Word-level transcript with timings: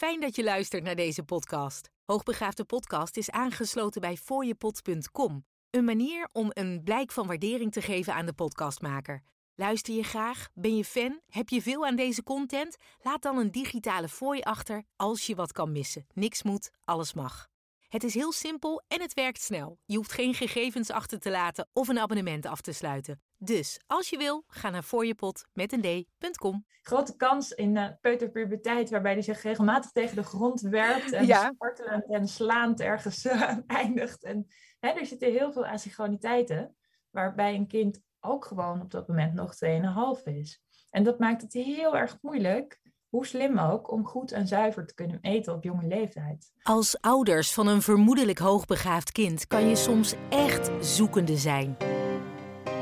Fijn 0.00 0.20
dat 0.20 0.36
je 0.36 0.44
luistert 0.44 0.82
naar 0.82 0.94
deze 0.94 1.22
podcast. 1.22 1.90
Hoogbegaafde 2.04 2.64
podcast 2.64 3.16
is 3.16 3.30
aangesloten 3.30 4.00
bij 4.00 4.16
fooiepot.com. 4.16 5.44
Een 5.70 5.84
manier 5.84 6.28
om 6.32 6.50
een 6.52 6.80
blijk 6.84 7.12
van 7.12 7.26
waardering 7.26 7.72
te 7.72 7.82
geven 7.82 8.14
aan 8.14 8.26
de 8.26 8.32
podcastmaker. 8.32 9.22
Luister 9.54 9.94
je 9.94 10.02
graag? 10.02 10.48
Ben 10.54 10.76
je 10.76 10.84
fan? 10.84 11.20
Heb 11.26 11.48
je 11.48 11.62
veel 11.62 11.86
aan 11.86 11.96
deze 11.96 12.22
content? 12.22 12.76
Laat 13.00 13.22
dan 13.22 13.38
een 13.38 13.50
digitale 13.50 14.08
fooi 14.08 14.40
achter 14.40 14.82
als 14.96 15.26
je 15.26 15.34
wat 15.34 15.52
kan 15.52 15.72
missen. 15.72 16.06
Niks 16.12 16.42
moet, 16.42 16.70
alles 16.84 17.14
mag. 17.14 17.48
Het 17.88 18.04
is 18.04 18.14
heel 18.14 18.32
simpel 18.32 18.82
en 18.88 19.00
het 19.00 19.14
werkt 19.14 19.42
snel. 19.42 19.78
Je 19.84 19.96
hoeft 19.96 20.12
geen 20.12 20.34
gegevens 20.34 20.90
achter 20.90 21.18
te 21.18 21.30
laten 21.30 21.68
of 21.72 21.88
een 21.88 21.98
abonnement 21.98 22.46
af 22.46 22.60
te 22.60 22.72
sluiten. 22.72 23.22
Dus 23.42 23.80
als 23.86 24.08
je 24.10 24.16
wil, 24.16 24.44
ga 24.46 24.70
naar 24.70 24.84
voorjepot 24.84 25.44
met 25.52 25.72
een 25.72 26.06
d.com. 26.18 26.64
Grote 26.82 27.16
kans 27.16 27.52
in 27.52 27.76
uh, 27.76 27.86
peuterpuberteit, 28.00 28.90
waarbij 28.90 29.12
hij 29.12 29.22
zich 29.22 29.42
regelmatig 29.42 29.90
tegen 29.90 30.16
de 30.16 30.22
grond 30.22 30.60
werpt 30.60 31.12
en 31.12 31.26
Ja. 31.26 31.50
spartelend 31.54 32.10
en 32.10 32.28
slaand 32.28 32.80
ergens 32.80 33.24
eh, 33.24 33.56
eindigt. 33.66 34.24
En 34.24 34.46
hè, 34.80 34.88
er 34.88 35.06
zitten 35.06 35.32
heel 35.32 35.52
veel 35.52 35.66
asynchroniteiten, 35.66 36.76
waarbij 37.10 37.54
een 37.54 37.66
kind 37.66 38.00
ook 38.20 38.44
gewoon 38.44 38.80
op 38.80 38.90
dat 38.90 39.08
moment 39.08 39.34
nog 39.34 39.54
2,5 40.18 40.22
is. 40.24 40.62
En 40.90 41.02
dat 41.02 41.18
maakt 41.18 41.42
het 41.42 41.52
heel 41.52 41.96
erg 41.96 42.18
moeilijk, 42.20 42.80
hoe 43.08 43.26
slim 43.26 43.58
ook, 43.58 43.90
om 43.90 44.06
goed 44.06 44.32
en 44.32 44.46
zuiver 44.46 44.86
te 44.86 44.94
kunnen 44.94 45.18
eten 45.20 45.54
op 45.54 45.64
jonge 45.64 45.86
leeftijd. 45.86 46.52
Als 46.62 47.00
ouders 47.00 47.54
van 47.54 47.66
een 47.66 47.82
vermoedelijk 47.82 48.38
hoogbegaafd 48.38 49.12
kind 49.12 49.46
kan 49.46 49.68
je 49.68 49.76
soms 49.76 50.14
echt 50.28 50.70
zoekende 50.80 51.36
zijn. 51.36 51.76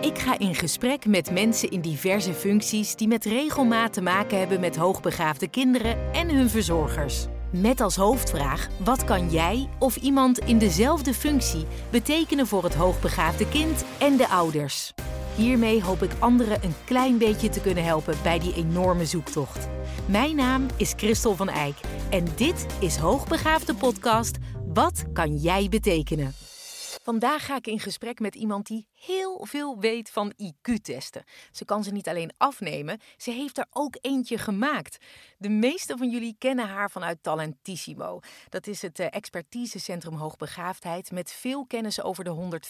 Ik 0.01 0.19
ga 0.19 0.39
in 0.39 0.55
gesprek 0.55 1.07
met 1.07 1.31
mensen 1.31 1.71
in 1.71 1.81
diverse 1.81 2.33
functies 2.33 2.97
die 2.97 3.09
met 3.09 3.25
regelmaat 3.25 3.93
te 3.93 4.01
maken 4.01 4.39
hebben 4.39 4.61
met 4.61 4.77
hoogbegaafde 4.77 5.49
kinderen 5.49 6.13
en 6.13 6.31
hun 6.31 6.51
verzorgers. 6.51 7.27
Met 7.51 7.81
als 7.81 7.97
hoofdvraag: 7.97 8.69
wat 8.85 9.05
kan 9.05 9.31
jij 9.31 9.69
of 9.79 9.97
iemand 9.97 10.39
in 10.39 10.59
dezelfde 10.59 11.15
functie 11.15 11.67
betekenen 11.91 12.47
voor 12.47 12.65
het 12.65 12.75
hoogbegaafde 12.75 13.49
kind 13.49 13.85
en 13.99 14.17
de 14.17 14.29
ouders? 14.29 14.93
Hiermee 15.37 15.83
hoop 15.83 16.03
ik 16.03 16.13
anderen 16.19 16.65
een 16.65 16.75
klein 16.85 17.19
beetje 17.19 17.49
te 17.49 17.61
kunnen 17.61 17.85
helpen 17.85 18.17
bij 18.23 18.39
die 18.39 18.55
enorme 18.55 19.07
zoektocht. 19.07 19.69
Mijn 20.07 20.37
naam 20.37 20.67
is 20.77 20.93
Christel 20.97 21.37
van 21.37 21.49
Eyck 21.49 21.77
en 22.11 22.25
dit 22.37 22.67
is 22.81 22.97
Hoogbegaafde 22.97 23.75
Podcast. 23.75 24.39
Wat 24.67 25.05
kan 25.13 25.37
jij 25.37 25.69
betekenen? 25.69 26.48
Vandaag 27.03 27.47
ga 27.47 27.57
ik 27.57 27.67
in 27.67 27.81
gesprek 27.81 28.21
met 28.21 28.35
iemand 28.35 28.67
die 28.67 28.87
heel 28.95 29.47
veel 29.47 29.79
weet 29.79 30.11
van 30.11 30.33
IQ-testen. 30.37 31.25
Ze 31.51 31.65
kan 31.65 31.85
ze 31.85 31.91
niet 31.91 32.09
alleen 32.09 32.33
afnemen, 32.37 33.01
ze 33.17 33.31
heeft 33.31 33.59
er 33.59 33.67
ook 33.71 33.97
eentje 34.01 34.39
gemaakt. 34.39 34.99
De 35.39 35.49
meeste 35.49 35.97
van 35.97 36.11
jullie 36.11 36.37
kennen 36.39 36.69
haar 36.69 36.91
vanuit 36.91 37.23
Talentissimo. 37.23 38.21
Dat 38.49 38.67
is 38.67 38.83
het 38.83 38.99
eh, 38.99 39.07
expertisecentrum 39.11 40.15
hoogbegaafdheid 40.15 41.11
met 41.11 41.33
veel 41.33 41.67
kennis 41.67 42.03
over 42.03 42.25
de 42.25 42.61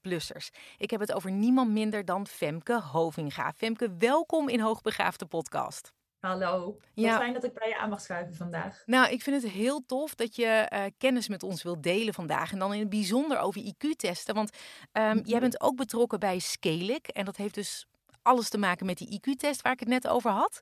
145-plussers. 0.00 0.48
Ik 0.76 0.90
heb 0.90 1.00
het 1.00 1.12
over 1.12 1.30
niemand 1.30 1.70
minder 1.70 2.04
dan 2.04 2.26
Femke 2.26 2.80
Hovinga. 2.80 3.52
Femke, 3.56 3.96
welkom 3.98 4.48
in 4.48 4.60
Hoogbegaafde 4.60 5.26
Podcast. 5.26 5.96
Hallo, 6.20 6.64
wat 6.64 6.80
Ja. 6.94 7.16
fijn 7.16 7.32
dat 7.32 7.44
ik 7.44 7.54
bij 7.54 7.68
je 7.68 7.78
aan 7.78 7.88
mag 7.88 8.00
schuiven 8.00 8.34
vandaag. 8.34 8.82
Nou, 8.86 9.10
ik 9.12 9.22
vind 9.22 9.42
het 9.42 9.52
heel 9.52 9.84
tof 9.86 10.14
dat 10.14 10.36
je 10.36 10.46
eh, 10.46 10.84
kennis 10.98 11.28
met 11.28 11.42
ons 11.42 11.62
wilt 11.62 11.82
delen 11.82 12.14
vandaag. 12.14 12.52
En 12.52 12.58
dan 12.58 12.72
in 12.74 12.80
het 12.80 12.88
bijzonder 12.88 13.38
over 13.38 13.62
IQ-testen. 13.62 14.34
Want 14.34 14.50
ehm, 14.92 15.20
jij 15.24 15.40
bent 15.40 15.60
ook 15.60 15.76
betrokken 15.76 16.18
bij 16.18 16.38
Scalic. 16.38 17.08
En 17.08 17.24
dat 17.24 17.36
heeft 17.36 17.54
dus 17.54 17.86
alles 18.22 18.48
te 18.48 18.58
maken 18.58 18.86
met 18.86 18.98
die 18.98 19.20
IQ-test 19.20 19.62
waar 19.62 19.72
ik 19.72 19.80
het 19.80 19.88
net 19.88 20.08
over 20.08 20.30
had. 20.30 20.60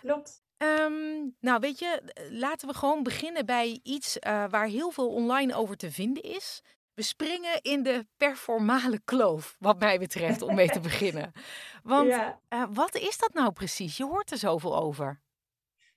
Klopt. 0.00 0.42
Ehm, 0.56 0.92
nou, 1.40 1.60
weet 1.60 1.78
je, 1.78 2.00
eh, 2.04 2.24
laten 2.30 2.68
we 2.68 2.74
gewoon 2.74 3.02
beginnen 3.02 3.46
bij 3.46 3.80
iets 3.82 4.18
eh, 4.18 4.44
waar 4.48 4.66
heel 4.66 4.90
veel 4.90 5.08
online 5.08 5.54
over 5.54 5.76
te 5.76 5.90
vinden 5.92 6.22
is. 6.22 6.62
We 6.98 7.04
springen 7.04 7.62
in 7.62 7.82
de 7.82 8.06
performale 8.16 9.00
kloof, 9.04 9.56
wat 9.58 9.78
mij 9.78 9.98
betreft, 9.98 10.42
om 10.42 10.54
mee 10.54 10.68
te 10.68 10.80
beginnen. 10.90 11.32
Want 11.82 12.08
ja. 12.08 12.40
eh, 12.48 12.64
wat 12.70 12.94
is 12.94 13.18
dat 13.18 13.32
nou 13.34 13.52
precies? 13.52 13.96
Je 13.96 14.04
hoort 14.04 14.30
er 14.30 14.38
zoveel 14.38 14.76
over. 14.76 15.20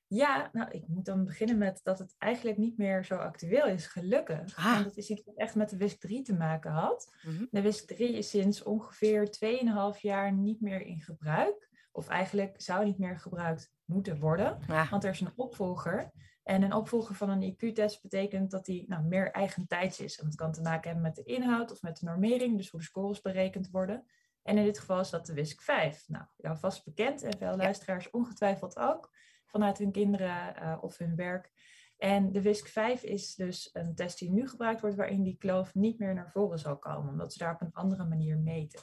Ja, 0.08 0.50
nou, 0.52 0.72
ik 0.72 0.88
moet 0.88 1.06
dan 1.06 1.26
beginnen 1.26 1.58
met 1.58 1.80
dat 1.84 2.00
het 2.00 2.16
eigenlijk 2.18 2.58
niet 2.58 2.78
meer 2.78 3.06
zo 3.06 3.16
actueel 3.16 3.66
is, 3.66 3.88
gelukkig. 3.88 4.58
Ah. 4.58 4.76
En 4.78 4.84
dat 4.84 4.98
is 4.98 5.10
iets 5.10 5.24
wat 5.26 5.36
echt 5.36 5.56
met 5.56 5.70
de 5.70 5.78
WISC 5.78 6.00
3 6.00 6.22
te 6.22 6.34
maken 6.34 6.72
had. 6.72 7.16
Mhm. 7.22 7.46
De 7.52 7.62
WISC 7.62 7.88
3 7.88 8.18
is 8.18 8.30
sinds 8.30 8.64
ongeveer 8.64 9.32
2,5 9.96 10.00
jaar 10.02 10.34
niet 10.34 10.62
meer 10.62 10.82
in 10.82 11.02
gebruik. 11.02 11.70
Of 11.92 12.08
eigenlijk 12.08 12.62
zou 12.62 12.86
niet 12.86 12.98
meer 13.00 13.20
gebruikt 13.20 13.72
moeten 13.86 14.20
worden, 14.20 14.60
Ja. 14.68 14.88
want 14.90 15.04
er 15.04 15.12
is 15.12 15.22
een 15.22 15.34
opvolger. 15.36 16.12
En 16.44 16.62
een 16.62 16.74
opvolger 16.74 17.16
van 17.16 17.30
een 17.30 17.54
IQ-test 17.54 18.02
betekent 18.02 18.52
dat 18.52 18.66
die 18.66 18.86
nou, 18.88 19.04
meer 19.04 19.32
eigentijds 19.32 20.00
is. 20.00 20.20
En 20.20 20.26
dat 20.26 20.36
kan 20.36 20.52
te 20.52 20.62
maken 20.62 20.84
hebben 20.84 21.02
met 21.02 21.16
de 21.16 21.24
inhoud 21.24 21.72
of 21.72 21.82
met 21.82 21.98
de 22.00 22.06
normering, 22.06 22.58
dus 22.58 22.70
hoe 22.70 22.80
de 22.80 22.86
scores 22.86 23.22
berekend 23.22 23.70
worden. 23.70 24.06
En 24.44 24.58
in 24.58 24.64
dit 24.64 24.80
geval 24.80 25.00
is 25.00 25.10
dat 25.10 25.26
de 25.26 25.34
WISC 25.34 25.62
5. 25.62 26.04
Nou, 26.08 26.26
jou 26.38 26.58
vast 26.58 26.86
bekend 26.86 27.24
en 27.24 27.38
veel 27.38 27.56
luisteraars 27.56 28.10
ongetwijfeld 28.10 28.78
ook 28.78 29.16
vanuit 29.46 29.78
hun 29.78 29.92
kinderen 29.92 30.56
eh, 30.56 30.78
of 30.82 30.98
hun 30.98 31.16
werk. 31.16 31.52
En 31.98 32.32
de 32.32 32.42
WISC 32.42 32.68
5 32.68 33.04
is 33.04 33.36
dus 33.36 33.70
een 33.74 33.96
test 33.96 34.20
die 34.20 34.32
nu 34.32 34.48
gebruikt 34.48 34.82
wordt, 34.82 34.96
waarin 34.96 35.24
die 35.24 35.38
kloof 35.38 35.76
niet 35.76 36.00
meer 36.00 36.14
naar 36.14 36.32
voren 36.32 36.60
zal 36.60 36.78
komen, 36.78 37.12
omdat 37.12 37.34
ze 37.34 37.40
daar 37.40 37.54
op 37.54 37.62
een 37.62 37.74
andere 37.74 38.06
manier 38.06 38.38
meten. 38.38 38.80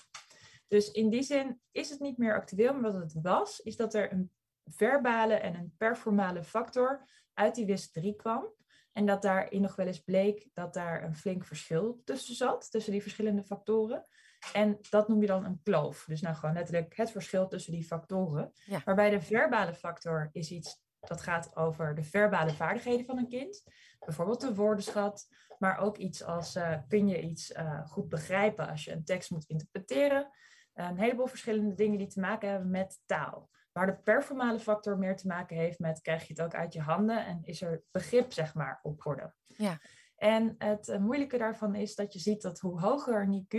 Dus 0.69 0.91
in 0.91 1.11
die 1.11 1.23
zin 1.23 1.61
is 1.71 1.91
het 1.91 2.01
niet 2.01 2.19
meer 2.19 2.35
actueel, 2.35 2.73
maar 2.73 2.93
wat 2.93 3.03
het 3.03 3.23
was, 3.23 3.61
is 3.61 3.77
dat 3.77 3.95
er 3.95 4.13
een 4.13 4.31
verbale 4.65 5.35
en 5.35 5.55
een 5.55 5.75
performale 5.77 6.45
factor 6.45 7.09
uit 7.39 7.55
die 7.55 7.67
WISC 7.67 7.93
3 7.93 8.17
kwam. 8.17 8.53
En 8.93 9.07
dat 9.07 9.23
daarin 9.23 9.61
nog 9.61 9.77
wel 9.77 9.87
eens 9.87 10.03
bleek 10.03 10.49
dat 10.53 10.75
daar 10.75 11.05
een 11.05 11.17
flink 11.17 11.45
verschil 11.45 12.01
tussen 12.05 12.35
zat, 12.35 12.71
tussen 12.71 12.93
die 12.93 13.03
verschillende 13.03 13.43
factoren. 13.43 14.07
En 14.53 14.79
dat 14.91 15.09
noem 15.09 15.21
je 15.21 15.27
dan 15.27 15.45
een 15.45 15.61
kloof. 15.63 16.05
Dus 16.05 16.21
nou 16.21 16.37
gewoon 16.37 16.55
letterlijk 16.55 16.97
het 16.97 17.11
verschil 17.11 17.49
tussen 17.49 17.73
die 17.73 17.85
factoren. 17.85 18.53
Ja. 18.65 18.83
Waarbij 18.85 19.11
de 19.11 19.21
verbale 19.21 19.75
factor 19.75 20.29
is 20.33 20.51
iets 20.51 20.83
dat 21.01 21.23
gaat 21.23 21.57
over 21.57 21.95
de 21.95 22.03
verbale 22.03 22.53
vaardigheden 22.53 23.05
van 23.05 23.19
een 23.19 23.29
kind. 23.29 23.65
Bijvoorbeeld 23.99 24.41
de 24.41 24.55
woordenschat, 24.55 25.29
maar 25.59 25.79
ook 25.79 25.97
iets 25.97 26.23
als 26.23 26.55
eh, 26.55 26.79
kun 26.89 27.09
je 27.09 27.21
iets 27.21 27.53
eh, 27.53 27.87
goed 27.87 28.09
begrijpen 28.09 28.69
als 28.69 28.85
je 28.85 28.93
een 28.93 29.05
tekst 29.05 29.31
moet 29.31 29.49
interpreteren. 29.49 30.31
Een 30.75 30.99
heleboel 30.99 31.27
verschillende 31.27 31.75
dingen 31.75 31.99
die 31.99 32.07
te 32.07 32.21
maken 32.21 32.51
hebben 32.51 32.71
met 32.71 33.03
taal. 33.07 33.51
Waar 33.79 33.87
de 33.87 34.03
performale 34.03 34.59
factor 34.59 34.99
meer 34.99 35.17
te 35.17 35.27
maken 35.27 35.57
heeft 35.57 35.79
met 35.79 36.01
krijg 36.01 36.27
je 36.27 36.33
het 36.33 36.43
ook 36.43 36.55
uit 36.55 36.73
je 36.73 36.81
handen 36.81 37.27
en 37.27 37.45
is 37.45 37.63
er 37.63 37.83
begrip 37.91 38.33
zeg 38.33 38.55
maar 38.55 38.81
op 38.83 39.07
orde. 39.07 39.35
Ja. 39.47 39.81
En 40.17 40.55
het 40.59 40.89
eh, 40.89 40.99
moeilijke 40.99 41.39
daarvan 41.39 41.75
is 41.75 41.95
dat 41.95 42.13
je 42.13 42.19
ziet 42.19 42.43
dat 42.43 42.61
hoe 42.61 42.81
hoger 42.81 43.23
een 43.23 43.47
IQ, 43.47 43.57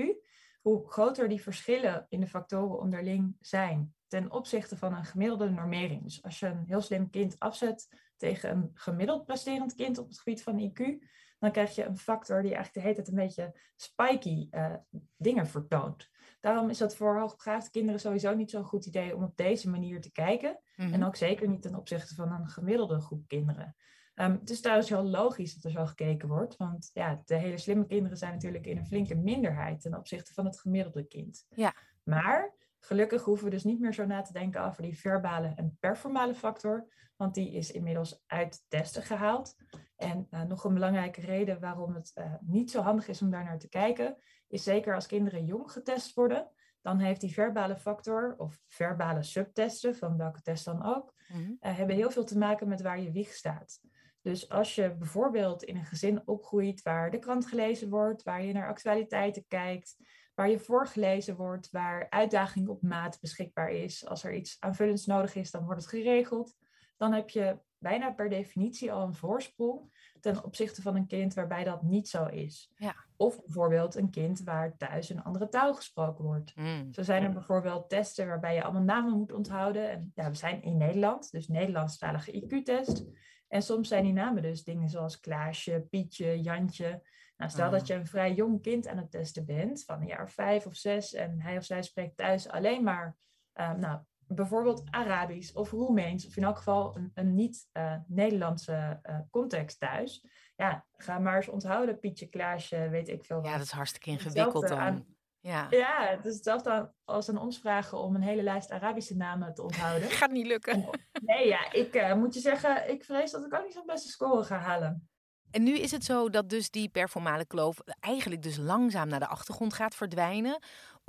hoe 0.61 0.91
groter 0.91 1.27
die 1.29 1.41
verschillen 1.41 2.05
in 2.09 2.19
de 2.19 2.27
factoren 2.27 2.79
onderling 2.79 3.35
zijn 3.39 3.93
ten 4.07 4.31
opzichte 4.31 4.77
van 4.77 4.93
een 4.93 5.05
gemiddelde 5.05 5.49
normering. 5.49 6.03
Dus 6.03 6.23
als 6.23 6.39
je 6.39 6.47
een 6.47 6.63
heel 6.65 6.81
slim 6.81 7.09
kind 7.09 7.39
afzet 7.39 7.87
tegen 8.17 8.49
een 8.49 8.69
gemiddeld 8.73 9.25
presterend 9.25 9.73
kind 9.73 9.97
op 9.97 10.07
het 10.07 10.19
gebied 10.19 10.43
van 10.43 10.71
IQ, 10.71 11.07
dan 11.39 11.51
krijg 11.51 11.75
je 11.75 11.85
een 11.85 11.97
factor 11.97 12.41
die 12.41 12.55
eigenlijk 12.55 12.73
de 12.73 12.81
hele 12.81 12.95
tijd 12.95 13.07
een 13.07 13.25
beetje 13.25 13.59
spiky 13.75 14.47
eh, 14.51 14.75
dingen 15.17 15.47
vertoont. 15.47 16.09
Daarom 16.39 16.69
is 16.69 16.77
dat 16.77 16.95
voor 16.95 17.19
hoogbegaafde 17.19 17.69
kinderen 17.69 17.99
sowieso 17.99 18.35
niet 18.35 18.51
zo'n 18.51 18.63
goed 18.63 18.85
idee 18.85 19.15
om 19.15 19.23
op 19.23 19.37
deze 19.37 19.69
manier 19.69 20.01
te 20.01 20.11
kijken. 20.11 20.59
Mhm. 20.75 20.93
En 20.93 21.03
ook 21.03 21.15
zeker 21.15 21.47
niet 21.47 21.61
ten 21.61 21.75
opzichte 21.75 22.15
van 22.15 22.31
een 22.31 22.47
gemiddelde 22.47 22.99
groep 22.99 23.27
kinderen. 23.27 23.75
Ehm, 24.13 24.31
het 24.31 24.49
is 24.49 24.61
trouwens 24.61 24.89
heel 24.89 25.03
logisch 25.03 25.53
dat 25.53 25.63
er 25.63 25.71
zo 25.79 25.85
gekeken 25.85 26.27
wordt. 26.27 26.57
Want 26.57 26.89
ja, 26.93 27.21
de 27.25 27.35
hele 27.35 27.57
slimme 27.57 27.85
kinderen 27.85 28.17
zijn 28.17 28.33
natuurlijk 28.33 28.65
in 28.65 28.77
een 28.77 28.87
flinke 28.87 29.15
minderheid 29.15 29.81
ten 29.81 29.97
opzichte 29.97 30.33
van 30.33 30.45
het 30.45 30.59
gemiddelde 30.59 31.03
kind. 31.03 31.45
Ja. 31.49 31.73
Maar 32.03 32.55
gelukkig 32.79 33.23
hoeven 33.23 33.45
we 33.45 33.51
dus 33.51 33.63
niet 33.63 33.79
meer 33.79 33.93
zo 33.93 34.05
na 34.05 34.21
te 34.21 34.33
denken 34.33 34.63
over 34.63 34.81
die 34.81 34.99
verbale 34.99 35.53
en 35.55 35.77
performale 35.79 36.33
factor. 36.33 36.87
Want 37.15 37.33
die 37.33 37.51
is 37.51 37.71
inmiddels 37.71 38.23
uit 38.27 38.65
testen 38.67 39.03
gehaald. 39.03 39.55
En 39.95 40.27
eh, 40.29 40.41
nog 40.41 40.63
een 40.63 40.73
belangrijke 40.73 41.21
reden 41.21 41.59
waarom 41.59 41.93
het 41.93 42.11
eh, 42.13 42.33
niet 42.41 42.71
zo 42.71 42.81
handig 42.81 43.07
is 43.07 43.21
om 43.21 43.29
daar 43.29 43.43
naar 43.43 43.59
te 43.59 43.69
kijken, 43.69 44.17
is 44.49 44.63
zeker 44.63 44.95
als 44.95 45.05
kinderen 45.07 45.45
jong 45.45 45.71
getest 45.71 46.13
worden. 46.13 46.49
Dan 46.81 46.99
heeft 46.99 47.21
die 47.21 47.33
verbale 47.33 47.75
factor 47.77 48.35
of 48.37 48.59
verbale 48.67 49.23
subtesten, 49.23 49.95
van 49.95 50.17
welke 50.17 50.41
test 50.41 50.65
dan 50.65 50.83
ook, 50.85 51.13
Mhm. 51.27 51.51
eh, 51.59 51.77
hebben 51.77 51.95
heel 51.95 52.11
veel 52.11 52.23
te 52.23 52.37
maken 52.37 52.67
met 52.67 52.81
waar 52.81 53.01
je 53.01 53.11
wieg 53.11 53.33
staat. 53.33 53.79
Dus 54.21 54.49
als 54.49 54.75
je 54.75 54.95
bijvoorbeeld 54.95 55.63
in 55.63 55.75
een 55.75 55.85
gezin 55.85 56.27
opgroeit 56.27 56.81
waar 56.81 57.11
de 57.11 57.19
krant 57.19 57.47
gelezen 57.47 57.89
wordt, 57.89 58.23
waar 58.23 58.43
je 58.43 58.53
naar 58.53 58.67
actualiteiten 58.67 59.45
kijkt, 59.47 59.95
waar 60.35 60.49
je 60.49 60.59
voorgelezen 60.59 61.35
wordt, 61.35 61.69
waar 61.71 62.09
uitdaging 62.09 62.67
op 62.67 62.81
maat 62.81 63.17
beschikbaar 63.21 63.69
is, 63.71 64.05
als 64.05 64.23
er 64.23 64.33
iets 64.33 64.57
aanvullends 64.59 65.05
nodig 65.05 65.35
is, 65.35 65.51
dan 65.51 65.65
wordt 65.65 65.81
het 65.81 65.89
geregeld. 65.89 66.55
Dan 66.97 67.13
heb 67.13 67.29
je 67.29 67.59
bijna 67.77 68.11
per 68.11 68.29
definitie 68.29 68.91
al 68.91 69.03
een 69.07 69.13
voorsprong 69.13 69.98
ten 70.19 70.43
opzichte 70.43 70.81
van 70.81 70.95
een 70.95 71.07
kind 71.07 71.33
waarbij 71.33 71.63
dat 71.63 71.81
niet 71.81 72.09
zo 72.09 72.25
is. 72.25 72.71
Ja. 72.75 72.95
Of 73.15 73.41
bijvoorbeeld 73.45 73.95
een 73.95 74.09
kind 74.09 74.43
waar 74.43 74.77
thuis 74.77 75.09
een 75.09 75.23
andere 75.23 75.49
taal 75.49 75.73
gesproken 75.75 76.23
wordt. 76.23 76.55
Mm. 76.55 76.93
Zo 76.93 77.03
zijn 77.03 77.23
er 77.23 77.33
bijvoorbeeld 77.33 77.89
testen 77.89 78.27
waarbij 78.27 78.55
je 78.55 78.63
allemaal 78.63 78.81
namen 78.81 79.17
moet 79.17 79.31
onthouden. 79.33 79.89
En 79.89 80.11
ja, 80.15 80.29
we 80.29 80.35
zijn 80.35 80.61
in 80.61 80.77
Nederland, 80.77 81.31
dus 81.31 81.47
Nederlandstalige 81.47 82.43
IQ-test. 82.43 83.05
En 83.47 83.61
soms 83.61 83.87
zijn 83.87 84.03
die 84.03 84.13
namen 84.13 84.41
dus 84.41 84.63
dingen 84.63 84.89
zoals 84.89 85.19
Klaasje, 85.19 85.85
Pietje, 85.89 86.41
Jantje. 86.41 87.01
Nou, 87.37 87.51
stel 87.51 87.71
dat 87.71 87.81
Ah. 87.81 87.87
je 87.87 87.93
een 87.93 88.07
vrij 88.07 88.33
jong 88.33 88.61
kind 88.61 88.87
aan 88.87 88.97
het 88.97 89.11
testen 89.11 89.45
bent, 89.45 89.83
van 89.83 90.01
een 90.01 90.07
jaar 90.07 90.23
of 90.23 90.31
vijf 90.31 90.65
of 90.65 90.75
zes, 90.75 91.13
en 91.13 91.41
hij 91.41 91.57
of 91.57 91.63
zij 91.63 91.81
spreekt 91.83 92.17
thuis 92.17 92.47
alleen 92.47 92.83
maar, 92.83 93.15
eh, 93.53 93.73
nou, 93.73 93.99
bijvoorbeeld 94.35 94.83
Arabisch 94.89 95.53
of 95.53 95.71
Roemeens, 95.71 96.27
of 96.27 96.37
in 96.37 96.43
elk 96.43 96.57
geval 96.57 96.95
een, 96.95 97.11
een 97.13 97.35
niet-Nederlandse 97.35 98.99
eh, 99.01 99.15
context 99.31 99.79
thuis. 99.79 100.25
Ja, 100.55 100.85
ga 100.97 101.19
maar 101.19 101.35
eens 101.35 101.47
onthouden, 101.47 101.99
Pietje, 101.99 102.27
Klaasje, 102.27 102.89
weet 102.89 103.07
ik 103.07 103.25
veel 103.25 103.37
wat. 103.41 103.45
Ja, 103.45 103.53
dat 103.57 103.65
is 103.65 103.71
hartstikke 103.71 104.09
ingewikkeld 104.09 104.67
dan. 104.67 104.77
aan- 104.77 105.05
Ja. 105.41 105.67
Ja, 105.69 106.05
het 106.07 106.25
is 106.25 106.33
hetzelfde 106.33 106.93
als 107.05 107.29
aan 107.29 107.37
ons 107.37 107.59
vragen 107.59 107.97
om 107.97 108.15
een 108.15 108.21
hele 108.21 108.43
lijst 108.43 108.71
Arabische 108.71 109.15
namen 109.15 109.53
te 109.53 109.61
onthouden. 109.63 110.09
Gaat 110.19 110.31
niet 110.31 110.45
lukken. 110.47 110.89
Nee, 111.21 111.47
ja, 111.47 111.71
ik 111.71 111.93
eh, 111.95 112.13
moet 112.13 112.33
je 112.33 112.39
zeggen, 112.39 112.89
ik 112.89 113.03
vrees 113.03 113.31
dat 113.31 113.45
ik 113.45 113.53
ook 113.53 113.63
niet 113.63 113.73
zo'n 113.73 113.85
beste 113.85 114.09
score 114.09 114.43
ga 114.43 114.57
halen. 114.57 115.09
En 115.51 115.63
nu 115.63 115.77
is 115.77 115.91
het 115.91 116.03
zo 116.03 116.29
dat 116.29 116.49
dus 116.49 116.69
die 116.69 116.89
performale 116.89 117.45
kloof 117.45 117.77
eigenlijk 117.99 118.41
dus 118.43 118.57
langzaam 118.57 119.07
naar 119.07 119.19
de 119.19 119.27
achtergrond 119.27 119.73
gaat 119.73 119.95
verdwijnen. 119.95 120.59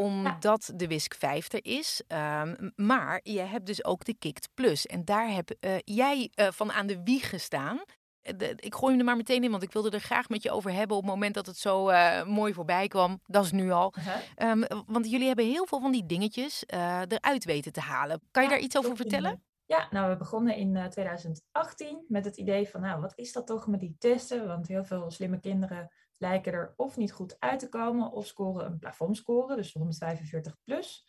Omdat 0.05 0.73
de 0.75 0.87
WISC 0.87 1.15
5 1.15 1.53
er 1.53 1.65
is. 1.65 2.03
Ehm, 2.07 2.55
maar 2.77 3.21
je 3.23 3.41
hebt 3.41 3.67
dus 3.67 3.85
ook 3.85 4.05
de 4.05 4.15
Kikt 4.19 4.49
Plus. 4.55 4.87
En 4.87 5.05
daar 5.05 5.31
heb 5.33 5.51
eh, 5.61 5.73
jij 5.85 6.31
eh, 6.35 6.47
van 6.51 6.73
aan 6.73 6.87
de 6.87 7.03
wieg 7.03 7.29
gestaan. 7.29 7.81
Eh, 8.23 8.35
de- 8.37 8.53
ik 8.57 8.75
gooi 8.75 8.91
hem 8.91 8.99
er 8.99 9.05
maar 9.07 9.17
meteen 9.17 9.45
in, 9.45 9.51
want 9.51 9.63
ik 9.63 9.73
wilde 9.73 9.91
er 9.91 10.01
graag 10.01 10.29
met 10.29 10.43
je 10.43 10.51
over 10.51 10.73
hebben 10.73 10.97
op 10.97 11.03
het 11.03 11.13
moment 11.13 11.35
dat 11.35 11.47
het 11.47 11.57
zo 11.59 11.91
mooi 12.25 12.53
voorbij 12.55 12.89
kwam. 12.89 13.21
Dat 13.27 13.45
is 13.45 13.53
nu 13.53 13.71
al. 13.71 13.95
Ehm, 14.35 14.63
want 14.87 15.11
jullie 15.11 15.27
hebben 15.27 15.45
heel 15.45 15.67
veel 15.67 15.81
van 15.81 15.93
die 15.93 16.07
dingetjes 16.07 16.63
eruit 17.09 17.45
weten 17.45 17.73
te 17.73 17.81
halen. 17.81 18.21
Kan 18.31 18.43
je 18.43 18.49
Ja, 18.49 18.55
daar 18.55 18.65
iets 18.65 18.77
over 18.79 18.97
vertellen? 18.97 19.43
Ja, 19.71 19.89
nou, 19.91 20.11
we 20.11 20.17
begonnen 20.17 20.57
in 20.57 20.77
eh, 20.77 20.85
2018 20.85 22.05
met 22.09 22.25
het 22.25 22.37
idee 22.37 22.69
van, 22.69 22.81
nou, 22.81 23.01
wat 23.01 23.13
is 23.17 23.33
dat 23.33 23.47
toch 23.47 23.67
met 23.67 23.81
die 23.81 23.97
testen? 23.99 24.47
Want 24.47 24.69
heel 24.69 24.85
veel 24.85 25.11
slimme 25.11 25.41
kinderen 25.41 25.93
lijken 26.17 26.53
er 26.53 26.75
of 26.77 26.97
niet 26.97 27.13
goed 27.13 27.37
uit 27.39 27.59
te 27.59 27.69
komen 27.69 28.13
of 28.13 28.27
scoren 28.27 28.67
een 28.67 28.79
plafondscore, 28.79 29.57
dus 29.57 29.73
145 29.73 30.57
plus. 30.65 31.09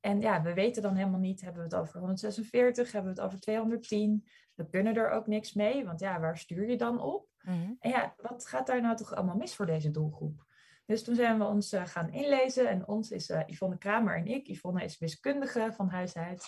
En 0.00 0.20
ja, 0.20 0.42
we 0.42 0.54
weten 0.54 0.82
dan 0.82 0.94
helemaal 0.94 1.20
niet, 1.20 1.40
hebben 1.40 1.62
we 1.62 1.68
het 1.68 1.78
over 1.78 1.98
146, 1.98 2.92
hebben 2.92 3.14
we 3.14 3.20
het 3.20 3.26
over 3.26 3.40
210? 3.40 4.26
We 4.54 4.68
kunnen 4.68 4.94
er 4.94 5.10
ook 5.10 5.26
niks 5.26 5.52
mee, 5.52 5.84
want 5.84 6.00
ja, 6.00 6.20
waar 6.20 6.38
stuur 6.38 6.70
je 6.70 6.76
dan 6.76 7.00
op? 7.00 7.28
Mhm. 7.42 7.72
En 7.78 7.90
ja, 7.90 8.14
wat 8.16 8.46
gaat 8.46 8.66
daar 8.66 8.80
nou 8.80 8.96
toch 8.96 9.14
allemaal 9.14 9.36
mis 9.36 9.54
voor 9.54 9.66
deze 9.66 9.90
doelgroep? 9.90 10.44
Dus 10.86 11.04
toen 11.04 11.14
zijn 11.14 11.38
we 11.38 11.44
ons 11.44 11.72
eh, 11.72 11.86
gaan 11.86 12.12
inlezen. 12.12 12.68
En 12.68 12.88
ons 12.88 13.10
is 13.10 13.30
eh, 13.30 13.40
Yvonne 13.46 13.78
Kramer 13.78 14.16
en 14.16 14.26
ik. 14.26 14.46
Yvonne 14.46 14.84
is 14.84 14.98
wiskundige 14.98 15.70
van 15.72 15.88
huis 15.88 16.16
uit. 16.16 16.46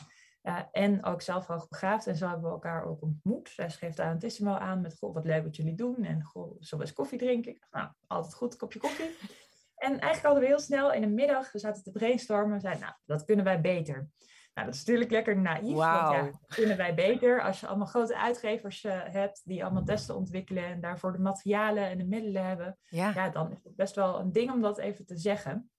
En 0.72 1.04
ook 1.04 1.22
zelf 1.22 1.46
hoogbegaafd. 1.46 2.06
En 2.06 2.16
zo 2.16 2.26
hebben 2.26 2.44
we 2.44 2.50
elkaar 2.50 2.84
ook 2.84 3.02
ontmoet. 3.02 3.48
Zij 3.48 3.70
schreef 3.70 3.94
daar 3.94 4.10
een 4.10 4.18
testimo 4.18 4.54
aan 4.54 4.80
met... 4.80 4.94
Goh, 4.98 5.14
wat 5.14 5.24
leuk 5.24 5.44
wat 5.44 5.56
jullie 5.56 5.74
doen. 5.74 6.04
En 6.04 6.22
goh, 6.22 6.60
we 6.60 6.80
eens 6.80 6.92
koffie 6.92 7.18
drinken? 7.18 7.52
Ik 7.52 7.66
nou, 7.70 7.88
altijd 8.06 8.34
goed, 8.34 8.56
kopje 8.56 8.78
koffie. 8.78 9.16
En 9.74 9.90
eigenlijk 9.90 10.22
hadden 10.22 10.42
we 10.42 10.48
heel 10.48 10.58
snel 10.58 10.92
in 10.92 11.00
de 11.00 11.06
middag... 11.06 11.52
We 11.52 11.58
zaten 11.58 11.82
te 11.82 11.90
brainstormen. 11.90 12.60
Zeiden, 12.60 12.82
nou, 12.82 12.94
dat 13.04 13.24
kunnen 13.24 13.44
wij 13.44 13.60
beter. 13.60 14.08
Nou, 14.54 14.66
dat 14.66 14.74
is 14.74 14.84
natuurlijk 14.84 15.10
lekker 15.10 15.36
naïef. 15.36 15.76
Wauw. 15.76 16.12
Want 16.12 16.24
ja, 16.24 16.38
dat 16.40 16.54
kunnen 16.54 16.76
wij 16.76 16.94
beter 16.94 17.42
als 17.42 17.60
je 17.60 17.66
allemaal 17.66 17.86
grote 17.86 18.18
uitgevers 18.18 18.84
eh, 18.84 19.00
hebt... 19.04 19.42
die 19.44 19.64
allemaal 19.64 19.84
testen 19.84 20.16
ontwikkelen... 20.16 20.64
en 20.64 20.80
daarvoor 20.80 21.12
de 21.12 21.18
materialen 21.18 21.88
en 21.88 21.98
de 21.98 22.06
middelen 22.06 22.44
hebben 22.44 22.78
Ja. 22.88 23.12
ja, 23.14 23.28
dan 23.28 23.50
is 23.50 23.64
het 23.64 23.76
best 23.76 23.94
wel 23.94 24.20
een 24.20 24.32
ding 24.32 24.50
om 24.50 24.60
dat 24.60 24.78
even 24.78 25.06
te 25.06 25.16
zeggen. 25.16 25.70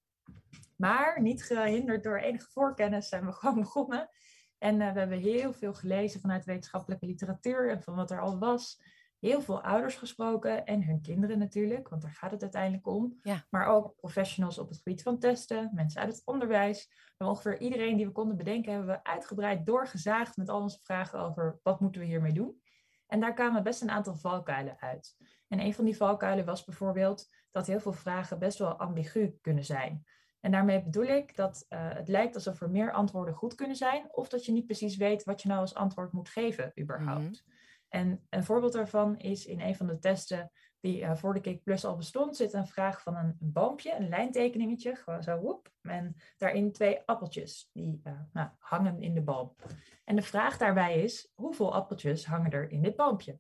Maar 0.76 1.22
niet 1.22 1.44
gehinderd 1.44 2.04
door 2.04 2.18
enige 2.18 2.52
voorkennis 2.52 3.08
zijn 3.10 3.26
we 3.26 3.32
gewoon 3.32 3.60
begonnen. 3.60 4.10
En 4.58 4.82
eh, 4.82 4.94
we 4.94 5.00
hebben 5.00 5.20
heel 5.20 5.54
veel 5.54 5.74
gelezen 5.74 6.20
vanuit 6.20 6.46
wetenschappelijke 6.46 7.06
literatuur 7.06 7.70
en 7.70 7.82
van 7.82 7.96
wat 7.96 8.12
er 8.12 8.22
al 8.22 8.40
was. 8.40 8.82
Heel 9.20 9.42
veel 9.42 9.62
ouders 9.62 9.96
gesproken 9.96 10.66
en 10.66 10.84
hun 10.84 11.02
kinderen 11.02 11.40
natuurlijk, 11.40 11.90
want 11.90 12.02
daar 12.02 12.12
gaat 12.12 12.32
het 12.32 12.42
uiteindelijk 12.42 12.88
om. 12.88 13.20
Ja. 13.22 13.46
Maar 13.50 13.68
ook 13.68 13.96
professionals 13.96 14.58
op 14.58 14.68
het 14.68 14.78
gebied 14.78 15.02
van 15.02 15.20
testen, 15.20 15.72
mensen 15.74 16.02
uit 16.02 16.12
het 16.12 16.26
onderwijs. 16.26 16.90
En 17.18 17.28
ongeveer 17.28 17.60
iedereen 17.60 17.98
die 17.98 18.06
we 18.06 18.12
konden 18.12 18.38
bedenken 18.38 18.72
hebben 18.72 18.96
we 18.96 19.04
uitgebreid 19.04 19.66
doorgezaagd 19.66 20.38
met 20.38 20.50
al 20.50 20.62
onze 20.62 20.80
vragen 20.84 21.20
over 21.20 21.60
wat 21.64 21.80
moeten 21.80 22.02
we 22.02 22.08
hiermee 22.08 22.34
doen. 22.34 22.62
En 23.08 23.20
daar 23.20 23.34
kwamen 23.34 23.64
best 23.64 23.82
een 23.82 23.92
aantal 23.92 24.16
valkuilen 24.16 24.80
uit. 24.80 25.16
En 25.48 25.60
een 25.60 25.74
van 25.74 25.86
die 25.86 25.98
valkuilen 25.98 26.46
was 26.46 26.64
bijvoorbeeld 26.64 27.28
dat 27.52 27.68
heel 27.68 27.80
veel 27.80 27.94
vragen 27.94 28.40
best 28.40 28.58
wel 28.58 28.74
ambigu 28.80 29.38
kunnen 29.42 29.66
zijn. 29.66 30.06
En 30.46 30.52
daarmee 30.52 30.84
bedoel 30.84 31.04
ik 31.06 31.36
dat 31.36 31.66
eh, 31.70 31.80
het 31.94 32.08
lijkt 32.08 32.36
alsof 32.36 32.62
er 32.62 32.70
meer 32.70 32.92
antwoorden 32.92 33.34
goed 33.34 33.56
kunnen 33.56 33.76
zijn, 33.76 34.08
of 34.12 34.30
dat 34.30 34.46
je 34.46 34.52
niet 34.52 34.66
precies 34.66 34.98
weet 34.98 35.24
wat 35.24 35.42
je 35.42 35.48
nou 35.48 35.60
als 35.60 35.74
antwoord 35.74 36.12
moet 36.12 36.30
geven, 36.30 36.72
überhaupt. 36.80 37.44
En 37.90 38.26
een 38.30 38.44
voorbeeld 38.44 38.74
daarvan 38.74 39.18
is 39.18 39.46
in 39.46 39.62
een 39.62 39.76
van 39.76 39.88
de 39.88 40.00
testen 40.00 40.52
die 40.80 41.02
eh, 41.02 41.16
voor 41.16 41.34
de 41.34 41.42
Cake 41.42 41.62
Plus 41.64 41.86
al 41.86 41.96
bestond, 41.96 42.36
zit 42.36 42.54
een 42.54 42.68
vraag 42.68 43.02
van 43.02 43.16
een, 43.16 43.38
een 43.40 43.52
boompje, 43.52 43.96
een 43.96 44.10
lijntekeningetje, 44.10 44.96
gewoon 44.96 45.24
zo 45.24 45.38
woep. 45.38 45.72
En 45.82 46.16
daarin 46.38 46.72
twee 46.72 47.02
appeltjes 47.06 47.70
die 47.74 48.00
eh, 48.04 48.14
nou, 48.34 48.50
hangen 48.60 49.02
in 49.02 49.14
de 49.14 49.22
boom. 49.22 49.56
En 50.04 50.16
de 50.16 50.22
vraag 50.22 50.58
daarbij 50.58 51.04
is, 51.04 51.32
hoeveel 51.36 51.74
appeltjes 51.74 52.26
hangen 52.26 52.52
er 52.52 52.72
in 52.72 52.82
dit 52.82 52.96
boompje? 52.96 53.40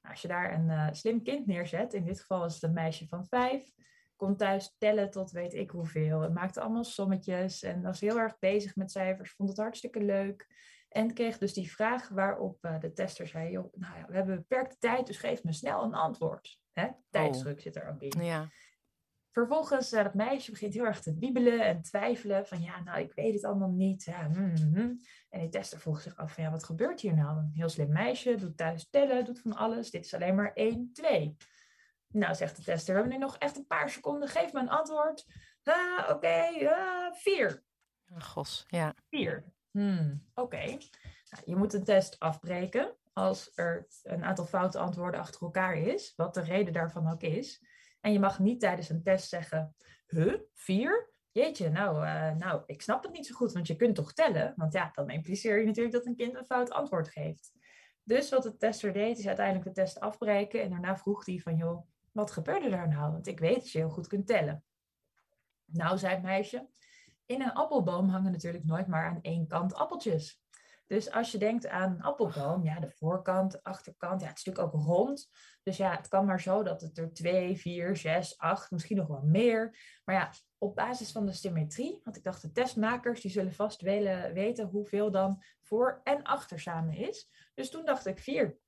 Nou, 0.00 0.14
als 0.14 0.22
je 0.22 0.28
daar 0.28 0.52
een 0.52 0.94
slim 0.94 1.22
kind 1.22 1.46
neerzet, 1.46 1.94
in 1.94 2.04
dit 2.04 2.20
geval 2.20 2.44
is 2.44 2.54
het 2.54 2.62
een 2.62 2.72
meisje 2.72 3.08
van 3.08 3.26
vijf, 3.26 3.72
komt 4.24 4.38
thuis 4.38 4.74
tellen 4.78 5.10
tot 5.10 5.30
weet 5.30 5.54
ik 5.54 5.70
hoeveel. 5.70 6.22
En 6.22 6.32
maakte 6.32 6.60
allemaal 6.60 6.84
sommetjes 6.84 7.62
en 7.62 7.82
was 7.82 8.00
heel 8.00 8.18
erg 8.18 8.38
bezig 8.38 8.76
met 8.76 8.90
cijfers, 8.90 9.32
vond 9.32 9.48
het 9.48 9.58
hartstikke 9.58 10.00
leuk. 10.00 10.46
En 10.88 11.14
kreeg 11.14 11.38
dus 11.38 11.52
die 11.52 11.72
vraag 11.72 12.08
waarop 12.08 12.64
eh, 12.64 12.80
de 12.80 12.92
tester 12.92 13.26
zei, 13.26 13.50
joh, 13.50 13.72
nou 13.74 13.98
ja, 13.98 14.06
we 14.06 14.14
hebben 14.14 14.36
beperkte 14.36 14.76
tijd, 14.78 15.06
dus 15.06 15.16
geef 15.16 15.42
me 15.42 15.52
snel 15.52 15.82
een 15.82 15.94
antwoord. 15.94 16.60
Hè? 16.72 16.88
Tijdsdruk 17.10 17.60
zit 17.60 17.76
er 17.76 17.88
ook 17.88 18.02
in. 18.02 18.24
Ja. 18.24 18.48
Vervolgens, 19.30 19.92
uh, 19.92 20.02
dat 20.02 20.14
meisje 20.14 20.50
begint 20.50 20.74
heel 20.74 20.84
erg 20.84 21.00
te 21.00 21.14
wiebelen 21.18 21.64
en 21.64 21.82
twijfelen. 21.82 22.46
Van 22.46 22.62
ja, 22.62 22.82
nou, 22.82 23.00
ik 23.00 23.12
weet 23.14 23.34
het 23.34 23.44
allemaal 23.44 23.70
niet. 23.70 24.04
Ja, 24.04 24.26
hmm, 24.26 24.56
hmm. 24.56 25.00
En 25.30 25.40
die 25.40 25.48
tester 25.48 25.80
vroeg 25.80 26.00
zich 26.00 26.16
af 26.16 26.34
van 26.34 26.44
ja, 26.44 26.50
wat 26.50 26.64
gebeurt 26.64 27.00
hier 27.00 27.14
nou? 27.14 27.38
Een 27.38 27.50
heel 27.54 27.68
slim 27.68 27.92
meisje, 27.92 28.34
doet 28.34 28.56
thuis 28.56 28.88
tellen, 28.90 29.24
doet 29.24 29.40
van 29.40 29.52
alles. 29.52 29.90
Dit 29.90 30.04
is 30.04 30.14
alleen 30.14 30.34
maar 30.34 30.52
1, 30.52 30.90
2. 30.92 31.36
Nou, 32.14 32.34
zegt 32.34 32.56
de 32.56 32.62
tester, 32.62 32.94
we 32.94 33.00
hebben 33.00 33.18
nu 33.18 33.24
nog 33.24 33.36
echt 33.38 33.56
een 33.56 33.66
paar 33.66 33.90
seconden. 33.90 34.28
Geef 34.28 34.52
me 34.52 34.60
een 34.60 34.68
antwoord. 34.68 35.26
Ah, 35.62 35.98
Oké, 36.02 36.12
okay, 36.12 36.62
uh, 36.62 37.12
4. 37.12 37.64
Gos, 38.18 38.64
ja. 38.66 38.94
4. 39.08 39.44
Hmm, 39.70 40.24
Oké. 40.34 40.56
Okay. 40.56 40.68
Nou, 41.30 41.42
je 41.44 41.56
moet 41.56 41.72
een 41.72 41.84
test 41.84 42.18
afbreken 42.18 42.96
als 43.12 43.50
er 43.54 43.86
een 44.02 44.24
aantal 44.24 44.44
foute 44.44 44.78
antwoorden 44.78 45.20
achter 45.20 45.42
elkaar 45.42 45.76
is. 45.76 46.12
Wat 46.16 46.34
de 46.34 46.40
reden 46.40 46.72
daarvan 46.72 47.12
ook 47.12 47.22
is. 47.22 47.64
En 48.00 48.12
je 48.12 48.18
mag 48.18 48.38
niet 48.38 48.60
tijdens 48.60 48.88
een 48.88 49.02
test 49.02 49.28
zeggen, 49.28 49.74
huh, 50.06 50.34
vier? 50.54 51.12
Jeetje, 51.30 51.70
nou, 51.70 52.04
uh, 52.04 52.34
nou, 52.34 52.62
ik 52.66 52.82
snap 52.82 53.02
het 53.02 53.12
niet 53.12 53.26
zo 53.26 53.34
goed, 53.34 53.52
want 53.52 53.66
je 53.66 53.76
kunt 53.76 53.94
toch 53.94 54.12
tellen? 54.12 54.52
Want 54.56 54.72
ja, 54.72 54.90
dan 54.92 55.10
impliceer 55.10 55.58
je 55.58 55.66
natuurlijk 55.66 55.94
dat 55.94 56.06
een 56.06 56.16
kind 56.16 56.34
een 56.34 56.44
fout 56.44 56.70
antwoord 56.70 57.08
geeft. 57.08 57.52
Dus 58.02 58.30
wat 58.30 58.42
de 58.42 58.56
tester 58.56 58.92
deed, 58.92 59.18
is 59.18 59.26
uiteindelijk 59.26 59.66
de 59.66 59.72
test 59.72 60.00
afbreken. 60.00 60.62
En 60.62 60.70
daarna 60.70 60.96
vroeg 60.96 61.26
hij 61.26 61.38
van, 61.38 61.56
joh, 61.56 61.86
wat 62.14 62.30
gebeurde 62.30 62.70
daar 62.70 62.88
nou? 62.88 63.12
Want 63.12 63.26
ik 63.26 63.38
weet 63.40 63.54
dat 63.54 63.70
je 63.70 63.78
heel 63.78 63.90
goed 63.90 64.06
kunt 64.06 64.26
tellen. 64.26 64.64
Nou, 65.64 65.98
zei 65.98 66.14
het 66.14 66.22
meisje, 66.22 66.68
in 67.26 67.42
een 67.42 67.52
appelboom 67.52 68.08
hangen 68.08 68.32
natuurlijk 68.32 68.64
nooit 68.64 68.86
maar 68.86 69.06
aan 69.06 69.20
één 69.22 69.46
kant 69.46 69.74
appeltjes. 69.74 70.42
Dus 70.86 71.10
als 71.10 71.32
je 71.32 71.38
denkt 71.38 71.68
aan 71.68 71.92
een 71.92 72.02
appelboom, 72.02 72.64
ja, 72.64 72.80
de 72.80 72.90
voorkant, 72.90 73.52
de 73.52 73.62
achterkant, 73.62 74.20
ja, 74.20 74.26
het 74.28 74.38
is 74.38 74.44
natuurlijk 74.44 74.74
ook 74.74 74.82
rond. 74.82 75.30
Dus 75.62 75.76
ja, 75.76 75.96
het 75.96 76.08
kan 76.08 76.24
maar 76.24 76.40
zo 76.40 76.62
dat 76.62 76.80
het 76.80 76.98
er 76.98 77.12
twee, 77.12 77.56
vier, 77.56 77.96
zes, 77.96 78.38
acht, 78.38 78.70
misschien 78.70 78.96
nog 78.96 79.06
wel 79.06 79.22
meer. 79.22 79.78
Maar 80.04 80.14
ja, 80.14 80.30
op 80.58 80.74
basis 80.74 81.12
van 81.12 81.26
de 81.26 81.32
symmetrie, 81.32 82.00
want 82.04 82.16
ik 82.16 82.22
dacht 82.22 82.42
de 82.42 82.52
testmakers, 82.52 83.20
die 83.20 83.30
zullen 83.30 83.54
vast 83.54 83.80
willen 83.80 84.32
weten 84.32 84.66
hoeveel 84.66 85.10
dan 85.10 85.42
voor 85.60 86.00
en 86.02 86.22
achter 86.22 86.60
samen 86.60 86.94
is. 86.94 87.30
Dus 87.54 87.70
toen 87.70 87.84
dacht 87.84 88.06
ik 88.06 88.18
vier. 88.18 88.58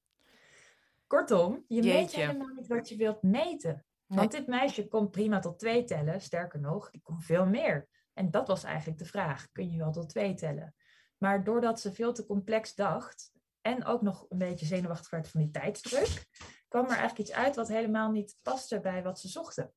Kortom, 1.07 1.65
je 1.69 1.83
Jeetje. 1.83 1.99
meet 1.99 2.15
helemaal 2.15 2.55
niet 2.55 2.67
wat 2.67 2.89
je 2.89 2.97
wilt 2.97 3.23
meten. 3.23 3.85
Nee. 4.07 4.19
Want 4.19 4.33
dit 4.33 4.47
meisje 4.47 4.89
kon 4.89 5.11
prima 5.11 5.39
tot 5.39 5.59
twee 5.59 5.85
tellen, 5.85 6.21
sterker 6.21 6.61
nog, 6.61 6.91
die 6.91 7.01
kon 7.03 7.21
veel 7.21 7.47
meer. 7.47 7.89
En 8.13 8.31
dat 8.31 8.49
was 8.49 8.65
eigenlijk 8.65 8.99
de 8.99 9.05
vraag, 9.05 9.51
kun 9.53 9.71
je 9.71 9.79
wel 9.79 9.93
tot 9.93 10.09
twee 10.09 10.35
tellen? 10.35 10.75
Maar 11.17 11.45
doordat 11.45 11.81
ze 11.81 11.93
veel 11.93 12.13
te 12.13 12.27
complex 12.27 12.75
dacht 12.75 13.31
en 13.61 13.85
ook 13.85 14.03
nog 14.03 14.27
een 14.29 14.39
beetje 14.39 14.67
zenuwachtig 14.67 15.11
werd 15.11 15.29
van 15.29 15.41
die 15.41 15.51
tijdsdruk, 15.51 16.27
kwam 16.69 16.85
er 16.85 16.97
eigenlijk 16.97 17.19
iets 17.19 17.33
uit 17.33 17.57
wat 17.57 17.69
helemaal 17.69 18.11
niet 18.11 18.37
paste 18.43 18.81
bij 18.81 19.03
wat 19.03 19.21
ze 19.21 19.29
zochten. 19.29 19.73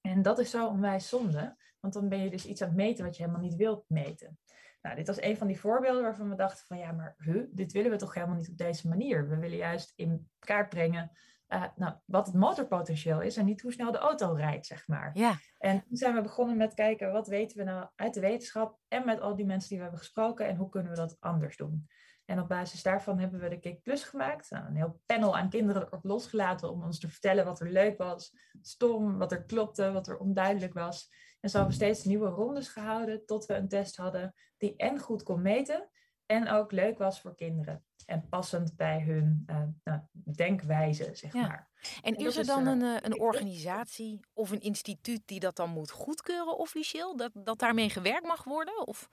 En 0.00 0.22
dat 0.22 0.38
is 0.38 0.50
zo 0.50 0.66
onwijs 0.66 1.08
zonde, 1.08 1.56
want 1.80 1.94
dan 1.94 2.08
ben 2.08 2.18
je 2.18 2.30
dus 2.30 2.46
iets 2.46 2.62
aan 2.62 2.68
het 2.68 2.76
meten 2.76 3.04
wat 3.04 3.16
je 3.16 3.22
helemaal 3.22 3.44
niet 3.44 3.56
wilt 3.56 3.84
meten. 3.88 4.38
Nou, 4.82 4.96
dit 4.96 5.06
was 5.06 5.22
een 5.22 5.36
van 5.36 5.46
die 5.46 5.60
voorbeelden 5.60 6.02
waarvan 6.02 6.28
we 6.28 6.36
dachten 6.36 6.66
van 6.66 6.78
ja, 6.78 6.92
maar 6.92 7.14
huh, 7.18 7.42
dit 7.50 7.72
willen 7.72 7.90
we 7.90 7.96
toch 7.96 8.14
helemaal 8.14 8.36
niet 8.36 8.48
op 8.48 8.56
deze 8.56 8.88
manier. 8.88 9.28
We 9.28 9.36
willen 9.36 9.56
juist 9.56 9.92
in 9.96 10.30
kaart 10.38 10.68
brengen 10.68 11.10
uh, 11.52 11.64
nou, 11.76 11.94
wat 12.04 12.26
het 12.26 12.34
motorpotentieel 12.34 13.20
is 13.20 13.36
en 13.36 13.44
niet 13.44 13.60
hoe 13.60 13.72
snel 13.72 13.92
de 13.92 13.98
auto 13.98 14.32
rijdt, 14.32 14.66
zeg 14.66 14.86
maar. 14.86 15.10
Ja. 15.14 15.34
En 15.58 15.84
toen 15.88 15.96
zijn 15.96 16.14
we 16.14 16.20
begonnen 16.20 16.56
met 16.56 16.74
kijken, 16.74 17.12
wat 17.12 17.28
weten 17.28 17.58
we 17.58 17.64
nou 17.64 17.88
uit 17.96 18.14
de 18.14 18.20
wetenschap 18.20 18.78
en 18.88 19.04
met 19.04 19.20
al 19.20 19.36
die 19.36 19.46
mensen 19.46 19.68
die 19.68 19.76
we 19.76 19.82
hebben 19.82 20.00
gesproken 20.00 20.46
en 20.46 20.56
hoe 20.56 20.68
kunnen 20.68 20.90
we 20.90 20.96
dat 20.96 21.16
anders 21.20 21.56
doen. 21.56 21.88
En 22.32 22.40
op 22.40 22.48
basis 22.48 22.82
daarvan 22.82 23.18
hebben 23.18 23.40
we 23.40 23.58
de 23.58 23.80
Plus 23.82 24.04
gemaakt. 24.04 24.50
Nou, 24.50 24.66
een 24.66 24.76
heel 24.76 25.00
panel 25.06 25.36
aan 25.36 25.48
kinderen 25.48 25.86
erop 25.86 26.04
losgelaten 26.04 26.70
om 26.70 26.82
ons 26.82 26.98
te 26.98 27.08
vertellen 27.08 27.44
wat 27.44 27.60
er 27.60 27.70
leuk 27.70 27.98
was, 27.98 28.34
stom, 28.62 29.18
wat 29.18 29.32
er 29.32 29.44
klopte, 29.44 29.92
wat 29.92 30.08
er 30.08 30.18
onduidelijk 30.18 30.74
was. 30.74 31.10
En 31.40 31.50
zo 31.50 31.58
hebben 31.58 31.78
we 31.78 31.84
steeds 31.84 32.04
nieuwe 32.04 32.28
rondes 32.28 32.68
gehouden 32.68 33.26
tot 33.26 33.46
we 33.46 33.54
een 33.54 33.68
test 33.68 33.96
hadden 33.96 34.34
die 34.56 34.76
en 34.76 34.98
goed 34.98 35.22
kon 35.22 35.42
meten 35.42 35.88
en 36.26 36.48
ook 36.48 36.72
leuk 36.72 36.98
was 36.98 37.20
voor 37.20 37.34
kinderen. 37.34 37.84
En 38.06 38.28
passend 38.28 38.76
bij 38.76 39.00
hun 39.00 39.44
uh, 39.46 39.62
nou, 39.84 40.00
denkwijze, 40.34 41.10
zeg 41.12 41.32
maar. 41.32 41.70
En, 42.02 42.14
is 42.14 42.36
er 42.36 42.46
dan 42.46 42.66
een, 42.66 42.82
eh, 42.82 42.96
een 43.00 43.20
organisatie 43.20 44.20
of 44.32 44.50
een 44.50 44.60
instituut 44.60 45.22
die 45.24 45.40
dat 45.40 45.56
dan 45.56 45.70
moet 45.70 45.90
goedkeuren 45.90 46.58
officieel? 46.58 47.16
Dat, 47.16 47.30
dat 47.34 47.58
daarmee 47.58 47.90
gewerkt 47.90 48.26
mag 48.26 48.44
worden? 48.44 48.86
Of? 48.86 49.10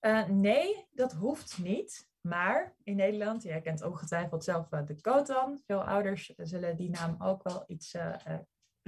Uh, 0.00 0.26
nee, 0.26 0.86
dat 0.90 1.12
hoeft 1.12 1.58
niet. 1.58 2.07
Maar 2.20 2.74
in 2.82 2.96
Nederland, 2.96 3.42
jij 3.42 3.60
kent 3.60 3.82
ongetwijfeld 3.82 4.44
zelf 4.44 4.68
de 4.68 5.00
COTAN. 5.00 5.60
Veel 5.66 5.84
ouders 5.84 6.32
zullen 6.36 6.76
die 6.76 6.90
naam 6.90 7.16
ook 7.18 7.42
wel 7.42 7.64
iets 7.66 7.96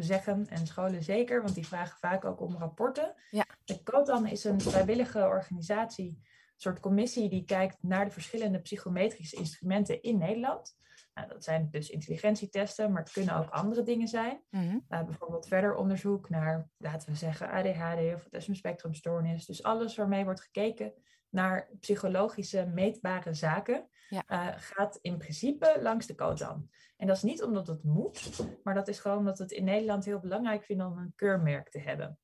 zeggen 0.03 0.47
en 0.49 0.67
scholen 0.67 1.03
zeker, 1.03 1.43
want 1.43 1.55
die 1.55 1.67
vragen 1.67 1.99
vaak 1.99 2.25
ook 2.25 2.41
om 2.41 2.57
rapporten. 2.57 3.15
Ja. 3.31 3.47
De 3.65 3.83
COTAN 3.83 4.27
is 4.27 4.45
een 4.45 4.61
vrijwillige 4.61 5.19
organisatie, 5.19 6.09
een 6.09 6.27
soort 6.57 6.81
commissie 6.81 7.29
die 7.29 7.45
kijkt 7.45 7.77
naar 7.81 8.05
de 8.05 8.11
verschillende 8.11 8.61
psychometrische 8.61 9.37
instrumenten 9.37 10.03
in 10.03 10.19
Nederland. 10.19 10.79
Nou, 11.15 11.29
dat 11.29 11.45
zijn 11.45 11.69
dus 11.71 11.91
intelligentietesten, 11.91 12.93
maar 12.93 13.03
het 13.03 13.13
kunnen 13.13 13.37
ook 13.37 13.51
andere 13.51 13.83
dingen 13.83 14.09
zijn. 14.09 14.41
Mhm. 14.51 14.79
uh, 14.89 15.05
bijvoorbeeld 15.05 15.47
verder 15.47 15.75
onderzoek 15.75 16.29
naar, 16.29 16.69
laten 16.77 17.11
we 17.11 17.17
zeggen, 17.17 17.51
ADHD 17.51 18.15
of 18.15 18.23
autisme 18.23 18.55
spectrumstoornis. 18.55 19.47
Dus 19.47 19.63
alles 19.63 19.97
waarmee 19.97 20.25
wordt 20.25 20.41
gekeken 20.41 20.93
naar 21.31 21.69
psychologische 21.81 22.67
meetbare 22.75 23.35
zaken, 23.35 23.89
uh, 24.11 24.47
gaat 24.57 24.99
in 25.01 25.19
principe 25.19 25.79
langs 25.81 26.07
de 26.07 26.15
COTAN. 26.15 26.69
En 26.97 27.07
dat 27.07 27.17
is 27.17 27.23
niet 27.23 27.43
omdat 27.43 27.67
het 27.67 27.85
moet, 27.85 28.31
maar 28.65 28.75
dat 28.75 28.89
is 28.89 28.99
gewoon 28.99 29.19
omdat 29.19 29.39
we 29.39 29.45
het 29.45 29.53
in 29.53 29.65
Nederland 29.65 30.05
heel 30.05 30.21
belangrijk 30.21 30.65
vinden 30.65 30.87
om 30.87 30.99
een 30.99 31.13
keurmerk 31.17 31.71
te 31.71 31.79
hebben. 31.79 32.19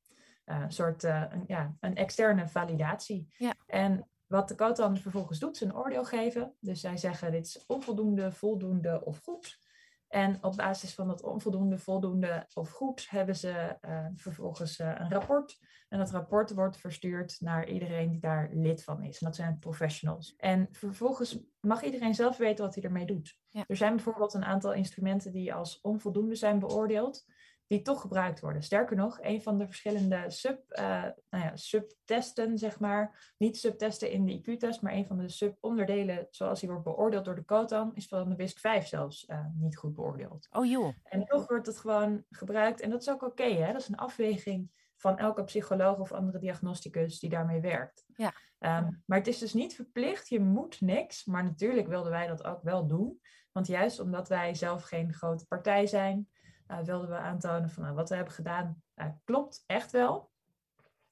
Uh, 0.45 0.61
een 0.61 0.71
soort 0.71 1.03
uh, 1.03 1.23
een, 1.29 1.43
ja, 1.47 1.75
een 1.79 1.95
externe 1.95 2.47
validatie. 2.47 3.27
Ja. 3.37 3.53
En 3.65 4.09
wat 4.25 4.47
de 4.47 4.55
COTAN 4.55 4.97
vervolgens 4.97 5.39
doet, 5.39 5.55
is 5.55 5.61
een 5.61 5.75
oordeel 5.75 6.05
geven. 6.05 6.55
Dus 6.59 6.79
zij 6.79 6.97
zeggen 6.97 7.31
dit 7.31 7.45
is 7.45 7.63
onvoldoende, 7.65 8.31
voldoende 8.31 9.05
of 9.05 9.19
goed. 9.23 9.59
En 10.07 10.43
op 10.43 10.55
basis 10.55 10.93
van 10.93 11.07
dat 11.07 11.23
onvoldoende, 11.23 11.77
voldoende 11.77 12.47
of 12.53 12.69
goed 12.69 13.09
hebben 13.09 13.35
ze 13.35 13.77
uh, 13.81 14.05
vervolgens 14.15 14.79
uh, 14.79 14.95
een 14.97 15.09
rapport. 15.09 15.59
En 15.89 15.97
dat 15.97 16.11
rapport 16.11 16.53
wordt 16.53 16.77
verstuurd 16.77 17.35
naar 17.39 17.69
iedereen 17.69 18.09
die 18.09 18.19
daar 18.19 18.49
lid 18.53 18.83
van 18.83 19.03
is. 19.03 19.19
En 19.19 19.25
dat 19.25 19.35
zijn 19.35 19.59
professionals. 19.59 20.35
En 20.37 20.67
vervolgens 20.71 21.39
mag 21.59 21.83
iedereen 21.83 22.15
zelf 22.15 22.37
weten 22.37 22.65
wat 22.65 22.75
hij 22.75 22.83
ermee 22.83 23.05
doet. 23.05 23.39
Er 23.51 23.75
zijn 23.75 23.95
bijvoorbeeld 23.95 24.33
een 24.33 24.45
aantal 24.45 24.73
instrumenten 24.73 25.31
die 25.31 25.53
als 25.53 25.81
onvoldoende 25.81 26.35
zijn 26.35 26.59
beoordeeld 26.59 27.25
die 27.67 27.81
toch 27.81 28.01
gebruikt 28.01 28.39
worden. 28.39 28.63
Sterker 28.63 28.95
nog, 28.95 29.19
een 29.21 29.41
van 29.41 29.57
de 29.57 29.65
verschillende 29.65 30.23
sub, 30.27 30.59
uh, 30.79 31.03
nou 31.29 31.43
ja, 31.43 31.55
subtesten, 31.55 32.57
zeg 32.57 32.79
maar, 32.79 33.33
niet 33.37 33.57
subtesten 33.57 34.11
in 34.11 34.25
de 34.25 34.41
IQ-test, 34.41 34.81
maar 34.81 34.93
een 34.93 35.07
van 35.07 35.17
de 35.17 35.29
subonderdelen, 35.29 36.27
zoals 36.29 36.59
die 36.59 36.69
wordt 36.69 36.83
beoordeeld 36.83 37.25
door 37.25 37.35
de 37.35 37.45
COTAN, 37.45 37.95
is 37.95 38.07
van 38.07 38.29
de 38.29 38.35
WISC 38.35 38.59
5 38.59 38.87
zelfs 38.87 39.25
uh, 39.27 39.45
niet 39.53 39.77
goed 39.77 39.95
beoordeeld. 39.95 40.47
Oh 40.51 40.65
joh. 40.65 40.93
En 41.03 41.25
toch 41.25 41.47
wordt 41.47 41.67
het 41.67 41.77
gewoon 41.77 42.23
gebruikt 42.29 42.81
en 42.81 42.89
dat 42.89 43.01
is 43.01 43.09
ook 43.09 43.23
oké, 43.23 43.53
hè? 43.53 43.71
Dat 43.71 43.81
is 43.81 43.87
een 43.87 43.97
afweging 43.97 44.71
van 44.97 45.17
elke 45.17 45.43
psycholoog 45.43 45.97
of 45.97 46.11
andere 46.11 46.39
diagnosticus 46.39 47.19
die 47.19 47.29
daarmee 47.29 47.61
werkt. 47.61 48.05
Ja. 48.15 48.33
Um, 48.59 49.03
maar 49.05 49.17
het 49.17 49.27
is 49.27 49.37
dus 49.37 49.53
niet 49.53 49.75
verplicht, 49.75 50.29
je 50.29 50.39
moet 50.39 50.81
niks, 50.81 51.25
maar 51.25 51.43
natuurlijk 51.43 51.87
wilden 51.87 52.11
wij 52.11 52.27
dat 52.27 52.43
ook 52.43 52.61
wel 52.61 52.87
doen. 52.87 53.21
Want 53.51 53.67
juist 53.67 53.99
omdat 53.99 54.29
wij 54.29 54.55
zelf 54.55 54.83
geen 54.83 55.13
grote 55.13 55.45
partij 55.45 55.87
zijn, 55.87 56.29
uh, 56.71 56.79
wilden 56.79 57.09
we 57.09 57.15
aantonen 57.15 57.69
van 57.69 57.83
nou, 57.83 57.95
wat 57.95 58.09
we 58.09 58.15
hebben 58.15 58.33
gedaan 58.33 58.81
uh, 58.95 59.05
klopt 59.23 59.63
echt 59.65 59.91
wel. 59.91 60.31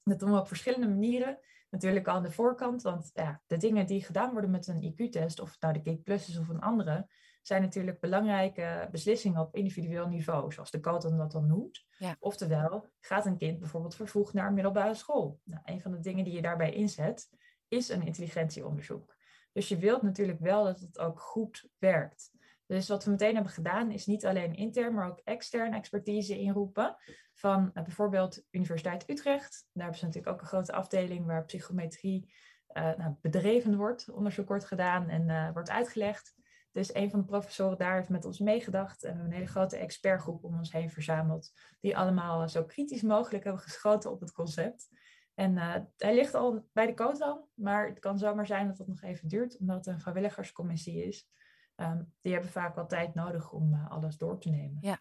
Dat 0.03 0.19
doen 0.19 0.31
we 0.31 0.39
op 0.39 0.47
verschillende 0.47 0.87
manieren. 0.87 1.39
Natuurlijk 1.69 2.07
al 2.07 2.15
aan 2.15 2.23
de 2.23 2.31
voorkant, 2.31 2.81
want 2.81 3.11
ja, 3.13 3.41
de 3.47 3.57
dingen 3.57 3.85
die 3.85 4.03
gedaan 4.03 4.31
worden 4.31 4.51
met 4.51 4.67
een 4.67 4.93
IQ-test, 4.93 5.39
of 5.39 5.51
het 5.51 5.61
nou 5.61 5.81
de 5.81 5.97
Plus 5.97 6.29
is 6.29 6.37
of 6.37 6.47
een 6.47 6.61
andere, 6.61 7.07
zijn 7.41 7.61
natuurlijk 7.61 7.99
belangrijke 7.99 8.87
beslissingen 8.91 9.41
op 9.41 9.55
individueel 9.55 10.07
niveau, 10.07 10.51
zoals 10.51 10.71
de 10.71 10.79
COTAN 10.79 11.17
dat 11.17 11.31
dan 11.31 11.47
noemt. 11.47 11.85
Ja. 11.97 12.15
Oftewel, 12.19 12.87
gaat 12.99 13.25
een 13.25 13.37
kind 13.37 13.59
bijvoorbeeld 13.59 13.95
vervroegd 13.95 14.33
naar 14.33 14.47
een 14.47 14.53
middelbare 14.53 14.93
school? 14.93 15.39
Nou, 15.43 15.61
een 15.65 15.81
van 15.81 15.91
de 15.91 15.99
dingen 15.99 16.23
die 16.23 16.33
je 16.33 16.41
daarbij 16.41 16.73
inzet, 16.73 17.29
is 17.67 17.89
een 17.89 18.05
intelligentieonderzoek. 18.05 19.15
Dus 19.51 19.67
je 19.67 19.77
wilt 19.77 20.01
natuurlijk 20.01 20.39
wel 20.39 20.63
dat 20.63 20.79
het 20.79 20.99
ook 20.99 21.19
goed 21.19 21.69
werkt. 21.77 22.31
Dus 22.67 22.87
wat 22.87 23.03
we 23.03 23.11
meteen 23.11 23.33
hebben 23.33 23.51
gedaan 23.51 23.91
is 23.91 24.05
niet 24.05 24.25
alleen 24.25 24.55
intern, 24.55 24.93
maar 24.93 25.07
ook 25.07 25.21
extern 25.23 25.73
expertise 25.73 26.39
inroepen. 26.39 26.95
Van 27.33 27.71
uh, 27.73 27.83
bijvoorbeeld 27.83 28.43
Universiteit 28.51 29.09
Utrecht. 29.09 29.67
Daar 29.71 29.83
hebben 29.83 29.99
ze 29.99 30.05
natuurlijk 30.05 30.33
ook 30.33 30.41
een 30.41 30.47
grote 30.47 30.73
afdeling 30.73 31.25
waar 31.25 31.45
psychometrie 31.45 32.33
uh, 32.73 32.95
nou, 32.95 33.15
bedreven 33.21 33.77
wordt. 33.77 34.09
Onderzoek 34.09 34.47
wordt 34.47 34.65
gedaan 34.65 35.09
en 35.09 35.29
uh, 35.29 35.51
wordt 35.51 35.69
uitgelegd. 35.69 36.35
Dus 36.71 36.93
een 36.93 37.09
van 37.09 37.19
de 37.19 37.25
professoren 37.25 37.77
daar 37.77 37.95
heeft 37.95 38.09
met 38.09 38.25
ons 38.25 38.39
meegedacht. 38.39 39.03
En 39.03 39.09
we 39.09 39.15
hebben 39.15 39.31
een 39.31 39.37
hele 39.37 39.51
grote 39.51 39.77
expertgroep 39.77 40.43
om 40.43 40.57
ons 40.57 40.71
heen 40.71 40.89
verzameld. 40.89 41.51
Die 41.79 41.97
allemaal 41.97 42.49
zo 42.49 42.63
kritisch 42.63 43.01
mogelijk 43.01 43.43
hebben 43.43 43.61
geschoten 43.61 44.11
op 44.11 44.19
het 44.19 44.31
concept. 44.31 44.89
En 45.33 45.57
hij 45.97 46.15
ligt 46.15 46.33
al 46.33 46.67
bij 46.73 46.85
de 46.85 46.93
COTAN, 46.93 47.45
maar 47.53 47.87
het 47.87 47.99
kan 47.99 48.17
zomaar 48.17 48.45
zijn 48.45 48.67
dat 48.67 48.77
het 48.77 48.87
nog 48.87 49.01
even 49.01 49.27
duurt, 49.27 49.57
omdat 49.57 49.75
het 49.75 49.87
een 49.87 49.99
vrijwilligerscommissie 49.99 51.05
is. 51.05 51.29
Ehm, 51.75 52.03
die 52.21 52.33
hebben 52.33 52.51
vaak 52.51 52.75
wel 52.75 52.87
tijd 52.87 53.13
nodig 53.13 53.51
om 53.51 53.73
uh, 53.73 53.91
alles 53.91 54.17
door 54.17 54.39
te 54.39 54.49
nemen. 54.49 54.77
Ja, 54.81 54.99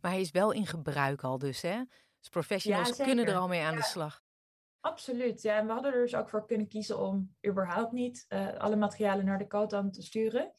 maar 0.00 0.10
hij 0.10 0.20
is 0.20 0.30
wel 0.30 0.52
in 0.52 0.66
gebruik 0.66 1.22
al 1.22 1.38
dus, 1.38 1.62
hè? 1.62 1.82
Dus 2.20 2.28
professionals 2.28 2.96
kunnen 2.96 3.26
er 3.26 3.36
al 3.36 3.48
mee 3.48 3.62
aan 3.62 3.76
de 3.76 3.82
slag. 3.82 4.22
Absoluut, 4.80 5.42
ja. 5.42 5.56
En 5.56 5.66
we 5.66 5.72
hadden 5.72 5.92
er 5.92 6.00
dus 6.00 6.14
ook 6.14 6.28
voor 6.28 6.46
kunnen 6.46 6.68
kiezen 6.68 6.98
om 6.98 7.34
überhaupt 7.46 7.92
niet 7.92 8.24
uh, 8.28 8.52
alle 8.52 8.76
materialen 8.76 9.24
naar 9.24 9.38
de 9.38 9.46
COTAN 9.46 9.90
te 9.90 10.02
sturen. 10.02 10.52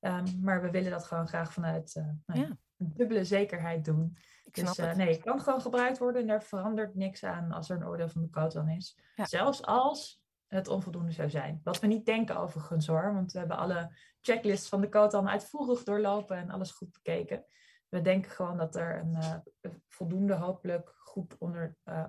Um, 0.00 0.24
maar 0.40 0.62
we 0.62 0.70
willen 0.70 0.90
dat 0.90 1.04
gewoon 1.04 1.28
graag 1.28 1.52
vanuit 1.52 1.94
uh, 1.94 2.08
nou, 2.26 2.40
ja. 2.40 2.56
een 2.76 2.92
dubbele 2.94 3.24
zekerheid 3.24 3.84
doen. 3.84 4.16
Ik 4.44 4.54
dus 4.54 4.76
nee, 4.76 5.12
het 5.12 5.22
kan 5.22 5.40
gewoon 5.40 5.60
gebruikt 5.60 5.98
worden 5.98 6.20
en 6.20 6.26
daar 6.26 6.42
verandert 6.42 6.94
niks 6.94 7.24
aan 7.24 7.52
als 7.52 7.70
er 7.70 7.76
een 7.76 7.86
oordeel 7.86 8.08
van 8.08 8.22
de 8.22 8.30
COTAN 8.30 8.68
is. 8.68 8.98
Zelfs 9.14 9.62
als 9.62 10.21
het 10.52 10.68
onvoldoende 10.68 11.12
zou 11.12 11.30
zijn. 11.30 11.60
Wat 11.64 11.80
we 11.80 11.86
niet 11.86 12.06
denken 12.06 12.36
overigens 12.36 12.86
hoor, 12.86 13.14
want 13.14 13.32
we 13.32 13.38
hebben 13.38 13.56
alle 13.56 13.96
checklists 14.20 14.68
van 14.68 14.80
de 14.80 14.88
COTAN 14.88 15.28
uitvoerig 15.28 15.82
doorlopen 15.82 16.36
en 16.36 16.50
alles 16.50 16.70
goed 16.70 16.92
bekeken. 16.92 17.44
We 17.88 18.00
denken 18.00 18.30
gewoon 18.30 18.56
dat 18.56 18.76
er 18.76 18.98
een 18.98 19.16
uh, 19.62 19.72
voldoende 19.88 20.34
hopelijk 20.34 20.94
goed 20.98 21.38
onder 21.38 21.76
uh, 21.84 22.04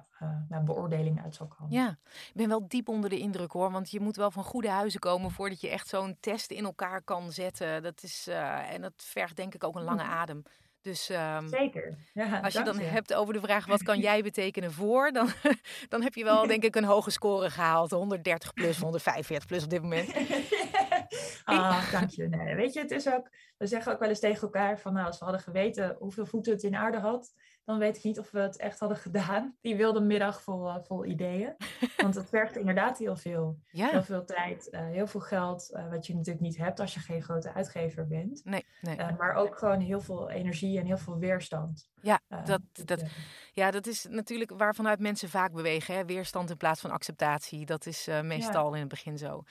uh, 0.49 0.63
beoordeling 0.63 1.23
uit 1.23 1.35
zal 1.35 1.47
komen. 1.47 1.73
Ja, 1.73 1.99
ik 2.05 2.31
ben 2.33 2.47
wel 2.47 2.67
diep 2.67 2.87
onder 2.87 3.09
de 3.09 3.19
indruk 3.19 3.51
hoor, 3.51 3.71
want 3.71 3.91
je 3.91 3.99
moet 3.99 4.15
wel 4.15 4.31
van 4.31 4.43
goede 4.43 4.69
huizen 4.69 4.99
komen 4.99 5.31
voordat 5.31 5.61
je 5.61 5.69
echt 5.69 5.87
zo'n 5.87 6.17
test 6.19 6.51
in 6.51 6.63
elkaar 6.63 7.01
kan 7.01 7.31
zetten. 7.31 7.83
Dat 7.83 8.03
is, 8.03 8.27
en 8.67 8.81
dat 8.81 8.93
vergt 8.95 9.35
denk 9.35 9.53
ik 9.53 9.63
ook 9.63 9.75
een 9.75 9.83
lange 9.83 10.03
adem. 10.03 10.43
Dus 10.83 11.09
um, 11.09 11.47
Zeker. 11.47 11.97
Ja, 12.13 12.39
als 12.39 12.53
je 12.53 12.63
dan 12.63 12.79
hebt 12.79 13.13
over 13.13 13.33
de 13.33 13.39
vraag 13.39 13.65
wat 13.65 13.83
kan 13.83 13.99
jij 14.09 14.23
betekenen 14.23 14.71
voor, 14.71 15.11
dan, 15.11 15.29
dan 15.89 16.01
heb 16.01 16.13
je 16.13 16.23
wel 16.23 16.47
denk 16.47 16.63
ik 16.63 16.75
een 16.75 16.83
hoge 16.83 17.11
score 17.11 17.49
gehaald. 17.49 17.91
130 17.91 18.53
plus, 18.53 18.79
145 18.79 19.47
plus 19.47 19.63
op 19.63 19.69
dit 19.69 19.81
moment. 19.81 20.13
ah, 21.43 21.91
dank 21.91 22.09
je. 22.09 22.27
Nee, 22.27 22.55
weet 22.55 22.73
je, 22.73 22.79
het 22.79 22.91
is 22.91 23.07
ook, 23.07 23.29
we 23.57 23.67
zeggen 23.67 23.91
ook 23.93 23.99
wel 23.99 24.09
eens 24.09 24.19
tegen 24.19 24.41
elkaar 24.41 24.79
van 24.79 24.93
nou, 24.93 25.05
als 25.05 25.19
we 25.19 25.23
hadden 25.23 25.43
geweten 25.43 25.95
hoeveel 25.99 26.25
voeten 26.25 26.53
het 26.53 26.63
in 26.63 26.75
aarde 26.75 26.99
had, 26.99 27.33
dan 27.65 27.77
weet 27.77 27.97
ik 27.97 28.03
niet 28.03 28.19
of 28.19 28.31
we 28.31 28.39
het 28.39 28.57
echt 28.57 28.79
hadden 28.79 28.97
gedaan. 29.07 29.55
Die 29.61 29.75
wilde 29.75 29.99
middag 29.99 30.41
vol, 30.41 30.67
uh, 30.67 30.75
vol 30.81 31.05
ideeën. 31.05 31.55
Want 31.97 32.15
het 32.15 32.29
vergt 32.29 32.57
inderdaad 32.57 32.97
heel 32.97 33.15
veel. 33.15 33.59
Heel 33.67 34.03
veel 34.03 34.25
tijd, 34.25 34.67
uh, 34.71 34.79
heel 34.79 35.07
veel 35.07 35.19
geld, 35.19 35.69
uh, 35.73 35.89
wat 35.89 36.07
je 36.07 36.15
natuurlijk 36.15 36.45
niet 36.45 36.57
hebt 36.57 36.79
als 36.79 36.93
je 36.93 36.99
geen 36.99 37.21
grote 37.21 37.53
uitgever 37.53 38.07
bent. 38.07 38.41
Nee, 38.45 38.65
nee. 38.81 38.97
maar 39.17 39.33
ook 39.33 39.57
gewoon 39.57 39.79
heel 39.79 40.01
veel 40.01 40.29
energie 40.29 40.79
en 40.79 40.85
heel 40.85 40.97
veel 40.97 41.17
weerstand. 41.17 41.89
Ja, 42.01 42.19
dat, 42.45 42.61
dat, 42.85 43.03
ja, 43.51 43.71
dat 43.71 43.87
is 43.87 44.05
natuurlijk 44.09 44.51
waarvanuit 44.57 44.99
mensen 44.99 45.29
vaak 45.29 45.53
bewegen. 45.53 45.95
Hè? 45.95 46.05
Weerstand 46.05 46.49
in 46.49 46.57
plaats 46.57 46.81
van 46.81 46.91
acceptatie. 46.91 47.65
Dat 47.65 47.85
is 47.85 48.09
meestal 48.21 48.67
ja. 48.67 48.73
in 48.73 48.79
het 48.79 48.89
begin 48.89 49.17
zo. 49.17 49.43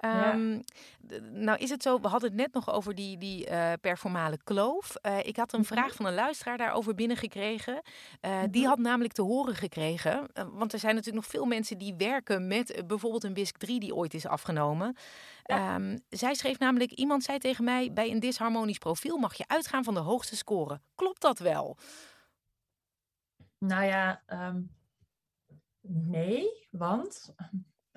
Um, 0.00 0.64
Nou 1.32 1.58
is 1.58 1.70
het 1.70 1.82
zo, 1.82 2.00
we 2.00 2.08
hadden 2.08 2.28
het 2.28 2.38
net 2.38 2.52
nog 2.52 2.72
over 2.72 2.94
die, 2.94 3.18
die 3.18 3.50
uh, 3.50 3.72
performale 3.80 4.38
kloof. 4.44 4.94
Uh, 5.02 5.18
ik 5.24 5.36
had 5.36 5.52
een 5.52 5.60
mhm. 5.60 5.68
vraag 5.68 5.94
van 5.94 6.06
een 6.06 6.14
luisteraar 6.14 6.58
daarover 6.58 6.94
binnengekregen. 6.94 7.82
Uh, 8.20 8.42
Die 8.50 8.60
mhm. 8.60 8.70
had 8.70 8.78
namelijk 8.78 9.14
te 9.14 9.22
horen 9.22 9.54
gekregen, 9.54 10.30
want 10.52 10.72
er 10.72 10.78
zijn 10.78 10.94
natuurlijk 10.94 11.24
nog 11.24 11.32
veel 11.32 11.44
mensen 11.44 11.78
die 11.78 11.94
werken 11.96 12.46
met 12.46 12.82
bijvoorbeeld 12.86 13.24
een 13.24 13.34
WISC 13.34 13.56
3 13.56 13.80
die 13.80 13.94
ooit 13.94 14.14
is 14.14 14.26
afgenomen. 14.26 14.96
Ja. 15.42 15.74
Um, 15.74 15.98
zij 16.08 16.34
schreef 16.34 16.58
namelijk, 16.58 16.90
iemand 16.92 17.24
zei 17.24 17.38
tegen 17.38 17.64
mij, 17.64 17.92
bij 17.92 18.10
een 18.10 18.20
disharmonisch 18.20 18.78
profiel 18.78 19.16
mag 19.16 19.34
je 19.34 19.48
uitgaan 19.48 19.84
van 19.84 19.94
de 19.94 20.00
hoogste 20.00 20.36
score. 20.36 20.80
Klopt 20.94 21.20
dat 21.20 21.38
wel? 21.38 21.76
Nou 23.58 23.84
ja, 23.84 24.22
um, 24.26 24.74
nee, 25.88 26.66
want 26.70 27.34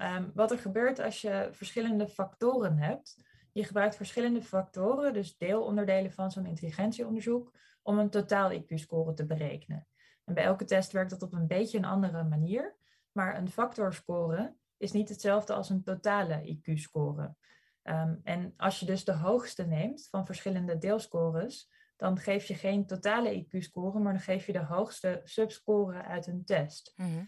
Um, 0.01 0.31
wat 0.33 0.51
er 0.51 0.59
gebeurt 0.59 0.99
als 0.99 1.21
je 1.21 1.49
verschillende 1.51 2.07
factoren 2.07 2.77
hebt, 2.77 3.23
je 3.51 3.63
gebruikt 3.63 3.95
verschillende 3.95 4.41
factoren, 4.41 5.13
dus 5.13 5.37
deelonderdelen 5.37 6.11
van 6.11 6.31
zo'n 6.31 6.45
intelligentieonderzoek, 6.45 7.57
om 7.81 7.99
een 7.99 8.09
totaal 8.09 8.51
IQ-score 8.51 9.13
te 9.13 9.25
berekenen. 9.25 9.87
En 10.25 10.33
bij 10.33 10.43
elke 10.43 10.65
test 10.65 10.91
werkt 10.91 11.09
dat 11.09 11.21
op 11.21 11.33
een 11.33 11.47
beetje 11.47 11.77
een 11.77 11.85
andere 11.85 12.23
manier, 12.23 12.75
maar 13.11 13.37
een 13.37 13.49
factorscore 13.49 14.55
is 14.77 14.91
niet 14.91 15.09
hetzelfde 15.09 15.53
als 15.53 15.69
een 15.69 15.83
totale 15.83 16.57
IQ-score. 16.57 17.35
Ehm, 17.81 18.15
en 18.23 18.53
als 18.57 18.79
je 18.79 18.85
dus 18.85 19.03
de 19.03 19.13
hoogste 19.13 19.65
neemt 19.65 20.07
van 20.09 20.25
verschillende 20.25 20.77
deelscores, 20.77 21.71
dan 21.95 22.17
geef 22.17 22.45
je 22.45 22.55
geen 22.55 22.85
totale 22.85 23.45
IQ-score, 23.45 23.99
maar 23.99 24.13
dan 24.13 24.21
geef 24.21 24.45
je 24.45 24.51
de 24.51 24.63
hoogste 24.63 25.21
subscore 25.23 26.03
uit 26.03 26.27
een 26.27 26.45
test. 26.45 26.93
Mhm. 26.95 27.07
Ehm, 27.07 27.23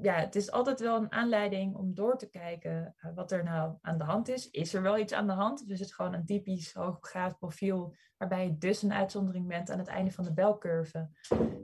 ja, 0.00 0.14
het 0.14 0.34
is 0.34 0.50
altijd 0.50 0.80
wel 0.80 0.96
een 0.96 1.12
aanleiding 1.12 1.74
om 1.76 1.94
door 1.94 2.18
te 2.18 2.30
kijken 2.30 2.94
uh, 3.04 3.14
wat 3.14 3.32
er 3.32 3.44
nou 3.44 3.74
aan 3.80 3.98
de 3.98 4.04
hand 4.04 4.28
is. 4.28 4.50
Is 4.50 4.74
er 4.74 4.82
wel 4.82 4.98
iets 4.98 5.12
aan 5.12 5.26
de 5.26 5.32
hand? 5.32 5.62
Of 5.62 5.68
is 5.68 5.80
het 5.80 5.94
gewoon 5.94 6.14
een 6.14 6.26
typisch 6.26 6.72
hoogbegaafd 6.72 7.38
profiel, 7.38 7.94
waarbij 8.16 8.46
je 8.46 8.58
dus 8.58 8.82
een 8.82 8.92
uitzondering 8.92 9.48
bent 9.48 9.70
aan 9.70 9.78
het 9.78 9.88
einde 9.88 10.10
van 10.10 10.24
de 10.24 10.32
belcurve 10.32 11.08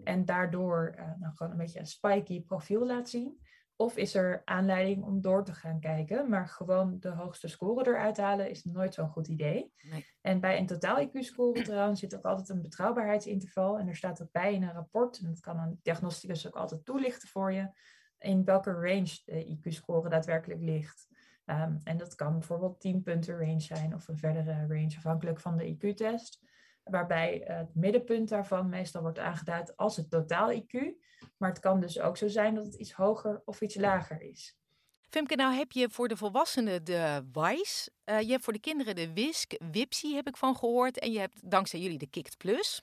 en 0.04 0.24
daardoor 0.24 0.94
uh, 0.98 1.04
nou, 1.18 1.34
gewoon 1.34 1.52
een 1.52 1.58
beetje 1.58 1.78
een 1.78 1.86
spiky 1.86 2.44
profiel 2.44 2.86
laat 2.86 3.08
zien? 3.08 3.40
Of 3.76 3.96
is 3.96 4.14
er 4.14 4.42
aanleiding 4.44 5.04
om 5.04 5.20
door 5.20 5.44
te 5.44 5.52
gaan 5.52 5.80
kijken, 5.80 6.28
maar 6.28 6.48
gewoon 6.48 6.96
de 7.00 7.08
hoogste 7.08 7.48
score 7.48 7.86
eruit 7.86 8.16
halen 8.16 8.50
is 8.50 8.64
nooit 8.64 8.94
zo'n 8.94 9.08
goed 9.08 9.28
idee. 9.28 9.72
Nee. 9.90 10.06
En 10.20 10.40
bij 10.40 10.58
een 10.58 10.66
totaal 10.66 11.06
IQ-score 11.06 11.62
trouwens 11.62 12.00
zit 12.00 12.16
ook 12.16 12.24
altijd 12.24 12.48
een 12.48 12.62
betrouwbaarheidsinterval. 12.62 13.78
En 13.78 13.88
er 13.88 13.96
staat 13.96 14.22
ook 14.22 14.32
bij 14.32 14.54
in 14.54 14.62
een 14.62 14.72
rapport, 14.72 15.18
en 15.18 15.26
dat 15.28 15.40
kan 15.40 15.58
een 15.58 15.78
diagnosticus 15.82 16.46
ook 16.46 16.56
altijd 16.56 16.84
toelichten 16.84 17.28
voor 17.28 17.52
je, 17.52 17.70
in 18.22 18.44
welke 18.44 18.72
range 18.72 19.20
de 19.24 19.44
IQ-score 19.44 20.08
daadwerkelijk 20.08 20.60
ligt. 20.60 21.08
Um, 21.46 21.80
en 21.84 21.96
dat 21.96 22.14
kan 22.14 22.32
bijvoorbeeld 22.32 22.80
10 22.80 23.02
punten 23.02 23.38
range 23.38 23.60
zijn 23.60 23.94
of 23.94 24.08
een 24.08 24.18
verdere 24.18 24.66
range 24.68 24.96
afhankelijk 24.96 25.40
van 25.40 25.56
de 25.56 25.76
IQ-test 25.76 26.40
waarbij 26.84 27.42
het 27.44 27.74
middenpunt 27.74 28.28
daarvan 28.28 28.68
meestal 28.68 29.02
wordt 29.02 29.18
aangeduid 29.18 29.76
als 29.76 29.96
het 29.96 30.10
totaal 30.10 30.52
IQ. 30.52 30.78
Maar 31.36 31.48
het 31.48 31.58
kan 31.58 31.80
dus 31.80 32.00
ook 32.00 32.16
zo 32.16 32.28
zijn 32.28 32.54
dat 32.54 32.64
het 32.64 32.74
iets 32.74 32.92
hoger 32.92 33.42
of 33.44 33.60
iets 33.60 33.74
lager 33.74 34.22
is. 34.22 34.56
Femke, 35.08 35.34
nou 35.34 35.54
heb 35.54 35.72
je 35.72 35.90
voor 35.90 36.08
de 36.08 36.16
volwassenen 36.16 36.84
de 36.84 37.24
WISE. 37.32 37.90
Uh, 38.04 38.20
je 38.20 38.30
hebt 38.30 38.44
voor 38.44 38.52
de 38.52 38.60
kinderen 38.60 38.94
de 38.94 39.12
WISC, 39.12 39.52
WIPSI 39.72 40.14
heb 40.14 40.28
ik 40.28 40.36
van 40.36 40.56
gehoord. 40.56 40.98
En 40.98 41.12
je 41.12 41.18
hebt 41.18 41.50
dankzij 41.50 41.80
jullie 41.80 41.98
de 41.98 42.06
KICT 42.06 42.38
Plus. 42.38 42.82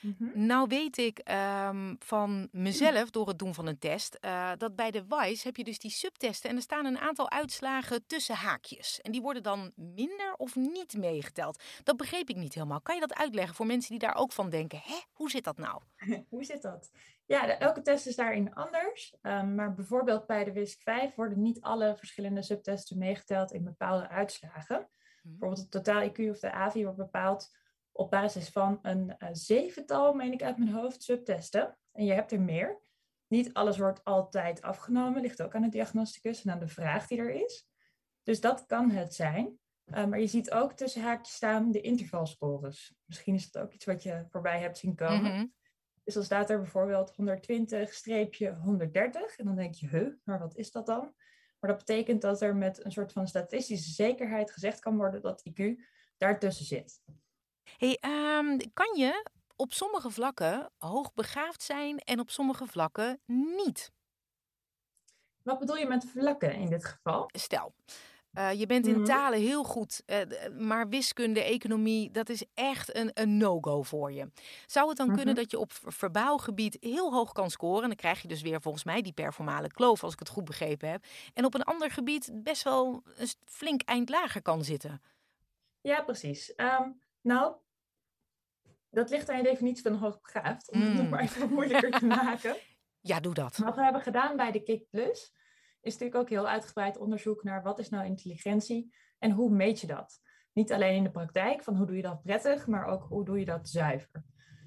Mhm. 0.00 0.46
Nou 0.46 0.68
weet 0.68 0.98
ik 0.98 1.18
ehm, 1.18 1.94
van 1.98 2.48
mezelf 2.52 3.10
door 3.10 3.28
het 3.28 3.38
doen 3.38 3.54
van 3.54 3.66
een 3.66 3.78
test 3.78 4.18
uh, 4.20 4.52
dat 4.58 4.76
bij 4.76 4.90
de 4.90 5.04
WISE 5.08 5.46
heb 5.46 5.56
je 5.56 5.64
dus 5.64 5.78
die 5.78 5.90
subtesten 5.90 6.50
en 6.50 6.56
er 6.56 6.62
staan 6.62 6.84
een 6.84 6.98
aantal 6.98 7.30
uitslagen 7.30 8.06
tussen 8.06 8.34
haakjes. 8.34 9.00
En 9.00 9.12
die 9.12 9.22
worden 9.22 9.42
dan 9.42 9.72
minder 9.76 10.34
of 10.36 10.56
niet 10.56 10.96
meegeteld. 10.96 11.62
Dat 11.82 11.96
begreep 11.96 12.28
ik 12.28 12.36
niet 12.36 12.54
helemaal. 12.54 12.80
Kan 12.80 12.94
je 12.94 13.00
dat 13.00 13.14
uitleggen 13.14 13.54
voor 13.54 13.66
mensen 13.66 13.90
die 13.90 13.98
daar 13.98 14.16
ook 14.16 14.32
van 14.32 14.50
denken? 14.50 14.80
Hè, 14.84 14.98
hoe 15.12 15.30
zit 15.30 15.44
dat 15.44 15.58
nou? 15.58 15.82
hoe 16.30 16.44
zit 16.44 16.62
dat? 16.62 16.90
Ja, 17.26 17.58
elke 17.58 17.82
test 17.82 18.06
is 18.06 18.16
daarin 18.16 18.54
anders. 18.54 19.14
Um, 19.22 19.54
maar 19.54 19.74
bijvoorbeeld 19.74 20.26
bij 20.26 20.44
de 20.44 20.52
WISC 20.52 20.80
5 20.80 21.14
worden 21.14 21.42
niet 21.42 21.60
alle 21.60 21.96
verschillende 21.96 22.42
subtesten 22.42 22.98
meegeteld 22.98 23.52
in 23.52 23.64
bepaalde 23.64 24.08
uitslagen. 24.08 24.76
Mhm. 24.76 24.88
Bijvoorbeeld 25.22 25.60
het 25.60 25.70
totaal 25.70 26.08
IQ 26.08 26.30
of 26.30 26.38
de 26.38 26.52
AVI 26.52 26.82
wordt 26.82 26.98
bepaald 26.98 27.50
op 28.00 28.10
basis 28.10 28.48
van 28.48 28.78
een 28.82 29.16
uh, 29.18 29.28
zevental, 29.32 30.12
meen 30.12 30.32
ik 30.32 30.42
uit 30.42 30.58
mijn 30.58 30.72
hoofd, 30.72 31.02
subtesten. 31.02 31.78
En 31.92 32.04
je 32.04 32.12
hebt 32.12 32.32
er 32.32 32.40
meer. 32.40 32.80
Niet 33.26 33.52
alles 33.52 33.78
wordt 33.78 34.04
altijd 34.04 34.62
afgenomen, 34.62 35.22
ligt 35.22 35.42
ook 35.42 35.54
aan 35.54 35.62
de 35.62 35.68
diagnosticus 35.68 36.44
en 36.44 36.52
aan 36.52 36.58
de 36.58 36.68
vraag 36.68 37.06
die 37.06 37.18
er 37.18 37.30
is. 37.30 37.68
Dus 38.22 38.40
dat 38.40 38.66
kan 38.66 38.90
het 38.90 39.14
zijn. 39.14 39.58
Uh, 39.84 40.04
maar 40.06 40.20
je 40.20 40.26
ziet 40.26 40.50
ook 40.50 40.72
tussen 40.72 41.02
haakjes 41.02 41.34
staan 41.34 41.70
de 41.70 41.80
intervalscores. 41.80 42.94
Misschien 43.04 43.34
is 43.34 43.50
dat 43.50 43.62
ook 43.62 43.72
iets 43.72 43.84
wat 43.84 44.02
je 44.02 44.26
voorbij 44.28 44.60
hebt 44.60 44.78
zien 44.78 44.94
komen. 44.94 45.32
Mhm. 45.32 45.46
Dus 46.04 46.14
dan 46.14 46.24
staat 46.24 46.50
er 46.50 46.58
bijvoorbeeld 46.58 47.12
120-130 47.12 47.14
en 49.36 49.44
dan 49.44 49.56
denk 49.56 49.74
je, 49.74 49.88
huh, 49.88 50.12
maar 50.24 50.38
wat 50.38 50.56
is 50.56 50.70
dat 50.70 50.86
dan? 50.86 51.14
Maar 51.58 51.70
dat 51.70 51.78
betekent 51.78 52.22
dat 52.22 52.42
er 52.42 52.56
met 52.56 52.84
een 52.84 52.92
soort 52.92 53.12
van 53.12 53.28
statistische 53.28 53.90
zekerheid 53.90 54.50
gezegd 54.50 54.80
kan 54.80 54.96
worden 54.96 55.22
dat 55.22 55.42
IQ 55.50 55.62
daartussen 56.16 56.66
zit. 56.66 57.02
Hey, 57.76 57.98
um, 58.38 58.72
kan 58.74 58.96
je 58.96 59.26
op 59.56 59.72
sommige 59.72 60.10
vlakken 60.10 60.70
hoogbegaafd 60.78 61.62
zijn 61.62 61.98
en 61.98 62.20
op 62.20 62.30
sommige 62.30 62.66
vlakken 62.66 63.20
niet? 63.26 63.90
Wat 65.42 65.58
bedoel 65.58 65.76
je 65.76 65.86
met 65.86 66.04
vlakken 66.04 66.54
in 66.54 66.70
dit 66.70 66.84
geval? 66.84 67.28
Stel, 67.32 67.74
uh, 68.34 68.52
je 68.52 68.66
bent 68.66 68.86
in 68.86 68.98
mm 68.98 69.04
talen 69.04 69.38
heel 69.38 69.64
goed, 69.64 70.02
uh, 70.06 70.18
maar 70.58 70.88
wiskunde, 70.88 71.42
economie, 71.42 72.10
dat 72.10 72.28
is 72.28 72.44
echt 72.54 72.96
een, 72.96 73.10
een 73.14 73.36
no-go 73.36 73.82
voor 73.82 74.12
je. 74.12 74.30
Zou 74.66 74.88
het 74.88 74.96
dan 74.96 75.14
kunnen 75.14 75.34
dat 75.34 75.50
je 75.50 75.58
op 75.58 75.72
verbouwgebied 75.72 76.76
heel 76.80 77.12
hoog 77.12 77.32
kan 77.32 77.50
scoren? 77.50 77.88
Dan 77.88 77.96
krijg 77.96 78.22
je 78.22 78.28
dus 78.28 78.42
weer 78.42 78.60
volgens 78.60 78.84
mij 78.84 79.02
die 79.02 79.12
performale 79.12 79.68
kloof, 79.68 80.04
als 80.04 80.12
ik 80.12 80.18
het 80.18 80.28
goed 80.28 80.44
begrepen 80.44 80.90
heb. 80.90 81.04
En 81.34 81.44
op 81.44 81.54
een 81.54 81.62
ander 81.62 81.90
gebied 81.90 82.30
best 82.34 82.62
wel 82.62 83.02
een 83.16 83.28
flink 83.44 83.82
eind 83.82 84.08
lager 84.08 84.42
kan 84.42 84.64
zitten. 84.64 85.02
Ja, 85.80 86.02
precies. 86.02 86.52
Um, 86.56 87.00
nou, 87.20 87.56
dat 88.90 89.10
ligt 89.10 89.28
aan 89.28 89.36
je 89.36 89.42
definitie 89.42 89.82
van 89.82 89.94
hoogbegaafd, 89.94 90.70
om 90.70 90.80
het 90.80 90.94
nog 90.94 91.02
mm. 91.02 91.08
maar 91.08 91.20
even 91.20 91.52
moeilijker 91.52 91.90
te 91.90 92.06
maken. 92.06 92.56
Ja, 93.02 93.20
doe 93.20 93.34
dat. 93.34 93.56
Wat 93.56 93.74
we 93.74 93.82
hebben 93.82 94.02
gedaan 94.02 94.36
bij 94.36 94.52
de 94.52 94.62
KIK 94.62 94.90
Plus, 94.90 95.34
is 95.80 95.92
natuurlijk 95.92 96.20
ook 96.20 96.28
heel 96.28 96.48
uitgebreid 96.48 96.98
onderzoek 96.98 97.42
naar 97.42 97.62
wat 97.62 97.78
is 97.78 97.88
nou 97.88 98.04
intelligentie 98.04 98.94
en 99.18 99.30
hoe 99.30 99.50
meet 99.50 99.80
je 99.80 99.86
dat. 99.86 100.20
Niet 100.52 100.72
alleen 100.72 100.94
in 100.94 101.02
de 101.02 101.10
praktijk, 101.10 101.62
van 101.62 101.76
hoe 101.76 101.86
doe 101.86 101.96
je 101.96 102.02
dat 102.02 102.22
prettig, 102.22 102.66
maar 102.66 102.84
ook 102.84 103.02
hoe 103.08 103.24
doe 103.24 103.38
je 103.38 103.44
dat 103.44 103.68
zuiver. 103.68 104.24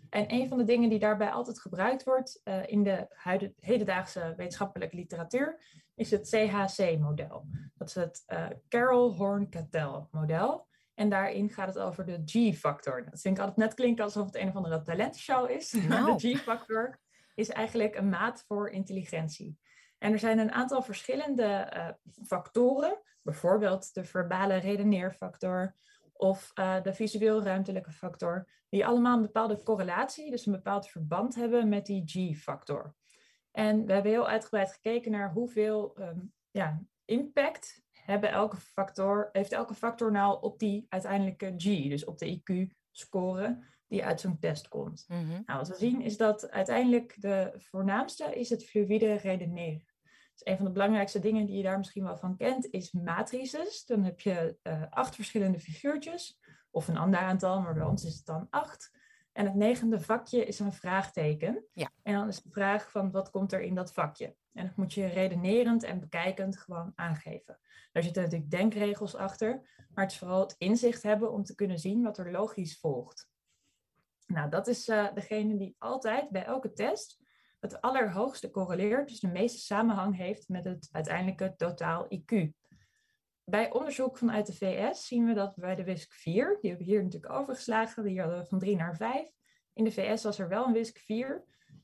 En 0.09 0.33
een 0.33 0.47
van 0.47 0.57
de 0.57 0.63
dingen 0.63 0.89
die 0.89 0.99
daarbij 0.99 1.31
altijd 1.31 1.59
gebruikt 1.59 2.03
wordt 2.03 2.41
uh, 2.43 2.67
in 2.67 2.83
de 2.83 3.05
huidige, 3.09 3.53
hedendaagse 3.59 4.33
wetenschappelijke 4.37 4.95
literatuur, 4.95 5.81
is 5.95 6.11
het 6.11 6.29
CHC-model. 6.29 7.47
Dat 7.75 7.87
is 7.87 7.95
het 7.95 8.23
uh, 8.27 8.47
Carroll 8.69 9.15
Horn 9.15 9.49
Cattell 9.49 10.07
model. 10.11 10.67
En 10.93 11.09
daarin 11.09 11.49
gaat 11.49 11.67
het 11.67 11.79
over 11.79 12.05
de 12.05 12.21
G-factor. 12.25 13.05
Dat 13.09 13.21
vind 13.21 13.37
ik 13.37 13.43
altijd 13.43 13.59
net 13.59 13.73
klinken 13.73 14.03
alsof 14.03 14.25
het 14.25 14.35
een 14.35 14.47
of 14.47 14.55
andere 14.55 14.81
talentenshow 14.81 15.49
is. 15.49 15.71
Nou. 15.87 16.17
de 16.17 16.35
G-factor 16.35 16.99
is 17.35 17.49
eigenlijk 17.49 17.95
een 17.95 18.09
maat 18.09 18.43
voor 18.47 18.69
intelligentie. 18.69 19.57
En 19.97 20.11
er 20.11 20.19
zijn 20.19 20.39
een 20.39 20.51
aantal 20.51 20.81
verschillende 20.81 21.73
uh, 21.75 21.89
factoren, 22.25 23.01
bijvoorbeeld 23.21 23.93
de 23.93 24.03
verbale 24.03 24.55
redeneerfactor 24.55 25.75
of 26.13 26.51
uh, 26.55 26.81
de 26.81 26.93
visueel-ruimtelijke 26.93 27.91
factor, 27.91 28.47
die 28.69 28.85
allemaal 28.85 29.15
een 29.15 29.21
bepaalde 29.21 29.63
correlatie, 29.63 30.31
dus 30.31 30.45
een 30.45 30.51
bepaald 30.51 30.89
verband 30.89 31.35
hebben 31.35 31.69
met 31.69 31.85
die 31.85 32.03
G-factor. 32.05 32.95
En 33.51 33.85
we 33.85 33.93
hebben 33.93 34.11
heel 34.11 34.27
uitgebreid 34.27 34.71
gekeken 34.71 35.11
naar 35.11 35.31
hoeveel 35.31 35.97
um, 35.99 36.33
ja, 36.51 36.83
impact 37.05 37.82
hebben 38.05 38.31
elke 38.31 38.57
factor, 38.57 39.29
heeft 39.31 39.51
elke 39.51 39.73
factor 39.73 40.11
nou 40.11 40.41
op 40.41 40.59
die 40.59 40.85
uiteindelijke 40.89 41.53
G, 41.57 41.89
dus 41.89 42.05
op 42.05 42.17
de 42.17 42.41
IQ-score 42.41 43.63
die 43.87 44.05
uit 44.05 44.21
zo'n 44.21 44.39
test 44.39 44.67
komt. 44.67 45.05
Mm 45.07 45.43
Nou, 45.45 45.59
wat 45.59 45.67
we 45.67 45.75
zien 45.75 46.01
is 46.01 46.17
dat 46.17 46.49
uiteindelijk 46.49 47.15
de 47.21 47.53
voornaamste 47.55 48.35
is 48.35 48.49
het 48.49 48.65
fluïde 48.65 49.13
redeneren. 49.13 49.85
Dus 50.33 50.45
een 50.45 50.55
van 50.55 50.65
de 50.65 50.71
belangrijkste 50.71 51.19
dingen 51.19 51.45
die 51.45 51.57
je 51.57 51.63
daar 51.63 51.77
misschien 51.77 52.03
wel 52.03 52.17
van 52.17 52.37
kent, 52.37 52.67
is 52.71 52.91
matrices. 52.91 53.85
Dan 53.85 54.03
heb 54.03 54.19
je 54.19 54.57
uh, 54.63 54.83
acht 54.89 55.15
verschillende 55.15 55.59
figuurtjes, 55.59 56.39
of 56.71 56.87
een 56.87 56.97
ander 56.97 57.19
aantal, 57.19 57.61
maar 57.61 57.73
bij 57.73 57.83
ons 57.83 58.05
is 58.05 58.15
het 58.15 58.25
dan 58.25 58.47
acht. 58.49 58.91
En 59.31 59.45
het 59.45 59.55
negende 59.55 59.99
vakje 59.99 60.45
is 60.45 60.59
een 60.59 60.73
vraagteken. 60.73 61.65
Ja. 61.73 61.89
En 62.03 62.13
dan 62.13 62.27
is 62.27 62.41
de 62.41 62.49
vraag 62.49 62.91
van 62.91 63.11
wat 63.11 63.29
komt 63.29 63.53
er 63.53 63.61
in 63.61 63.75
dat 63.75 63.93
vakje? 63.93 64.35
En 64.53 64.65
dat 64.65 64.75
moet 64.75 64.93
je 64.93 65.05
redenerend 65.05 65.83
en 65.83 65.99
bekijkend 65.99 66.57
gewoon 66.57 66.91
aangeven. 66.95 67.59
Daar 67.91 68.03
zitten 68.03 68.23
natuurlijk 68.23 68.51
denkregels 68.51 69.15
achter, 69.15 69.51
maar 69.93 70.03
het 70.03 70.13
is 70.13 70.17
vooral 70.17 70.39
het 70.39 70.55
inzicht 70.57 71.03
hebben 71.03 71.31
om 71.31 71.43
te 71.43 71.55
kunnen 71.55 71.79
zien 71.79 72.03
wat 72.03 72.17
er 72.17 72.31
logisch 72.31 72.79
volgt. 72.79 73.31
Nou, 74.27 74.49
dat 74.49 74.67
is 74.67 74.87
uh, 74.87 75.13
degene 75.13 75.57
die 75.57 75.75
altijd 75.77 76.29
bij 76.29 76.43
elke 76.43 76.73
test 76.73 77.21
het 77.59 77.81
allerhoogste 77.81 78.49
correleert, 78.49 79.07
dus 79.07 79.19
de 79.19 79.27
meeste 79.27 79.59
samenhang 79.59 80.15
heeft 80.15 80.49
met 80.49 80.63
het 80.63 80.89
uiteindelijke 80.91 81.53
totaal 81.57 82.07
IQ. 82.15 82.49
Bij 83.43 83.71
onderzoek 83.71 84.17
vanuit 84.17 84.45
de 84.45 84.53
VS 84.53 85.07
zien 85.07 85.25
we 85.25 85.33
dat 85.33 85.55
bij 85.55 85.75
de 85.75 85.83
WISC 85.83 86.13
4, 86.13 86.57
die 86.61 86.69
hebben 86.69 86.87
we 86.87 86.93
hier 86.93 87.03
natuurlijk 87.03 87.33
overgeslagen, 87.33 88.03
die 88.03 88.19
hadden 88.19 88.39
we 88.39 88.45
van 88.45 88.59
3 88.59 88.75
naar 88.75 88.95
5. 88.95 89.29
In 89.73 89.83
de 89.83 89.91
VS 89.91 90.23
was 90.23 90.39
er 90.39 90.47
wel 90.47 90.65
een 90.65 90.73
WISC 90.73 90.97
4. 90.97 91.43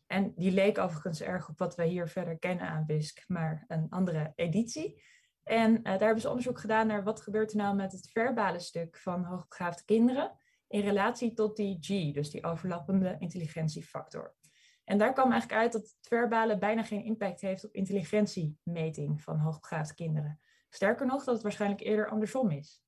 En 0.10 0.34
die 0.36 0.52
leek 0.52 0.78
overigens 0.78 1.22
erg 1.22 1.50
op 1.50 1.58
wat 1.58 1.76
wij 1.76 1.88
hier 1.88 2.08
verder 2.08 2.40
kennen 2.40 2.68
aan 2.68 2.86
WISC, 2.86 3.24
maar 3.28 3.66
een 3.68 3.90
andere 3.90 4.34
editie. 4.36 5.04
En 5.44 5.72
uh, 5.76 5.84
daar 5.84 6.00
hebben 6.00 6.22
ze 6.22 6.28
onderzoek 6.28 6.60
gedaan 6.60 6.88
naar 6.88 7.04
wat 7.04 7.22
gebeurt 7.22 7.52
er 7.52 7.58
nou 7.58 7.76
met 7.76 7.92
het 7.92 8.10
verbale 8.12 8.60
stuk 8.60 8.98
van 8.98 9.24
hoogbegaafde 9.24 9.84
kinderen 9.86 10.38
in 10.68 10.82
relatie 10.82 11.34
tot 11.34 11.56
die 11.56 11.78
G, 11.82 12.14
dus 12.14 12.30
die 12.30 12.44
overlappende 12.44 13.16
intelligentiefactor. 13.20 14.36
En 14.84 14.98
daar 14.98 15.14
kwam 15.14 15.32
eigenlijk 15.32 15.62
uit 15.62 15.72
dat 15.72 15.82
het 15.82 15.98
verbale 16.02 16.58
bijna 16.58 16.84
geen 16.84 17.04
impact 17.04 17.42
heeft 17.42 17.66
op 17.66 17.74
intelligentiemeting 17.74 19.22
van 19.22 19.40
hoogbegaafde 19.40 19.94
kinderen. 19.94 20.40
Sterker 20.70 21.06
nog, 21.06 21.24
dat 21.24 21.34
het 21.34 21.44
waarschijnlijk 21.44 21.82
eerder 21.82 22.10
andersom 22.10 22.52
is. 22.52 22.84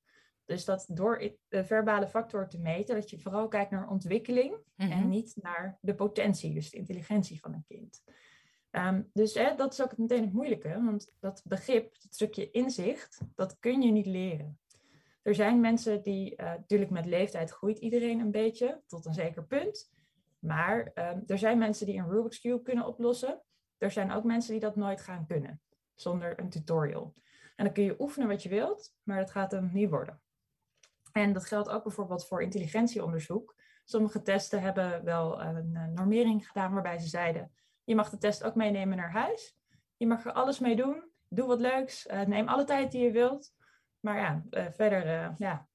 Dus 0.52 0.64
dat 0.64 0.86
door 0.88 1.32
de 1.48 1.64
verbale 1.64 2.08
factor 2.08 2.48
te 2.48 2.58
meten, 2.58 2.94
dat 2.94 3.10
je 3.10 3.18
vooral 3.18 3.48
kijkt 3.48 3.70
naar 3.70 3.88
ontwikkeling 3.88 4.56
en 4.76 4.88
Mhm. 4.88 5.08
niet 5.08 5.36
naar 5.42 5.78
de 5.80 5.94
potentie, 5.94 6.54
dus 6.54 6.70
de 6.70 6.76
intelligentie 6.76 7.40
van 7.40 7.52
een 7.52 7.64
kind. 7.68 8.02
Ehm, 8.70 9.02
dus 9.12 9.34
hè, 9.34 9.54
dat 9.54 9.72
is 9.72 9.82
ook 9.82 9.96
meteen 9.96 10.22
het 10.22 10.32
moeilijke, 10.32 10.68
want 10.84 11.12
dat 11.20 11.42
begrip, 11.44 11.92
dat 12.02 12.14
stukje 12.14 12.50
inzicht, 12.50 13.20
dat 13.34 13.58
kun 13.58 13.82
je 13.82 13.92
niet 13.92 14.06
leren. 14.06 14.58
Er 15.22 15.34
zijn 15.34 15.60
mensen 15.60 16.02
die, 16.02 16.36
eh, 16.36 16.46
natuurlijk 16.46 16.90
met 16.90 17.06
leeftijd 17.06 17.50
groeit 17.50 17.78
iedereen 17.78 18.20
een 18.20 18.30
beetje, 18.30 18.82
tot 18.86 19.06
een 19.06 19.14
zeker 19.14 19.44
punt. 19.46 19.90
Maar 20.38 20.90
ehm, 20.94 21.20
er 21.26 21.38
zijn 21.38 21.58
mensen 21.58 21.86
die 21.86 21.98
een 21.98 22.08
Rubik's 22.10 22.40
Cube 22.40 22.62
kunnen 22.62 22.86
oplossen. 22.86 23.42
Er 23.78 23.90
zijn 23.90 24.12
ook 24.12 24.24
mensen 24.24 24.52
die 24.52 24.60
dat 24.60 24.76
nooit 24.76 25.00
gaan 25.00 25.26
kunnen, 25.26 25.60
zonder 25.94 26.40
een 26.40 26.48
tutorial. 26.48 27.14
En 27.56 27.64
dan 27.64 27.72
kun 27.74 27.84
je 27.84 28.00
oefenen 28.00 28.28
wat 28.28 28.42
je 28.42 28.48
wilt, 28.48 28.94
maar 29.02 29.18
dat 29.18 29.30
gaat 29.30 29.52
hem 29.52 29.70
niet 29.72 29.90
worden. 29.90 30.21
En 31.12 31.32
dat 31.32 31.44
geldt 31.46 31.68
ook 31.68 31.82
bijvoorbeeld 31.82 32.26
voor 32.26 32.42
intelligentieonderzoek. 32.42 33.54
Sommige 33.84 34.22
testen 34.22 34.62
hebben 34.62 35.04
wel 35.04 35.40
een 35.40 35.76
eh, 35.76 35.86
normering 35.86 36.46
gedaan 36.46 36.72
waarbij 36.72 36.98
ze 36.98 37.08
zeiden: 37.08 37.52
je 37.84 37.94
mag 37.94 38.10
de 38.10 38.18
test 38.18 38.44
ook 38.44 38.54
meenemen 38.54 38.96
naar 38.96 39.12
huis. 39.12 39.56
Je 39.96 40.06
mag 40.06 40.24
er 40.24 40.32
alles 40.32 40.58
mee 40.58 40.76
doen. 40.76 41.10
Doe 41.28 41.46
wat 41.46 41.60
leuks. 41.60 42.06
eh, 42.06 42.20
neem 42.20 42.48
alle 42.48 42.64
tijd 42.64 42.92
die 42.92 43.02
je 43.02 43.10
wilt. 43.10 43.52
Maar 44.00 44.18
ja, 44.18 44.44
eh, 44.50 44.66
verder, 44.70 45.06
eh, 45.06 45.30
ja, 45.36 45.68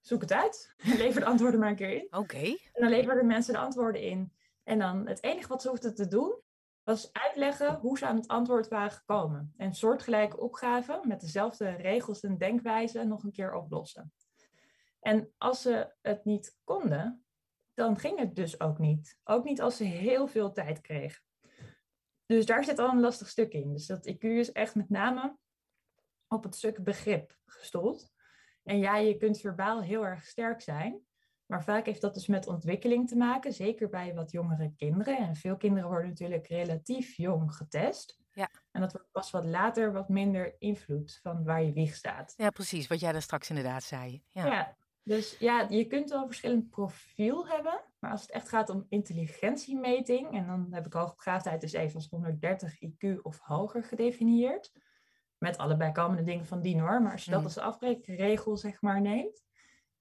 zoek 0.00 0.20
het 0.20 0.32
uit. 0.32 0.74
Lever 0.98 1.20
de 1.20 1.26
antwoorden 1.26 1.60
maar 1.60 1.68
een 1.68 1.76
keer 1.76 1.94
in. 1.94 2.06
Oké. 2.10 2.36
En 2.46 2.80
dan 2.82 2.88
leverden 2.90 3.26
mensen 3.26 3.52
de 3.52 3.58
antwoorden 3.58 4.02
in. 4.02 4.32
En 4.62 4.78
dan 4.78 5.06
het 5.06 5.22
enige 5.22 5.48
wat 5.48 5.62
ze 5.62 5.68
hoefden 5.68 5.94
te 5.94 6.08
doen, 6.08 6.42
was 6.82 7.12
uitleggen 7.12 7.74
hoe 7.74 7.98
ze 7.98 8.06
aan 8.06 8.16
het 8.16 8.28
antwoord 8.28 8.68
waren 8.68 8.90
gekomen. 8.90 9.54
En 9.56 9.74
soortgelijke 9.74 10.40
opgaven 10.40 11.08
met 11.08 11.20
dezelfde 11.20 11.70
regels 11.70 12.20
en 12.20 12.38
denkwijze 12.38 13.04
nog 13.04 13.24
een 13.24 13.32
keer 13.32 13.54
oplossen. 13.54 14.12
En 15.04 15.32
als 15.38 15.62
ze 15.62 15.94
het 16.02 16.24
niet 16.24 16.58
konden, 16.64 17.24
dan 17.74 17.98
ging 17.98 18.18
het 18.18 18.34
dus 18.34 18.60
ook 18.60 18.78
niet. 18.78 19.18
Ook 19.24 19.44
niet 19.44 19.60
als 19.60 19.76
ze 19.76 19.84
heel 19.84 20.26
veel 20.26 20.52
tijd 20.52 20.80
kregen. 20.80 21.22
Dus 22.26 22.46
daar 22.46 22.64
zit 22.64 22.78
al 22.78 22.88
een 22.90 23.00
lastig 23.00 23.28
stuk 23.28 23.52
in. 23.52 23.72
Dus 23.72 23.86
dat 23.86 24.10
IQ 24.10 24.18
is 24.18 24.52
echt 24.52 24.74
met 24.74 24.88
name 24.88 25.36
op 26.28 26.42
het 26.42 26.54
stuk 26.54 26.84
begrip 26.84 27.36
gestoeld. 27.44 28.12
En 28.62 28.78
ja, 28.78 28.96
je 28.96 29.16
kunt 29.16 29.40
verbaal 29.40 29.82
heel 29.82 30.06
erg 30.06 30.26
sterk 30.26 30.60
zijn. 30.60 31.00
Maar 31.46 31.64
vaak 31.64 31.86
heeft 31.86 32.00
dat 32.00 32.14
dus 32.14 32.26
met 32.26 32.46
ontwikkeling 32.46 33.08
te 33.08 33.16
maken, 33.16 33.52
zeker 33.52 33.88
bij 33.88 34.14
wat 34.14 34.30
jongere 34.30 34.74
kinderen. 34.76 35.18
En 35.18 35.36
veel 35.36 35.56
kinderen 35.56 35.88
worden 35.88 36.08
natuurlijk 36.08 36.46
relatief 36.46 37.16
jong 37.16 37.54
getest. 37.54 38.18
Ja. 38.32 38.50
En 38.70 38.80
dat 38.80 38.92
wordt 38.92 39.10
pas 39.10 39.30
wat 39.30 39.44
later 39.44 39.92
wat 39.92 40.08
minder 40.08 40.56
invloed 40.58 41.18
van 41.22 41.44
waar 41.44 41.62
je 41.62 41.72
wieg 41.72 41.94
staat. 41.94 42.34
Ja, 42.36 42.50
precies. 42.50 42.86
Wat 42.86 43.00
jij 43.00 43.12
daar 43.12 43.22
straks 43.22 43.48
inderdaad 43.48 43.82
zei. 43.82 44.24
Ja. 44.30 44.46
Ja. 44.46 44.76
Dus 45.04 45.38
ja, 45.38 45.66
je 45.68 45.86
kunt 45.86 46.10
wel 46.10 46.20
een 46.20 46.26
verschillend 46.26 46.70
profiel 46.70 47.48
hebben. 47.48 47.80
Maar 47.98 48.10
als 48.10 48.22
het 48.22 48.30
echt 48.30 48.48
gaat 48.48 48.70
om 48.70 48.86
intelligentiemeting, 48.88 50.32
en 50.32 50.46
dan 50.46 50.66
heb 50.70 50.86
ik 50.86 50.92
hoogbegaafdheid 50.92 51.60
dus 51.60 51.72
even 51.72 51.94
als 51.94 52.08
130 52.08 52.74
IQ 52.84 53.22
of 53.22 53.38
hoger 53.38 53.84
gedefinieerd. 53.84 54.72
Met 55.38 55.58
alle 55.58 55.76
bijkomende 55.76 56.22
dingen 56.22 56.46
van 56.46 56.60
die 56.62 56.80
hoor. 56.80 57.02
Maar 57.02 57.12
als 57.12 57.24
je 57.24 57.30
dat 57.30 57.40
Mm. 57.40 57.46
als 57.46 57.58
afbreekregel 57.58 58.56
zeg 58.56 58.82
maar 58.82 59.00
neemt, 59.00 59.44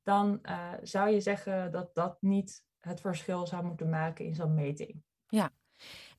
dan 0.04 0.40
eh, 0.42 0.72
zou 0.82 1.10
je 1.10 1.20
zeggen 1.22 1.72
dat 1.72 1.96
dat 1.96 2.22
niet 2.22 2.64
het 2.80 3.02
verschil 3.02 3.48
zou 3.48 3.64
moeten 3.66 3.90
maken 3.90 4.26
in 4.26 4.36
zo'n 4.36 4.54
meting. 4.54 5.04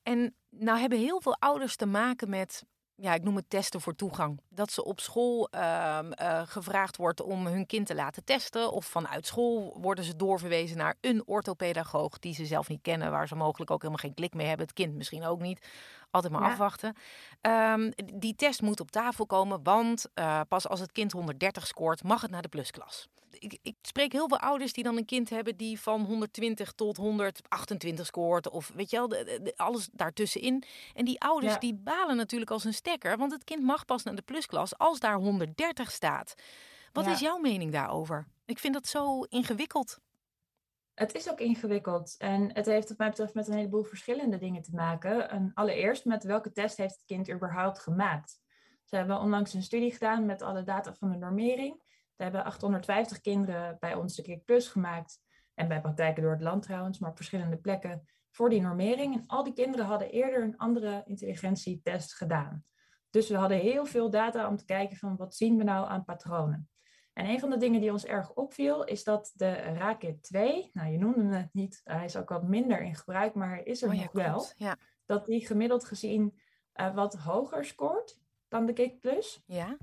En 0.02 0.36
nou 0.48 0.78
hebben 0.78 0.98
heel 0.98 1.20
veel 1.20 1.36
ouders 1.38 1.76
te 1.76 1.86
maken 1.86 2.30
met, 2.30 2.64
ja, 2.96 3.14
ik 3.14 3.22
noem 3.22 3.36
het 3.36 3.50
testen 3.50 3.80
voor 3.80 3.94
toegang. 3.94 4.40
Dat 4.48 4.72
ze 4.72 4.84
op 4.84 5.00
school 5.00 5.48
ehm, 5.50 6.12
eh, 6.12 6.42
gevraagd 6.44 6.96
wordt 6.96 7.22
om 7.22 7.46
hun 7.46 7.66
kind 7.66 7.86
te 7.86 7.94
laten 7.94 8.24
testen. 8.24 8.72
Of 8.72 8.86
vanuit 8.86 9.26
school 9.26 9.78
worden 9.80 10.04
ze 10.04 10.16
doorverwezen 10.16 10.76
naar 10.76 10.96
een 11.00 11.26
orthopedagoog 11.26 12.18
die 12.18 12.34
ze 12.34 12.46
zelf 12.46 12.68
niet 12.68 12.82
kennen. 12.82 13.10
Waar 13.10 13.28
ze 13.28 13.34
mogelijk 13.34 13.70
ook 13.70 13.80
helemaal 13.82 14.02
geen 14.02 14.14
klik 14.14 14.34
mee 14.34 14.46
hebben. 14.46 14.66
Het 14.66 14.74
kind 14.74 14.94
misschien 14.94 15.24
ook 15.24 15.40
niet. 15.40 15.66
Altijd 16.14 16.32
maar 16.32 16.42
Ja. 16.42 16.48
afwachten. 16.50 16.94
Ehm, 17.40 17.90
die 18.14 18.34
test 18.36 18.62
moet 18.62 18.80
op 18.80 18.90
tafel 18.90 19.26
komen, 19.26 19.62
want 19.62 20.06
eh, 20.14 20.40
pas 20.48 20.68
als 20.68 20.80
het 20.80 20.92
kind 20.92 21.12
130 21.12 21.66
scoort, 21.66 22.02
mag 22.02 22.20
het 22.22 22.30
naar 22.30 22.42
de 22.42 22.48
plusklas. 22.48 23.08
Ik, 23.30 23.58
ik 23.62 23.74
spreek 23.82 24.12
heel 24.12 24.28
veel 24.28 24.38
ouders 24.38 24.72
die 24.72 24.84
dan 24.84 24.96
een 24.96 25.04
kind 25.04 25.30
hebben 25.30 25.56
die 25.56 25.80
van 25.80 26.00
120 26.04 26.72
tot 26.72 26.96
128 26.96 28.06
scoort. 28.06 28.50
Of 28.50 28.70
weet 28.74 28.90
je 28.90 28.96
wel, 28.96 29.08
de- 29.08 29.24
de- 29.24 29.42
de- 29.42 29.56
alles 29.56 29.88
daartussenin. 29.92 30.64
En 30.94 31.04
die 31.04 31.20
ouders 31.20 31.52
Ja. 31.52 31.58
die 31.58 31.74
balen 31.74 32.16
natuurlijk 32.16 32.50
als 32.50 32.64
een 32.64 32.74
stekker. 32.74 33.16
Want 33.16 33.32
het 33.32 33.44
kind 33.44 33.62
mag 33.62 33.84
pas 33.84 34.02
naar 34.02 34.14
de 34.14 34.22
plusklas 34.22 34.78
als 34.78 34.98
daar 35.00 35.16
130 35.16 35.90
staat. 35.90 36.34
Wat 36.92 37.04
Ja. 37.04 37.10
is 37.12 37.20
jouw 37.20 37.38
mening 37.38 37.72
daarover? 37.72 38.26
Ik 38.44 38.58
vind 38.58 38.74
dat 38.74 38.86
zo 38.86 39.22
ingewikkeld. 39.22 39.98
Het 40.94 41.14
is 41.14 41.30
ook 41.30 41.40
ingewikkeld 41.40 42.14
en 42.18 42.52
het 42.52 42.66
heeft 42.66 42.88
wat 42.88 42.98
mij 42.98 43.08
betreft 43.08 43.34
met 43.34 43.48
een 43.48 43.54
heleboel 43.54 43.84
verschillende 43.84 44.38
dingen 44.38 44.62
te 44.62 44.74
maken. 44.74 45.30
En 45.30 45.50
allereerst 45.54 46.04
met 46.04 46.24
welke 46.24 46.52
test 46.52 46.76
heeft 46.76 46.94
het 46.94 47.04
kind 47.04 47.30
überhaupt 47.30 47.78
gemaakt? 47.78 48.42
Ze 48.84 48.96
hebben 48.96 49.20
onlangs 49.20 49.54
een 49.54 49.62
studie 49.62 49.92
gedaan 49.92 50.26
met 50.26 50.42
alle 50.42 50.62
data 50.62 50.94
van 50.94 51.10
de 51.10 51.16
normering. 51.16 51.82
We 52.16 52.22
hebben 52.22 52.44
850 52.44 53.20
kinderen 53.20 53.76
bij 53.80 53.94
ons 53.94 54.14
de 54.14 54.22
Kik 54.22 54.44
Plus 54.44 54.68
gemaakt. 54.68 55.20
En 55.54 55.68
bij 55.68 55.80
praktijken 55.80 56.22
door 56.22 56.32
het 56.32 56.40
land 56.40 56.62
trouwens, 56.62 56.98
maar 56.98 57.10
op 57.10 57.16
verschillende 57.16 57.56
plekken 57.56 58.08
voor 58.30 58.50
die 58.50 58.60
normering. 58.60 59.14
En 59.14 59.26
al 59.26 59.44
die 59.44 59.52
kinderen 59.52 59.86
hadden 59.86 60.10
eerder 60.10 60.42
een 60.42 60.56
andere 60.56 61.02
intelligentietest 61.04 62.14
gedaan. 62.14 62.64
Dus 63.10 63.28
we 63.28 63.36
hadden 63.36 63.58
heel 63.58 63.86
veel 63.86 64.10
data 64.10 64.48
om 64.48 64.56
te 64.56 64.64
kijken 64.64 64.96
van 64.96 65.16
wat 65.16 65.34
zien 65.34 65.56
we 65.56 65.64
nou 65.64 65.88
aan 65.88 66.04
patronen. 66.04 66.68
En 67.14 67.28
een 67.28 67.40
van 67.40 67.50
de 67.50 67.56
dingen 67.56 67.80
die 67.80 67.92
ons 67.92 68.04
erg 68.04 68.32
opviel, 68.32 68.84
is 68.84 69.04
dat 69.04 69.32
de 69.34 69.52
Rakit 69.52 70.22
2, 70.22 70.70
nou 70.72 70.90
je 70.90 70.98
noemde 70.98 71.36
het 71.36 71.54
niet, 71.54 71.80
hij 71.84 72.04
is 72.04 72.16
ook 72.16 72.28
wat 72.28 72.48
minder 72.48 72.80
in 72.80 72.94
gebruik, 72.94 73.34
maar 73.34 73.64
is 73.64 73.82
er 73.82 73.88
Oh 73.88 73.94
ja, 73.94 74.02
nog 74.02 74.12
wel. 74.12 74.46
Ja. 74.56 74.76
dat 75.06 75.26
die 75.26 75.46
gemiddeld 75.46 75.84
gezien 75.84 76.38
eh, 76.72 76.94
wat 76.94 77.14
hoger 77.14 77.64
scoort 77.64 78.20
dan 78.48 78.66
de 78.66 78.72
Kik 78.72 79.00
Plus. 79.00 79.42
ja. 79.46 79.76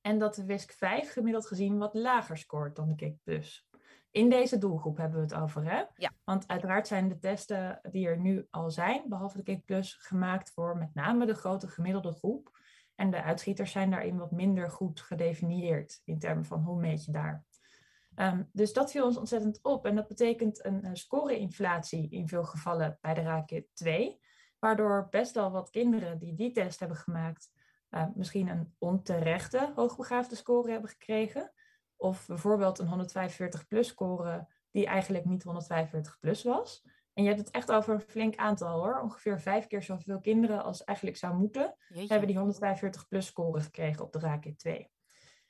En 0.00 0.18
dat 0.18 0.34
de 0.34 0.44
WISC 0.44 0.72
5 0.72 1.12
gemiddeld 1.12 1.46
gezien 1.46 1.78
wat 1.78 1.94
lager 1.94 2.38
scoort 2.38 2.76
dan 2.76 2.88
de 2.88 2.94
Kik 2.94 3.22
Plus. 3.22 3.68
In 4.10 4.28
deze 4.28 4.58
doelgroep 4.58 4.96
hebben 4.96 5.18
we 5.18 5.24
het 5.24 5.42
over, 5.42 5.64
hè? 5.64 5.82
Ja. 5.96 6.10
Want 6.24 6.48
uiteraard 6.48 6.86
zijn 6.86 7.08
de 7.08 7.18
testen 7.18 7.80
die 7.90 8.06
er 8.06 8.18
nu 8.18 8.46
al 8.50 8.70
zijn, 8.70 9.02
behalve 9.08 9.36
de 9.36 9.42
Kik 9.42 9.64
Plus, 9.64 9.94
gemaakt 9.94 10.50
voor 10.50 10.76
met 10.76 10.94
name 10.94 11.26
de 11.26 11.34
grote 11.34 11.68
gemiddelde 11.68 12.12
groep. 12.12 12.58
En 12.96 13.10
de 13.10 13.22
uitschieters 13.22 13.72
zijn 13.72 13.90
daarin 13.90 14.18
wat 14.18 14.30
minder 14.30 14.70
goed 14.70 15.00
gedefinieerd 15.00 16.00
in 16.04 16.18
termen 16.18 16.44
van 16.44 16.62
hoe 16.62 16.80
meet 16.80 17.04
je 17.04 17.12
daar. 17.12 17.44
Ehm, 18.14 18.42
dus 18.52 18.72
dat 18.72 18.90
viel 18.90 19.04
ons 19.04 19.16
ontzettend 19.16 19.58
op. 19.62 19.86
En 19.86 19.94
dat 19.94 20.08
betekent 20.08 20.64
een, 20.64 20.96
score-inflatie 20.96 22.10
in 22.10 22.28
veel 22.28 22.44
gevallen 22.44 22.98
bij 23.00 23.14
de 23.14 23.20
RAKIT 23.20 23.66
2. 23.74 24.20
Waardoor 24.58 25.06
best 25.10 25.34
wel 25.34 25.50
wat 25.50 25.70
kinderen 25.70 26.18
die 26.18 26.34
die 26.34 26.52
test 26.52 26.78
hebben 26.78 26.96
gemaakt, 26.96 27.50
eh, 27.88 28.06
misschien 28.14 28.48
een 28.48 28.74
onterechte 28.78 29.72
hoogbegaafde 29.74 30.36
score 30.36 30.70
hebben 30.70 30.90
gekregen. 30.90 31.52
Of 31.96 32.26
bijvoorbeeld 32.26 32.78
een 32.78 32.88
145 32.88 33.66
plus 33.66 33.88
score 33.88 34.48
die 34.70 34.86
eigenlijk 34.86 35.24
niet 35.24 35.42
145 35.42 36.18
plus 36.18 36.42
was. 36.42 36.84
En 37.16 37.22
je 37.22 37.28
hebt 37.28 37.40
het 37.40 37.50
echt 37.50 37.72
over 37.72 37.94
een 37.94 38.00
flink 38.00 38.36
aantal 38.36 38.78
hoor. 38.78 39.00
Ongeveer 39.00 39.40
vijf 39.40 39.66
keer 39.66 39.82
zoveel 39.82 40.20
kinderen 40.20 40.64
als 40.64 40.84
eigenlijk 40.84 41.18
zou 41.18 41.34
moeten 41.36 41.74
Jeetje. 41.88 42.06
hebben 42.08 42.28
die 42.28 42.36
145 42.36 43.08
plus 43.08 43.26
score 43.26 43.60
gekregen 43.60 44.04
op 44.04 44.12
de 44.12 44.18
RAKIT 44.18 44.58
2. 44.58 44.90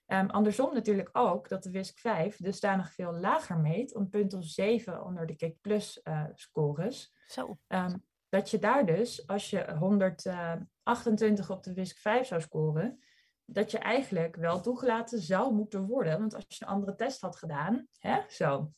Ehm, 0.06 0.26
andersom 0.26 0.74
natuurlijk 0.74 1.08
ook 1.12 1.48
dat 1.48 1.62
de 1.62 1.70
WISC 1.70 1.98
5 1.98 2.36
dusdanig 2.36 2.94
veel 2.94 3.12
lager 3.12 3.58
meet, 3.58 3.94
een 3.94 4.08
punt 4.08 4.34
of 4.34 4.44
7 4.44 5.04
onder 5.04 5.26
de 5.26 5.36
KIK 5.36 5.60
plus 5.60 6.02
eh, 6.02 6.24
scores. 6.34 7.14
Zo. 7.26 7.58
Ehm, 7.66 7.96
dat 8.28 8.50
je 8.50 8.58
daar 8.58 8.86
dus, 8.86 9.26
als 9.26 9.50
je 9.50 9.74
128 9.78 11.50
op 11.50 11.62
de 11.62 11.72
WISC 11.74 11.98
5 11.98 12.26
zou 12.26 12.40
scoren, 12.40 13.00
dat 13.44 13.70
je 13.70 13.78
eigenlijk 13.78 14.36
wel 14.36 14.60
toegelaten 14.60 15.20
zou 15.20 15.54
moeten 15.54 15.86
worden. 15.86 16.18
Want 16.18 16.34
als 16.34 16.44
je 16.48 16.64
een 16.64 16.70
andere 16.70 16.94
test 16.94 17.20
had 17.20 17.36
gedaan, 17.36 17.86
hè, 17.98 18.20
zo. 18.28 18.72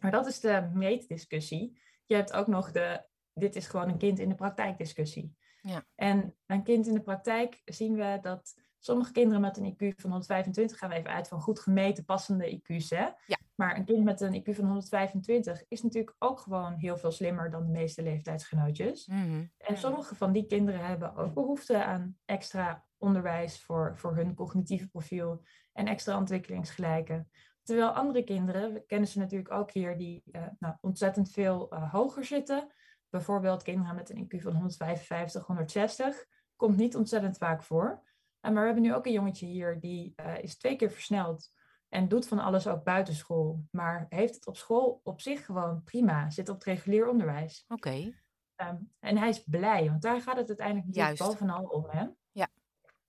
Maar 0.00 0.10
dat 0.10 0.26
is 0.26 0.40
de 0.40 0.70
meetdiscussie. 0.72 1.84
Je 2.06 2.14
hebt 2.14 2.32
ook 2.32 2.46
nog 2.46 2.72
de, 2.72 3.06
dit 3.32 3.56
is 3.56 3.66
gewoon 3.66 3.88
een 3.88 3.98
kind 3.98 4.18
in 4.18 4.28
de 4.28 4.34
praktijk 4.34 4.78
discussie. 4.78 5.36
Ja. 5.60 5.84
En 5.94 6.34
een 6.46 6.62
kind 6.62 6.86
in 6.86 6.94
de 6.94 7.02
praktijk 7.02 7.62
zien 7.64 7.94
we 7.94 8.18
dat 8.20 8.54
sommige 8.78 9.12
kinderen 9.12 9.40
met 9.40 9.56
een 9.56 9.72
IQ 9.72 9.94
van 9.96 10.10
125, 10.10 10.78
gaan 10.78 10.88
we 10.88 10.94
even 10.94 11.10
uit 11.10 11.28
van 11.28 11.40
goed 11.40 11.60
gemeten 11.60 12.04
passende 12.04 12.60
IQ's, 12.60 12.90
hè? 12.90 13.04
Ja. 13.26 13.36
Maar 13.54 13.76
een 13.76 13.84
kind 13.84 14.04
met 14.04 14.20
een 14.20 14.42
IQ 14.42 14.54
van 14.54 14.64
125 14.64 15.64
is 15.68 15.82
natuurlijk 15.82 16.16
ook 16.18 16.40
gewoon 16.40 16.74
heel 16.74 16.96
veel 16.96 17.10
slimmer 17.10 17.50
dan 17.50 17.64
de 17.64 17.72
meeste 17.72 18.02
leeftijdsgenootjes. 18.02 19.06
Mhm. 19.06 19.44
En 19.58 19.78
sommige 19.78 20.14
van 20.14 20.32
die 20.32 20.46
kinderen 20.46 20.86
hebben 20.86 21.16
ook 21.16 21.34
behoefte 21.34 21.84
aan 21.84 22.16
extra 22.24 22.84
onderwijs 22.98 23.60
voor, 23.60 23.92
voor 23.96 24.16
hun 24.16 24.34
cognitieve 24.34 24.88
profiel 24.88 25.42
en 25.72 25.86
extra 25.86 26.18
ontwikkelingsgelijken. 26.18 27.30
Terwijl 27.66 27.88
andere 27.88 28.24
kinderen, 28.24 28.72
we 28.72 28.86
kennen 28.86 29.08
ze 29.08 29.18
natuurlijk 29.18 29.52
ook 29.52 29.70
hier, 29.70 29.98
die 29.98 30.22
eh, 30.32 30.42
nou, 30.58 30.74
ontzettend 30.80 31.30
veel 31.30 31.70
eh, 31.70 31.92
hoger 31.92 32.24
zitten. 32.24 32.72
Bijvoorbeeld 33.08 33.62
kinderen 33.62 33.94
met 33.94 34.10
een 34.10 34.24
IQ 34.24 34.42
van 34.42 34.52
155, 34.52 35.46
160. 35.46 36.26
Komt 36.56 36.76
niet 36.76 36.96
ontzettend 36.96 37.38
vaak 37.38 37.62
voor. 37.62 38.02
Maar 38.40 38.52
we 38.52 38.60
hebben 38.60 38.82
nu 38.82 38.94
ook 38.94 39.06
een 39.06 39.12
jongetje 39.12 39.46
hier, 39.46 39.80
die 39.80 40.12
eh, 40.16 40.42
is 40.42 40.58
twee 40.58 40.76
keer 40.76 40.90
versneld 40.90 41.52
En 41.88 42.08
doet 42.08 42.28
van 42.28 42.38
alles 42.38 42.66
ook 42.66 42.84
buitenschool. 42.84 43.64
Maar 43.70 44.06
heeft 44.08 44.34
het 44.34 44.46
op 44.46 44.56
school 44.56 45.00
op 45.02 45.20
zich 45.20 45.44
gewoon 45.44 45.82
prima. 45.82 46.30
Zit 46.30 46.48
op 46.48 46.54
het 46.54 46.64
regulier 46.64 47.08
onderwijs. 47.08 47.64
Oké. 47.68 48.12
Ehm, 48.54 48.76
en 48.98 49.16
hij 49.16 49.28
is 49.28 49.44
blij, 49.44 49.88
want 49.88 50.02
daar 50.02 50.20
gaat 50.20 50.36
het 50.36 50.48
uiteindelijk 50.48 50.94
Juist. 50.94 51.22
bovenal 51.22 51.64
om. 51.64 51.86
Hè? 51.88 52.06
Ja. 52.30 52.48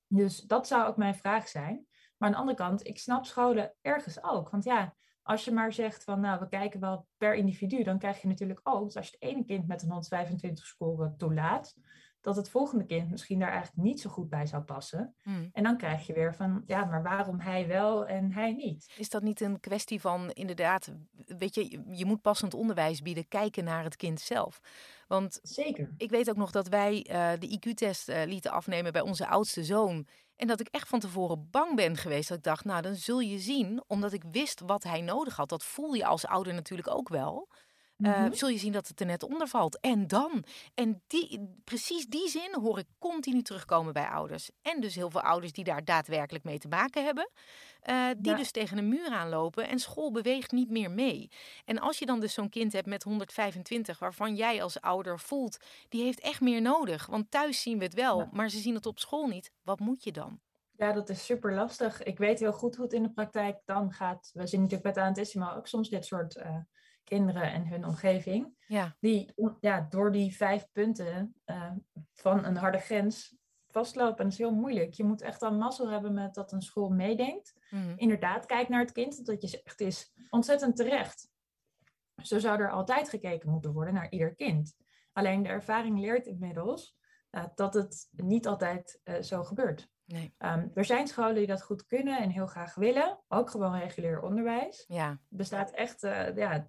Dus 0.08 0.42
dat 0.42 0.68
zou 0.68 0.88
ook 0.88 0.98
mijn 0.98 1.16
vraag 1.16 1.48
zijn. 1.48 1.88
Maar 2.18 2.30
aan 2.30 2.36
de 2.36 2.40
andere 2.40 2.58
kant, 2.58 2.88
ik 2.88 3.00
snap 3.00 3.26
scholen 3.26 3.74
ergens 3.82 4.24
ook. 4.24 4.50
Want 4.50 4.64
ja, 4.64 4.96
als 5.22 5.46
je 5.46 5.52
maar 5.52 5.74
zegt 5.74 6.04
van 6.04 6.20
nou, 6.20 6.40
we 6.40 6.48
kijken 6.48 6.80
wel 6.80 7.08
per 7.18 7.36
individu, 7.36 7.84
dan 7.84 8.00
krijg 8.00 8.22
je 8.22 8.28
natuurlijk 8.28 8.60
ook, 8.64 8.96
als 8.96 9.10
je 9.10 9.18
het 9.20 9.30
ene 9.30 9.46
kind 9.46 9.68
met 9.68 9.82
een 9.82 9.90
125 9.90 10.66
score 10.66 11.16
toelaat, 11.16 11.76
dat 12.22 12.36
het 12.36 12.50
volgende 12.50 12.86
kind 12.86 13.10
misschien 13.10 13.40
daar 13.40 13.52
eigenlijk 13.52 13.88
niet 13.88 14.02
zo 14.02 14.10
goed 14.10 14.30
bij 14.30 14.46
zou 14.46 14.64
passen. 14.64 15.16
Hmm. 15.22 15.50
En 15.54 15.64
dan 15.64 15.78
krijg 15.78 16.08
je 16.08 16.14
weer 16.14 16.36
van, 16.36 16.64
ja, 16.66 16.86
maar 16.86 17.04
waarom 17.04 17.40
hij 17.40 17.68
wel 17.68 18.06
en 18.06 18.32
hij 18.32 18.54
niet? 18.54 18.94
Is 18.98 19.10
dat 19.10 19.22
niet 19.22 19.42
een 19.42 19.60
kwestie 19.60 20.02
van 20.02 20.30
inderdaad, 20.32 20.94
weet 21.26 21.56
je, 21.56 21.82
je 21.90 22.06
moet 22.06 22.22
passend 22.22 22.54
onderwijs 22.54 23.02
bieden, 23.02 23.28
kijken 23.28 23.64
naar 23.64 23.84
het 23.84 23.96
kind 23.96 24.20
zelf. 24.20 24.60
Want 25.08 25.40
Zeker. 25.42 25.94
ik 25.98 26.10
weet 26.10 26.30
ook 26.30 26.36
nog 26.36 26.52
dat 26.52 26.68
wij 26.68 27.04
eh, 27.04 27.32
de 27.40 27.60
IQ-test 27.60 28.10
eh, 28.10 28.26
lieten 28.26 28.52
afnemen 28.52 28.92
bij 28.92 29.02
onze 29.02 29.28
oudste 29.28 29.64
zoon. 29.64 30.08
En 30.38 30.48
dat 30.48 30.60
ik 30.60 30.68
echt 30.68 30.88
van 30.88 31.00
tevoren 31.00 31.50
bang 31.50 31.76
ben 31.76 31.98
geweest. 31.98 32.30
Dat 32.30 32.38
ik 32.38 32.44
dacht, 32.44 32.66
nou, 32.66 32.82
dan 32.82 32.96
zul 32.96 33.20
je 33.20 33.40
zien, 33.40 33.84
omdat 33.88 34.14
ik 34.14 34.24
wist 34.32 34.60
wat 34.60 34.84
hij 34.84 35.02
nodig 35.02 35.36
had. 35.36 35.50
Dat 35.50 35.64
voel 35.64 35.94
je 35.94 36.06
als 36.06 36.26
ouder 36.26 36.54
natuurlijk 36.54 36.90
ook 36.90 37.10
wel. 37.10 37.50
Uh, 37.98 38.18
Mhm. 38.20 38.34
Zul 38.34 38.50
je 38.50 38.58
zien 38.58 38.72
dat 38.72 38.88
het 38.88 39.00
er 39.00 39.06
net 39.06 39.24
onder 39.24 39.48
valt. 39.48 39.80
En 39.80 40.08
dan? 40.08 40.44
En 40.74 41.04
die, 41.08 41.56
precies 41.64 42.06
die 42.08 42.30
zin 42.30 42.56
hoor 42.62 42.80
ik 42.80 42.86
continu 43.00 43.42
terugkomen 43.42 43.94
bij 43.94 44.08
ouders. 44.08 44.50
En 44.62 44.82
dus 44.82 44.96
heel 44.96 45.10
veel 45.10 45.22
ouders 45.22 45.52
die 45.52 45.64
daar 45.64 45.86
daadwerkelijk 45.86 46.44
mee 46.44 46.58
te 46.60 46.68
maken 46.68 47.04
hebben. 47.06 47.30
Uh, 47.90 48.08
die 48.18 48.32
Ja. 48.32 48.38
dus 48.38 48.52
tegen 48.52 48.78
een 48.78 48.90
muur 48.90 49.10
aanlopen 49.10 49.68
en 49.68 49.80
school 49.80 50.12
beweegt 50.12 50.52
niet 50.52 50.70
meer 50.70 50.92
mee. 50.92 51.32
En 51.66 51.80
als 51.80 52.00
je 52.00 52.06
dan 52.06 52.20
dus 52.20 52.34
zo'n 52.34 52.50
kind 52.50 52.74
hebt 52.74 52.88
met 52.88 53.04
125, 53.04 54.00
waarvan 54.00 54.36
jij 54.36 54.64
als 54.64 54.82
ouder 54.82 55.20
voelt, 55.20 55.58
die 55.90 56.04
heeft 56.04 56.20
echt 56.20 56.42
meer 56.42 56.62
nodig. 56.62 57.06
Want 57.06 57.32
thuis 57.32 57.62
zien 57.62 57.78
we 57.78 57.84
het 57.84 57.94
wel, 57.94 58.20
Ja. 58.20 58.30
maar 58.32 58.50
ze 58.50 58.60
zien 58.60 58.76
het 58.76 58.86
op 58.86 59.00
school 59.00 59.28
niet. 59.28 59.52
Wat 59.64 59.80
moet 59.80 60.04
je 60.04 60.12
dan? 60.12 60.40
Ja, 60.72 60.92
dat 60.92 61.10
is 61.10 61.26
super 61.26 61.54
lastig. 61.54 62.04
Ik 62.04 62.18
weet 62.18 62.40
heel 62.40 62.54
goed 62.54 62.76
hoe 62.76 62.86
het 62.86 62.94
in 62.94 63.04
de 63.04 63.12
praktijk 63.12 63.58
dan 63.66 63.92
gaat. 63.94 64.30
We 64.34 64.48
zien 64.48 64.62
natuurlijk 64.62 64.94
bij 64.94 65.04
Anantissimo 65.04 65.50
ook 65.56 65.68
soms 65.68 65.90
dit 65.90 66.06
soort 66.06 66.36
eh, 66.36 66.58
kinderen 67.08 67.52
en 67.52 67.68
hun 67.68 67.86
omgeving. 67.86 68.56
Ja, 68.68 68.96
Die 69.00 69.34
ja, 69.60 69.88
door 69.90 70.12
die 70.12 70.36
vijf 70.36 70.68
punten 70.72 71.36
eh, 71.46 71.72
van 72.14 72.46
een 72.46 72.58
harde 72.58 72.80
grens 72.80 73.36
vastlopen. 73.68 74.18
En 74.18 74.24
dat 74.24 74.32
is 74.34 74.38
heel 74.38 74.56
moeilijk. 74.56 74.94
Je 74.94 75.04
moet 75.04 75.22
echt 75.22 75.40
dan 75.40 75.58
mazzel 75.58 75.90
hebben 75.90 76.14
met 76.14 76.34
dat 76.34 76.52
een 76.52 76.62
school 76.62 76.90
meedenkt. 76.90 77.54
Mhm. 77.70 77.94
Inderdaad, 77.96 78.46
kijk 78.46 78.70
naar 78.70 78.80
het 78.80 78.92
kind. 78.92 79.26
Dat 79.26 79.42
je 79.42 79.48
zegt 79.48 79.82
is 79.82 80.14
ontzettend 80.30 80.76
terecht. 80.76 81.30
Zo 82.24 82.40
zou 82.40 82.60
er 82.62 82.72
altijd 82.72 83.10
gekeken 83.10 83.50
moeten 83.50 83.74
worden 83.74 83.94
naar 83.94 84.12
ieder 84.12 84.36
kind. 84.36 84.76
Alleen 85.14 85.44
de 85.44 85.50
ervaring 85.50 86.00
leert 86.00 86.26
inmiddels 86.28 86.98
eh, 87.30 87.44
dat 87.56 87.74
het 87.74 88.08
niet 88.12 88.48
altijd 88.48 89.00
eh, 89.04 89.22
zo 89.22 89.44
gebeurt. 89.44 89.90
nee. 90.06 90.34
Um, 90.40 90.72
er 90.74 90.86
zijn 90.86 91.08
scholen 91.08 91.36
die 91.36 91.48
dat 91.48 91.64
goed 91.64 91.86
kunnen 91.86 92.18
en 92.20 92.30
heel 92.30 92.48
graag 92.48 92.76
willen. 92.76 93.20
Ook 93.28 93.50
gewoon 93.50 93.80
regulier 93.80 94.22
onderwijs. 94.22 94.86
Ja, 94.88 95.10
Er 95.10 95.20
bestaat 95.30 95.72
echt, 95.72 96.04
uh, 96.04 96.36
ja, 96.36 96.68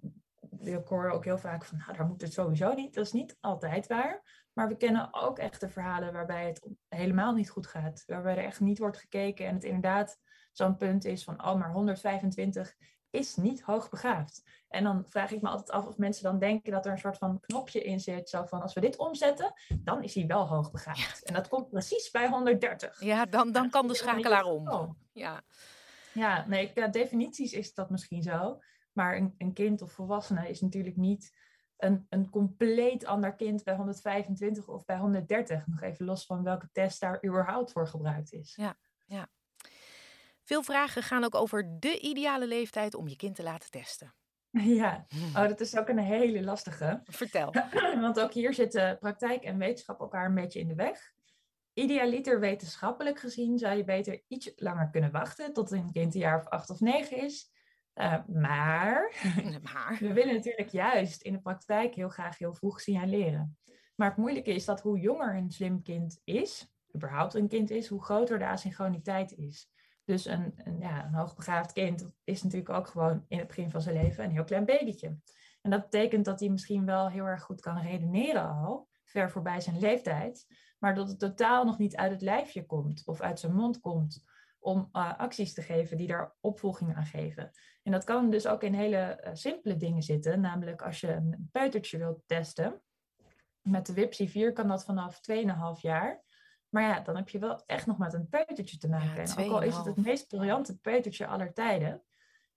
ik 0.59 0.87
hoor 0.87 1.09
ook 1.09 1.25
heel 1.25 1.37
vaak 1.37 1.65
van, 1.65 1.77
nou, 1.77 1.97
daar 1.97 2.07
moet 2.07 2.21
het 2.21 2.33
sowieso 2.33 2.73
niet. 2.73 2.93
Dat 2.93 3.05
is 3.05 3.11
niet 3.11 3.37
altijd 3.39 3.87
waar. 3.87 4.47
Maar 4.53 4.67
we 4.67 4.77
kennen 4.77 5.13
ook 5.13 5.39
echt 5.39 5.59
de 5.59 5.69
verhalen 5.69 6.13
waarbij 6.13 6.47
het 6.47 6.67
helemaal 6.87 7.33
niet 7.33 7.49
goed 7.49 7.67
gaat. 7.67 8.03
Waarbij 8.05 8.37
er 8.37 8.43
echt 8.43 8.59
niet 8.59 8.79
wordt 8.79 8.97
gekeken 8.97 9.45
en 9.45 9.53
het 9.53 9.63
inderdaad 9.63 10.19
zo'n 10.51 10.75
punt 10.75 11.05
is 11.05 11.23
van, 11.23 11.45
oh, 11.45 11.55
maar 11.55 11.71
125 11.71 12.75
is 13.09 13.35
niet 13.35 13.61
hoogbegaafd. 13.61 14.43
En 14.67 14.83
dan 14.83 15.05
vraag 15.07 15.31
ik 15.31 15.41
me 15.41 15.49
altijd 15.49 15.71
af 15.71 15.85
of 15.85 15.97
mensen 15.97 16.23
dan 16.23 16.39
denken 16.39 16.71
dat 16.71 16.85
er 16.85 16.91
een 16.91 16.97
soort 16.97 17.17
van 17.17 17.39
knopje 17.39 17.81
in 17.81 17.99
zit. 17.99 18.29
Zo 18.29 18.45
van, 18.45 18.61
als 18.61 18.73
we 18.73 18.81
dit 18.81 18.97
omzetten, 18.97 19.53
dan 19.83 20.03
is 20.03 20.15
hij 20.15 20.27
wel 20.27 20.47
hoogbegaafd. 20.47 21.23
En 21.23 21.33
dat 21.33 21.47
komt 21.47 21.69
precies 21.69 22.11
bij 22.11 22.27
130. 22.27 23.01
ja 23.01 23.25
dan, 23.25 23.51
dan 23.51 23.69
kan 23.69 23.87
de 23.87 23.95
schakelaar 23.95 24.43
om. 24.43 24.65
geval. 24.65 24.95
Ja, 25.13 25.43
Ja, 26.13 26.47
nee, 26.47 26.73
definities 26.91 27.53
is 27.53 27.73
dat 27.73 27.89
misschien 27.89 28.23
zo. 28.23 28.59
Maar 28.91 29.17
een, 29.17 29.33
een 29.37 29.53
kind 29.53 29.81
of 29.81 29.91
volwassene 29.91 30.49
is 30.49 30.61
natuurlijk 30.61 30.95
niet 30.95 31.37
een, 31.77 32.05
een 32.09 32.29
compleet 32.29 33.05
ander 33.05 33.35
kind 33.35 33.63
bij 33.63 33.75
125 33.75 34.67
of 34.67 34.85
bij 34.85 34.97
130. 34.97 35.67
Nog 35.67 35.81
even 35.81 36.05
los 36.05 36.25
van 36.25 36.43
welke 36.43 36.69
test 36.71 36.99
daar 36.99 37.25
überhaupt 37.25 37.71
voor 37.71 37.87
gebruikt 37.87 38.33
is. 38.33 38.55
Ja. 38.55 38.77
Veel 40.49 40.63
vragen 40.63 41.03
gaan 41.03 41.23
ook 41.23 41.35
over 41.35 41.79
de 41.79 41.99
ideale 41.99 42.47
leeftijd 42.47 42.95
om 42.95 43.07
je 43.07 43.15
kind 43.15 43.35
te 43.35 43.43
laten 43.43 43.71
testen. 43.71 44.13
Ja, 44.79 45.05
oh, 45.35 45.47
dat 45.47 45.59
is 45.59 45.77
ook 45.77 45.89
een 45.89 45.97
hele 45.97 46.43
lastige. 46.43 47.01
Vertel. 47.03 47.53
Want 48.01 48.19
ook 48.19 48.33
hier 48.33 48.53
zitten 48.53 48.97
praktijk 48.99 49.43
en 49.43 49.57
wetenschap 49.57 49.99
elkaar 49.99 50.25
een 50.25 50.35
beetje 50.35 50.59
in 50.59 50.67
de 50.67 50.75
weg. 50.75 51.13
Idealiter 51.73 52.39
wetenschappelijk 52.39 53.19
gezien 53.19 53.57
zou 53.57 53.77
je 53.77 53.83
beter 53.83 54.21
iets 54.27 54.51
langer 54.55 54.89
kunnen 54.89 55.11
wachten 55.11 55.53
tot 55.53 55.71
een 55.71 55.91
kind 55.91 56.13
een 56.13 56.19
jaar 56.19 56.39
of 56.39 56.47
acht 56.47 56.69
of 56.69 56.79
negen 56.79 57.17
is. 57.17 57.51
Uh, 57.99 58.25
maar 58.27 59.13
maar 59.73 59.97
we 59.99 60.13
willen 60.13 60.33
natuurlijk 60.33 60.69
juist 60.69 61.21
in 61.21 61.33
de 61.33 61.41
praktijk 61.41 61.95
heel 61.95 62.09
graag 62.09 62.37
heel 62.37 62.53
vroeg 62.53 62.81
signaleren. 62.81 63.57
Maar 63.95 64.07
het 64.07 64.17
moeilijke 64.17 64.53
is 64.53 64.65
dat 64.65 64.81
hoe 64.81 64.99
jonger 64.99 65.35
een 65.35 65.51
slim 65.51 65.81
kind 65.81 66.21
is, 66.23 66.73
überhaupt 66.95 67.33
een 67.33 67.47
kind 67.47 67.69
is, 67.69 67.87
hoe 67.87 68.03
groter 68.03 68.39
de 68.39 68.45
asynchroniteit 68.45 69.31
is. 69.31 69.71
Dus 70.03 70.25
een, 70.25 70.53
een, 70.55 70.79
ja, 70.79 71.05
een 71.05 71.13
hoogbegaafd 71.13 71.73
kind 71.73 72.09
is 72.23 72.43
natuurlijk 72.43 72.71
ook 72.71 72.87
gewoon 72.87 73.25
in 73.27 73.37
het 73.37 73.47
begin 73.47 73.71
van 73.71 73.81
zijn 73.81 73.95
leven 73.95 74.23
een 74.23 74.31
heel 74.31 74.43
klein 74.43 74.65
babytje. 74.65 75.17
En 75.61 75.71
dat 75.71 75.81
betekent 75.81 76.25
dat 76.25 76.39
hij 76.39 76.49
misschien 76.49 76.85
wel 76.85 77.09
heel 77.09 77.25
erg 77.25 77.43
goed 77.43 77.61
kan 77.61 77.77
redeneren 77.77 78.49
al, 78.49 78.87
ver 79.03 79.31
voorbij 79.31 79.61
zijn 79.61 79.79
leeftijd, 79.79 80.45
maar 80.77 80.95
dat 80.95 81.07
het 81.07 81.19
totaal 81.19 81.65
nog 81.65 81.77
niet 81.77 81.95
uit 81.95 82.11
het 82.11 82.21
lijfje 82.21 82.65
komt 82.65 83.01
of 83.05 83.21
uit 83.21 83.39
zijn 83.39 83.55
mond 83.55 83.79
komt 83.79 84.23
om 84.59 84.89
uh, 84.93 85.17
acties 85.17 85.53
te 85.53 85.61
geven 85.61 85.97
die 85.97 86.07
daar 86.07 86.35
opvolging 86.39 86.95
aan 86.95 87.05
geven. 87.05 87.51
En 87.89 87.95
dat 87.95 88.03
kan 88.03 88.29
dus 88.29 88.47
ook 88.47 88.63
in 88.63 88.73
hele 88.73 89.23
uh, 89.23 89.29
simpele 89.33 89.77
dingen 89.77 90.03
zitten, 90.03 90.39
namelijk 90.39 90.81
als 90.81 90.99
je 90.99 91.11
een 91.11 91.49
peutertje 91.51 91.97
wilt 91.97 92.21
testen. 92.25 92.81
Met 93.61 93.85
de 93.85 93.93
WIPSI 93.93 94.29
4 94.29 94.53
kan 94.53 94.67
dat 94.67 94.85
vanaf 94.85 95.19
2,5 95.31 95.81
jaar. 95.81 96.23
Maar 96.69 96.83
ja, 96.83 96.99
dan 96.99 97.15
heb 97.15 97.29
je 97.29 97.39
wel 97.39 97.63
echt 97.65 97.85
nog 97.85 97.97
met 97.97 98.13
een 98.13 98.29
peutertje 98.29 98.77
te 98.77 98.89
maken. 98.89 99.25
Ja, 99.25 99.35
en 99.35 99.45
ook 99.45 99.51
al 99.51 99.61
is 99.61 99.75
het 99.75 99.85
het 99.85 100.05
meest 100.05 100.27
briljante 100.27 100.77
peutertje 100.77 101.27
aller 101.27 101.53
tijden, 101.53 102.03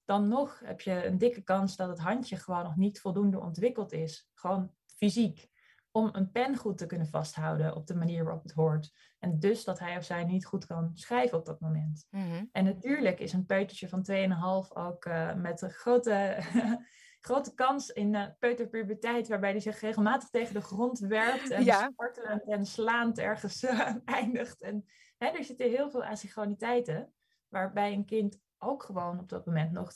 dan 0.05 0.29
nog 0.29 0.61
heb 0.65 0.81
je 0.81 1.07
een 1.07 1.19
dikke 1.19 1.43
kans 1.43 1.77
dat 1.77 1.89
het 1.89 1.99
handje 1.99 2.37
gewoon 2.37 2.63
nog 2.63 2.77
niet 2.77 3.01
voldoende 3.01 3.41
ontwikkeld 3.41 3.93
is. 3.93 4.31
Gewoon 4.35 4.73
fysiek. 4.97 5.51
Om 5.93 6.09
een 6.13 6.31
pen 6.31 6.57
goed 6.57 6.79
te 6.79 6.87
kunnen 6.87 7.07
vasthouden 7.07 7.77
op 7.77 7.87
de 7.87 7.95
manier 7.95 8.25
waarop 8.25 8.43
het 8.43 8.53
hoort. 8.53 8.93
En 9.19 9.39
dus 9.39 9.65
dat 9.65 9.79
hij 9.79 9.97
of 9.97 10.05
zij 10.05 10.25
niet 10.25 10.47
goed 10.47 10.67
kan 10.67 10.91
schrijven 10.95 11.39
op 11.39 11.47
dat 11.47 11.61
moment. 11.61 12.07
Mm 12.11 12.31
-hmm. 12.31 12.49
En 12.53 12.65
natuurlijk 12.65 13.21
is 13.21 13.33
een 13.33 13.47
peutertje 13.47 13.89
van 13.89 14.07
2,5 14.11 14.73
ook 14.73 15.05
uh, 15.05 15.35
met 15.35 15.63
een 15.63 15.71
grote, 15.71 16.37
grote 17.21 17.55
kans 17.55 17.91
in 17.91 18.15
uh, 18.15 18.27
peuterpuberteit, 18.39 19.29
waarbij 19.29 19.51
hij 19.51 19.61
zich 19.61 19.81
regelmatig 19.81 20.29
tegen 20.29 20.55
de 20.55 20.61
grond 20.61 20.99
werpt 20.99 21.51
en 21.51 21.65
ja. 21.65 21.89
spartelend 21.93 22.49
en 22.49 22.67
slaand 22.67 23.19
ergens 23.19 23.63
uh, 23.63 23.95
eindigt. 24.05 24.63
En 24.63 24.85
hè, 25.19 25.27
er 25.27 25.45
zitten 25.45 25.71
heel 25.71 25.91
veel 25.91 26.05
asynchroniteiten, 26.05 27.13
waarbij 27.49 27.93
een 27.93 28.07
kind 28.07 28.41
ook 28.59 28.83
gewoon 28.83 29.19
op 29.19 29.29
dat 29.29 29.47
moment 29.47 29.73
nog 29.73 29.93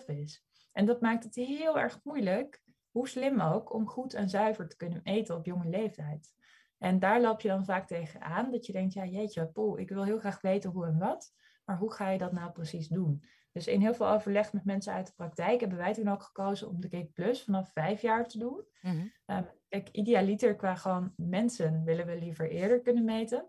2,5 0.00 0.04
is. 0.06 0.44
En 0.72 0.86
dat 0.86 1.00
maakt 1.00 1.24
het 1.24 1.34
heel 1.34 1.78
erg 1.78 2.00
moeilijk, 2.02 2.62
hoe 2.96 3.08
slim 3.08 3.40
ook, 3.40 3.72
om 3.72 3.88
goed 3.88 4.14
en 4.14 4.28
zuiver 4.28 4.68
te 4.68 4.76
kunnen 4.76 5.00
eten 5.02 5.36
op 5.36 5.44
jonge 5.44 5.68
leeftijd. 5.68 6.34
En 6.78 6.98
daar 6.98 7.20
loop 7.20 7.40
je 7.40 7.48
dan 7.48 7.64
vaak 7.64 7.86
tegenaan, 7.86 8.50
dat 8.50 8.66
je 8.66 8.72
denkt, 8.72 8.92
ja 8.92 9.04
jeetje, 9.04 9.46
poeh, 9.46 9.80
ik 9.80 9.88
wil 9.88 10.04
heel 10.04 10.18
graag 10.18 10.40
weten 10.40 10.70
hoe 10.70 10.86
en 10.86 10.98
wat, 10.98 11.34
maar 11.64 11.78
hoe 11.78 11.92
ga 11.92 12.10
je 12.10 12.18
dat 12.18 12.32
nou 12.32 12.52
precies 12.52 12.88
doen? 12.88 13.24
Dus 13.52 13.66
in 13.66 13.80
heel 13.80 13.94
veel 13.94 14.08
overleg 14.08 14.52
met 14.52 14.64
mensen 14.64 14.92
uit 14.92 15.06
de 15.06 15.12
praktijk 15.16 15.60
hebben 15.60 15.78
wij 15.78 15.94
toen 15.94 16.08
ook 16.08 16.22
gekozen 16.22 16.68
om 16.68 16.80
de 16.80 16.88
Cake 16.88 17.10
Plus 17.12 17.42
vanaf 17.42 17.72
vijf 17.72 18.02
jaar 18.02 18.28
te 18.28 18.38
doen. 18.38 18.64
Mm 18.80 18.90
-hmm. 18.90 19.36
um, 19.36 19.48
kijk, 19.68 19.88
idealiter 19.88 20.56
qua 20.56 20.74
gewoon 20.74 21.12
mensen 21.16 21.84
willen 21.84 22.06
we 22.06 22.18
liever 22.18 22.50
eerder 22.50 22.80
kunnen 22.80 23.04
meten. 23.04 23.48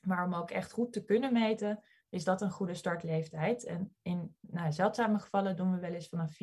Maar 0.00 0.24
om 0.24 0.34
ook 0.34 0.50
echt 0.50 0.72
goed 0.72 0.92
te 0.92 1.04
kunnen 1.04 1.32
meten, 1.32 1.82
is 2.08 2.24
dat 2.24 2.42
een 2.42 2.50
goede 2.50 2.74
startleeftijd. 2.74 3.64
En 3.64 3.96
in 4.02 4.36
nou, 4.40 4.72
zeldzame 4.72 5.18
gevallen 5.18 5.56
doen 5.56 5.72
we 5.72 5.78
wel 5.78 5.92
eens 5.92 6.08
vanaf 6.08 6.36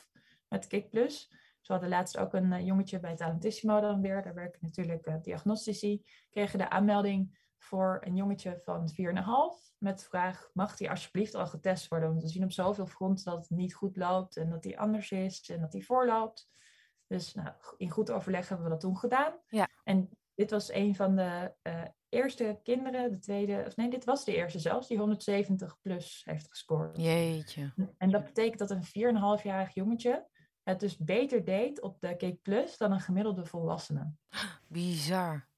4,5 0.00 0.14
met 0.48 0.66
Kik 0.66 0.90
Plus. 0.90 1.30
Ze 1.64 1.72
hadden 1.72 1.90
laatst 1.90 2.18
ook 2.18 2.34
een 2.34 2.52
uh, 2.52 2.66
jongetje 2.66 3.00
bij 3.00 3.16
Talentissimo 3.16 3.80
dan 3.80 4.00
weer. 4.00 4.22
Daar 4.22 4.34
werken 4.34 4.58
natuurlijk 4.62 5.06
uh, 5.06 5.14
diagnostici. 5.22 6.04
Kregen 6.30 6.58
de 6.58 6.70
aanmelding 6.70 7.38
voor 7.58 8.00
een 8.04 8.16
jongetje 8.16 8.60
van 8.60 8.90
4,5. 8.90 8.94
Met 9.78 9.98
de 9.98 10.04
vraag, 10.04 10.50
mag 10.52 10.76
die 10.76 10.90
alsjeblieft 10.90 11.34
al 11.34 11.46
getest 11.46 11.88
worden? 11.88 12.08
Want 12.08 12.22
we 12.22 12.28
zien 12.28 12.44
op 12.44 12.52
zoveel 12.52 12.86
fronten 12.86 13.24
dat 13.24 13.48
het 13.48 13.58
niet 13.58 13.74
goed 13.74 13.96
loopt. 13.96 14.36
En 14.36 14.50
dat 14.50 14.64
hij 14.64 14.78
anders 14.78 15.10
is 15.10 15.48
en 15.48 15.60
dat 15.60 15.72
hij 15.72 15.82
voorloopt. 15.82 16.48
Dus 17.06 17.34
nou, 17.34 17.50
in 17.76 17.90
goed 17.90 18.10
overleg 18.10 18.48
hebben 18.48 18.66
we 18.66 18.72
dat 18.72 18.80
toen 18.80 18.98
gedaan. 18.98 19.32
Ja. 19.46 19.68
En 19.84 20.10
dit 20.34 20.50
was 20.50 20.72
een 20.72 20.94
van 20.94 21.16
de 21.16 21.54
uh, 21.62 21.82
eerste 22.08 22.60
kinderen, 22.62 23.10
de 23.10 23.18
tweede, 23.18 23.64
of 23.66 23.76
nee, 23.76 23.90
dit 23.90 24.04
was 24.04 24.24
de 24.24 24.34
eerste 24.34 24.58
zelfs, 24.58 24.88
die 24.88 24.98
170 24.98 25.80
plus 25.80 26.22
heeft 26.24 26.48
gescoord. 26.48 26.96
Jeetje. 26.96 27.72
En 27.98 28.10
dat 28.10 28.24
betekent 28.24 28.58
dat 28.58 28.70
een 28.70 28.84
4,5-jarig 29.40 29.74
jongetje 29.74 30.26
het 30.64 30.80
dus 30.80 30.96
beter 30.96 31.44
deed 31.44 31.80
op 31.80 32.00
de 32.00 32.08
Cake 32.08 32.38
Plus 32.42 32.76
dan 32.76 32.92
een 32.92 33.00
gemiddelde 33.00 33.44
volwassene. 33.44 34.12
Bizar. 34.68 35.48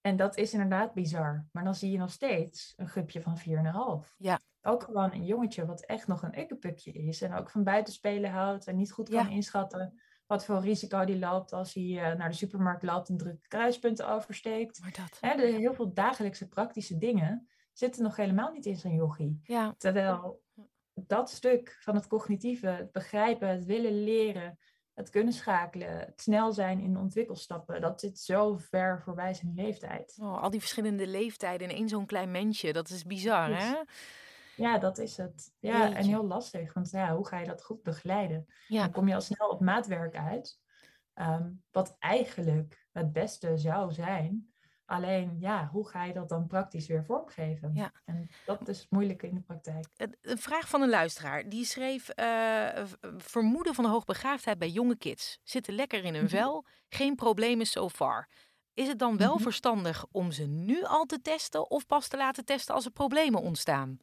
En 0.00 0.16
dat 0.16 0.36
is 0.36 0.52
inderdaad 0.52 0.94
bizar. 0.94 1.46
Maar 1.52 1.64
dan 1.64 1.74
zie 1.74 1.90
je 1.90 1.98
nog 1.98 2.10
steeds 2.10 2.72
een 2.76 2.88
groepje 2.88 3.20
van 3.20 3.38
4,5. 3.38 4.14
Ja. 4.16 4.40
Ook 4.62 4.82
gewoon 4.82 5.12
een 5.12 5.24
jongetje 5.24 5.66
wat 5.66 5.84
echt 5.84 6.06
nog 6.06 6.22
een 6.22 6.32
ikkepukje 6.32 6.92
is. 6.92 7.22
En 7.22 7.34
ook 7.34 7.50
van 7.50 7.64
buitenspelen 7.64 8.30
houdt 8.30 8.66
en 8.66 8.76
niet 8.76 8.92
goed 8.92 9.08
kan 9.08 9.28
inschatten 9.28 10.00
wat 10.30 10.44
voor 10.44 10.60
risico 10.60 11.04
die 11.04 11.18
loopt 11.18 11.52
als 11.52 11.74
hij 11.74 11.84
uh, 11.84 12.18
naar 12.18 12.28
de 12.28 12.36
supermarkt 12.36 12.82
loopt 12.82 13.08
en 13.08 13.16
drukke 13.16 13.48
kruispunten 13.48 14.08
oversteekt. 14.08 14.80
Maar 14.80 14.92
dat... 14.92 15.18
Hè, 15.20 15.36
de, 15.36 15.46
heel 15.46 15.74
veel 15.74 15.92
dagelijkse 15.92 16.48
praktische 16.48 16.98
dingen 16.98 17.48
zitten 17.72 18.02
nog 18.02 18.16
helemaal 18.16 18.52
niet 18.52 18.66
in 18.66 18.76
zijn 18.76 18.94
yogi. 18.94 19.40
Ja. 19.42 19.74
Terwijl 19.78 20.42
dat 20.94 21.30
stuk 21.30 21.76
van 21.80 21.94
het 21.94 22.06
cognitieve, 22.06 22.66
het 22.66 22.92
begrijpen, 22.92 23.48
het 23.48 23.64
willen 23.64 24.04
leren, 24.04 24.58
het 24.94 25.10
kunnen 25.10 25.32
schakelen, 25.32 25.98
het 25.98 26.20
snel 26.20 26.52
zijn 26.52 26.80
in 26.80 26.96
ontwikkelstappen, 26.96 27.80
dat 27.80 28.00
zit 28.00 28.18
zo 28.18 28.56
ver 28.56 29.00
voorbij 29.04 29.34
zijn 29.34 29.52
leeftijd. 29.54 30.16
Oh, 30.20 30.42
al 30.42 30.50
die 30.50 30.60
verschillende 30.60 31.06
leeftijden 31.06 31.68
in 31.68 31.76
één 31.76 31.88
zo'n 31.88 32.06
klein 32.06 32.30
mensje, 32.30 32.72
dat 32.72 32.88
is 32.88 33.04
bizar, 33.04 33.58
hè? 33.58 33.74
Ja, 34.56 34.78
dat 34.78 34.98
is 34.98 35.16
het. 35.16 35.52
Ja, 35.58 35.94
en 35.94 36.04
heel 36.04 36.26
lastig. 36.26 36.72
Want 36.72 36.90
ja, 36.90 37.14
hoe 37.16 37.26
ga 37.26 37.38
je 37.38 37.46
dat 37.46 37.64
goed 37.64 37.82
begeleiden? 37.82 38.46
Ja. 38.66 38.82
Dan 38.82 38.90
kom 38.90 39.08
je 39.08 39.14
al 39.14 39.20
snel 39.20 39.48
op 39.48 39.60
maatwerk 39.60 40.16
uit. 40.16 40.60
Ehm, 41.14 41.50
wat 41.70 41.96
eigenlijk 41.98 42.86
het 42.92 43.12
beste 43.12 43.56
zou 43.56 43.92
zijn. 43.92 44.49
Alleen, 44.90 45.36
ja, 45.40 45.68
hoe 45.72 45.88
ga 45.88 46.04
je 46.04 46.12
dat 46.12 46.28
dan 46.28 46.46
praktisch 46.46 46.86
weer 46.86 47.04
vormgeven? 47.04 47.70
Ja. 47.74 47.92
En 48.04 48.30
dat 48.46 48.68
is 48.68 48.80
het 48.80 48.90
moeilijke 48.90 49.26
in 49.26 49.34
de 49.34 49.40
praktijk. 49.40 49.86
Een 50.20 50.38
vraag 50.38 50.68
van 50.68 50.82
een 50.82 50.88
luisteraar. 50.88 51.48
Die 51.48 51.64
schreef 51.64 52.10
uh, 52.16 52.84
vermoeden 53.16 53.74
van 53.74 53.84
hoogbegaafdheid 53.84 54.58
bij 54.58 54.68
jonge 54.68 54.96
kids. 54.96 55.38
Zitten 55.42 55.74
lekker 55.74 56.04
in 56.04 56.14
hun 56.14 56.24
mhm. 56.24 56.32
vel, 56.32 56.66
geen 56.88 57.14
problemen 57.14 57.66
so 57.66 57.88
far. 57.88 58.28
Is 58.74 58.88
het 58.88 58.98
dan 58.98 59.16
wel 59.16 59.34
mhm. 59.34 59.42
verstandig 59.42 60.06
om 60.10 60.32
ze 60.32 60.46
nu 60.46 60.84
al 60.84 61.04
te 61.04 61.20
testen 61.20 61.70
of 61.70 61.86
pas 61.86 62.08
te 62.08 62.16
laten 62.16 62.44
testen 62.44 62.74
als 62.74 62.84
er 62.84 62.90
problemen 62.90 63.40
ontstaan? 63.40 63.98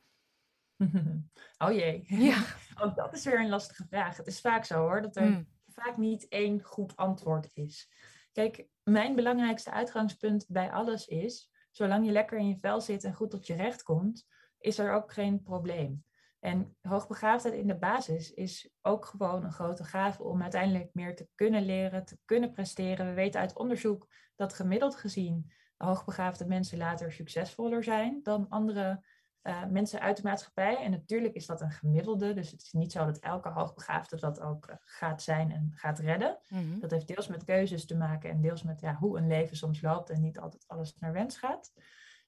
Oh 1.58 1.71
jee. 1.71 2.04
Ja. 2.08 2.43
Ook 2.82 2.95
dat 2.95 3.13
is 3.13 3.26
weer 3.26 3.39
een 3.39 3.50
lastige 3.50 3.86
vraag. 3.89 4.17
Het 4.17 4.28
is 4.28 4.41
vaak 4.41 4.65
zo 4.65 4.80
hoor, 4.80 5.02
dat 5.02 5.15
er 5.15 5.26
mm. 5.26 5.47
vaak 5.67 5.97
niet 5.97 6.28
één 6.28 6.62
goed 6.62 6.95
antwoord 6.95 7.50
is. 7.54 7.89
Kijk, 8.32 8.67
mijn 8.88 9.15
belangrijkste 9.15 9.71
uitgangspunt 9.71 10.45
bij 10.47 10.71
alles 10.71 11.08
is, 11.08 11.52
zolang 11.71 12.06
je 12.06 12.12
lekker 12.12 12.38
in 12.38 12.47
je 12.47 12.58
vel 12.58 12.82
zit 12.82 13.04
en 13.04 13.13
goed 13.13 13.30
tot 13.30 13.47
je 13.47 13.56
recht 13.56 13.84
komt, 13.84 14.28
is 14.60 14.78
er 14.80 14.93
ook 14.93 15.13
geen 15.13 15.41
probleem. 15.41 16.06
En 16.39 16.78
hoogbegaafdheid 16.82 17.56
in 17.56 17.67
de 17.67 17.78
basis 17.78 18.34
is 18.34 18.69
ook 18.82 19.06
gewoon 19.06 19.43
een 19.43 19.52
grote 19.52 19.84
gave 19.84 20.23
om 20.23 20.41
uiteindelijk 20.41 20.89
meer 20.93 21.15
te 21.15 21.28
kunnen 21.36 21.65
leren, 21.65 22.06
te 22.06 22.17
kunnen 22.26 22.52
presteren. 22.52 23.06
We 23.06 23.13
weten 23.13 23.39
uit 23.39 23.56
onderzoek 23.56 24.08
dat 24.36 24.54
gemiddeld 24.54 24.95
gezien 24.95 25.52
hoogbegaafde 25.78 26.45
mensen 26.45 26.78
later 26.78 27.12
succesvoller 27.12 27.84
zijn 27.84 28.19
dan 28.23 28.50
andere 28.50 29.06
uh, 29.47 29.65
mensen 29.65 29.99
uit 29.99 30.17
de 30.17 30.23
maatschappij. 30.23 30.77
En 30.77 30.91
natuurlijk 30.91 31.33
is 31.33 31.45
dat 31.45 31.62
een 31.62 31.71
gemiddelde, 31.71 32.33
dus 32.33 32.51
het 32.51 32.62
is 32.62 32.71
niet 32.71 32.91
zo 32.91 33.05
dat 33.05 33.19
elke 33.19 33.49
hoogbegaafde 33.49 34.19
dat 34.19 34.39
ook 34.39 34.67
eh, 34.67 34.75
gaat 34.79 35.21
zijn 35.21 35.51
en 35.51 35.71
gaat 35.75 35.99
redden. 35.99 36.38
Mhm. 36.49 36.79
Dat 36.79 36.91
heeft 36.91 37.07
deels 37.07 37.27
met 37.27 37.43
keuzes 37.43 37.86
te 37.86 37.97
maken 37.97 38.29
en 38.29 38.41
deels 38.41 38.63
met 38.63 38.79
ja, 38.79 38.95
hoe 38.95 39.17
een 39.17 39.27
leven 39.27 39.57
soms 39.57 39.81
loopt 39.81 40.10
en 40.10 40.21
niet 40.21 40.39
altijd 40.39 40.63
alles 40.67 40.95
naar 40.97 41.13
wens 41.13 41.38
gaat. 41.38 41.71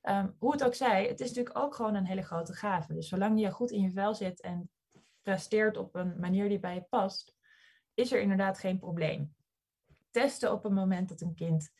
Um, 0.01 0.36
hoe 0.39 0.51
het 0.51 0.63
ook 0.63 0.73
zij, 0.73 1.08
het 1.08 1.19
is 1.19 1.27
natuurlijk 1.27 1.58
ook 1.58 1.75
gewoon 1.75 1.95
een 1.95 2.05
hele 2.05 2.21
grote 2.21 2.53
gave. 2.53 2.93
Dus 2.93 3.08
zolang 3.08 3.39
je 3.39 3.51
goed 3.51 3.71
in 3.71 3.82
je 3.82 3.91
vel 3.91 4.15
zit 4.15 4.41
en 4.41 4.69
presteert 5.21 5.77
op 5.77 5.95
een 5.95 6.19
manier 6.19 6.49
die 6.49 6.60
bij 6.60 6.73
je 6.73 6.82
past, 6.82 7.36
is 7.93 8.12
er 8.12 8.21
inderdaad 8.21 8.60
geen 8.60 8.79
probleem. 8.79 9.36
Testen 10.12 10.51
op 10.51 10.65
een 10.65 10.73
moment 10.73 11.10
dat 11.10 11.21
een 11.21 11.36
kind 11.36 11.71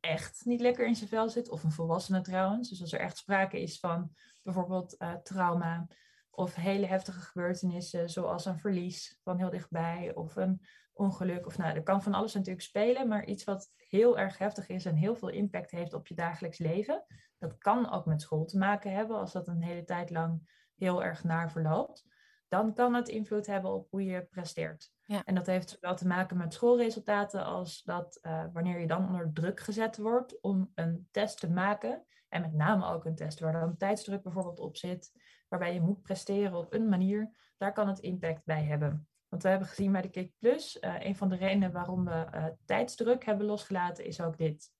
echt 0.00 0.44
niet 0.44 0.60
lekker 0.60 0.86
in 0.86 0.94
zijn 0.94 1.08
vel 1.08 1.28
zit, 1.28 1.50
of 1.50 1.64
een 1.64 1.72
volwassene 1.72 2.20
trouwens. 2.20 2.68
Dus 2.68 2.80
als 2.80 2.92
er 2.92 3.00
echt 3.00 3.16
sprake 3.16 3.60
is 3.60 3.78
van 3.78 4.14
bijvoorbeeld 4.42 4.96
uh, 4.98 5.14
trauma 5.14 5.86
of 6.30 6.54
hele 6.54 6.86
heftige 6.86 7.20
gebeurtenissen, 7.20 8.10
zoals 8.10 8.44
een 8.44 8.58
verlies 8.58 9.18
van 9.22 9.38
heel 9.38 9.50
dichtbij 9.50 10.14
of 10.14 10.36
een 10.36 10.62
ongeluk. 10.92 11.46
Of 11.46 11.58
nou, 11.58 11.74
er 11.74 11.82
kan 11.82 12.02
van 12.02 12.14
alles 12.14 12.34
natuurlijk 12.34 12.62
spelen, 12.62 13.08
maar 13.08 13.24
iets 13.24 13.44
wat 13.44 13.72
heel 13.76 14.18
erg 14.18 14.38
heftig 14.38 14.68
is 14.68 14.84
en 14.84 14.94
heel 14.94 15.16
veel 15.16 15.28
impact 15.28 15.70
heeft 15.70 15.92
op 15.92 16.06
je 16.06 16.14
dagelijks 16.14 16.58
leven. 16.58 17.04
Dat 17.38 17.58
kan 17.58 17.90
ook 17.90 18.06
met 18.06 18.22
school 18.22 18.44
te 18.44 18.58
maken 18.58 18.92
hebben, 18.92 19.16
als 19.16 19.32
dat 19.32 19.48
een 19.48 19.62
hele 19.62 19.84
tijd 19.84 20.10
lang 20.10 20.50
heel 20.74 21.04
erg 21.04 21.24
naar 21.24 21.50
verloopt. 21.50 22.04
Dan 22.48 22.74
kan 22.74 22.94
het 22.94 23.08
invloed 23.08 23.46
hebben 23.46 23.72
op 23.72 23.90
hoe 23.90 24.04
je 24.04 24.22
presteert. 24.22 24.92
Ja. 25.04 25.22
En 25.24 25.34
dat 25.34 25.46
heeft 25.46 25.70
zowel 25.70 25.96
te 25.96 26.06
maken 26.06 26.36
met 26.36 26.54
schoolresultaten 26.54 27.44
als 27.44 27.82
dat 27.82 28.18
uh, 28.22 28.44
wanneer 28.52 28.80
je 28.80 28.86
dan 28.86 29.06
onder 29.06 29.32
druk 29.32 29.60
gezet 29.60 29.96
wordt 29.96 30.40
om 30.40 30.70
een 30.74 31.08
test 31.10 31.40
te 31.40 31.50
maken. 31.50 32.04
En 32.32 32.40
met 32.40 32.52
name 32.52 32.86
ook 32.86 33.04
een 33.04 33.14
test 33.14 33.40
waar 33.40 33.52
dan 33.52 33.76
tijdsdruk 33.76 34.22
bijvoorbeeld 34.22 34.58
op 34.58 34.76
zit, 34.76 35.12
waarbij 35.48 35.74
je 35.74 35.80
moet 35.80 36.02
presteren 36.02 36.58
op 36.58 36.72
een 36.72 36.88
manier, 36.88 37.30
daar 37.56 37.72
kan 37.72 37.88
het 37.88 37.98
impact 37.98 38.44
bij 38.44 38.64
hebben. 38.64 39.08
Want 39.28 39.42
we 39.42 39.48
hebben 39.48 39.68
gezien 39.68 39.92
bij 39.92 40.02
de 40.02 40.10
Kick 40.10 40.32
Plus, 40.38 40.78
uh, 40.80 40.94
een 40.98 41.16
van 41.16 41.28
de 41.28 41.36
redenen 41.36 41.72
waarom 41.72 42.04
we 42.04 42.26
uh, 42.34 42.46
tijdsdruk 42.64 43.24
hebben 43.24 43.46
losgelaten, 43.46 44.04
is 44.04 44.20
ook 44.20 44.38
dit. 44.38 44.70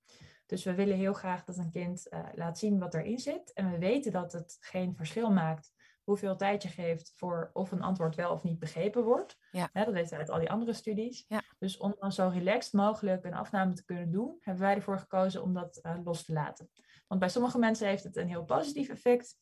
Dus 0.47 0.65
we 0.65 0.75
willen 0.75 0.97
heel 0.97 1.12
graag 1.12 1.45
dat 1.45 1.57
een 1.57 1.71
kind 1.71 2.09
laat 2.35 2.59
zien 2.59 2.79
wat 2.79 2.95
erin 2.95 3.19
zit. 3.19 3.53
En 3.53 3.71
we 3.71 3.79
weten 3.79 4.12
dat 4.12 4.33
het 4.33 4.57
geen 4.61 4.97
verschil 4.97 5.31
maakt 5.31 5.73
hoeveel 6.05 6.37
tijd 6.37 6.62
je 6.62 6.69
geeft 6.69 7.12
voor 7.17 7.51
of 7.53 7.73
een 7.73 7.83
antwoord 7.83 8.15
wel 8.15 8.33
of 8.33 8.43
niet 8.43 8.59
begrepen 8.59 9.05
wordt. 9.05 9.38
Ja. 9.51 9.71
dat 9.73 9.93
weten 9.93 10.11
we 10.11 10.17
uit 10.17 10.31
al 10.31 10.38
die 10.38 10.51
andere 10.51 10.73
studies. 10.73 11.25
Ja. 11.29 11.43
Dus 11.59 11.77
om 11.77 11.95
dan 11.99 12.12
zo 12.12 12.29
relaxed 12.29 12.73
mogelijk 12.73 13.25
een 13.25 13.35
afname 13.35 13.73
te 13.73 13.85
kunnen 13.85 14.11
doen, 14.11 14.37
hebben 14.41 14.62
wij 14.62 14.75
ervoor 14.75 14.99
gekozen 14.99 15.43
om 15.43 15.55
dat 15.55 15.81
uh, 15.83 15.95
los 16.05 16.25
te 16.25 16.33
laten. 16.33 16.71
Want 17.12 17.25
bij 17.25 17.33
sommige 17.33 17.59
mensen 17.59 17.87
heeft 17.87 18.05
het 18.05 18.16
een 18.16 18.29
heel 18.29 18.44
positief 18.44 18.88
effect. 18.88 19.38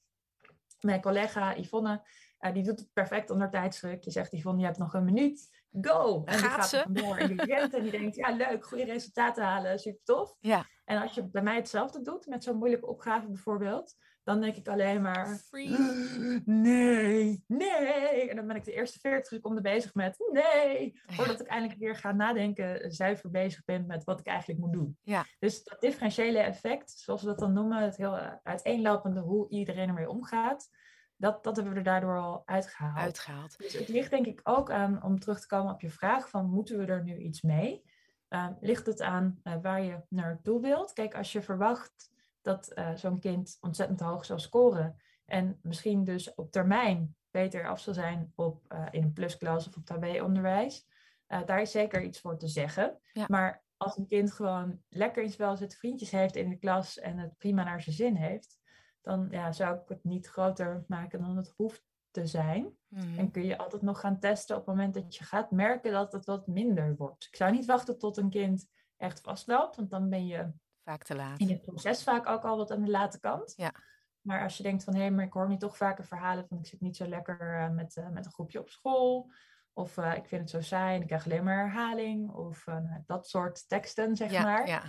Mijn 0.81 1.01
collega 1.01 1.57
Yvonne, 1.57 2.07
uh, 2.41 2.53
die 2.53 2.63
doet 2.63 2.79
het 2.79 2.93
perfect 2.93 3.31
onder 3.31 3.51
tijdsdruk. 3.51 4.05
Je 4.05 4.11
zegt 4.11 4.33
Yvonne, 4.33 4.61
je 4.61 4.67
hebt 4.67 4.79
nog 4.79 4.95
een 4.95 5.05
minuut. 5.05 5.65
Go! 5.81 6.23
En 6.25 6.35
gaat 6.35 6.41
die 6.41 6.51
gaat 6.51 6.69
ze? 6.69 6.85
door 6.89 7.17
en 7.17 7.29
die 7.29 7.45
rent 7.45 7.75
en 7.75 7.83
die 7.83 7.91
denkt, 7.91 8.17
ja 8.17 8.31
leuk, 8.31 8.65
goede 8.65 8.85
resultaten 8.85 9.45
halen, 9.45 9.79
super 9.79 10.01
tof. 10.05 10.37
Ja. 10.41 10.67
En 10.85 11.03
als 11.03 11.15
je 11.15 11.31
bij 11.31 11.43
mij 11.43 11.55
hetzelfde 11.55 12.03
doet, 12.03 12.27
met 12.27 12.45
zo'n 12.45 12.57
moeilijke 12.57 12.87
opgave 12.87 13.27
bijvoorbeeld, 13.27 13.95
dan 14.25 14.41
denk 14.41 14.57
ik 14.57 14.69
alleen 14.69 15.03
maar, 15.03 15.41
nee, 16.45 17.45
nee. 17.47 18.29
En 18.29 18.37
dan 18.37 18.47
ben 18.47 18.57
ik 18.57 18.65
de 18.65 18.73
eerste 18.73 18.99
40 18.99 19.27
seconden 19.27 19.63
bezig 19.63 19.95
met 19.95 20.17
nee. 20.33 21.01
Voordat 21.07 21.41
ik 21.41 21.47
eindelijk 21.47 21.79
weer 21.81 21.97
ga 21.97 22.13
nadenken, 22.13 22.93
zuiver 22.93 23.31
bezig 23.31 23.65
ben 23.65 23.87
met 23.87 24.05
wat 24.05 24.21
ik 24.21 24.27
eigenlijk 24.27 24.61
moet 24.61 24.73
doen. 24.73 24.99
Ja. 25.03 25.25
Dus 25.39 25.65
dat 25.65 25.81
differentiële 25.81 26.39
effect, 26.39 26.91
zoals 26.91 27.23
we 27.23 27.27
dat 27.27 27.39
dan 27.39 27.53
noemen, 27.53 27.83
het 27.83 27.97
heel 27.97 28.17
uiteenlopende 28.43 29.21
hoe 29.21 29.49
iedereen 29.49 29.89
ermee 29.89 30.09
omgaat. 30.09 30.69
Dat, 31.17 31.45
dat 31.45 31.57
hebben 31.57 31.73
we 31.73 31.79
er 31.79 31.85
daardoor 31.85 32.19
al 32.19 32.43
uitgehaald. 32.45 32.99
uitgehaald. 32.99 33.59
Dus 33.59 33.73
het 33.73 33.89
ligt 33.89 34.11
denk 34.11 34.27
ik 34.27 34.41
ook 34.43 34.71
aan, 34.71 35.03
om 35.03 35.19
terug 35.19 35.41
te 35.41 35.47
komen 35.47 35.73
op 35.73 35.81
je 35.81 35.91
vraag 35.91 36.29
van 36.29 36.51
moeten 36.51 36.79
we 36.79 36.85
er 36.85 37.03
nu 37.03 37.17
iets 37.17 37.43
mee? 37.43 37.83
Uh, 38.29 38.47
ligt 38.61 38.87
het 38.87 39.01
aan 39.01 39.41
uh, 39.45 39.55
waar 39.63 39.83
je 39.83 40.01
naartoe 40.09 40.61
wilt? 40.61 40.93
Kijk, 40.93 41.15
als 41.15 41.33
je 41.33 41.43
verwacht 41.43 42.10
dat 42.43 42.73
uh, 42.75 42.95
zo'n 42.95 43.19
kind 43.19 43.57
ontzettend 43.61 44.01
hoog 44.01 44.25
zal 44.25 44.39
scoren 44.39 44.97
en 45.25 45.59
misschien 45.63 46.05
dus 46.05 46.35
op 46.35 46.51
termijn 46.51 47.17
beter 47.31 47.69
af 47.69 47.81
zal 47.81 47.95
zijn 47.95 48.33
op, 48.35 48.65
uh, 48.73 48.87
in 48.91 49.03
een 49.03 49.13
plusklas 49.13 49.69
of 49.69 49.77
op 49.77 49.89
HB-onderwijs, 49.89 50.87
uh, 51.29 51.47
daar 51.47 51.61
is 51.61 51.71
zeker 51.71 52.03
iets 52.03 52.21
voor 52.21 52.39
te 52.39 52.49
zeggen. 52.49 53.01
Ja. 53.13 53.25
Maar 53.29 53.65
als 53.77 53.97
een 53.97 54.07
kind 54.07 54.33
gewoon 54.33 54.83
lekker 54.89 55.23
in 55.23 55.31
spel 55.31 55.57
zit, 55.57 55.77
vriendjes 55.77 56.11
heeft 56.11 56.37
in 56.37 56.49
de 56.49 56.59
klas 56.59 56.99
en 56.99 57.19
het 57.19 57.37
prima 57.39 57.65
naar 57.65 57.81
zijn 57.83 57.97
zin 57.97 58.17
heeft, 58.17 58.59
dan 59.03 59.29
ja, 59.31 59.53
zou 59.53 59.77
ik 59.77 59.89
het 59.89 60.05
niet 60.05 60.27
groter 60.27 60.85
maken 60.87 61.21
dan 61.21 61.37
het 61.37 61.53
hoeft 61.57 61.85
te 62.11 62.27
zijn. 62.27 62.77
Mm. 62.89 63.19
En 63.19 63.31
kun 63.31 63.45
je 63.45 63.59
altijd 63.59 63.83
nog 63.83 64.01
gaan 64.01 64.19
testen 64.19 64.57
op 64.57 64.67
het 64.67 64.75
moment 64.75 64.95
dat 64.95 65.17
je 65.17 65.25
gaat 65.25 65.51
merken 65.51 65.93
dat 65.93 66.13
het 66.13 66.25
wat 66.25 66.47
minder 66.47 66.97
wordt. 66.97 67.25
Ik 67.25 67.37
zou 67.37 67.53
niet 67.53 67.67
wachten 67.67 67.99
tot 67.99 68.17
een 68.17 68.31
kind 68.31 68.69
echt 68.97 69.21
vastloopt, 69.21 69.77
want 69.77 69.91
dan 69.91 70.09
ben 70.09 70.27
je 70.27 70.51
vaak 70.91 71.03
te 71.03 71.15
laat. 71.15 71.39
in 71.39 71.49
het 71.49 71.63
proces 71.63 72.03
vaak 72.03 72.27
ook 72.27 72.45
al 72.45 72.57
wat 72.57 72.71
aan 72.71 72.85
de 72.85 72.91
late 72.91 73.21
kant. 73.21 73.53
Ja. 73.57 73.73
Maar 74.21 74.43
als 74.43 74.57
je 74.57 74.63
denkt 74.63 74.85
van 74.85 74.95
hé, 74.95 75.01
hey, 75.01 75.11
maar 75.11 75.25
ik 75.25 75.33
hoor 75.33 75.49
nu 75.49 75.57
toch 75.57 75.77
vaker 75.77 76.05
verhalen 76.05 76.47
van 76.49 76.59
ik 76.59 76.67
zit 76.67 76.81
niet 76.81 76.97
zo 76.97 77.07
lekker 77.07 77.61
uh, 77.61 77.69
met, 77.69 77.97
uh, 77.97 78.09
met 78.09 78.25
een 78.27 78.33
groepje 78.33 78.59
op 78.59 78.69
school. 78.69 79.31
Of 79.73 79.97
uh, 79.97 80.17
ik 80.17 80.27
vind 80.27 80.41
het 80.41 80.51
zo 80.51 80.61
saai 80.61 80.95
en 80.95 81.01
ik 81.01 81.07
krijg 81.07 81.25
alleen 81.25 81.45
maar 81.45 81.57
herhaling. 81.57 82.31
Of 82.31 82.67
nou, 82.67 83.03
dat 83.07 83.29
soort 83.29 83.69
teksten, 83.69 84.17
zeg 84.17 84.31
ja, 84.31 84.43
maar. 84.43 84.67
Ja. 84.67 84.83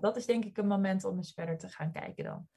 Dat, 0.00 0.16
is 0.16 0.26
denk 0.26 0.44
ik 0.44 0.56
een 0.56 0.66
moment 0.66 1.04
om 1.04 1.16
eens 1.16 1.32
verder 1.32 1.58
te 1.58 1.68
gaan 1.68 1.92
kijken 1.92 2.24
dan. 2.24 2.48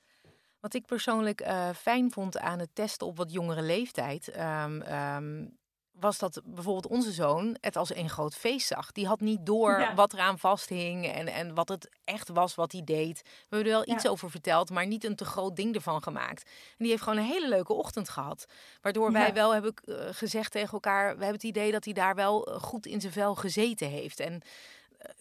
Wat 0.59 0.73
ik 0.73 0.85
persoonlijk 0.85 1.51
fijn 1.75 2.11
vond 2.11 2.39
aan 2.39 2.59
het 2.59 2.75
testen 2.75 3.07
op 3.07 3.17
wat 3.17 3.31
jongere 3.31 3.61
leeftijd. 3.61 4.37
Um, 4.37 4.81
um, 4.81 5.59
was 6.01 6.19
dat 6.19 6.41
bijvoorbeeld 6.43 6.87
onze 6.87 7.11
zoon 7.11 7.57
het 7.59 7.75
als 7.75 7.95
een 7.95 8.09
groot 8.09 8.35
feest 8.35 8.67
zag. 8.67 8.91
Die 8.91 9.07
had 9.07 9.19
niet 9.19 9.45
door 9.45 9.91
wat 9.95 10.13
eraan 10.13 10.39
vasthing 10.39 11.07
en, 11.07 11.27
en 11.27 11.53
wat 11.53 11.69
het 11.69 11.89
echt 12.03 12.29
was 12.29 12.55
wat 12.55 12.71
hij 12.71 12.81
deed. 12.83 13.21
We 13.23 13.55
hebben 13.55 13.73
er 13.73 13.85
wel 13.85 13.95
iets 13.95 14.07
over 14.07 14.31
verteld, 14.31 14.69
maar 14.69 14.87
niet 14.87 15.03
een 15.03 15.15
te 15.15 15.25
groot 15.25 15.55
ding 15.55 15.75
ervan 15.75 16.03
gemaakt. 16.03 16.43
En 16.43 16.75
die 16.77 16.89
heeft 16.89 17.03
gewoon 17.03 17.17
een 17.17 17.25
hele 17.25 17.49
leuke 17.49 17.73
ochtend 17.73 18.09
gehad. 18.09 18.45
Waardoor 18.81 19.11
wij 19.11 19.33
wel 19.33 19.53
hebben 19.53 19.73
uh, 19.85 19.95
gezegd 20.11 20.51
tegen 20.51 20.73
elkaar, 20.73 21.05
we 21.05 21.23
hebben 21.23 21.41
het 21.41 21.43
idee 21.43 21.71
dat 21.71 21.85
hij 21.85 21.93
daar 21.93 22.15
wel 22.15 22.47
eh, 22.47 22.61
goed 22.61 22.85
in 22.85 23.01
zijn 23.01 23.13
vel 23.13 23.35
gezeten 23.35 23.87
heeft. 23.87 24.19
En 24.19 24.33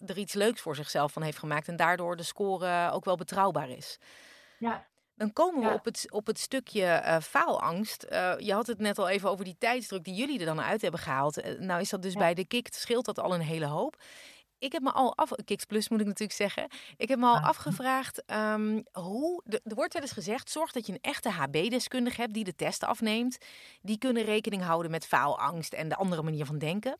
uh, 0.01 0.09
er 0.09 0.17
iets 0.17 0.33
leuks 0.33 0.61
voor 0.61 0.75
zichzelf 0.75 1.11
van 1.11 1.21
heeft 1.21 1.39
gemaakt. 1.39 1.67
En 1.67 1.75
daardoor 1.75 2.15
de 2.15 2.23
score 2.23 2.91
ook 2.91 3.05
wel 3.05 3.15
betrouwbaar 3.15 3.69
is. 3.69 3.97
Ja, 4.57 4.85
dan 5.21 5.33
komen 5.33 5.69
we 5.69 5.73
op, 5.73 5.85
het, 5.85 6.07
op 6.09 6.27
het 6.27 6.39
stukje 6.39 6.81
uh, 6.81 7.19
faalangst. 7.19 8.05
Uh, 8.11 8.33
je 8.37 8.53
had 8.53 8.67
het 8.67 8.79
net 8.79 8.99
al 8.99 9.09
even 9.09 9.29
over 9.29 9.45
die 9.45 9.55
tijdsdruk 9.59 10.03
die 10.03 10.13
jullie 10.13 10.39
er 10.39 10.45
dan 10.45 10.61
uit 10.61 10.81
hebben 10.81 10.99
gehaald. 10.99 11.37
Uh, 11.37 11.59
nou 11.59 11.81
is 11.81 11.89
dat 11.89 12.01
dus 12.01 12.13
bij 12.13 12.33
de 12.33 12.45
KIKT, 12.45 12.75
scheelt 12.75 13.05
dat 13.05 13.19
al 13.19 13.33
een 13.33 13.41
hele 13.41 13.65
hoop. 13.65 13.97
Ik 14.61 14.71
heb 14.71 14.81
me 14.81 14.91
al 14.91 15.17
af, 15.17 15.31
Kiks 15.45 15.65
Plus 15.65 15.89
moet 15.89 15.99
ik 15.99 16.05
natuurlijk 16.05 16.37
zeggen. 16.37 16.67
Ik 16.97 17.09
heb 17.09 17.19
me 17.19 17.25
al 17.25 17.35
ah. 17.35 17.43
afgevraagd 17.43 18.23
um, 18.31 18.83
hoe. 18.91 19.43
Er 19.45 19.75
wordt 19.75 19.93
wel 19.93 20.01
eens 20.01 20.11
gezegd: 20.11 20.49
zorg 20.49 20.71
dat 20.71 20.85
je 20.85 20.93
een 20.93 21.01
echte 21.01 21.29
HB-deskundige 21.29 22.21
hebt 22.21 22.33
die 22.33 22.43
de 22.43 22.55
test 22.55 22.83
afneemt. 22.83 23.37
Die 23.81 23.97
kunnen 23.97 24.23
rekening 24.23 24.63
houden 24.63 24.91
met 24.91 25.05
faalangst 25.05 25.73
en 25.73 25.89
de 25.89 25.95
andere 25.95 26.21
manier 26.21 26.45
van 26.45 26.57
denken. 26.57 26.97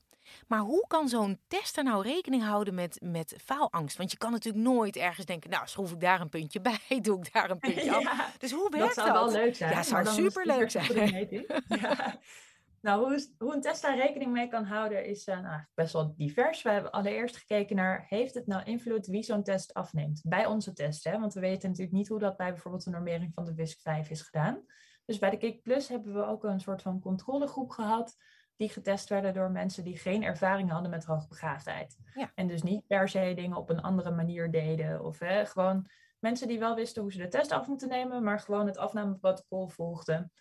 Maar 0.48 0.60
hoe 0.60 0.88
kan 0.88 1.10
zo'n 1.10 1.40
tester 1.48 1.84
nou 1.84 2.04
rekening 2.04 2.44
houden 2.44 2.74
met, 2.74 3.00
met 3.04 3.36
faalangst? 3.46 3.98
Want 3.98 4.12
je 4.12 4.18
kan 4.18 4.32
natuurlijk 4.32 4.64
nooit 4.64 4.96
ergens 4.96 5.26
denken, 5.26 5.50
nou 5.50 5.68
schroef 5.68 5.92
ik 5.92 6.00
daar 6.00 6.22
een 6.22 6.30
puntje 6.30 6.62
bij, 6.88 7.02
doe 7.02 7.18
ik 7.20 7.34
daar 7.34 7.50
een 7.50 7.60
puntje 7.60 7.96
af. 7.96 8.36
Dus 8.38 8.52
hoe 8.52 8.70
werkt 8.70 8.96
dat? 8.96 9.06
Dat 9.06 9.16
zou 9.16 9.32
wel 9.32 9.32
leuk 9.32 9.56
zijn. 9.56 9.72
Ja, 9.72 9.84
zou 9.84 10.08
super 10.08 10.46
leuk 10.46 10.72
zijn. 10.72 11.20
Ja. 11.82 12.20
Nou, 12.82 13.06
hoe, 13.06 13.28
hoe, 13.38 13.54
een 13.54 13.62
test 13.62 13.82
daar 13.82 13.96
rekening 13.96 14.32
mee 14.32 14.48
kan 14.48 14.64
houden 14.64 15.06
is 15.06 15.28
uh, 15.28 15.40
nou, 15.40 15.62
best 15.74 15.94
wel 15.94 16.14
divers. 16.16 16.62
We 16.62 16.70
hebben 16.70 16.92
allereerst 16.92 17.38
gekeken 17.38 17.76
naar, 17.76 18.06
heeft 18.08 18.34
het 18.34 18.48
nou 18.48 18.64
invloed 18.64 19.08
wie 19.08 19.24
zo'n 19.24 19.44
test 19.44 19.74
afneemt? 19.74 20.22
Bij 20.26 20.46
onze 20.46 20.74
test, 20.74 21.04
hè? 21.04 21.20
want 21.20 21.34
we 21.34 21.40
weten 21.40 21.70
natuurlijk 21.70 21.98
niet 21.98 22.08
hoe 22.08 22.20
dat 22.20 22.38
bij 22.38 22.52
bijvoorbeeld 22.52 22.84
de 22.84 22.90
normering 22.90 23.34
van 23.34 23.46
de 23.46 23.54
WISC 23.54 23.82
5 23.82 24.10
is 24.10 24.22
gedaan. 24.22 24.66
Dus 25.06 25.20
bij 25.20 25.30
de 25.30 25.38
KIK 25.38 25.62
Plus 25.62 25.88
hebben 25.88 26.14
we 26.14 26.26
ook 26.26 26.44
een 26.44 26.60
soort 26.60 26.82
van 26.82 27.00
controlegroep 27.00 27.70
gehad 27.70 28.16
die 28.56 28.70
getest 28.70 29.10
werden 29.10 29.34
door 29.34 29.52
mensen 29.52 29.84
die 29.84 29.98
geen 29.98 30.24
ervaring 30.24 30.72
hadden 30.72 30.90
met 30.90 31.06
hoogbegaafdheid. 31.06 31.98
Ja. 32.14 32.32
En 32.36 32.48
dus 32.48 32.62
niet 32.62 32.88
per 32.88 33.10
se 33.10 33.34
dingen 33.36 33.58
op 33.58 33.70
een 33.70 33.82
andere 33.82 34.12
manier 34.12 34.52
deden. 34.52 35.04
Of 35.04 35.20
hè, 35.20 35.46
gewoon 35.46 35.90
mensen 36.20 36.48
die 36.48 36.60
wel 36.60 36.76
wisten 36.76 37.02
hoe 37.02 37.12
ze 37.12 37.18
de 37.18 37.28
test 37.28 37.52
af 37.52 37.68
moeten 37.68 37.90
nemen, 37.90 38.24
maar 38.24 38.40
gewoon 38.40 38.66
het 38.66 38.78
afnameprotocol 38.78 39.68
volgden. 39.68 40.32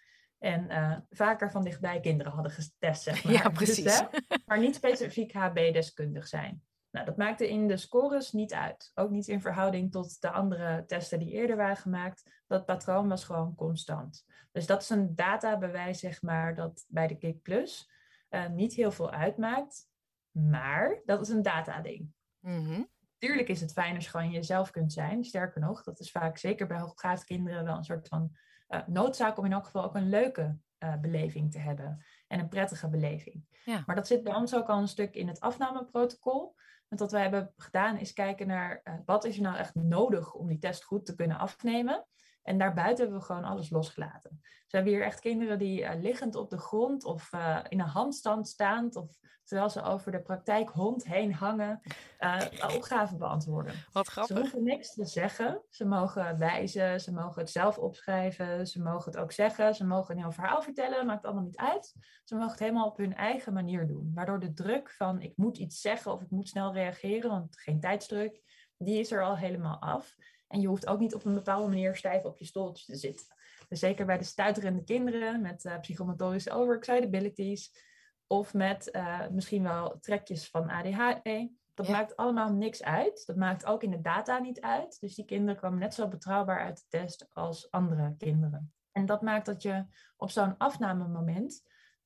En 0.41 0.71
uh, 0.71 0.97
vaker 1.11 1.51
van 1.51 1.65
dichtbij 1.65 2.01
kinderen 2.01 2.33
hadden 2.33 2.53
getest, 2.53 3.03
zeg 3.03 3.23
maar. 3.25 3.33
Ja, 3.33 3.43
dus, 3.43 3.53
precies. 3.53 4.03
maar 4.47 4.59
niet 4.59 4.75
specifiek 4.75 5.33
HB-deskundig 5.33 6.27
zijn. 6.27 6.63
Nou, 6.91 7.07
dat 7.07 7.17
maakte 7.17 7.51
in 7.51 7.69
de 7.69 7.77
scores 7.77 8.33
niet 8.33 8.55
uit. 8.55 8.91
Ook 8.95 9.11
niet 9.11 9.29
in 9.29 9.41
verhouding 9.41 9.93
tot 9.93 10.21
de 10.21 10.31
andere 10.31 10.85
testen 10.87 11.19
die 11.19 11.33
eerder 11.33 11.57
waren 11.57 11.77
gemaakt. 11.77 12.43
Dat 12.47 12.67
patroon 12.67 13.09
was 13.09 13.25
gewoon 13.25 13.55
constant. 13.55 14.25
Dus 14.53 14.67
dat 14.67 14.83
is 14.83 14.91
een 14.91 15.15
databewijs, 15.15 15.99
zeg 15.99 16.23
maar, 16.23 16.55
dat 16.55 16.85
bij 16.89 17.07
de 17.07 17.19
KIK 17.19 17.43
Plus 17.43 17.91
uh, 18.31 18.49
niet 18.49 18.75
heel 18.75 18.91
veel 18.91 19.11
uitmaakt. 19.11 19.89
Maar 20.31 21.01
dat 21.05 21.21
is 21.21 21.29
een 21.29 21.43
data-ding. 21.43 22.13
Mm 22.41 22.89
Tuurlijk 23.19 23.49
is 23.49 23.61
het 23.61 23.73
fijn 23.73 23.95
als 23.95 24.05
je 24.05 24.11
gewoon 24.11 24.31
jezelf 24.31 24.71
kunt 24.71 24.93
zijn. 24.93 25.25
Sterker 25.25 25.61
nog, 25.61 25.83
dat 25.83 26.01
is 26.01 26.11
vaak 26.11 26.39
zeker 26.39 26.67
bij 26.67 26.79
hoogbegaafde 26.79 27.25
kinderen 27.25 27.65
wel 27.65 27.77
een 27.77 27.85
soort 27.85 28.09
van 28.09 28.37
uh, 28.71 28.81
noodzaak 28.87 29.39
om 29.39 29.45
in 29.45 29.53
elk 29.53 29.65
geval 29.65 29.85
ook 29.85 29.95
een 29.95 30.09
leuke 30.09 30.59
uh, 30.79 30.97
beleving 31.01 31.53
te 31.53 31.59
hebben. 31.59 32.05
En 32.27 32.41
een 32.41 32.49
prettige 32.49 32.89
beleving. 32.89 33.45
Ja. 33.65 33.83
Maar 33.87 33.97
dat 33.97 34.07
zit 34.07 34.23
bij 34.23 34.35
ons 34.35 34.55
ook 34.55 34.69
al 34.69 34.79
een 34.79 34.89
stuk 34.89 35.15
in 35.15 35.29
het 35.29 35.41
afnameprotocol. 35.41 36.55
Want 36.89 37.01
wat 37.01 37.13
wij 37.13 37.23
hebben 37.23 37.53
gedaan 37.57 37.99
is 37.99 38.13
kijken 38.13 38.47
naar 38.47 38.81
uh, 38.85 38.95
wat 39.05 39.25
is 39.25 39.37
er 39.37 39.43
nou 39.43 39.57
echt 39.57 39.75
nodig 39.75 40.35
om 40.35 40.49
die 40.49 40.59
test 40.59 40.85
goed 40.85 41.07
te 41.07 41.15
kunnen 41.15 41.39
afnemen. 41.39 42.07
En 42.43 42.59
daarbuiten 42.59 43.03
hebben 43.03 43.21
we 43.21 43.27
gewoon 43.27 43.45
alles 43.45 43.71
losgelaten. 43.71 44.39
Dus 44.41 44.71
we 44.71 44.77
hebben 44.77 44.93
hier 44.93 45.03
echt 45.03 45.21
kinderen 45.21 45.59
die 45.59 45.81
uh, 45.81 45.91
liggend 46.01 46.35
op 46.35 46.51
de 46.51 46.59
grond 46.59 47.05
of 47.05 47.33
uh, 47.33 47.59
in 47.69 47.81
een 47.81 47.87
handstand 47.87 48.49
staand 48.49 48.97
of 48.97 49.19
terwijl 49.51 49.71
ze 49.71 49.83
over 49.83 50.13
de 50.13 50.21
praktijkhond 50.21 51.05
heen 51.05 51.35
hangen, 51.35 51.81
uh, 52.21 52.41
opgaven 52.75 53.19
beantwoorden. 53.19 53.75
Wat 53.93 54.09
grappig. 54.09 54.37
Ze 54.37 54.43
hoeven 54.43 54.63
niks 54.63 54.95
te 54.95 55.05
zeggen. 55.05 55.63
Ze 55.69 55.85
mogen 55.85 56.39
wijzen, 56.39 57.01
ze 57.01 57.13
mogen 57.13 57.41
het 57.41 57.51
zelf 57.51 57.79
opschrijven, 57.79 58.67
ze 58.67 58.83
mogen 58.83 59.13
het 59.13 59.21
ook 59.21 59.33
zeggen, 59.33 59.75
ze 59.75 59.87
mogen 59.87 60.15
een 60.15 60.21
heel 60.21 60.33
verhaal 60.33 60.63
vertellen, 60.63 61.07
maakt 61.07 61.25
allemaal 61.25 61.43
niet 61.43 61.57
uit. 61.57 61.95
Ze 62.25 62.35
mogen 62.35 62.51
het 62.51 62.61
helemaal 62.61 62.87
op 62.87 62.97
hun 62.97 63.15
eigen 63.15 63.53
manier 63.53 63.87
doen. 63.87 64.11
Waardoor 64.15 64.41
de 64.41 64.53
druk 64.53 64.91
van 64.91 65.21
ik 65.21 65.37
moet 65.37 65.59
iets 65.59 65.81
zeggen 65.81 66.13
of 66.13 66.23
ik 66.23 66.31
moet 66.31 66.49
snel 66.49 66.73
reageren, 66.73 67.31
want 67.31 67.59
geen 67.59 67.81
tijdsdruk, 67.81 68.41
die 68.77 68.99
is 68.99 69.13
er 69.13 69.23
al 69.23 69.37
helemaal 69.37 69.81
af. 69.81 70.17
En 70.51 70.61
je 70.61 70.67
hoeft 70.67 70.87
ook 70.87 70.99
niet 70.99 71.15
op 71.15 71.25
een 71.25 71.35
bepaalde 71.35 71.69
manier 71.69 71.97
stijf 71.97 72.25
op 72.25 72.39
je 72.39 72.45
stoeltje 72.45 72.93
te 72.93 72.99
zitten. 72.99 73.27
Dus 73.69 73.79
zeker 73.79 74.07
bij 74.07 74.19
de 74.19 74.25
stuiterende 74.25 74.85
kinderen 74.85 75.41
met 75.41 75.65
uh, 75.65 75.79
psychomotorische 75.79 76.51
overexcitabilities 76.51 77.89
of 78.27 78.55
met 78.55 78.89
uh, 78.93 79.29
misschien 79.29 79.63
wel 79.63 79.99
trekjes 80.01 80.49
van 80.49 80.71
ADHD. 80.71 81.49
Dat 81.75 81.89
maakt 81.89 82.17
allemaal 82.17 82.53
niks 82.53 82.83
uit. 82.83 83.27
Dat 83.27 83.37
maakt 83.37 83.67
ook 83.67 83.83
in 83.83 83.91
de 83.91 84.01
data 84.01 84.39
niet 84.39 84.61
uit. 84.61 85.01
Dus 85.01 85.15
die 85.15 85.25
kinderen 85.25 85.57
kwamen 85.57 85.79
net 85.79 85.95
zo 85.95 86.09
betrouwbaar 86.09 86.61
uit 86.61 86.77
de 86.77 86.99
test 86.99 87.27
als 87.33 87.71
andere 87.71 88.15
kinderen. 88.19 88.73
En 88.93 89.07
dat 89.07 89.23
maakt 89.23 89.47
dat 89.47 89.63
je 89.63 89.85
op 90.17 90.31
zo'n 90.31 90.57
afnamemoment, 90.57 91.63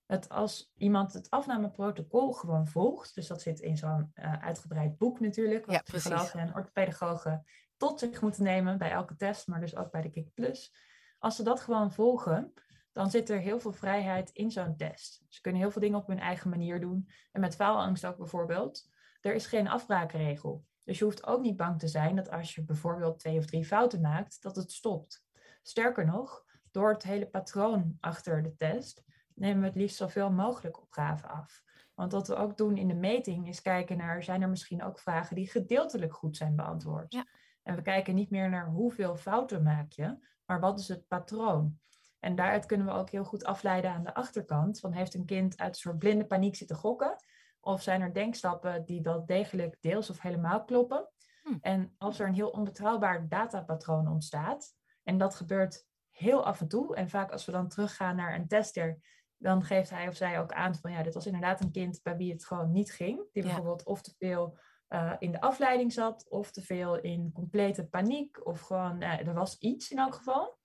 het 0.07 0.29
als 0.29 0.73
iemand 0.77 1.13
het 1.13 1.31
afnameprotocol 1.31 2.33
gewoon 2.33 2.67
volgt, 2.67 3.15
dus 3.15 3.27
dat 3.27 3.43
zit 3.43 3.61
in 3.61 3.77
zo'n 3.77 4.13
uh, 4.15 4.43
uitgebreid 4.43 4.99
boek 4.99 5.21
natuurlijk, 5.21 5.67
wat 5.67 5.75
ja, 5.75 5.81
psychologen 5.83 6.41
en 6.41 6.55
orthopedagogen 6.55 7.45
tot 7.85 7.99
zich 7.99 8.21
moeten 8.21 8.43
nemen 8.43 8.79
bij 8.79 8.91
elke 8.91 9.17
test, 9.17 9.47
maar 9.47 9.61
dus 9.61 9.77
ook 9.77 9.91
bij 9.91 10.03
de 10.03 10.11
KIK 10.11 10.35
Plus. 10.35 10.75
Als 11.19 11.37
ze 11.37 11.43
dat 11.43 11.61
gewoon 11.61 11.93
volgen, 11.93 12.53
dan 12.93 13.11
zit 13.11 13.31
er 13.31 13.39
heel 13.39 13.61
veel 13.61 13.73
vrijheid 13.73 14.31
in 14.31 14.51
zo'n 14.51 14.77
test. 14.77 15.25
Ze 15.29 15.41
kunnen 15.41 15.61
heel 15.61 15.71
veel 15.71 15.81
dingen 15.81 15.99
op 15.99 16.07
hun 16.07 16.19
eigen 16.19 16.51
manier 16.51 16.81
doen. 16.81 17.09
En 17.33 17.41
met 17.41 17.55
faalangst 17.55 18.07
ook 18.07 18.17
bijvoorbeeld. 18.17 18.91
Er 19.21 19.35
is 19.35 19.47
geen 19.47 19.69
afbraakregel. 19.69 20.65
Dus 20.85 20.99
je 20.99 21.05
hoeft 21.05 21.27
ook 21.27 21.41
niet 21.41 21.57
bang 21.57 21.79
te 21.79 21.89
zijn 21.89 22.17
dat 22.17 22.31
als 22.31 22.55
je 22.55 22.65
bijvoorbeeld 22.65 23.19
twee 23.19 23.39
of 23.39 23.47
drie 23.47 23.65
fouten 23.65 24.01
maakt, 24.01 24.43
dat 24.43 24.57
het 24.57 24.73
stopt. 24.73 25.27
Sterker 25.63 26.07
nog, 26.07 26.45
door 26.71 26.93
het 26.93 27.03
hele 27.03 27.27
patroon 27.27 27.97
achter 28.01 28.43
de 28.43 28.57
test 28.57 29.05
nemen 29.35 29.61
we 29.61 29.67
het 29.67 29.77
liefst 29.77 29.97
zoveel 29.97 30.31
mogelijk 30.31 30.83
opgaven 30.83 31.29
af. 31.29 31.63
Want 31.95 32.13
wat 32.13 32.29
we 32.29 32.35
ook 32.35 32.57
doen 32.57 32.77
in 32.77 32.89
de 32.89 32.95
meting 32.95 33.49
is 33.49 33.63
kijken 33.63 33.97
naar, 33.97 34.23
zijn 34.23 34.43
er 34.43 34.49
misschien 34.49 34.83
ook 34.83 34.99
vragen 34.99 35.37
die 35.37 35.51
gedeeltelijk 35.51 36.15
goed 36.15 36.37
zijn 36.37 36.57
beantwoord? 36.57 37.13
Ja. 37.13 37.27
En 37.63 37.77
we 37.77 37.83
kijken 37.83 38.15
niet 38.15 38.31
meer 38.31 38.51
naar 38.51 38.67
hoeveel 38.67 39.17
fouten 39.17 39.63
maak 39.63 39.93
je, 39.93 40.19
maar 40.45 40.61
wat 40.61 40.79
is 40.79 40.89
het 40.89 41.09
patroon? 41.09 41.79
En 42.21 42.35
daaruit 42.35 42.67
kunnen 42.67 42.87
we 42.87 42.93
ook 42.93 43.11
heel 43.11 43.25
goed 43.25 43.45
afleiden 43.45 43.91
aan 43.91 44.05
de 44.05 44.15
achterkant. 44.15 44.81
Van 44.81 44.93
heeft 44.93 45.15
een 45.15 45.25
kind 45.25 45.59
uit 45.59 45.69
een 45.69 45.81
soort 45.81 45.99
blinde 45.99 46.27
paniek 46.27 46.57
zitten 46.57 46.77
gokken? 46.77 47.17
Of 47.61 47.83
zijn 47.83 48.01
er 48.01 48.15
denkstappen 48.15 48.85
die 48.85 49.03
wel 49.03 49.27
degelijk 49.27 49.77
deels 49.81 50.11
of 50.11 50.21
helemaal 50.21 50.65
kloppen? 50.65 51.09
Hm. 51.43 51.57
En 51.61 51.95
als 51.99 52.19
er 52.19 52.27
een 52.27 52.35
heel 52.35 52.49
onbetrouwbaar 52.49 53.29
datapatroon 53.29 54.09
ontstaat, 54.09 54.75
en 55.03 55.19
dat 55.19 55.35
gebeurt 55.35 55.87
heel 56.11 56.45
af 56.45 56.61
en 56.61 56.69
toe, 56.69 56.97
en 56.97 57.09
vaak 57.09 57.33
als 57.33 57.45
we 57.45 57.53
dan 57.53 57.69
teruggaan 57.69 58.17
naar 58.17 58.35
een 58.35 58.49
tester, 58.49 58.99
dan 59.45 59.63
geeft 59.63 59.91
hij 59.91 60.09
of 60.09 60.17
zij 60.17 60.41
ook 60.41 60.53
aan 60.53 60.75
van 60.75 60.93
ja, 60.93 61.03
dit 61.03 61.15
was 61.15 61.27
inderdaad 61.27 61.61
een 61.61 61.71
kind 61.71 62.03
bij 62.03 62.17
wie 62.17 62.33
het 62.33 62.45
gewoon 62.45 62.73
niet 62.73 62.93
ging. 62.93 63.29
Die 63.33 63.43
bijvoorbeeld 63.43 63.85
of 63.85 64.03
te 64.03 64.15
veel 64.19 64.59
uh, 64.89 65.13
in 65.19 65.33
de 65.33 65.41
afleiding 65.41 65.93
zat, 65.93 66.29
of 66.29 66.51
te 66.51 66.63
veel 66.63 67.01
in 67.01 67.33
complete 67.33 67.87
paniek, 67.87 68.47
of 68.47 68.61
gewoon, 68.61 69.03
uh, 69.03 69.27
er 69.27 69.35
was 69.35 69.59
iets 69.59 69.91
in 69.91 69.99
elk 69.99 70.15
geval. 70.15 70.59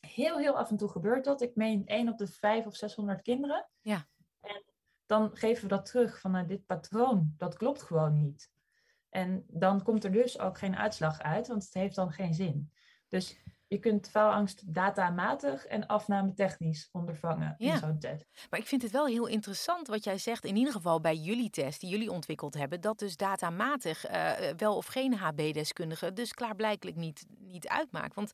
Heel, 0.00 0.38
heel 0.38 0.58
af 0.58 0.70
en 0.70 0.76
toe 0.76 0.88
gebeurt 0.88 1.24
dat. 1.24 1.40
Ik 1.40 1.54
meen 1.54 1.86
1 1.86 2.08
op 2.08 2.18
de 2.18 2.26
5 2.26 2.66
of 2.66 2.76
600 2.76 3.22
kinderen. 3.22 3.68
Ja. 3.80 4.08
En 4.40 4.62
dan 5.06 5.36
geven 5.36 5.62
we 5.62 5.68
dat 5.68 5.86
terug 5.86 6.20
van 6.20 6.30
nou, 6.30 6.46
dit 6.46 6.66
patroon, 6.66 7.34
dat 7.36 7.56
klopt 7.56 7.82
gewoon 7.82 8.16
niet. 8.16 8.50
En 9.08 9.44
dan 9.48 9.82
komt 9.82 10.04
er 10.04 10.12
dus 10.12 10.38
ook 10.38 10.58
geen 10.58 10.76
uitslag 10.76 11.20
uit, 11.20 11.48
want 11.48 11.64
het 11.64 11.74
heeft 11.74 11.94
dan 11.94 12.12
geen 12.12 12.34
zin. 12.34 12.72
Dus 13.08 13.42
je 13.72 13.78
kunt 13.78 14.08
faalangst 14.08 14.74
datamatig 14.74 15.66
en 15.66 15.86
afnametechnisch 15.86 16.88
ondervangen 16.92 17.54
in 17.58 17.76
zo'n 17.76 17.98
test. 17.98 18.26
Maar 18.50 18.60
ik 18.60 18.66
vind 18.66 18.82
het 18.82 18.90
wel 18.90 19.06
heel 19.06 19.26
interessant 19.26 19.86
wat 19.86 20.04
jij 20.04 20.18
zegt, 20.18 20.44
in 20.44 20.56
ieder 20.56 20.72
geval 20.72 21.00
bij 21.00 21.16
jullie 21.16 21.50
test 21.50 21.80
die 21.80 21.90
jullie 21.90 22.10
ontwikkeld 22.10 22.54
hebben, 22.54 22.80
dat 22.80 22.98
dus 22.98 23.16
datamatig 23.16 24.10
uh, 24.10 24.30
wel 24.56 24.76
of 24.76 24.86
geen 24.86 25.14
HB-deskundige 25.14 26.12
dus 26.12 26.32
klaarblijkelijk 26.32 26.96
niet, 26.96 27.26
niet 27.38 27.68
uitmaakt. 27.68 28.14
Want 28.14 28.32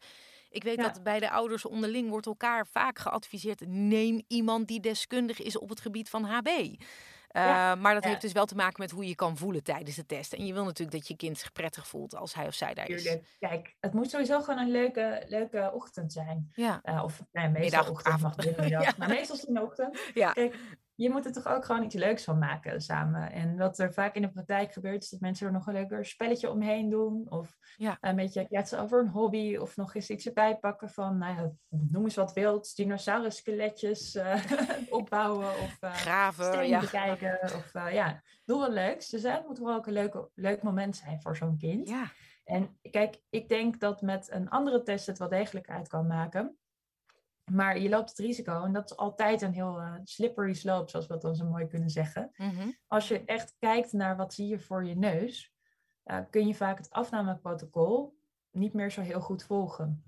ik 0.51 0.62
weet 0.62 0.78
dat 0.78 1.03
bij 1.03 1.20
de 1.20 1.30
ouders 1.30 1.66
onderling 1.66 2.09
wordt 2.09 2.26
elkaar 2.26 2.66
vaak 2.66 2.99
geadviseerd, 2.99 3.66
neem 3.66 4.22
iemand 4.28 4.68
die 4.68 4.80
deskundig 4.80 5.41
is 5.43 5.59
op 5.59 5.68
het 5.68 5.80
gebied 5.80 6.11
van 6.11 6.24
HB. 6.24 6.49
Uh, 7.33 7.74
maar 7.74 7.95
dat 7.95 8.05
heeft 8.05 8.20
dus 8.20 8.33
wel 8.33 8.47
te 8.47 8.55
maken 8.55 8.83
met 8.83 8.91
hoe 8.91 9.07
je 9.07 9.14
kan 9.14 9.37
voelen 9.37 9.62
tijdens 9.62 9.97
de 9.97 10.07
test. 10.07 10.33
En 10.33 10.47
je 10.47 10.53
wil 10.53 10.64
natuurlijk 10.64 10.99
dat 10.99 11.09
je 11.09 11.16
kind 11.16 11.39
zich 11.39 11.53
prettig 11.53 11.87
voelt 11.89 12.14
als 12.14 12.35
hij 12.35 12.47
of 12.47 12.55
zij 12.55 12.74
daar 12.74 12.89
is. 12.89 13.16
Kijk, 13.39 13.76
het 13.81 13.93
moet 13.93 14.11
sowieso 14.11 14.41
gewoon 14.41 14.61
een 14.61 14.70
leuke, 14.70 15.24
leuke 15.26 15.70
ochtend 15.74 16.12
zijn. 16.12 16.53
Ja. 16.55 16.81
Uh, 16.85 17.05
of 17.05 17.22
nee, 17.33 17.49
meestal 17.49 17.61
middag, 17.61 17.91
ochtend, 17.91 18.14
avond. 18.14 18.37
Mag 18.37 18.57
middag, 18.57 18.97
Maar 18.97 19.09
meestal 19.09 19.35
is 19.35 19.41
het 19.41 19.51
een 19.51 19.62
ochtend. 19.62 19.99
Ja. 20.14 20.33
Kijk, 20.33 20.57
je 20.99 21.11
moet 21.11 21.24
er 21.24 21.32
toch 21.32 21.46
ook 21.46 21.64
gewoon 21.64 21.82
iets 21.82 21.94
leuks 21.94 22.24
van 22.24 22.38
maken 22.38 22.80
samen. 22.80 23.32
En 23.32 23.57
wat 23.57 23.78
er 23.78 23.92
vaak 23.92 24.14
in 24.14 24.22
de 24.22 24.30
praktijk 24.30 24.72
gebeurt, 24.72 25.03
is 25.03 25.09
dat 25.09 25.20
mensen 25.20 25.46
er 25.46 25.53
nog 25.53 25.66
een 25.66 25.72
leuker 25.72 26.05
spelletje 26.05 26.51
omheen 26.51 26.90
doen. 26.90 27.26
Of 27.30 27.57
een 28.01 28.16
beetje 28.16 28.46
kletsen 28.46 28.80
over 28.80 29.01
een 29.01 29.09
hobby. 29.09 29.57
Of 29.57 29.76
nog 29.76 29.94
eens 29.94 30.11
iets 30.11 30.26
erbij 30.26 30.57
pakken 30.57 30.90
van, 30.90 31.18
nou 31.18 31.34
ja, 31.36 31.51
noem 31.68 32.05
eens 32.05 32.14
wat 32.14 32.32
wild. 32.32 32.76
Dinosaurus-skeletjes 32.76 34.14
uh, 34.14 34.44
opbouwen. 34.99 35.49
Of 35.49 35.76
uh, 35.80 35.94
graven, 35.94 36.68
ja. 36.68 36.80
bekijken. 36.80 37.38
Of 37.42 37.74
uh, 37.74 37.92
ja, 37.92 38.22
doe 38.44 38.59
wat 38.59 38.72
leuks. 38.72 39.09
Dus 39.09 39.22
het 39.22 39.46
moet 39.46 39.59
wel 39.59 39.74
ook 39.74 39.86
een 39.86 39.92
leuk, 39.92 40.28
leuk 40.34 40.62
moment 40.62 40.96
zijn 40.96 41.22
voor 41.22 41.36
zo'n 41.36 41.59
kind. 41.59 41.88
Ja. 41.88 42.12
En 42.44 42.78
kijk, 42.90 43.20
ik 43.30 43.49
denk 43.49 43.80
dat 43.80 44.03
met 44.03 44.30
een 44.30 44.49
andere 44.49 44.82
test 44.82 45.07
het 45.07 45.18
wel 45.18 45.28
degelijk 45.28 45.70
uit 45.70 45.88
kan 45.88 46.07
maken. 46.07 46.59
Maar 47.51 47.78
je 47.78 47.88
loopt 47.88 48.09
het 48.09 48.18
risico, 48.18 48.64
en 48.64 48.72
dat 48.72 48.90
is 48.90 48.96
altijd 48.96 49.42
een 49.42 49.53
heel 49.53 49.80
uh, 49.80 49.94
slippery 50.05 50.55
slope, 50.55 50.90
zoals 50.90 51.07
we 51.07 51.12
dat 51.12 51.22
dan 51.22 51.34
zo 51.34 51.44
mooi 51.44 51.66
kunnen 51.66 51.90
zeggen. 51.90 52.30
Mhm. 52.36 52.70
Als 52.86 53.09
je 53.09 53.24
echt 53.24 53.57
kijkt 53.59 53.92
naar 53.92 54.16
wat 54.16 54.34
zie 54.34 54.49
je 54.49 54.59
voor 54.59 54.84
je 54.84 54.96
neus, 54.96 55.55
uh, 56.05 56.18
kun 56.30 56.46
je 56.46 56.55
vaak 56.55 56.78
het 56.78 56.90
afnameprotocol 56.90 58.16
niet 58.51 58.72
meer 58.72 58.90
zo 58.90 59.01
heel 59.01 59.20
goed 59.20 59.44
volgen. 59.44 60.03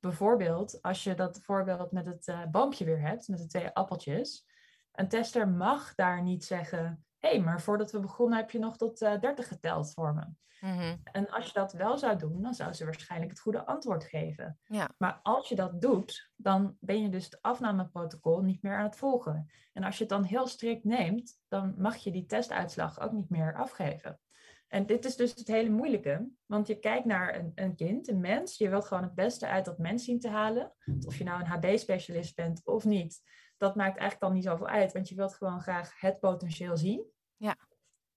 Bijvoorbeeld, 0.00 0.82
als 0.82 1.04
je 1.04 1.14
dat 1.14 1.40
voorbeeld 1.42 1.92
met 1.92 2.06
het 2.06 2.26
uh, 2.26 2.46
boompje 2.50 2.84
weer 2.84 3.00
hebt, 3.00 3.28
met 3.28 3.38
de 3.38 3.46
twee 3.46 3.70
appeltjes. 3.70 4.46
Een 4.92 5.08
tester 5.08 5.48
mag 5.48 5.94
daar 5.94 6.22
niet 6.22 6.44
zeggen, 6.44 7.04
hey, 7.26 7.40
maar 7.40 7.60
voordat 7.60 7.92
we 7.92 8.00
begonnen 8.00 8.38
heb 8.38 8.50
je 8.50 8.58
nog 8.58 8.76
tot 8.76 8.98
30 8.98 9.48
geteld 9.48 9.92
voor 9.92 10.14
me. 10.14 10.24
Mhm. 10.60 10.96
En 11.12 11.30
als 11.30 11.46
je 11.46 11.52
dat 11.52 11.72
wel 11.72 11.98
zou 11.98 12.18
doen, 12.18 12.42
dan 12.42 12.54
zou 12.54 12.72
ze 12.72 12.84
waarschijnlijk 12.84 13.30
het 13.30 13.40
goede 13.40 13.66
antwoord 13.66 14.04
geven. 14.04 14.58
Ja. 14.64 14.90
Maar 14.98 15.20
als 15.22 15.48
je 15.48 15.54
dat 15.54 15.80
doet, 15.80 16.30
dan 16.36 16.76
ben 16.80 17.02
je 17.02 17.08
dus 17.08 17.24
het 17.24 17.42
afnameprotocol 17.42 18.42
niet 18.42 18.62
meer 18.62 18.76
aan 18.76 18.84
het 18.84 18.96
volgen. 18.96 19.50
En 19.72 19.84
als 19.84 19.94
je 19.96 20.00
het 20.00 20.12
dan 20.12 20.24
heel 20.24 20.46
strikt 20.46 20.84
neemt, 20.84 21.40
dan 21.48 21.74
mag 21.78 21.96
je 21.96 22.10
die 22.10 22.26
testuitslag 22.26 23.00
ook 23.00 23.12
niet 23.12 23.30
meer 23.30 23.54
afgeven. 23.54 24.20
En 24.68 24.86
dit 24.86 25.04
is 25.04 25.16
dus 25.16 25.34
het 25.34 25.46
hele 25.46 25.70
moeilijke, 25.70 26.28
want 26.46 26.66
je 26.66 26.78
kijkt 26.78 27.04
naar 27.04 27.34
een, 27.34 27.52
een 27.54 27.74
kind, 27.74 28.08
een 28.08 28.20
mens, 28.20 28.58
je 28.58 28.68
wilt 28.68 28.86
gewoon 28.86 29.02
het 29.02 29.14
beste 29.14 29.46
uit 29.46 29.64
dat 29.64 29.78
mens 29.78 30.04
zien 30.04 30.20
te 30.20 30.28
halen. 30.28 30.72
Of 31.06 31.16
je 31.18 31.24
nou 31.24 31.40
een 31.40 31.46
HB-specialist 31.46 32.34
bent 32.34 32.64
of 32.64 32.84
niet, 32.84 33.22
dat 33.56 33.74
maakt 33.74 33.98
eigenlijk 33.98 34.22
al 34.22 34.32
niet 34.32 34.44
zoveel 34.44 34.68
uit, 34.68 34.92
want 34.92 35.08
je 35.08 35.14
wilt 35.14 35.34
gewoon 35.34 35.60
graag 35.60 36.00
het 36.00 36.20
potentieel 36.20 36.76
zien. 36.76 37.14
Ja. 37.36 37.56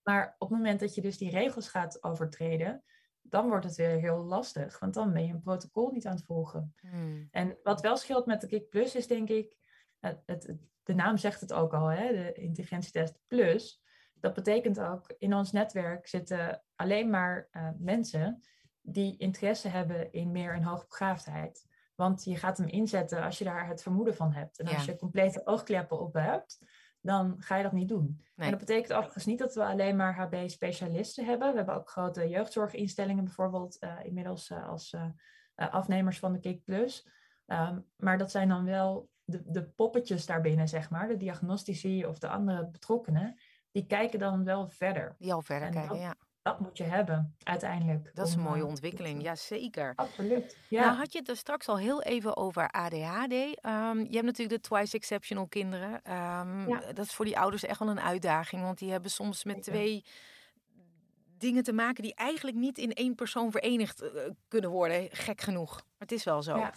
Maar 0.03 0.35
op 0.37 0.49
het 0.49 0.57
moment 0.57 0.79
dat 0.79 0.95
je 0.95 1.01
dus 1.01 1.17
die 1.17 1.29
regels 1.29 1.69
gaat 1.69 2.03
overtreden, 2.03 2.83
dan 3.21 3.47
wordt 3.47 3.65
het 3.65 3.75
weer 3.75 3.99
heel 3.99 4.23
lastig. 4.23 4.79
Want 4.79 4.93
dan 4.93 5.13
ben 5.13 5.25
je 5.25 5.33
een 5.33 5.41
protocol 5.41 5.91
niet 5.91 6.05
aan 6.05 6.15
het 6.15 6.25
volgen. 6.25 6.75
Hmm. 6.79 7.27
En 7.31 7.57
wat 7.63 7.81
wel 7.81 7.97
scheelt 7.97 8.25
met 8.25 8.41
de 8.41 8.47
Kik 8.47 8.69
Plus 8.69 8.95
is 8.95 9.07
denk 9.07 9.29
ik, 9.29 9.57
het, 9.99 10.23
het, 10.25 10.55
de 10.83 10.93
naam 10.93 11.17
zegt 11.17 11.41
het 11.41 11.53
ook 11.53 11.73
al, 11.73 11.87
hè, 11.87 12.11
de 12.11 12.33
intelligentietest 12.33 13.19
plus. 13.27 13.81
Dat 14.13 14.33
betekent 14.33 14.79
ook, 14.79 15.13
in 15.17 15.33
ons 15.33 15.51
netwerk 15.51 16.07
zitten 16.07 16.63
alleen 16.75 17.09
maar 17.09 17.47
uh, 17.51 17.69
mensen 17.77 18.43
die 18.81 19.17
interesse 19.17 19.67
hebben 19.67 20.11
in 20.11 20.31
meer 20.31 20.55
een 20.55 20.63
hoogbegaafdheid. 20.63 21.67
Want 21.95 22.23
je 22.23 22.35
gaat 22.35 22.57
hem 22.57 22.67
inzetten 22.67 23.23
als 23.23 23.37
je 23.37 23.43
daar 23.43 23.67
het 23.67 23.81
vermoeden 23.81 24.15
van 24.15 24.33
hebt. 24.33 24.59
En 24.59 24.67
als 24.67 24.85
Ja. 24.85 24.91
je 24.91 24.97
complete 24.97 25.41
oogkleppen 25.45 25.99
op 25.99 26.13
hebt, 26.13 26.59
dan 27.01 27.35
ga 27.39 27.55
je 27.55 27.63
dat 27.63 27.71
niet 27.71 27.87
doen. 27.89 28.05
Nee. 28.35 28.45
En 28.45 28.57
dat 28.57 28.59
betekent 28.65 28.93
overigens 28.93 29.25
niet 29.25 29.39
dat 29.39 29.53
we 29.53 29.63
alleen 29.65 29.95
maar 29.95 30.15
HB-specialisten 30.15 31.25
hebben. 31.25 31.51
We 31.51 31.57
hebben 31.57 31.75
ook 31.75 31.89
grote 31.89 32.29
jeugdzorginstellingen 32.29 33.23
bijvoorbeeld 33.23 33.79
eh, 33.79 33.95
inmiddels 34.03 34.49
eh, 34.49 34.67
als 34.67 34.93
eh, 34.93 35.05
afnemers 35.55 36.19
van 36.19 36.33
de 36.33 36.39
KIK 36.39 36.63
Plus. 36.63 37.07
Ehm, 37.45 37.79
maar 37.95 38.17
dat 38.17 38.31
zijn 38.31 38.47
dan 38.49 38.65
wel 38.65 39.09
de, 39.23 39.41
de 39.45 39.63
poppetjes 39.69 40.25
daarbinnen, 40.25 40.67
zeg 40.67 40.89
maar. 40.89 41.07
De 41.07 41.17
diagnostici 41.17 42.05
of 42.05 42.19
de 42.19 42.27
andere 42.27 42.67
betrokkenen. 42.69 43.39
Die 43.71 43.85
kijken 43.85 44.19
dan 44.19 44.43
wel 44.43 44.67
verder. 44.67 45.15
Die 45.17 45.33
al 45.33 45.41
verder 45.41 45.67
En 45.67 45.73
kijken, 45.73 45.91
dat- 45.91 46.01
ja. 46.01 46.15
Dat 46.41 46.59
moet 46.59 46.77
je 46.77 46.83
hebben, 46.83 47.35
uiteindelijk. 47.43 48.11
Dat 48.13 48.27
is 48.27 48.33
een 48.33 48.41
mooie 48.41 48.61
eh, 48.61 48.67
ontwikkeling, 48.67 49.21
ja 49.21 49.35
zeker. 49.35 49.93
Absoluut, 49.95 50.57
ja. 50.67 50.85
Nou 50.85 50.97
had 50.97 51.13
je 51.13 51.19
het 51.19 51.29
er 51.29 51.37
straks 51.37 51.67
al 51.67 51.77
heel 51.77 52.01
even 52.01 52.37
over 52.37 52.69
ADHD. 52.71 53.33
Ehm, 53.61 53.97
je 53.99 54.13
hebt 54.13 54.25
natuurlijk 54.25 54.61
de 54.63 54.67
twice 54.69 54.95
exceptional 54.97 55.47
kinderen. 55.47 56.01
Ehm, 56.03 56.69
Ja. 56.69 56.79
Dat 56.93 57.05
is 57.05 57.13
voor 57.13 57.25
die 57.25 57.39
ouders 57.39 57.63
echt 57.63 57.79
wel 57.79 57.89
een 57.89 57.99
uitdaging. 58.01 58.61
Want 58.61 58.77
die 58.77 58.91
hebben 58.91 59.11
soms 59.11 59.43
met 59.43 59.55
Zeker. 59.55 59.71
twee 59.71 60.03
dingen 61.37 61.63
te 61.63 61.73
maken 61.73 62.03
die 62.03 62.15
eigenlijk 62.15 62.57
niet 62.57 62.77
in 62.77 62.93
één 62.93 63.15
persoon 63.15 63.51
verenigd 63.51 64.01
eh, 64.01 64.09
kunnen 64.47 64.69
worden. 64.69 65.07
Gek 65.11 65.41
genoeg. 65.41 65.73
Maar 65.75 65.83
het 65.97 66.11
is 66.11 66.23
wel 66.23 66.43
zo. 66.43 66.57
Ja. 66.57 66.73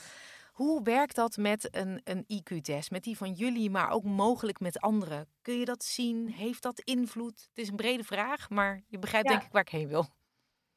Hoe 0.52 0.82
werkt 0.82 1.14
dat 1.14 1.36
met 1.36 1.76
een, 1.76 2.00
een 2.04 2.24
IQ-test? 2.26 2.90
Met 2.90 3.02
die 3.02 3.16
van 3.16 3.32
jullie, 3.32 3.70
maar 3.70 3.90
ook 3.90 4.04
mogelijk 4.04 4.60
met 4.60 4.80
anderen. 4.80 5.28
Kun 5.42 5.58
je 5.58 5.64
dat 5.64 5.84
zien? 5.84 6.28
Heeft 6.28 6.62
dat 6.62 6.80
invloed? 6.80 7.40
Het 7.48 7.58
is 7.58 7.68
een 7.68 7.76
brede 7.76 8.04
vraag, 8.04 8.50
maar 8.50 8.82
je 8.86 8.98
begrijpt 8.98 9.28
Ja. 9.28 9.32
denk 9.32 9.46
ik 9.46 9.52
waar 9.52 9.62
ik 9.62 9.68
heen 9.68 9.88
wil. 9.88 10.06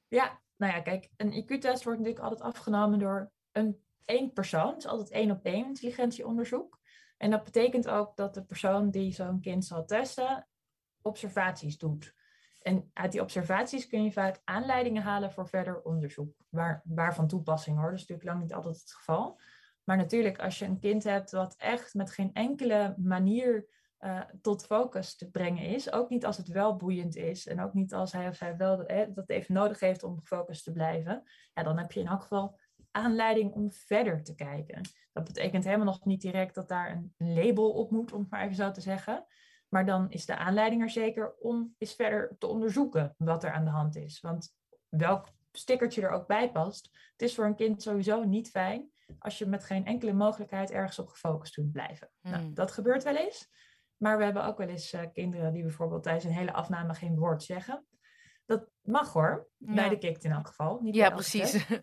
Ja, 0.08 0.42
nou 0.56 0.74
ja, 0.74 0.82
kijk, 0.82 1.10
een 1.18 1.44
IQ-test 1.44 1.84
wordt 1.84 2.00
natuurlijk 2.00 2.26
altijd 2.26 2.42
afgenomen 2.42 3.00
door 3.00 3.32
een 3.52 3.84
één 4.06 4.34
persoon. 4.34 4.68
Het 4.68 4.78
is 4.78 4.88
altijd 4.88 5.10
één 5.10 5.32
op 5.32 5.44
één 5.44 5.66
intelligentieonderzoek. 5.66 6.80
En 7.18 7.32
dat 7.32 7.44
betekent 7.44 7.88
ook 7.88 8.16
dat 8.16 8.34
de 8.34 8.44
persoon 8.46 8.92
die 8.92 9.14
zo'n 9.14 9.42
kind 9.42 9.66
zal 9.66 9.86
testen, 9.86 10.48
observaties 11.02 11.78
doet. 11.78 12.14
En 12.62 12.90
uit 12.94 13.12
die 13.12 13.22
observaties 13.22 13.88
kun 13.88 14.04
je 14.04 14.12
vaak 14.12 14.42
aanleidingen 14.44 15.04
halen 15.04 15.32
voor 15.32 15.48
verder 15.48 15.82
onderzoek. 15.82 16.36
Waar, 16.50 16.82
waar 16.86 17.16
van 17.16 17.28
toepassing 17.28 17.78
hoor, 17.78 17.90
dat 17.90 18.00
is 18.00 18.00
natuurlijk 18.00 18.28
lang 18.30 18.42
niet 18.42 18.54
altijd 18.54 18.80
het 18.80 18.94
geval. 18.94 19.40
Maar 19.86 19.98
natuurlijk, 19.98 20.40
als 20.40 20.60
je 20.60 20.66
een 20.66 20.80
kind 20.80 21.04
hebt 21.04 21.32
wat 21.32 21.56
echt 21.58 21.94
met 21.94 22.12
geen 22.12 22.34
enkele 22.34 22.96
manier 22.98 23.68
eh, 23.98 24.22
tot 24.42 24.66
focus 24.66 25.16
te 25.16 25.30
brengen 25.30 25.64
is. 25.64 25.92
Ook 25.92 26.10
niet 26.10 26.26
als 26.26 26.38
het 26.38 26.48
wel 26.48 26.76
boeiend 26.76 27.16
is. 27.16 27.48
En 27.48 27.62
ook 27.62 27.74
niet 27.74 27.94
als 27.94 28.12
hij 28.12 28.28
of 28.28 28.36
zij 28.36 28.58
wel 28.58 28.86
eh, 28.86 29.08
dat 29.16 29.30
even 29.30 29.54
nodig 29.54 29.80
heeft 29.80 30.04
om 30.04 30.20
gefocust 30.20 30.64
te 30.64 30.72
blijven. 30.72 31.24
Ja, 31.54 31.64
dan 31.64 31.78
heb 31.78 31.92
je 31.92 32.00
in 32.00 32.08
elk 32.08 32.22
geval 32.22 32.60
aanleiding 32.92 33.52
om 33.52 33.72
verder 33.72 34.24
te 34.24 34.36
kijken. 34.36 34.82
Dat 35.14 35.24
betekent 35.24 35.64
helemaal 35.64 35.86
nog 35.86 36.06
niet 36.06 36.22
direct 36.22 36.56
dat 36.56 36.68
daar 36.68 36.92
een 36.92 37.34
label 37.34 37.72
op 37.72 37.92
moet, 37.92 38.14
om 38.14 38.22
het 38.22 38.30
maar 38.30 38.44
even 38.44 38.56
zo 38.56 38.72
te 38.72 38.82
zeggen. 38.82 39.26
Maar 39.70 39.86
dan 39.86 40.10
is 40.10 40.26
de 40.26 40.38
aanleiding 40.38 40.82
er 40.82 40.90
zeker 40.90 41.36
om 41.40 41.76
eens 41.78 41.94
verder 41.94 42.36
te 42.40 42.48
onderzoeken 42.48 43.16
wat 43.18 43.44
er 43.44 43.52
aan 43.52 43.66
de 43.66 43.72
hand 43.72 43.96
is. 43.96 44.22
Want 44.22 44.56
welk 44.90 45.28
stickertje 45.52 46.02
er 46.02 46.10
ook 46.10 46.28
bij 46.28 46.52
past, 46.52 46.90
het 47.12 47.22
is 47.22 47.36
voor 47.36 47.46
een 47.46 47.56
kind 47.56 47.82
sowieso 47.82 48.24
niet 48.24 48.50
fijn 48.50 48.90
als 49.20 49.38
je 49.38 49.46
met 49.46 49.64
geen 49.66 49.86
enkele 49.86 50.14
mogelijkheid 50.14 50.72
ergens 50.72 51.00
op 51.00 51.08
gefocust 51.08 51.54
kunt 51.54 51.72
blijven. 51.72 52.10
Nou, 52.22 52.36
Hmm. 52.36 52.54
dat 52.54 52.72
gebeurt 52.72 53.04
wel 53.04 53.16
eens. 53.16 53.50
Maar 53.98 54.18
we 54.18 54.24
hebben 54.24 54.46
ook 54.46 54.58
wel 54.58 54.68
eens 54.68 54.94
eh, 54.94 55.02
kinderen 55.14 55.54
die 55.54 55.64
bijvoorbeeld 55.64 56.04
tijdens 56.04 56.26
een 56.26 56.32
hele 56.32 56.54
afname 56.54 56.94
geen 56.94 57.16
woord 57.18 57.44
zeggen. 57.44 57.86
Dat 58.46 58.70
mag 58.82 59.14
hoor, 59.14 59.48
bij 59.58 59.90
de 59.90 59.98
kikt 59.98 60.24
in 60.24 60.32
elk 60.32 60.48
geval. 60.48 60.80
Niet 60.82 60.96
Ja, 60.96 61.10
precies. 61.10 61.66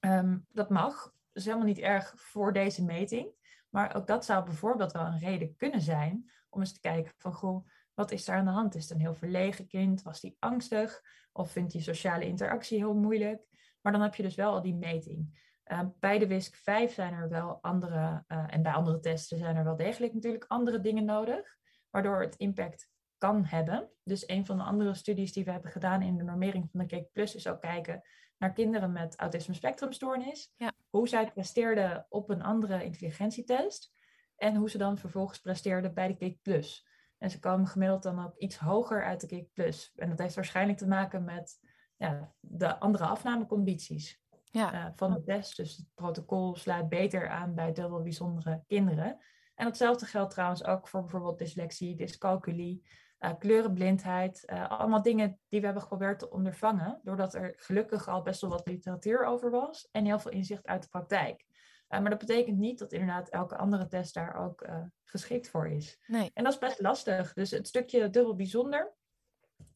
Ehm, 0.00 0.38
dat 0.48 0.70
mag. 0.70 1.02
Dat 1.02 1.12
is 1.32 1.44
helemaal 1.44 1.66
niet 1.66 1.78
erg 1.78 2.12
voor 2.16 2.52
deze 2.52 2.84
meting. 2.84 3.32
Maar 3.68 3.94
ook 3.94 4.06
dat 4.06 4.24
zou 4.24 4.44
bijvoorbeeld 4.44 4.92
wel 4.92 5.06
een 5.06 5.18
reden 5.18 5.56
kunnen 5.56 5.80
zijn 5.80 6.30
om 6.48 6.60
eens 6.60 6.72
te 6.72 6.80
kijken 6.80 7.12
van 7.16 7.32
goh, 7.32 7.68
wat 7.94 8.10
is 8.10 8.24
daar 8.24 8.36
aan 8.36 8.44
de 8.44 8.50
hand? 8.50 8.74
Is 8.74 8.82
het 8.82 8.90
een 8.90 9.00
heel 9.00 9.14
verlegen 9.14 9.66
kind? 9.66 10.02
Was 10.02 10.20
die 10.20 10.36
angstig? 10.38 11.02
Of 11.32 11.50
vindt 11.50 11.72
hij 11.72 11.82
sociale 11.82 12.26
interactie 12.26 12.78
heel 12.78 12.94
moeilijk? 12.94 13.42
Maar 13.80 13.92
dan 13.92 14.02
heb 14.02 14.14
je 14.14 14.22
dus 14.22 14.34
wel 14.34 14.52
al 14.52 14.62
die 14.62 14.74
meting. 14.74 15.49
Eh, 15.70 15.80
bij 15.98 16.18
de 16.18 16.26
WISC 16.26 16.54
5 16.54 16.94
zijn 16.94 17.12
er 17.12 17.28
wel 17.28 17.58
andere, 17.62 18.24
eh, 18.26 18.44
en 18.46 18.62
bij 18.62 18.72
andere 18.72 19.00
testen 19.00 19.38
zijn 19.38 19.56
er 19.56 19.64
wel 19.64 19.76
degelijk 19.76 20.14
natuurlijk 20.14 20.44
andere 20.48 20.80
dingen 20.80 21.04
nodig, 21.04 21.56
waardoor 21.90 22.20
het 22.20 22.36
impact 22.36 22.88
kan 23.18 23.44
hebben. 23.44 23.90
Dus 24.02 24.28
een 24.28 24.46
van 24.46 24.56
de 24.56 24.62
andere 24.62 24.94
studies 24.94 25.32
die 25.32 25.44
we 25.44 25.50
hebben 25.50 25.70
gedaan 25.70 26.02
in 26.02 26.16
de 26.16 26.24
normering 26.24 26.68
van 26.70 26.80
de 26.80 26.86
Cake 26.86 27.08
Plus 27.12 27.34
is 27.34 27.46
ook 27.46 27.60
kijken 27.60 28.02
naar 28.38 28.52
kinderen 28.52 28.92
met 28.92 29.16
autisme 29.16 29.54
spectrumstoornis. 29.54 30.52
Ja. 30.56 30.72
Hoe 30.88 31.08
zij 31.08 31.32
presteerden 31.32 32.06
op 32.08 32.30
een 32.30 32.42
andere 32.42 32.84
intelligentietest 32.84 33.92
en 34.36 34.54
hoe 34.54 34.70
ze 34.70 34.78
dan 34.78 34.98
vervolgens 34.98 35.38
presteerden 35.38 35.94
bij 35.94 36.06
de 36.06 36.16
Cake 36.16 36.38
Plus. 36.42 36.88
En 37.18 37.30
ze 37.30 37.38
komen 37.38 37.66
gemiddeld 37.66 38.02
dan 38.02 38.24
ook 38.24 38.36
iets 38.36 38.58
hoger 38.58 39.04
uit 39.04 39.20
de 39.20 39.26
Cake 39.26 39.50
Plus. 39.52 39.92
En 39.96 40.08
dat 40.08 40.18
heeft 40.18 40.34
waarschijnlijk 40.34 40.78
te 40.78 40.88
maken 40.88 41.24
met 41.24 41.58
ja, 41.96 42.34
de 42.40 42.78
andere 42.78 43.04
afnamecondities 43.04 44.19
Ja. 44.50 44.72
eh, 44.72 44.86
van 44.94 45.12
de 45.12 45.22
test. 45.22 45.56
Dus 45.56 45.76
het 45.76 45.86
protocol 45.94 46.56
sluit 46.56 46.88
beter 46.88 47.28
aan 47.28 47.54
bij 47.54 47.72
dubbel 47.72 48.02
bijzondere 48.02 48.62
kinderen. 48.66 49.18
En 49.54 49.66
hetzelfde 49.66 50.06
geldt 50.06 50.30
trouwens 50.32 50.64
ook 50.64 50.88
voor 50.88 51.00
bijvoorbeeld 51.00 51.38
dyslexie, 51.38 51.96
dyscalculie, 51.96 52.86
eh, 53.18 53.32
kleurenblindheid. 53.38 54.44
eh, 54.46 54.70
allemaal 54.70 55.02
dingen 55.02 55.38
die 55.48 55.58
we 55.60 55.64
hebben 55.64 55.82
geprobeerd 55.82 56.18
te 56.18 56.30
ondervangen, 56.30 57.00
doordat 57.02 57.34
er 57.34 57.52
gelukkig 57.56 58.08
al 58.08 58.22
best 58.22 58.40
wel 58.40 58.50
wat 58.50 58.66
literatuur 58.66 59.24
over 59.24 59.50
was 59.50 59.88
en 59.90 60.04
heel 60.04 60.18
veel 60.18 60.30
inzicht 60.30 60.66
uit 60.66 60.82
de 60.82 60.88
praktijk. 60.88 61.44
Maar 61.88 62.10
dat 62.10 62.18
betekent 62.18 62.58
niet 62.58 62.78
dat 62.78 62.92
inderdaad 62.92 63.28
elke 63.28 63.56
andere 63.56 63.86
test 63.86 64.14
daar 64.14 64.34
ook 64.34 64.68
geschikt 65.04 65.48
voor 65.48 65.68
is. 65.68 66.02
Nee. 66.06 66.30
En 66.34 66.44
dat 66.44 66.52
is 66.52 66.58
best 66.58 66.80
lastig. 66.80 67.32
Dus 67.32 67.50
het 67.50 67.68
stukje 67.68 68.10
dubbel 68.10 68.34
bijzonder 68.36 68.94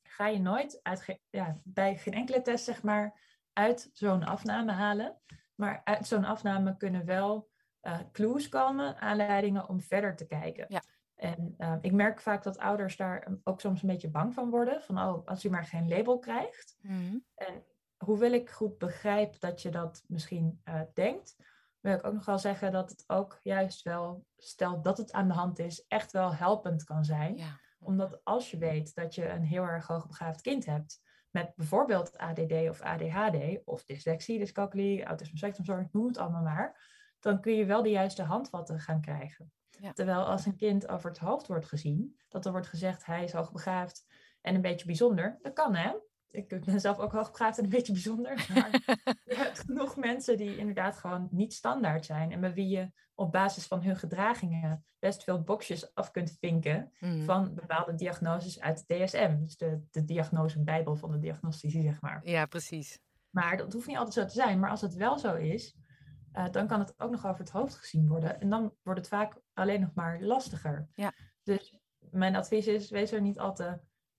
ga 0.03 0.27
je 0.29 0.39
nooit 0.41 0.79
uit 0.83 1.01
ge- 1.01 1.21
ja, 1.31 1.59
bij 1.65 1.97
geen 1.97 2.15
enkele 2.15 2.43
test, 2.43 2.65
zeg 2.65 2.83
maar, 2.83 3.21
uit 3.55 3.91
zo'n 3.93 4.25
afname 4.25 4.73
halen. 4.73 5.19
Maar 5.55 5.81
uit 5.85 6.07
zo'n 6.07 6.25
afname 6.25 6.77
kunnen 6.77 7.05
wel 7.05 7.49
eh, 7.81 7.99
clues 8.13 8.49
komen, 8.49 9.01
aanleidingen 9.01 9.69
om 9.69 9.81
verder 9.81 10.17
te 10.17 10.27
kijken. 10.27 10.65
Ja. 10.69 10.83
En 11.15 11.55
ehm, 11.59 11.79
ik 11.81 11.93
merk 11.93 12.21
vaak 12.21 12.43
dat 12.43 12.59
ouders 12.59 12.97
daar 12.97 13.29
ook 13.45 13.61
soms 13.61 13.83
een 13.83 13.89
beetje 13.89 14.11
bang 14.11 14.35
van 14.35 14.51
worden. 14.51 14.83
Van, 14.83 14.99
oh, 14.99 15.27
als 15.27 15.45
u 15.45 15.51
maar 15.51 15.65
geen 15.65 15.89
label 15.89 16.19
krijgt. 16.19 16.77
Mhm. 16.81 17.19
En 17.35 17.65
hoewel 17.97 18.33
ik 18.33 18.51
goed 18.51 18.79
begrijp 18.79 19.41
dat 19.41 19.63
je 19.63 19.71
dat 19.71 20.05
misschien 20.07 20.61
uh, 20.65 20.81
denkt, 20.95 21.37
wil 21.81 21.95
ik 21.95 22.07
ook 22.07 22.13
nog 22.13 22.25
wel 22.25 22.39
zeggen 22.39 22.73
dat 22.73 22.91
het 22.91 23.05
ook 23.07 23.39
juist 23.43 23.83
wel, 23.83 24.27
stel 24.37 24.83
dat 24.83 24.99
het 24.99 25.13
aan 25.13 25.29
de 25.29 25.35
hand 25.35 25.59
is, 25.59 25.85
echt 25.89 26.13
wel 26.13 26.35
helpend 26.35 26.85
kan 26.85 27.05
zijn. 27.05 27.37
Ja. 27.37 27.61
Omdat 27.79 28.21
als 28.25 28.51
je 28.51 28.59
weet 28.59 28.95
dat 28.95 29.15
je 29.15 29.29
een 29.29 29.45
heel 29.45 29.63
erg 29.63 29.87
hoogbegaafd 29.87 30.41
kind 30.41 30.67
hebt, 30.67 31.01
met 31.35 31.53
bijvoorbeeld 31.57 32.19
ADD 32.19 32.53
of 32.53 32.81
ADHD, 32.81 33.61
of 33.65 33.85
dyslexie, 33.85 34.39
dyscalculie, 34.39 35.05
autisme 35.05 35.39
spectrumstoornis, 35.39 35.89
noem 35.93 36.07
het 36.07 36.19
allemaal 36.19 36.43
maar, 36.43 36.91
dan 37.21 37.41
kun 37.41 37.55
je 37.55 37.65
wel 37.65 37.83
de 37.83 37.91
juiste 37.91 38.23
handvatten 38.23 38.81
gaan 38.81 39.01
krijgen. 39.01 39.53
Terwijl 39.93 40.25
als 40.25 40.47
een 40.47 40.57
kind 40.57 40.89
over 40.89 41.11
het 41.11 41.19
hoofd 41.19 41.47
wordt 41.47 41.67
gezien, 41.67 42.21
dat 42.29 42.47
er 42.47 42.53
wordt 42.53 42.67
gezegd 42.67 43.07
hij 43.07 43.25
is 43.25 43.33
hoogbegaafd 43.33 44.07
en 44.41 44.55
een 44.55 44.61
beetje 44.61 44.87
bijzonder, 44.87 45.39
dat 45.43 45.53
kan 45.53 45.75
hè 45.75 45.93
ik 46.35 46.65
ben 46.65 46.81
zelf 46.81 46.99
ook 46.99 47.13
hoogbegaafd 47.13 47.59
en 47.59 47.65
een 47.65 47.71
beetje 47.71 47.93
bijzonder. 47.93 48.47
Maar 48.55 48.71
je 49.25 49.35
hebt 49.37 49.59
genoeg 49.59 49.97
mensen 49.97 50.37
die 50.37 50.57
inderdaad 50.57 50.97
gewoon 50.97 51.29
niet 51.31 51.53
standaard 51.53 52.05
zijn. 52.05 52.33
En 52.33 52.41
met 52.41 52.55
wie 52.55 52.69
je 52.69 52.91
op 53.15 53.33
basis 53.33 53.67
van 53.67 53.83
hun 53.83 53.97
gedragingen 53.97 54.85
best 54.99 55.25
veel 55.25 55.43
boxjes 55.43 55.95
af 55.95 56.11
kunt 56.11 56.37
vinken 56.41 56.93
mm. 56.99 57.25
van 57.25 57.55
bepaalde 57.55 57.95
diagnoses 57.95 58.61
uit 58.61 58.85
de 58.87 58.95
DSM. 58.95 59.37
Dus 59.41 59.57
de, 59.57 59.81
de 59.91 60.05
diagnosebijbel 60.05 60.97
van 60.97 61.11
de 61.11 61.19
diagnostici, 61.19 61.83
zeg 61.83 62.01
maar. 62.01 62.21
Ja, 62.25 62.47
precies. 62.47 62.99
Maar 63.31 63.57
dat 63.57 63.73
hoeft 63.73 63.87
niet 63.87 63.97
altijd 63.97 64.15
zo 64.15 64.25
te 64.25 64.43
zijn. 64.43 64.61
Maar 64.61 64.71
als 64.71 64.81
het 64.81 64.95
wel 64.95 65.19
zo 65.19 65.35
is, 65.35 65.77
uh, 66.33 66.51
dan 66.51 66.67
kan 66.67 66.79
het 66.79 66.95
ook 67.01 67.11
nog 67.11 67.27
over 67.27 67.41
het 67.41 67.51
hoofd 67.51 67.75
gezien 67.75 68.09
worden. 68.09 68.41
En 68.41 68.49
dan 68.49 68.75
wordt 68.83 69.01
het 69.01 69.09
vaak 69.09 69.41
alleen 69.53 69.81
nog 69.81 69.95
maar 69.95 70.23
lastiger. 70.23 70.89
Ja. 70.95 71.13
Dus 71.43 71.79
mijn 72.11 72.37
advies 72.37 72.67
is, 72.67 72.91
wees 72.91 73.13
er 73.13 73.21
niet 73.21 73.39
al 73.39 73.55
te 73.55 73.79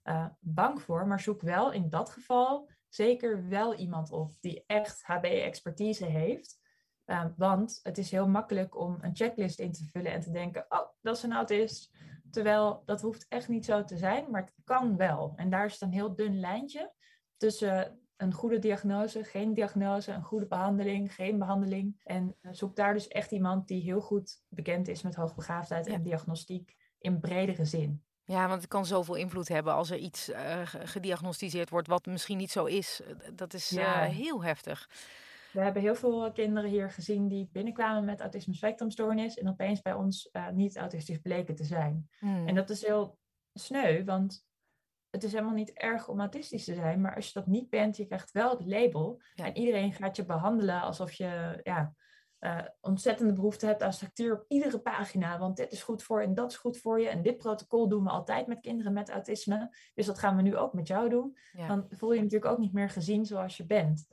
uh, 0.09 0.25
bang 0.39 0.81
voor, 0.81 1.07
maar 1.07 1.19
zoek 1.19 1.41
wel 1.41 1.71
in 1.71 1.89
dat 1.89 2.09
geval 2.09 2.69
zeker 2.89 3.47
wel 3.47 3.75
iemand 3.75 4.11
op 4.11 4.31
die 4.39 4.63
echt 4.67 5.03
HB-expertise 5.03 6.05
heeft. 6.05 6.59
Uh, 7.05 7.25
want 7.37 7.79
het 7.83 7.97
is 7.97 8.11
heel 8.11 8.27
makkelijk 8.27 8.77
om 8.79 8.97
een 9.01 9.15
checklist 9.15 9.59
in 9.59 9.71
te 9.71 9.85
vullen 9.85 10.11
en 10.11 10.21
te 10.21 10.31
denken, 10.31 10.65
oh, 10.69 10.87
dat 11.01 11.17
is 11.17 11.23
een 11.23 11.33
autist. 11.33 11.91
Terwijl 12.31 12.81
dat 12.85 13.01
hoeft 13.01 13.25
echt 13.27 13.47
niet 13.47 13.65
zo 13.65 13.83
te 13.83 13.97
zijn, 13.97 14.31
maar 14.31 14.41
het 14.41 14.53
kan 14.63 14.97
wel. 14.97 15.33
En 15.35 15.49
daar 15.49 15.65
is 15.65 15.81
een 15.81 15.91
heel 15.91 16.15
dun 16.15 16.39
lijntje 16.39 16.93
tussen 17.37 17.99
een 18.17 18.33
goede 18.33 18.59
diagnose, 18.59 19.23
geen 19.23 19.53
diagnose, 19.53 20.11
een 20.11 20.23
goede 20.23 20.47
behandeling, 20.47 21.15
geen 21.15 21.39
behandeling. 21.39 22.01
En 22.03 22.35
eh, 22.41 22.51
zoek 22.53 22.75
daar 22.75 22.93
dus 22.93 23.07
echt 23.07 23.31
iemand 23.31 23.67
die 23.67 23.81
heel 23.81 24.01
goed 24.01 24.43
bekend 24.47 24.87
is 24.87 25.01
met 25.01 25.15
hoogbegaafdheid 25.15 25.87
en 25.87 26.03
diagnostiek 26.03 26.75
in 26.99 27.19
bredere 27.19 27.65
zin. 27.65 28.03
Ja, 28.25 28.47
want 28.47 28.61
het 28.61 28.69
kan 28.69 28.85
zoveel 28.85 29.15
invloed 29.15 29.47
hebben 29.47 29.73
als 29.73 29.89
er 29.89 29.97
iets 29.97 30.29
uh, 30.29 30.61
gediagnosticeerd 30.63 31.69
wordt 31.69 31.87
wat 31.87 32.05
misschien 32.05 32.37
niet 32.37 32.51
zo 32.51 32.65
is. 32.65 33.01
Eh, 33.01 33.29
dat 33.33 33.53
is 33.53 33.69
ja. 33.69 34.03
heel 34.03 34.43
heftig. 34.43 34.89
We 35.51 35.61
hebben 35.61 35.81
heel 35.81 35.95
veel 35.95 36.31
kinderen 36.31 36.69
hier 36.69 36.91
gezien 36.91 37.27
die 37.27 37.49
binnenkwamen 37.51 38.05
met 38.05 38.21
autisme 38.21 38.53
spectrumstoornis 38.53 39.37
en 39.37 39.49
opeens 39.49 39.81
bij 39.81 39.93
ons 39.93 40.29
uh, 40.31 40.49
niet 40.49 40.77
autistisch 40.77 41.17
bleken 41.17 41.55
te 41.55 41.63
zijn. 41.63 42.09
Hmm. 42.19 42.47
En 42.47 42.55
dat 42.55 42.69
is 42.69 42.85
heel 42.85 43.17
sneu, 43.53 44.03
want 44.03 44.45
het 45.09 45.23
is 45.23 45.31
helemaal 45.31 45.53
niet 45.53 45.73
erg 45.73 46.07
om 46.07 46.19
autistisch 46.19 46.65
te 46.65 46.73
zijn, 46.73 47.01
maar 47.01 47.15
als 47.15 47.27
je 47.27 47.33
dat 47.33 47.47
niet 47.47 47.69
bent, 47.69 47.97
je 47.97 48.05
krijgt 48.05 48.31
wel 48.31 48.49
het 48.49 48.65
label 48.65 49.21
en 49.35 49.57
iedereen 49.57 49.93
gaat 49.93 50.15
je 50.15 50.25
behandelen 50.25 50.81
alsof 50.81 51.11
je 51.11 51.59
ja, 51.63 51.95
uh, 52.39 52.61
ontzettende 52.81 53.33
behoefte 53.33 53.65
hebt 53.65 53.83
aan 53.83 53.93
structuur 53.93 54.33
op 54.33 54.45
iedere 54.47 54.79
pagina. 54.79 55.39
Want 55.39 55.57
dit 55.57 55.71
is 55.71 55.83
goed 55.83 56.03
voor 56.03 56.21
je 56.21 56.27
en 56.27 56.33
dat 56.33 56.51
is 56.51 56.57
goed 56.57 56.77
voor 56.77 57.01
je. 57.01 57.07
En 57.07 57.21
dit 57.21 57.37
protocol 57.37 57.87
doen 57.87 58.03
we 58.03 58.09
altijd 58.09 58.47
met 58.47 58.59
kinderen 58.59 58.93
met 58.93 59.09
autisme. 59.09 59.75
Dus 59.93 60.05
dat 60.05 60.19
gaan 60.19 60.35
we 60.35 60.41
nu 60.41 60.55
ook 60.55 60.73
met 60.73 60.87
jou 60.87 61.09
doen. 61.09 61.37
Dan 61.67 61.85
voel 61.89 62.11
je, 62.11 62.15
je 62.17 62.23
natuurlijk 62.23 62.51
ook 62.51 62.59
niet 62.59 62.73
meer 62.73 62.89
gezien 62.89 63.25
zoals 63.25 63.57
je 63.57 63.65
bent. 63.65 64.07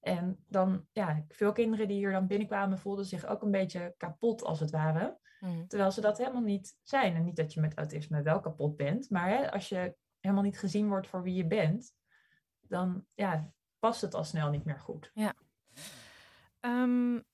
En 0.00 0.44
dan, 0.46 0.86
ja, 0.92 1.24
veel 1.28 1.52
kinderen 1.52 1.88
die 1.88 1.96
hier 1.96 2.12
dan 2.12 2.26
binnenkwamen 2.26 2.78
voelden 2.78 3.04
zich 3.04 3.26
ook 3.26 3.42
een 3.42 3.50
beetje 3.50 3.94
kapot 3.96 4.42
als 4.42 4.60
het 4.60 4.70
ware. 4.70 5.18
Mm. 5.40 5.68
Terwijl 5.68 5.90
ze 5.90 6.00
dat 6.00 6.18
helemaal 6.18 6.42
niet 6.42 6.78
zijn. 6.82 7.14
En 7.14 7.24
niet 7.24 7.36
dat 7.36 7.52
je 7.52 7.60
met 7.60 7.76
autisme 7.76 8.22
wel 8.22 8.40
kapot 8.40 8.76
bent. 8.76 9.10
Maar 9.10 9.28
hè, 9.28 9.52
als 9.52 9.68
je 9.68 9.96
helemaal 10.20 10.44
niet 10.44 10.58
gezien 10.58 10.88
wordt 10.88 11.06
voor 11.06 11.22
wie 11.22 11.34
je 11.34 11.46
bent, 11.46 11.94
dan 12.60 13.04
ja, 13.14 13.50
past 13.78 14.00
het 14.00 14.14
al 14.14 14.24
snel 14.24 14.50
niet 14.50 14.64
meer 14.64 14.80
goed. 14.80 15.10
Ja. 15.14 15.34
Um, 16.60 17.24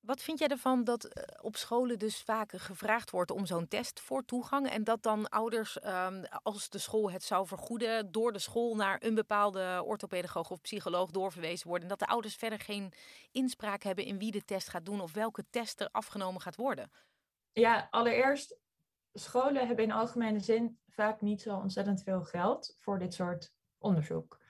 wat 0.00 0.22
vind 0.22 0.38
jij 0.38 0.48
ervan 0.48 0.84
dat 0.84 1.04
eh, 1.04 1.22
op 1.42 1.56
scholen 1.56 1.98
dus 1.98 2.22
vaak 2.22 2.52
gevraagd 2.56 3.10
wordt 3.10 3.30
om 3.30 3.46
zo'n 3.46 3.68
test 3.68 4.00
voor 4.00 4.24
toegang 4.24 4.70
en 4.70 4.84
dat 4.84 5.02
dan 5.02 5.28
ouders, 5.28 5.80
ehm, 5.80 6.24
als 6.42 6.68
de 6.68 6.78
school 6.78 7.10
het 7.10 7.22
zou 7.22 7.46
vergoeden, 7.46 8.12
door 8.12 8.32
de 8.32 8.38
school 8.38 8.76
naar 8.76 9.02
een 9.02 9.14
bepaalde 9.14 9.82
orthopedagoog 9.84 10.50
of 10.50 10.60
psycholoog 10.60 11.10
doorverwezen 11.10 11.68
worden 11.68 11.88
en 11.88 11.96
dat 11.96 12.08
de 12.08 12.12
ouders 12.12 12.36
verder 12.36 12.60
geen 12.60 12.92
inspraak 13.30 13.82
hebben 13.82 14.04
in 14.04 14.18
wie 14.18 14.30
de 14.30 14.44
test 14.44 14.68
gaat 14.68 14.84
doen 14.84 15.00
of 15.00 15.12
welke 15.12 15.44
test 15.50 15.80
er 15.80 15.88
afgenomen 15.92 16.40
gaat 16.40 16.56
worden? 16.56 16.90
Ja, 17.52 17.88
allereerst, 17.90 18.58
scholen 19.12 19.66
hebben 19.66 19.84
in 19.84 19.92
algemene 19.92 20.40
zin 20.40 20.78
vaak 20.88 21.20
niet 21.20 21.42
zo 21.42 21.56
ontzettend 21.56 22.02
veel 22.02 22.22
geld 22.22 22.76
voor 22.78 22.98
dit 22.98 23.14
soort 23.14 23.52
onderzoek. 23.78 24.40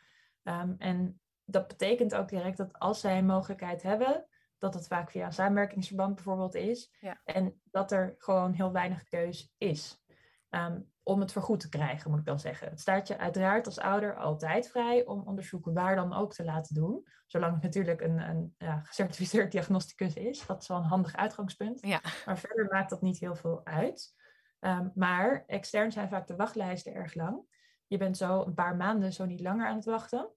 Um, 0.43 0.75
en 0.79 1.21
dat 1.45 1.69
betekent 1.69 2.15
ook 2.15 2.29
direct 2.29 2.57
dat 2.57 2.79
als 2.79 3.01
zij 3.01 3.19
een 3.19 3.27
mogelijkheid 3.27 3.83
hebben, 3.83 4.27
dat 4.61 4.75
het 4.75 4.87
vaak 4.87 5.11
via 5.11 5.27
een 5.27 5.33
samenwerkingsverband 5.33 6.15
bijvoorbeeld 6.15 6.55
is. 6.55 6.95
En 7.25 7.61
dat 7.65 7.93
er 7.93 8.15
gewoon 8.19 8.53
heel 8.53 8.73
weinig 8.73 9.05
keus 9.05 9.55
is. 9.59 10.05
Um, 10.51 10.91
om 11.03 11.21
het 11.21 11.33
vergoed 11.33 11.61
te 11.61 11.69
krijgen, 11.69 12.11
moet 12.11 12.21
ik 12.21 12.27
dan 12.27 12.41
zeggen. 12.41 12.69
Het 12.69 12.81
staat 12.81 13.09
je 13.09 13.19
uiteraard 13.19 13.67
als 13.67 13.79
ouder 13.79 14.17
altijd 14.17 14.71
vrij 14.71 15.07
om 15.07 15.27
onderzoeken 15.27 15.73
waar 15.73 15.97
dan 15.97 16.13
ook 16.13 16.33
te 16.33 16.45
laten 16.45 16.75
doen. 16.75 17.07
Zolang 17.27 17.53
het 17.55 17.63
natuurlijk 17.63 18.01
een, 18.01 18.19
een 18.19 18.55
ja, 18.59 18.81
gecertificeerd 18.81 19.53
diagnosticus 19.53 20.15
is. 20.15 20.47
Dat 20.47 20.63
is 20.63 20.69
wel 20.69 20.77
een 20.77 20.85
handig 20.85 21.17
uitgangspunt. 21.17 21.87
Ja. 21.87 22.01
Maar 22.27 22.39
verder 22.39 22.67
maakt 22.71 22.91
dat 22.91 23.03
niet 23.03 23.19
heel 23.19 23.35
veel 23.35 23.61
uit. 23.65 24.15
Um, 24.61 24.93
maar 24.95 25.45
extern 25.47 25.93
zijn 25.93 26.09
vaak 26.09 26.27
de 26.27 26.37
wachtlijsten 26.37 26.95
erg 26.95 27.15
lang. 27.15 27.43
Je 27.87 27.99
bent 27.99 28.17
zo 28.17 28.43
een 28.43 28.55
paar 28.55 28.77
maanden, 28.77 29.13
zo 29.13 29.25
niet 29.25 29.41
langer 29.41 29.67
aan 29.67 29.77
het 29.77 29.85
wachten. 29.85 30.31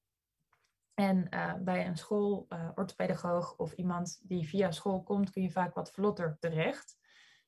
En 0.94 1.28
uh, 1.30 1.54
bij 1.60 1.88
een 1.88 1.98
school, 1.98 2.46
uh, 2.50 2.70
orthopedagoog 2.76 3.56
of 3.56 3.74
iemand 3.74 4.20
die 4.24 4.48
via 4.48 4.72
school 4.72 5.04
komt, 5.04 5.30
kun 5.30 5.42
je 5.42 5.52
vaak 5.52 5.74
wat 5.74 5.92
vlotter 5.92 6.38
terecht. 6.40 6.98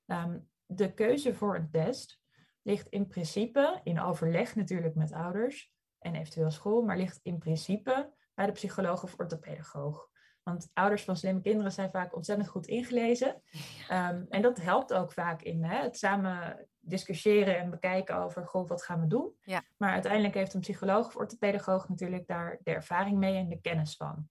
Um, 0.05 0.49
de 0.65 0.93
keuze 0.93 1.33
voor 1.33 1.55
een 1.55 1.69
test 1.69 2.21
ligt 2.61 2.87
in 2.87 3.07
principe, 3.07 3.79
in 3.83 3.99
overleg 3.99 4.55
natuurlijk 4.55 4.95
met 4.95 5.13
ouders 5.13 5.73
en 5.99 6.15
eventueel 6.15 6.51
school, 6.51 6.81
maar 6.81 6.97
ligt 6.97 7.19
in 7.23 7.37
principe 7.37 8.13
bij 8.33 8.45
de 8.45 8.51
psycholoog 8.51 9.03
of 9.03 9.19
orthopedagoog. 9.19 10.09
Want 10.43 10.69
ouders 10.73 11.03
van 11.03 11.17
slimme 11.17 11.41
kinderen 11.41 11.71
zijn 11.71 11.91
vaak 11.91 12.15
ontzettend 12.15 12.49
goed 12.49 12.67
ingelezen. 12.67 13.41
Um, 13.91 14.25
en 14.29 14.41
dat 14.41 14.61
helpt 14.61 14.93
ook 14.93 15.11
vaak 15.11 15.41
in 15.41 15.63
hè, 15.63 15.81
het 15.81 15.97
samen 15.97 16.67
discussiëren 16.85 17.57
en 17.57 17.69
bekijken 17.69 18.15
over, 18.15 18.47
goh, 18.47 18.67
wat 18.67 18.83
gaan 18.83 19.01
we 19.01 19.07
doen? 19.07 19.33
Ja. 19.41 19.63
Maar 19.77 19.91
uiteindelijk 19.91 20.33
heeft 20.33 20.53
een 20.53 20.59
psycholoog 20.59 21.05
of 21.05 21.15
orthopedagoog 21.15 21.89
natuurlijk 21.89 22.27
daar 22.27 22.59
de 22.63 22.71
ervaring 22.71 23.17
mee 23.17 23.35
en 23.35 23.49
de 23.49 23.61
kennis 23.61 23.95
van. 23.95 24.27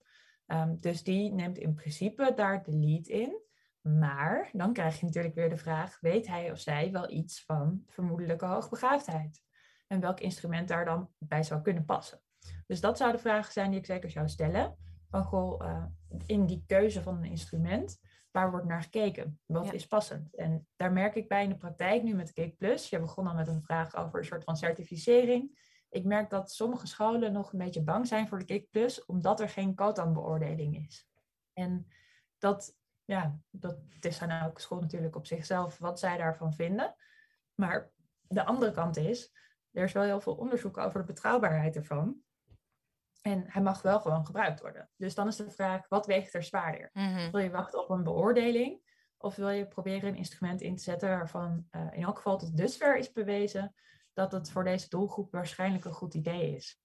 Um, 0.46 0.76
dus 0.80 1.02
die 1.02 1.32
neemt 1.32 1.58
in 1.58 1.74
principe 1.74 2.32
daar 2.34 2.62
de 2.62 2.76
lead 2.76 3.06
in. 3.06 3.42
Maar 3.80 4.48
dan 4.52 4.72
krijg 4.72 5.00
je 5.00 5.06
natuurlijk 5.06 5.34
weer 5.34 5.48
de 5.48 5.56
vraag, 5.56 5.98
weet 6.00 6.26
hij 6.26 6.50
of 6.50 6.58
zij 6.58 6.92
wel 6.92 7.10
iets 7.10 7.44
van 7.44 7.82
vermoedelijke 7.86 8.46
hoogbegaafdheid? 8.46 9.42
En 9.86 10.00
welk 10.00 10.20
instrument 10.20 10.68
daar 10.68 10.84
dan 10.84 11.10
bij 11.18 11.42
zou 11.42 11.60
kunnen 11.60 11.84
passen? 11.84 12.20
Dus 12.66 12.80
dat 12.80 12.96
zouden 12.96 13.20
vragen 13.20 13.52
zijn 13.52 13.70
die 13.70 13.78
ik 13.78 13.86
zeker 13.86 14.10
zou 14.10 14.28
stellen. 14.28 14.76
Van 15.10 15.24
goh, 15.24 15.66
uh, 15.66 15.84
in 16.26 16.46
die 16.46 16.64
keuze 16.66 17.02
van 17.02 17.16
een 17.16 17.30
instrument, 17.30 18.00
waar 18.34 18.50
wordt 18.50 18.66
naar 18.66 18.82
gekeken? 18.82 19.40
Wat 19.46 19.72
is 19.72 19.86
passend? 19.86 20.34
En 20.34 20.66
daar 20.76 20.92
merk 20.92 21.14
ik 21.14 21.28
bij 21.28 21.42
in 21.42 21.48
de 21.48 21.56
praktijk 21.56 22.02
nu 22.02 22.14
met 22.14 22.32
Cake 22.32 22.54
Plus. 22.58 22.88
Je 22.88 23.00
begon 23.00 23.26
al 23.26 23.34
met 23.34 23.48
een 23.48 23.62
vraag 23.62 23.96
over 23.96 24.18
een 24.18 24.24
soort 24.24 24.44
van 24.44 24.56
certificering. 24.56 25.58
Ik 25.88 26.04
merk 26.04 26.30
dat 26.30 26.52
sommige 26.52 26.86
scholen 26.86 27.32
nog 27.32 27.52
een 27.52 27.58
beetje 27.58 27.82
bang 27.82 28.06
zijn 28.06 28.28
voor 28.28 28.38
de 28.38 28.44
Cake 28.44 28.66
Plus, 28.70 29.04
omdat 29.04 29.40
er 29.40 29.48
geen 29.48 29.74
COTAN-beoordeling 29.74 30.86
is. 30.86 31.08
En 31.52 31.86
dat, 32.38 32.76
ja, 33.04 33.38
dat 33.50 33.78
is 34.00 34.22
aan 34.22 34.30
elke 34.30 34.60
school 34.60 34.80
natuurlijk 34.80 35.16
op 35.16 35.26
zichzelf 35.26 35.78
wat 35.78 35.98
zij 35.98 36.16
daarvan 36.16 36.52
vinden. 36.52 36.94
Maar 37.54 37.90
de 38.20 38.44
andere 38.44 38.72
kant 38.72 38.96
is, 38.96 39.32
er 39.70 39.84
is 39.84 39.92
wel 39.92 40.02
heel 40.02 40.20
veel 40.20 40.34
onderzoek 40.34 40.78
over 40.78 41.00
de 41.00 41.06
betrouwbaarheid 41.06 41.76
ervan. 41.76 42.22
En 43.24 43.44
hij 43.46 43.62
mag 43.62 43.82
wel 43.82 44.00
gewoon 44.00 44.26
gebruikt 44.26 44.60
worden. 44.60 44.90
Dus 44.96 45.14
dan 45.14 45.26
is 45.26 45.36
de 45.36 45.50
vraag, 45.50 45.88
wat 45.88 46.06
weegt 46.06 46.34
er 46.34 46.42
zwaarder? 46.42 46.90
Mhm. 46.92 47.30
Wil 47.30 47.40
je 47.40 47.50
wachten 47.50 47.82
op 47.82 47.90
een 47.90 48.02
beoordeling? 48.02 48.80
Of 49.18 49.36
wil 49.36 49.50
je 49.50 49.68
proberen 49.68 50.08
een 50.08 50.16
instrument 50.16 50.60
in 50.60 50.76
te 50.76 50.82
zetten 50.82 51.08
waarvan 51.08 51.66
uh, 51.70 51.86
in 51.92 52.02
elk 52.02 52.16
geval 52.16 52.38
tot 52.38 52.56
dusver 52.56 52.96
is 52.96 53.12
bewezen 53.12 53.74
dat 54.12 54.32
het 54.32 54.50
voor 54.50 54.64
deze 54.64 54.88
doelgroep 54.88 55.32
waarschijnlijk 55.32 55.84
een 55.84 55.92
goed 55.92 56.14
idee 56.14 56.54
is? 56.54 56.82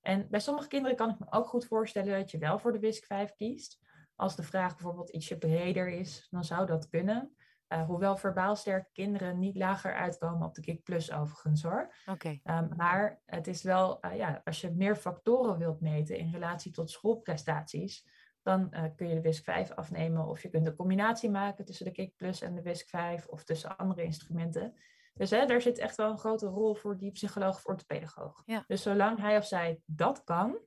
En 0.00 0.26
bij 0.30 0.40
sommige 0.40 0.68
kinderen 0.68 0.96
kan 0.96 1.10
ik 1.10 1.18
me 1.18 1.26
ook 1.30 1.46
goed 1.46 1.66
voorstellen 1.66 2.18
dat 2.18 2.30
je 2.30 2.38
wel 2.38 2.58
voor 2.58 2.72
de 2.72 2.78
WISC 2.78 3.04
5 3.04 3.34
kiest. 3.34 3.78
Als 4.16 4.36
de 4.36 4.42
vraag 4.42 4.76
bijvoorbeeld 4.76 5.10
ietsje 5.10 5.38
breder 5.38 5.88
is, 5.88 6.26
dan 6.30 6.44
zou 6.44 6.66
dat 6.66 6.88
kunnen. 6.88 7.36
Uh, 7.72 7.86
hoewel 7.86 8.16
verbaal 8.16 8.56
sterke 8.56 8.88
kinderen 8.92 9.38
niet 9.38 9.56
lager 9.56 9.94
uitkomen 9.94 10.46
op 10.46 10.54
de 10.54 10.60
KIK 10.60 10.82
Plus 10.82 11.12
overigens 11.12 11.62
hoor. 11.62 11.94
Oké. 12.06 12.38
Um, 12.44 12.68
maar 12.76 13.22
het 13.26 13.46
is 13.46 13.62
wel, 13.62 14.04
uh, 14.04 14.16
ja, 14.16 14.40
als 14.44 14.60
je 14.60 14.70
meer 14.70 14.96
factoren 14.96 15.58
wilt 15.58 15.80
meten 15.80 16.16
in 16.16 16.30
relatie 16.30 16.72
tot 16.72 16.90
schoolprestaties, 16.90 18.06
dan 18.42 18.68
uh, 18.70 18.84
kun 18.96 19.08
je 19.08 19.14
de 19.14 19.20
WISC 19.20 19.44
5 19.44 19.70
afnemen 19.70 20.26
of 20.26 20.42
je 20.42 20.48
kunt 20.48 20.66
een 20.66 20.76
combinatie 20.76 21.30
maken 21.30 21.64
tussen 21.64 21.84
de 21.84 21.92
KIK 21.92 22.16
Plus 22.16 22.40
en 22.40 22.54
de 22.54 22.62
WISC 22.62 22.88
5 22.88 23.26
of 23.26 23.44
tussen 23.44 23.76
andere 23.76 24.02
instrumenten. 24.02 24.74
Dus 25.14 25.30
hè, 25.30 25.46
daar 25.46 25.60
zit 25.60 25.78
echt 25.78 25.96
wel 25.96 26.10
een 26.10 26.18
grote 26.18 26.46
rol 26.46 26.74
voor 26.74 26.98
die 26.98 27.12
psycholoog 27.12 27.56
of 27.56 27.66
orthopedagoog. 27.66 28.42
Ja. 28.44 28.64
Dus 28.66 28.82
zolang 28.82 29.18
hij 29.18 29.36
of 29.36 29.46
zij 29.46 29.80
dat 29.84 30.24
kan, 30.24 30.58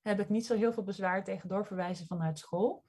heb 0.00 0.20
ik 0.20 0.28
niet 0.28 0.46
zo 0.46 0.56
heel 0.56 0.72
veel 0.72 0.82
bezwaar 0.82 1.24
tegen 1.24 1.48
doorverwijzen 1.48 2.06
vanuit 2.06 2.38
school. 2.38 2.84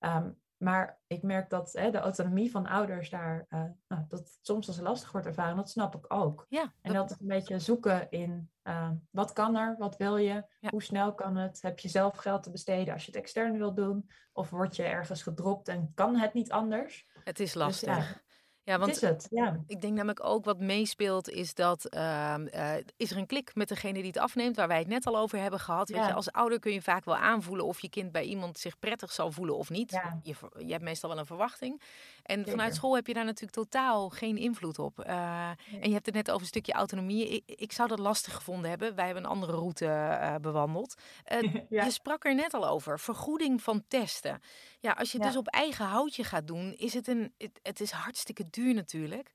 Um, 0.00 0.40
maar 0.56 0.98
ik 1.06 1.22
merk 1.22 1.50
dat 1.50 1.72
hè, 1.72 1.90
de 1.90 1.98
autonomie 1.98 2.50
van 2.50 2.66
ouders 2.66 3.10
daar, 3.10 3.46
uh, 3.50 3.64
nou, 3.88 4.04
dat 4.08 4.38
soms 4.42 4.66
als 4.66 4.78
lastig 4.80 5.12
wordt 5.12 5.26
ervaren, 5.26 5.56
dat 5.56 5.70
snap 5.70 5.94
ik 5.94 6.04
ook. 6.12 6.46
Ja, 6.48 6.72
En 6.82 6.92
dat 6.92 7.10
een 7.10 7.26
beetje 7.26 7.58
zoeken 7.58 8.10
in 8.10 8.50
uh, 8.64 8.90
wat 9.10 9.32
kan 9.32 9.56
er, 9.56 9.74
wat 9.78 9.96
wil 9.96 10.16
je, 10.16 10.44
Ja. 10.60 10.68
hoe 10.70 10.82
snel 10.82 11.14
kan 11.14 11.36
het, 11.36 11.62
heb 11.62 11.78
je 11.78 11.88
zelf 11.88 12.16
geld 12.16 12.42
te 12.42 12.50
besteden 12.50 12.92
als 12.94 13.04
je 13.04 13.10
het 13.12 13.20
extern 13.20 13.58
wilt 13.58 13.76
doen, 13.76 14.10
of 14.32 14.50
word 14.50 14.76
je 14.76 14.82
ergens 14.82 15.22
gedropt 15.22 15.68
en 15.68 15.92
kan 15.94 16.16
het 16.16 16.32
niet 16.34 16.50
anders. 16.52 17.06
het 17.24 17.40
is 17.40 17.52
Dus 17.52 17.54
lastig. 17.54 17.96
ja, 17.96 18.20
ja, 18.66 18.78
want 18.78 18.90
is 18.90 19.00
het, 19.00 19.26
ja. 19.30 19.60
Ik 19.66 19.80
denk 19.80 19.94
namelijk 19.94 20.24
ook 20.24 20.44
wat 20.44 20.58
meespeelt 20.58 21.28
is 21.28 21.54
dat 21.54 21.84
ehm, 21.84 22.46
eh, 22.46 22.72
is 22.96 23.10
er 23.10 23.16
een 23.16 23.26
klik 23.26 23.54
met 23.54 23.68
degene 23.68 23.98
die 23.98 24.06
het 24.06 24.18
afneemt, 24.18 24.56
waar 24.56 24.68
wij 24.68 24.78
het 24.78 24.86
net 24.86 25.06
al 25.06 25.18
over 25.18 25.38
hebben 25.38 25.60
gehad. 25.60 25.88
Weet 25.88 26.06
je, 26.06 26.12
als 26.12 26.32
ouder 26.32 26.58
kun 26.58 26.72
je 26.72 26.82
vaak 26.82 27.04
wel 27.04 27.16
aanvoelen 27.16 27.64
of 27.64 27.80
je 27.80 27.88
kind 27.88 28.12
bij 28.12 28.24
iemand 28.24 28.58
zich 28.58 28.78
prettig 28.78 29.12
zal 29.12 29.32
voelen 29.32 29.56
of 29.56 29.70
niet. 29.70 29.90
Ja. 29.90 30.20
Je, 30.22 30.34
je 30.58 30.72
hebt 30.72 30.84
meestal 30.84 31.10
wel 31.10 31.18
een 31.18 31.26
verwachting. 31.26 31.80
En 32.22 32.36
Zeker. 32.36 32.50
vanuit 32.50 32.74
school 32.74 32.94
heb 32.94 33.06
je 33.06 33.14
daar 33.14 33.24
natuurlijk 33.24 33.52
totaal 33.52 34.08
geen 34.08 34.36
invloed 34.36 34.78
op. 34.78 35.00
Eh, 35.00 35.48
En 35.80 35.88
je 35.88 35.92
hebt 35.92 36.06
het 36.06 36.14
net 36.14 36.28
over 36.30 36.40
een 36.40 36.46
stukje 36.46 36.72
autonomie. 36.72 37.28
Ik, 37.28 37.42
ik 37.46 37.72
zou 37.72 37.88
dat 37.88 37.98
lastig 37.98 38.34
gevonden 38.34 38.70
hebben. 38.70 38.94
Wij 38.94 39.04
hebben 39.04 39.24
een 39.24 39.30
andere 39.30 39.52
route 39.52 39.86
eh, 39.86 40.34
bewandeld. 40.34 40.94
Je 41.68 41.90
sprak 41.90 42.24
er 42.24 42.34
net 42.34 42.54
al 42.54 42.68
over, 42.68 43.00
vergoeding 43.00 43.62
van 43.62 43.84
testen. 43.88 44.40
Ja, 44.86 44.92
als 44.92 45.12
je 45.12 45.16
het 45.16 45.26
Ja. 45.26 45.32
dus 45.32 45.40
op 45.40 45.48
eigen 45.48 45.84
houtje 45.84 46.24
gaat 46.24 46.46
doen, 46.46 46.72
is 46.72 46.94
het 46.94 47.08
een. 47.08 47.34
Het, 47.38 47.60
het 47.62 47.80
is 47.80 47.90
hartstikke 47.90 48.50
duur 48.50 48.74
natuurlijk. 48.74 49.30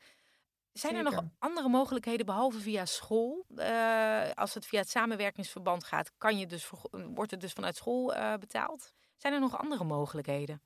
Zijn 0.72 0.96
er 0.96 1.04
nog 1.04 1.24
andere 1.40 1.70
mogelijkheden 1.70 2.26
behalve 2.26 2.60
via 2.60 2.86
school? 2.86 3.46
Eh, 3.56 4.32
als 4.34 4.54
het 4.54 4.66
via 4.66 4.80
het 4.80 4.90
samenwerkingsverband 4.90 5.84
gaat, 5.84 6.12
kan 6.18 6.38
je 6.38 6.46
dus, 6.48 6.66
vergo- 6.66 7.12
wordt 7.14 7.32
het 7.32 7.42
dus 7.42 7.54
vanuit 7.54 7.76
school 7.76 8.14
eh, 8.14 8.38
betaald? 8.38 8.94
Zijn 9.18 9.34
er 9.34 9.40
nog 9.40 9.58
andere 9.58 9.84
mogelijkheden? 9.84 10.62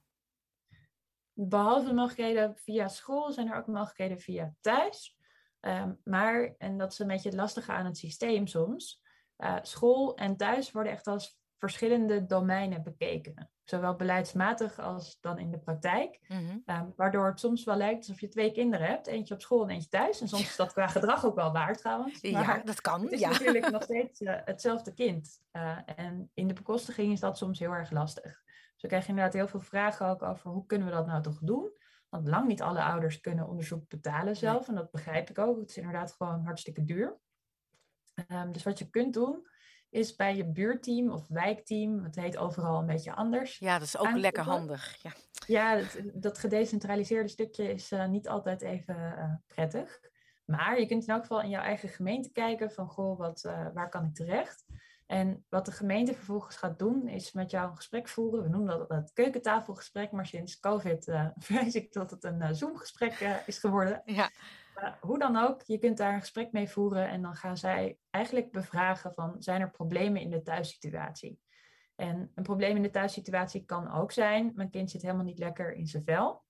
Behalve 1.33 1.87
de 1.87 1.93
mogelijkheden 1.93 2.55
via 2.55 2.87
school 2.87 3.31
zijn 3.31 3.47
er 3.51 3.57
ook 3.57 3.67
mogelijkheden 3.67 4.19
via 4.19 4.53
thuis. 4.61 5.17
Ehm, 5.59 5.93
maar, 6.03 6.55
en 6.57 6.77
dat 6.77 6.91
is 6.91 6.99
een 6.99 7.07
beetje 7.07 7.29
het 7.29 7.37
lastige 7.37 7.71
aan 7.71 7.85
het 7.85 7.97
systeem 7.97 8.47
soms, 8.47 9.01
eh, 9.35 9.57
school 9.61 10.15
en 10.15 10.37
thuis 10.37 10.71
worden 10.71 10.91
echt 10.91 11.07
als 11.07 11.37
verschillende 11.57 12.25
domeinen 12.25 12.83
bekeken. 12.83 13.49
Zowel 13.65 13.95
beleidsmatig 13.95 14.79
als 14.79 15.19
dan 15.21 15.39
in 15.39 15.51
de 15.51 15.59
praktijk. 15.59 16.19
Mhm. 16.27 16.57
Ehm, 16.65 16.85
waardoor 16.95 17.25
het 17.27 17.39
soms 17.39 17.63
wel 17.63 17.75
lijkt 17.75 17.97
alsof 17.97 18.19
je 18.21 18.27
twee 18.27 18.51
kinderen 18.51 18.87
hebt. 18.87 19.07
Eentje 19.07 19.33
op 19.33 19.41
school 19.41 19.63
en 19.63 19.69
eentje 19.69 19.89
thuis. 19.89 20.21
En 20.21 20.27
soms 20.27 20.41
is 20.43 20.55
dat 20.55 20.73
qua 20.73 20.87
gedrag 20.87 21.25
ook 21.25 21.35
wel 21.35 21.51
waar 21.51 21.75
trouwens. 21.75 22.21
Ja, 22.21 22.61
dat 22.63 22.81
kan. 22.81 23.01
het 23.01 23.11
is 23.11 23.19
Ja. 23.19 23.29
natuurlijk 23.29 23.69
nog 23.71 23.83
steeds 23.91 24.21
eh, 24.21 24.35
hetzelfde 24.45 24.93
kind. 24.93 25.41
Eh, 25.51 25.77
en 25.95 26.31
in 26.33 26.47
de 26.47 26.53
bekostiging 26.53 27.11
is 27.11 27.19
dat 27.19 27.37
soms 27.37 27.59
heel 27.59 27.71
erg 27.71 27.91
lastig. 27.91 28.43
Dus 28.73 28.81
we 28.81 28.87
krijgen 28.87 29.09
inderdaad 29.09 29.33
heel 29.33 29.47
veel 29.47 29.59
vragen 29.59 30.07
ook 30.07 30.21
over 30.23 30.49
hoe 30.51 30.65
kunnen 30.65 30.87
we 30.87 30.93
dat 30.93 31.05
nou 31.07 31.21
toch 31.21 31.39
doen. 31.41 31.71
Want 32.09 32.27
lang 32.27 32.47
niet 32.47 32.61
alle 32.61 32.83
ouders 32.83 33.19
kunnen 33.19 33.47
onderzoek 33.47 33.87
betalen 33.89 34.35
zelf. 34.35 34.67
En 34.67 34.75
dat 34.75 34.91
begrijp 34.91 35.29
ik 35.29 35.39
ook. 35.39 35.59
Het 35.59 35.69
is 35.69 35.77
inderdaad 35.77 36.11
gewoon 36.13 36.43
hartstikke 36.45 36.83
duur. 36.85 37.17
Ehm, 38.27 38.51
dus 38.51 38.63
wat 38.63 38.79
je 38.79 38.89
kunt 38.89 39.13
doen, 39.13 39.47
is 39.95 40.15
bij 40.15 40.35
je 40.35 40.45
buurteam 40.45 41.11
of 41.11 41.25
wijkteam, 41.27 42.03
het 42.03 42.15
heet 42.15 42.37
overal 42.37 42.79
een 42.79 42.85
beetje 42.85 43.13
anders. 43.13 43.57
ja, 43.57 43.79
dat 43.79 43.87
is 43.87 43.97
ook 43.97 44.15
lekker 44.15 44.43
handig. 44.43 45.01
Ja. 45.01 45.11
Ja, 45.47 45.75
dat, 45.75 45.97
dat 46.13 46.37
gedecentraliseerde 46.37 47.29
stukje 47.29 47.73
is 47.73 47.91
eh, 47.91 48.07
niet 48.07 48.27
altijd 48.27 48.61
even 48.61 49.17
eh, 49.17 49.33
prettig. 49.47 49.99
Maar 50.45 50.79
je 50.79 50.85
kunt 50.85 51.03
in 51.03 51.13
elk 51.13 51.21
geval 51.21 51.41
in 51.41 51.49
jouw 51.49 51.61
eigen 51.61 51.89
gemeente 51.89 52.31
kijken 52.31 52.71
van, 52.71 52.87
goh, 52.87 53.17
wat, 53.17 53.43
eh, 53.43 53.67
waar 53.73 53.89
kan 53.89 54.05
ik 54.05 54.15
terecht? 54.15 54.65
En 55.05 55.45
wat 55.49 55.65
de 55.65 55.71
gemeente 55.71 56.13
vervolgens 56.13 56.55
gaat 56.55 56.79
doen, 56.79 57.07
is 57.07 57.31
met 57.31 57.51
jou 57.51 57.69
een 57.69 57.75
gesprek 57.75 58.07
voeren. 58.07 58.43
We 58.43 58.49
noemen 58.49 58.77
dat 58.77 58.89
het 58.89 59.13
keukentafelgesprek, 59.13 60.11
maar 60.11 60.25
sinds 60.25 60.59
COVID 60.59 61.11
vrees 61.37 61.75
ik 61.75 61.93
dat 61.93 62.11
het 62.11 62.23
een 62.23 62.55
Zoom-gesprek 62.55 63.43
is 63.45 63.59
geworden. 63.59 64.01
Ja. 64.05 64.29
Hoe 64.99 65.19
dan 65.19 65.35
ook, 65.37 65.61
je 65.61 65.77
kunt 65.77 65.97
daar 65.97 66.13
een 66.13 66.19
gesprek 66.19 66.51
mee 66.51 66.69
voeren 66.69 67.09
en 67.09 67.21
dan 67.21 67.35
gaan 67.35 67.57
zij 67.57 67.97
eigenlijk 68.09 68.51
bevragen 68.51 69.13
van, 69.13 69.35
zijn 69.39 69.61
er 69.61 69.71
problemen 69.71 70.21
in 70.21 70.29
de 70.29 70.41
thuissituatie? 70.41 71.39
En 71.95 72.31
een 72.35 72.43
probleem 72.43 72.75
in 72.75 72.81
de 72.81 72.89
thuissituatie 72.89 73.65
kan 73.65 73.91
ook 73.91 74.11
zijn, 74.11 74.51
mijn 74.55 74.69
kind 74.69 74.91
zit 74.91 75.01
helemaal 75.01 75.25
niet 75.25 75.39
lekker 75.39 75.73
in 75.73 75.87
zijn 75.87 76.03
vel. 76.03 76.43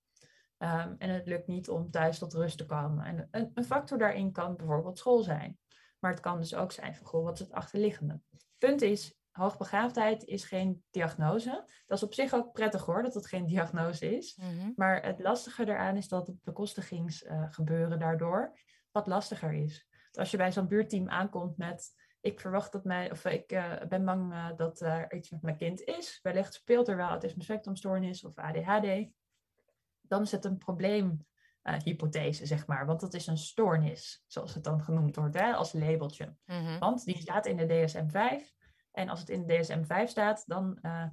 Um, 0.58 0.96
en 0.98 1.10
het 1.10 1.28
lukt 1.28 1.48
niet 1.48 1.70
om 1.70 1.92
thuis 1.92 2.20
tot 2.20 2.34
rust 2.34 2.58
te 2.58 2.66
komen. 2.66 3.06
En 3.06 3.28
een, 3.32 3.52
een, 3.54 3.64
factor 3.64 3.98
daarin 3.98 4.32
kan 4.32 4.56
bijvoorbeeld 4.56 4.98
school 4.98 5.24
zijn. 5.24 5.58
Maar 6.00 6.12
het 6.12 6.20
kan 6.20 6.40
dus 6.40 6.56
ook 6.56 6.72
zijn 6.72 6.96
van, 6.96 7.06
goh, 7.06 7.24
wat 7.24 7.34
is 7.34 7.40
het 7.40 7.52
achterliggende? 7.52 8.20
Punt 8.58 8.82
is, 8.82 9.18
hoogbegaafdheid 9.36 10.24
is 10.24 10.46
geen 10.46 10.84
diagnose. 10.92 11.64
Dat 11.86 11.98
is 11.98 12.04
op 12.04 12.14
zich 12.14 12.34
ook 12.34 12.52
prettig 12.52 12.86
hoor, 12.86 13.04
dat 13.04 13.14
het 13.14 13.28
geen 13.28 13.48
diagnose 13.56 14.18
is. 14.18 14.36
Mm 14.36 14.60
-hmm. 14.60 14.74
Maar 14.76 15.04
het 15.04 15.20
lastige 15.20 15.68
eraan 15.68 15.98
is 15.98 16.08
dat 16.08 16.28
het 16.28 16.44
bekostigingsgebeuren 16.44 17.94
uh, 17.94 18.00
daardoor 18.00 18.60
wat 18.92 19.08
lastiger 19.08 19.54
is. 19.54 19.88
Dus 20.10 20.18
als 20.18 20.32
je 20.32 20.38
bij 20.38 20.52
zo'n 20.52 20.68
buurteam 20.68 21.10
aankomt 21.10 21.58
met 21.58 21.94
ik 22.26 22.40
verwacht 22.40 22.72
dat 22.72 22.84
mij, 22.84 23.12
of 23.12 23.26
ik 23.26 23.52
uh, 23.52 23.74
ben 23.90 24.06
bang 24.06 24.34
uh, 24.34 24.48
dat 24.56 24.82
er 24.82 25.14
iets 25.14 25.30
met 25.30 25.42
mijn 25.42 25.58
kind 25.58 25.82
is. 25.82 26.20
Wellicht 26.24 26.54
speelt 26.54 26.88
er 26.88 26.96
wel 26.96 27.08
autisme 27.08 27.44
spectrumstoornis 27.44 28.24
of 28.24 28.38
ADHD. 28.38 29.10
Dan 30.02 30.22
is 30.22 30.32
het 30.32 30.46
een 30.46 30.58
probleemhypothese, 30.58 32.46
zeg 32.46 32.68
maar. 32.68 32.86
Want 32.86 33.00
dat 33.00 33.14
is 33.14 33.28
een 33.28 33.38
stoornis, 33.38 34.24
zoals 34.28 34.54
het 34.54 34.64
dan 34.64 34.82
genoemd 34.82 35.16
wordt, 35.16 35.40
hè, 35.40 35.54
als 35.54 35.74
labeltje. 35.74 36.26
Mm 36.46 36.66
-hmm. 36.66 36.80
Want 36.80 37.04
die 37.06 37.18
staat 37.18 37.46
in 37.46 37.58
de 37.58 37.66
DSM-5. 37.66 38.54
En 38.96 39.10
als 39.10 39.20
het 39.20 39.30
in 39.30 39.46
de 39.46 39.54
DSM-5 39.54 40.10
staat, 40.10 40.44
dan, 40.48 40.78
uh, 40.82 41.06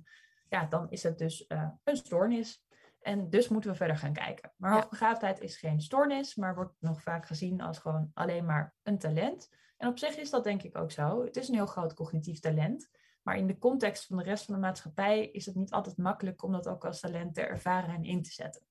ja, 0.49 0.67
dan 0.67 0.91
is 0.91 1.03
het 1.03 1.19
dus 1.19 1.45
een 1.85 1.97
stoornis. 1.97 2.65
En 3.01 3.31
dus 3.31 3.49
moeten 3.49 3.71
we 3.71 3.77
verder 3.77 3.97
gaan 3.97 4.13
kijken. 4.13 4.53
Maar 4.57 4.73
hoogbegaafdheid 4.73 5.41
is 5.41 5.57
geen 5.57 5.81
stoornis, 5.81 6.35
maar 6.35 6.55
wordt 6.55 6.75
nog 6.79 7.03
vaak 7.03 7.27
gezien 7.27 7.61
als 7.61 7.79
gewoon 7.79 8.11
alleen 8.15 8.45
maar 8.45 8.75
een 8.83 8.99
talent. 8.99 9.49
En 9.77 9.89
op 9.89 9.99
zich 9.99 10.17
is 10.17 10.31
dat 10.31 10.45
denk 10.45 10.63
ik 10.63 10.79
ook 10.79 10.91
zo. 10.91 11.25
Het 11.25 11.37
is 11.37 11.49
een 11.49 11.55
heel 11.55 11.67
groot 11.67 11.95
cognitief 11.95 12.41
talent. 12.41 12.91
Maar 13.23 13.37
in 13.37 13.47
de 13.47 13.59
context 13.59 14.07
van 14.07 14.17
de 14.17 14.23
rest 14.23 14.45
van 14.45 14.55
de 14.55 14.61
maatschappij 14.61 15.27
is 15.27 15.47
het 15.47 15.55
niet 15.55 15.71
altijd 15.71 15.97
makkelijk 15.97 16.43
om 16.43 16.53
dat 16.53 16.69
ook 16.69 16.85
als 16.85 17.01
talent 17.01 17.35
te 17.35 17.41
ervaren 17.41 17.95
en 17.95 18.05
in 18.05 18.23
te 18.23 18.31
zetten. 18.31 18.63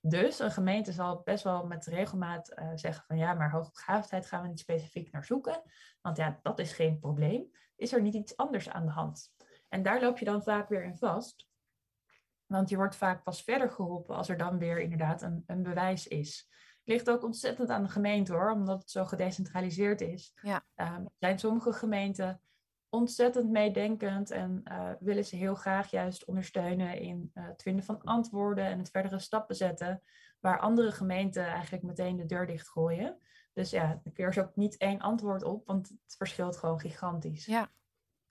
Dus 0.00 0.38
een 0.38 0.50
gemeente 0.50 0.92
zal 0.92 1.20
best 1.24 1.44
wel 1.44 1.66
met 1.66 1.86
regelmaat 1.86 2.52
uh, 2.58 2.70
zeggen 2.74 3.04
van 3.06 3.16
ja, 3.16 3.34
maar 3.34 3.50
hoogbegaafdheid 3.50 4.26
gaan 4.26 4.42
we 4.42 4.48
niet 4.48 4.58
specifiek 4.58 5.12
naar 5.12 5.24
zoeken. 5.24 5.62
Want 6.00 6.16
ja, 6.16 6.38
dat 6.42 6.58
is 6.58 6.72
geen 6.72 6.98
probleem. 6.98 7.50
Is 7.76 7.92
er 7.92 8.02
niet 8.02 8.14
iets 8.14 8.36
anders 8.36 8.70
aan 8.70 8.86
de 8.86 8.92
hand? 8.92 9.32
En 9.68 9.82
daar 9.82 10.00
loop 10.00 10.18
je 10.18 10.24
dan 10.24 10.42
vaak 10.42 10.68
weer 10.68 10.84
in 10.84 10.96
vast. 10.96 11.48
Want 12.46 12.68
je 12.68 12.76
wordt 12.76 12.96
vaak 12.96 13.22
pas 13.22 13.42
verder 13.42 13.70
geholpen 13.70 14.16
als 14.16 14.28
er 14.28 14.36
dan 14.36 14.58
weer 14.58 14.80
inderdaad 14.80 15.22
een, 15.22 15.44
een 15.46 15.62
bewijs 15.62 16.06
is. 16.06 16.48
Het 16.50 16.92
ligt 16.94 17.10
ook 17.10 17.22
ontzettend 17.22 17.70
aan 17.70 17.82
de 17.82 17.88
gemeente 17.88 18.32
hoor, 18.32 18.50
omdat 18.50 18.80
het 18.80 18.90
zo 18.90 19.04
gedecentraliseerd 19.04 20.00
is. 20.00 20.32
Ja. 20.42 20.64
Um, 20.76 21.08
zijn 21.18 21.38
sommige 21.38 21.72
gemeenten 21.72 22.40
ontzettend 22.88 23.50
meedenkend 23.50 24.30
en 24.30 24.60
uh, 24.64 24.90
willen 25.00 25.24
ze 25.24 25.36
heel 25.36 25.54
graag 25.54 25.90
juist 25.90 26.24
ondersteunen 26.24 26.98
in 26.98 27.30
uh, 27.34 27.46
het 27.46 27.62
vinden 27.62 27.84
van 27.84 28.02
antwoorden 28.02 28.64
en 28.64 28.78
het 28.78 28.90
verdere 28.90 29.18
stappen 29.18 29.56
zetten, 29.56 30.02
waar 30.40 30.60
andere 30.60 30.92
gemeenten 30.92 31.46
eigenlijk 31.46 31.82
meteen 31.82 32.16
de 32.16 32.26
deur 32.26 32.46
dichtgooien. 32.46 33.18
Dus 33.54 33.70
ja, 33.70 34.00
er 34.14 34.28
is 34.28 34.38
ook 34.38 34.56
niet 34.56 34.76
één 34.76 35.00
antwoord 35.00 35.42
op, 35.42 35.66
want 35.66 35.88
het 35.88 36.16
verschilt 36.16 36.56
gewoon 36.56 36.80
gigantisch. 36.80 37.46
Ja, 37.46 37.70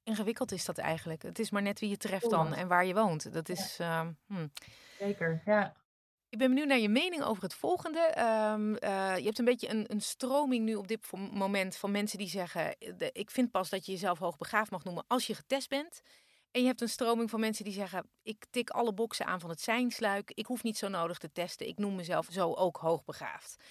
ingewikkeld 0.04 0.52
is 0.52 0.66
dat 0.66 0.78
eigenlijk. 0.78 1.22
Het 1.22 1.40
is 1.40 1.50
maar 1.50 1.62
net 1.62 1.80
wie 1.80 1.90
je 1.90 1.98
treft 1.98 2.30
dan 2.30 2.54
en 2.54 2.68
waar 2.68 2.86
je 2.86 2.94
woont. 2.94 3.34
Dat 3.34 3.50
is. 3.50 3.78
Ja. 3.78 4.04
Uh, 4.04 4.10
hmm. 4.28 4.52
Zeker, 5.00 5.42
ja. 5.46 5.74
Ik 6.30 6.40
ben 6.40 6.48
benieuwd 6.48 6.68
naar 6.68 6.80
je 6.80 6.90
mening 6.90 7.24
over 7.24 7.44
het 7.44 7.54
volgende. 7.54 8.00
Um, 8.54 8.70
uh, 8.70 9.18
je 9.18 9.24
hebt 9.24 9.40
een 9.40 9.46
beetje 9.46 9.70
een, 9.70 9.86
een, 9.92 10.02
stroming 10.02 10.66
nu 10.66 10.76
op 10.76 10.88
dit 10.88 11.12
moment 11.12 11.76
van 11.76 11.92
mensen 11.92 12.18
die 12.18 12.28
zeggen: 12.28 12.76
de, 12.98 13.10
Ik 13.12 13.32
vind 13.32 13.52
pas 13.52 13.70
dat 13.70 13.86
je 13.86 13.92
jezelf 13.92 14.20
hoogbegaafd 14.20 14.72
mag 14.72 14.84
noemen 14.84 15.04
als 15.08 15.28
je 15.28 15.36
getest 15.36 15.70
bent. 15.70 16.02
En 16.52 16.62
je 16.62 16.68
hebt 16.68 16.82
een 16.82 16.90
stroming 16.90 17.30
van 17.30 17.40
mensen 17.40 17.66
die 17.66 17.74
zeggen: 17.74 18.10
Ik 18.24 18.46
tik 18.50 18.70
alle 18.70 18.94
boksen 18.94 19.26
aan 19.26 19.40
van 19.40 19.50
het 19.50 19.62
zijnsluik. 19.62 20.32
Ik 20.32 20.46
hoef 20.46 20.64
niet 20.64 20.78
zo 20.78 20.88
nodig 20.88 21.18
te 21.18 21.32
testen. 21.32 21.68
Ik 21.68 21.78
noem 21.78 21.96
mezelf 21.96 22.28
zo 22.32 22.54
ook 22.54 22.78
hoogbegaafd. 22.78 23.64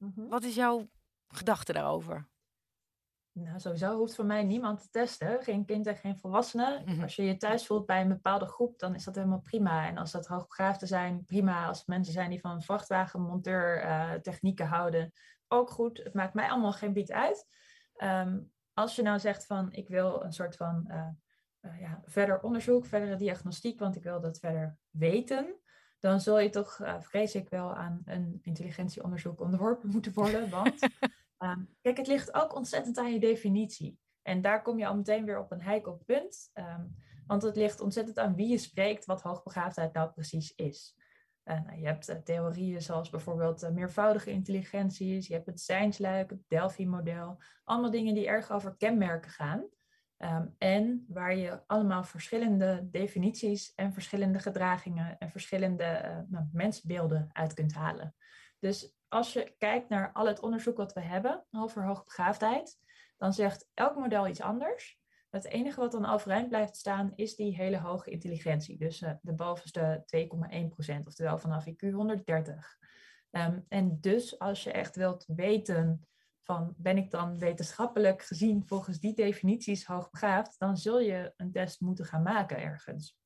Mm 0.00 0.12
-hmm. 0.14 0.28
Wat 0.28 0.44
is 0.44 0.54
jouw 0.54 0.88
gedachte 1.28 1.72
daarover? 1.72 2.28
Nou, 3.32 3.60
sowieso 3.60 3.96
hoeft 3.96 4.14
van 4.14 4.26
mij 4.26 4.44
niemand 4.44 4.80
te 4.80 4.90
testen. 4.90 5.42
Geen 5.42 5.64
kind 5.64 5.86
en 5.86 5.96
geen 5.96 6.18
volwassene. 6.18 6.82
Mhm. 6.84 7.02
Als 7.02 7.16
je 7.16 7.22
je 7.24 7.36
thuis 7.36 7.66
voelt 7.66 7.86
bij 7.86 8.00
een 8.00 8.08
bepaalde 8.08 8.46
groep, 8.46 8.78
dan 8.78 8.94
is 8.94 9.04
dat 9.04 9.14
helemaal 9.14 9.40
prima. 9.40 9.86
En 9.88 9.98
als 9.98 10.10
dat 10.10 10.26
hoogbegaafden 10.26 10.88
zijn, 10.88 11.24
prima. 11.24 11.66
Als 11.66 11.78
het 11.78 11.86
mensen 11.86 12.12
zijn 12.12 12.30
die 12.30 12.40
van 12.40 12.62
vrachtwagenmonteur 12.62 13.84
uh, 13.84 14.12
technieken 14.12 14.66
houden, 14.66 15.12
ook 15.48 15.70
goed. 15.70 15.98
Het 15.98 16.14
maakt 16.14 16.34
mij 16.34 16.50
allemaal 16.50 16.72
geen 16.72 16.92
bied 16.92 17.12
uit. 17.12 17.46
Ehm, 17.94 18.40
als 18.72 18.96
je 18.96 19.02
nou 19.02 19.18
zegt 19.18 19.46
van, 19.46 19.72
ik 19.72 19.88
wil 19.88 20.24
een 20.24 20.32
soort 20.32 20.56
van 20.56 20.84
uh, 20.88 21.08
uh, 21.60 21.80
ja, 21.80 22.00
verder 22.04 22.40
onderzoek, 22.40 22.86
verdere 22.86 23.16
diagnostiek, 23.16 23.78
want 23.78 23.96
ik 23.96 24.02
wil 24.02 24.20
dat 24.20 24.38
verder 24.38 24.78
weten, 24.90 25.59
dan 26.00 26.20
zul 26.20 26.38
je 26.38 26.50
toch, 26.50 26.80
vrees 27.00 27.34
ik 27.34 27.48
wel, 27.48 27.74
aan 27.74 28.02
een 28.04 28.38
intelligentieonderzoek 28.42 29.40
onderworpen 29.40 29.90
moeten 29.94 30.12
worden. 30.12 30.50
Want 30.50 30.78
Ehm, 31.40 31.60
kijk, 31.80 31.96
het 31.96 32.06
ligt 32.06 32.34
ook 32.34 32.54
ontzettend 32.54 32.98
aan 32.98 33.12
je 33.12 33.20
definitie. 33.20 33.98
En 34.22 34.40
daar 34.40 34.62
kom 34.62 34.78
je 34.78 34.86
al 34.86 34.96
meteen 34.96 35.24
weer 35.24 35.38
op 35.38 35.50
een 35.50 35.62
heikel 35.62 36.02
punt. 36.06 36.50
Um, 36.54 36.96
want 37.26 37.42
het 37.42 37.56
ligt 37.56 37.80
ontzettend 37.80 38.18
aan 38.18 38.34
wie 38.34 38.48
je 38.48 38.58
spreekt, 38.58 39.04
wat 39.04 39.22
hoogbegaafdheid 39.22 39.92
nou 39.92 40.10
precies 40.10 40.54
is. 40.54 40.96
Uh, 41.44 41.60
nou, 41.64 41.78
je 41.78 41.86
hebt 41.86 42.08
uh, 42.08 42.16
theorieën 42.16 42.82
zoals 42.82 43.10
bijvoorbeeld 43.10 43.62
uh, 43.62 43.70
meervoudige 43.70 44.30
intelligenties, 44.30 45.26
je 45.26 45.34
hebt 45.34 45.46
het 45.46 45.60
zijnsluik, 45.60 46.30
het 46.30 46.48
Delphi-model. 46.48 47.42
Allemaal 47.64 47.90
dingen 47.90 48.14
die 48.14 48.26
erg 48.26 48.50
over 48.50 48.76
kenmerken 48.76 49.30
gaan. 49.30 49.64
Um, 50.22 50.54
en 50.58 51.04
waar 51.08 51.36
je 51.36 51.62
allemaal 51.66 52.04
verschillende 52.04 52.88
definities 52.90 53.72
en 53.74 53.92
verschillende 53.92 54.38
gedragingen 54.38 55.18
en 55.18 55.30
verschillende 55.30 56.24
nou, 56.28 56.44
mensbeelden 56.52 57.28
uit 57.32 57.54
kunt 57.54 57.74
halen. 57.74 58.14
Dus 58.58 58.96
als 59.08 59.32
je 59.32 59.54
kijkt 59.58 59.88
naar 59.88 60.12
al 60.12 60.26
het 60.26 60.40
onderzoek 60.40 60.76
wat 60.76 60.92
we 60.92 61.00
hebben 61.00 61.46
over 61.50 61.84
hoogbegaafdheid, 61.84 62.78
dan 63.16 63.32
zegt 63.32 63.70
elk 63.74 63.96
model 63.96 64.28
iets 64.28 64.40
anders. 64.40 65.00
Het 65.30 65.44
enige 65.44 65.80
wat 65.80 65.92
dan 65.92 66.06
overeind 66.06 66.48
blijft 66.48 66.76
staan 66.76 67.12
is 67.14 67.36
die 67.36 67.56
hele 67.56 67.78
hoge 67.78 68.10
intelligentie. 68.10 68.78
Dus 68.78 69.02
uh, 69.02 69.12
de 69.22 69.34
bovenste 69.34 70.04
2,1% 70.16 71.02
oftewel 71.04 71.38
vanaf 71.38 71.66
IQ 71.68 71.90
130. 71.90 72.78
Um, 73.30 73.64
en 73.68 74.00
dus 74.00 74.38
als 74.38 74.62
je 74.62 74.72
echt 74.72 74.96
wilt 74.96 75.24
weten 75.26 76.08
van 76.50 76.74
ben 76.76 76.96
ik 76.96 77.10
dan 77.10 77.38
wetenschappelijk 77.38 78.22
gezien 78.22 78.66
volgens 78.66 79.00
die 79.00 79.14
definities 79.14 79.86
hoogbegaafd, 79.86 80.58
dan 80.58 80.76
zul 80.76 81.00
je 81.00 81.32
een 81.36 81.52
test 81.52 81.80
moeten 81.80 82.04
gaan 82.04 82.22
maken 82.22 82.62
ergens. 82.62 83.18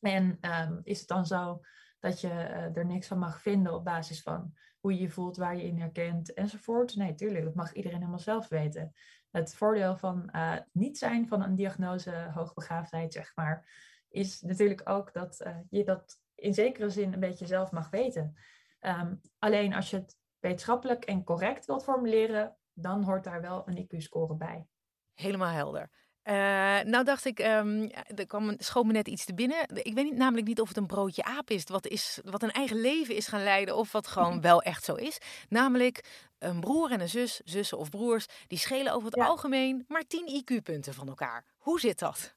En 0.00 0.38
um, 0.40 0.80
is 0.82 0.98
het 0.98 1.08
dan 1.08 1.26
zo 1.26 1.60
dat 1.98 2.20
je 2.20 2.28
uh, 2.28 2.76
er 2.76 2.86
niks 2.86 3.06
van 3.06 3.18
mag 3.18 3.40
vinden 3.40 3.74
op 3.74 3.84
basis 3.84 4.22
van 4.22 4.54
hoe 4.80 4.92
je 4.94 5.00
je 5.00 5.10
voelt, 5.10 5.36
waar 5.36 5.56
je 5.56 5.62
in 5.62 5.78
herkent 5.78 6.34
enzovoort. 6.34 6.96
Nee, 6.96 7.14
tuurlijk, 7.14 7.44
dat 7.44 7.54
mag 7.54 7.72
iedereen 7.72 7.98
helemaal 7.98 8.18
zelf 8.18 8.48
weten. 8.48 8.92
Het 9.30 9.54
voordeel 9.54 9.96
van 9.96 10.28
uh, 10.32 10.56
niet 10.72 10.98
zijn 10.98 11.28
van 11.28 11.42
een 11.42 11.54
diagnose 11.54 12.30
hoogbegaafdheid, 12.34 13.12
zeg 13.12 13.32
maar, 13.34 13.68
is 14.08 14.40
natuurlijk 14.40 14.88
ook 14.88 15.12
dat 15.12 15.40
uh, 15.46 15.56
je 15.70 15.84
dat 15.84 16.20
in 16.34 16.54
zekere 16.54 16.90
zin 16.90 17.12
een 17.12 17.20
beetje 17.20 17.46
zelf 17.46 17.70
mag 17.70 17.90
weten. 17.90 18.36
Um, 18.80 19.20
alleen 19.38 19.74
als 19.74 19.90
je 19.90 19.96
het 19.96 20.16
wetenschappelijk 20.40 21.04
en 21.04 21.24
correct 21.24 21.66
wilt 21.66 21.84
formuleren, 21.84 22.56
dan 22.72 23.02
hoort 23.02 23.24
daar 23.24 23.40
wel 23.40 23.62
een 23.66 23.86
IQ-score 23.86 24.34
bij. 24.34 24.66
Helemaal 25.14 25.52
helder. 25.52 25.90
Uh, 26.28 26.34
nou 26.82 27.04
dacht 27.04 27.24
ik, 27.24 27.38
um, 27.38 27.90
er 27.90 28.26
kwam, 28.26 28.54
schoot 28.58 28.84
me 28.84 28.92
net 28.92 29.08
iets 29.08 29.24
te 29.24 29.34
binnen. 29.34 29.58
Ik 29.82 29.94
weet 29.94 30.04
niet, 30.04 30.16
namelijk 30.16 30.46
niet 30.46 30.60
of 30.60 30.68
het 30.68 30.76
een 30.76 30.86
broodje 30.86 31.24
aap 31.24 31.50
is 31.50 31.64
wat, 31.64 31.86
is, 31.86 32.20
wat 32.24 32.42
een 32.42 32.50
eigen 32.50 32.80
leven 32.80 33.14
is 33.14 33.26
gaan 33.26 33.42
leiden 33.42 33.76
of 33.76 33.92
wat 33.92 34.06
gewoon 34.06 34.40
wel 34.50 34.62
echt 34.62 34.84
zo 34.84 34.94
is. 34.94 35.18
Namelijk 35.48 36.04
een 36.38 36.60
broer 36.60 36.90
en 36.90 37.00
een 37.00 37.08
zus, 37.08 37.40
zussen 37.44 37.78
of 37.78 37.90
broers, 37.90 38.26
die 38.46 38.58
schelen 38.58 38.92
over 38.92 39.10
het 39.10 39.20
algemeen 39.20 39.84
maar 39.88 40.06
10 40.06 40.42
IQ-punten 40.42 40.94
van 40.94 41.08
elkaar. 41.08 41.44
Hoe 41.58 41.80
zit 41.80 41.98
dat? 41.98 42.35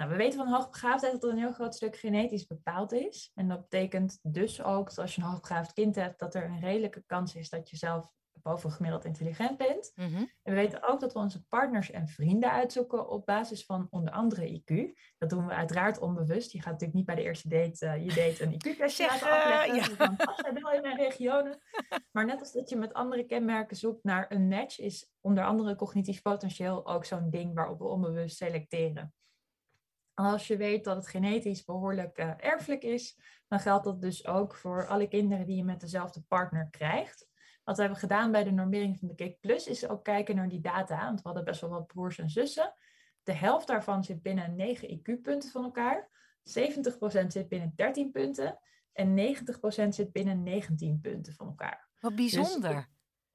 Nou, 0.00 0.12
we 0.12 0.18
weten 0.18 0.38
van 0.38 0.52
hoogbegaafdheid 0.52 1.12
dat 1.12 1.24
er 1.24 1.30
een 1.30 1.38
heel 1.38 1.52
groot 1.52 1.74
stuk 1.74 1.96
genetisch 1.96 2.46
bepaald 2.46 2.92
is. 2.92 3.30
En 3.34 3.48
dat 3.48 3.60
betekent 3.60 4.18
dus 4.22 4.62
ook 4.62 4.88
dat 4.88 4.98
als 4.98 5.14
je 5.14 5.22
een 5.22 5.28
hoogbegaafd 5.28 5.72
kind 5.72 5.94
hebt, 5.94 6.18
dat 6.18 6.34
er 6.34 6.44
een 6.44 6.60
redelijke 6.60 7.02
kans 7.06 7.34
is 7.34 7.48
dat 7.48 7.70
je 7.70 7.76
zelf 7.76 8.12
bovengemiddeld 8.42 9.04
intelligent 9.04 9.56
bent. 9.56 9.92
Mhm. 9.94 10.16
En 10.16 10.28
we 10.42 10.52
weten 10.52 10.88
ook 10.88 11.00
dat 11.00 11.12
we 11.12 11.18
onze 11.18 11.46
partners 11.46 11.90
en 11.90 12.08
vrienden 12.08 12.50
uitzoeken 12.50 13.08
op 13.08 13.26
basis 13.26 13.64
van 13.64 13.86
onder 13.90 14.12
andere 14.12 14.62
IQ. 14.62 14.98
Dat 15.18 15.30
doen 15.30 15.46
we 15.46 15.52
uiteraard 15.52 15.98
onbewust. 15.98 16.52
Je 16.52 16.58
gaat 16.58 16.72
natuurlijk 16.72 16.98
niet 16.98 17.06
bij 17.06 17.14
de 17.14 17.22
eerste 17.22 17.48
date 17.48 17.86
uh, 17.86 18.04
je 18.04 18.14
date 18.14 18.42
een 18.42 18.52
IQ-testje 18.52 19.06
laten 19.10 19.30
afleggen. 19.30 19.74
Ja. 19.74 19.84
Dus 19.84 19.96
dan 19.96 20.16
pas 20.16 20.40
jij 20.40 20.52
wel 20.52 20.72
in 20.72 20.82
mijn 20.82 20.96
regionen. 20.96 21.58
Maar 22.12 22.26
net 22.26 22.40
als 22.40 22.52
dat 22.52 22.68
je 22.68 22.76
met 22.76 22.92
andere 22.92 23.24
kenmerken 23.24 23.76
zoekt 23.76 24.04
naar 24.04 24.26
een 24.28 24.48
match, 24.48 24.78
is 24.78 25.10
onder 25.20 25.44
andere 25.44 25.76
cognitief 25.76 26.22
potentieel 26.22 26.86
ook 26.86 27.04
zo'n 27.04 27.30
ding 27.30 27.54
waarop 27.54 27.78
we 27.78 27.84
onbewust 27.84 28.36
selecteren. 28.36 29.14
Als 30.24 30.46
je 30.46 30.56
weet 30.56 30.84
dat 30.84 30.96
het 30.96 31.08
genetisch 31.08 31.64
behoorlijk 31.64 32.18
uh, 32.18 32.32
erfelijk 32.36 32.82
is, 32.82 33.18
dan 33.48 33.60
geldt 33.60 33.84
dat 33.84 34.00
dus 34.00 34.26
ook 34.26 34.54
voor 34.54 34.86
alle 34.86 35.08
kinderen 35.08 35.46
die 35.46 35.56
je 35.56 35.64
met 35.64 35.80
dezelfde 35.80 36.20
partner 36.28 36.68
krijgt. 36.70 37.28
Wat 37.64 37.76
we 37.76 37.82
hebben 37.82 38.00
gedaan 38.00 38.32
bij 38.32 38.44
de 38.44 38.50
normering 38.50 38.98
van 38.98 39.08
de 39.08 39.14
Cake 39.14 39.36
Plus 39.40 39.66
is 39.66 39.88
ook 39.88 40.04
kijken 40.04 40.36
naar 40.36 40.48
die 40.48 40.60
data. 40.60 41.04
Want 41.04 41.16
we 41.16 41.28
hadden 41.28 41.44
best 41.44 41.60
wel 41.60 41.70
wat 41.70 41.86
broers 41.86 42.18
en 42.18 42.30
zussen. 42.30 42.74
De 43.22 43.32
helft 43.32 43.66
daarvan 43.66 44.04
zit 44.04 44.22
binnen 44.22 44.56
9 44.56 44.98
IQ-punten 44.98 45.50
van 45.50 45.64
elkaar. 45.64 46.08
70% 46.38 47.26
zit 47.26 47.48
binnen 47.48 47.72
13 47.74 48.10
punten. 48.10 48.58
En 48.92 49.16
90% 49.16 49.88
zit 49.88 50.12
binnen 50.12 50.42
19 50.42 51.00
punten 51.00 51.34
van 51.34 51.46
elkaar. 51.46 51.88
Wat 52.00 52.14
bijzonder. 52.14 52.74
Dus 52.74 52.80
in 52.80 52.86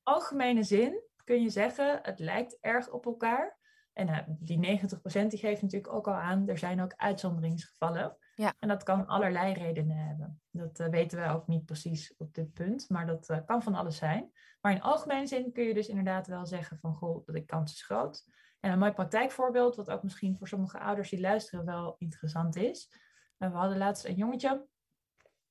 algemene 0.03 0.63
zin 0.63 1.03
kun 1.23 1.41
je 1.41 1.49
zeggen, 1.49 1.99
het 2.01 2.19
lijkt 2.19 2.57
erg 2.61 2.89
op 2.89 3.05
elkaar. 3.05 3.57
En 3.95 4.07
uh, 4.07 4.19
die 4.27 4.79
90% 4.79 5.27
die 5.27 5.39
geeft 5.39 5.61
natuurlijk 5.61 5.93
ook 5.93 6.07
al 6.07 6.13
aan, 6.13 6.47
er 6.47 6.57
zijn 6.57 6.81
ook 6.81 6.93
uitzonderingsgevallen. 6.95 8.17
Ja. 8.35 8.53
En 8.59 8.67
dat 8.67 8.83
kan 8.83 9.07
allerlei 9.07 9.53
redenen 9.53 9.97
hebben. 9.97 10.41
Dat 10.51 10.79
uh, 10.79 10.87
weten 10.87 11.21
we 11.21 11.29
ook 11.29 11.47
niet 11.47 11.65
precies 11.65 12.15
op 12.17 12.33
dit 12.33 12.53
punt, 12.53 12.89
maar 12.89 13.05
dat 13.05 13.29
uh, 13.29 13.37
kan 13.45 13.63
van 13.63 13.75
alles 13.75 13.97
zijn. 13.97 14.31
Maar 14.61 14.71
in 14.71 14.81
algemene 14.81 15.27
zin 15.27 15.51
kun 15.51 15.63
je 15.63 15.73
dus 15.73 15.87
inderdaad 15.87 16.27
wel 16.27 16.45
zeggen 16.45 16.77
van, 16.79 16.95
goh, 16.95 17.25
de 17.25 17.45
kans 17.45 17.73
is 17.73 17.83
groot. 17.83 18.25
En 18.59 18.71
een 18.71 18.79
mooi 18.79 18.91
praktijkvoorbeeld, 18.91 19.75
wat 19.75 19.89
ook 19.89 20.03
misschien 20.03 20.37
voor 20.37 20.47
sommige 20.47 20.79
ouders 20.79 21.09
die 21.09 21.19
luisteren 21.19 21.65
wel 21.65 21.95
interessant 21.97 22.55
is. 22.55 22.89
Uh, 23.37 23.51
we 23.51 23.57
hadden 23.57 23.77
laatst 23.77 24.05
een 24.05 24.15
jongetje 24.15 24.65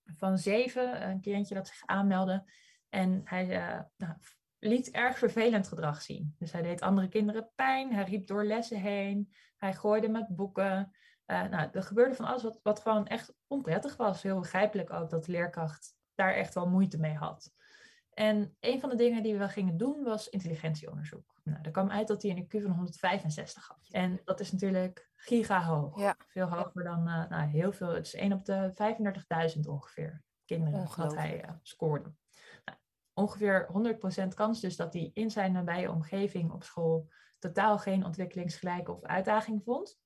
van 0.04 0.38
zeven, 0.38 1.08
een 1.08 1.20
kindje 1.20 1.54
dat 1.54 1.68
zich 1.68 1.82
aanmeldde. 1.86 2.50
En 2.88 3.20
hij 3.24 3.46
nou, 3.96 4.14
liet 4.64 4.90
erg 4.90 5.18
vervelend 5.18 5.68
gedrag 5.68 6.02
zien. 6.02 6.34
Dus 6.38 6.52
hij 6.52 6.62
deed 6.62 6.80
andere 6.80 7.08
kinderen 7.08 7.50
pijn, 7.54 7.92
hij 7.92 8.04
riep 8.04 8.26
door 8.26 8.44
lessen 8.44 8.80
heen, 8.80 9.32
hij 9.56 9.74
gooide 9.74 10.08
met 10.08 10.26
boeken. 10.28 10.92
Uh, 11.26 11.42
nou, 11.42 11.68
er 11.72 11.82
gebeurde 11.82 12.14
van 12.14 12.24
alles 12.24 12.42
wat, 12.42 12.60
wat 12.62 12.80
gewoon 12.80 13.06
echt 13.06 13.34
onprettig 13.46 13.96
was. 13.96 14.22
Heel 14.22 14.38
begrijpelijk 14.38 14.92
ook 14.92 15.10
dat 15.10 15.24
de 15.24 15.32
leerkracht 15.32 15.96
daar 16.14 16.34
echt 16.34 16.54
wel 16.54 16.68
moeite 16.68 16.98
mee 16.98 17.14
had. 17.14 17.52
En 18.10 18.56
een 18.60 18.80
van 18.80 18.88
de 18.88 18.96
dingen 18.96 19.22
die 19.22 19.38
we 19.38 19.48
gingen 19.48 19.76
doen 19.76 20.02
was 20.02 20.28
intelligentieonderzoek. 20.28 21.34
Nou, 21.42 21.58
er 21.62 21.70
kwam 21.70 21.90
uit 21.90 22.08
dat 22.08 22.22
hij 22.22 22.30
een 22.30 22.44
IQ 22.44 22.62
van 22.62 22.70
165 22.70 23.66
had. 23.66 23.88
En 23.90 24.20
dat 24.24 24.40
is 24.40 24.52
natuurlijk 24.52 25.10
giga 25.14 25.62
hoog. 25.62 26.00
Ja. 26.00 26.16
Veel 26.26 26.48
hoger 26.48 26.84
dan 26.84 27.08
uh, 27.08 27.28
nou, 27.28 27.48
heel 27.48 27.72
veel. 27.72 27.88
Het 27.88 28.06
is 28.06 28.14
1 28.14 28.32
op 28.32 28.44
de 28.44 28.72
35.000 29.54 29.60
ongeveer 29.68 30.22
kinderen 30.44 30.88
dat 30.96 31.14
hij 31.14 31.44
uh, 31.44 31.50
scoorde. 31.62 32.12
Ongeveer 33.14 33.68
100% 34.24 34.28
kans 34.34 34.60
dus 34.60 34.76
dat 34.76 34.92
hij 34.92 35.10
in 35.14 35.30
zijn 35.30 35.52
nabije 35.52 35.90
omgeving 35.90 36.52
op 36.52 36.64
school 36.64 37.08
totaal 37.38 37.78
geen 37.78 38.04
ontwikkelingsgelijke 38.04 38.92
of 38.92 39.02
uitdaging 39.02 39.62
vond. 39.64 39.98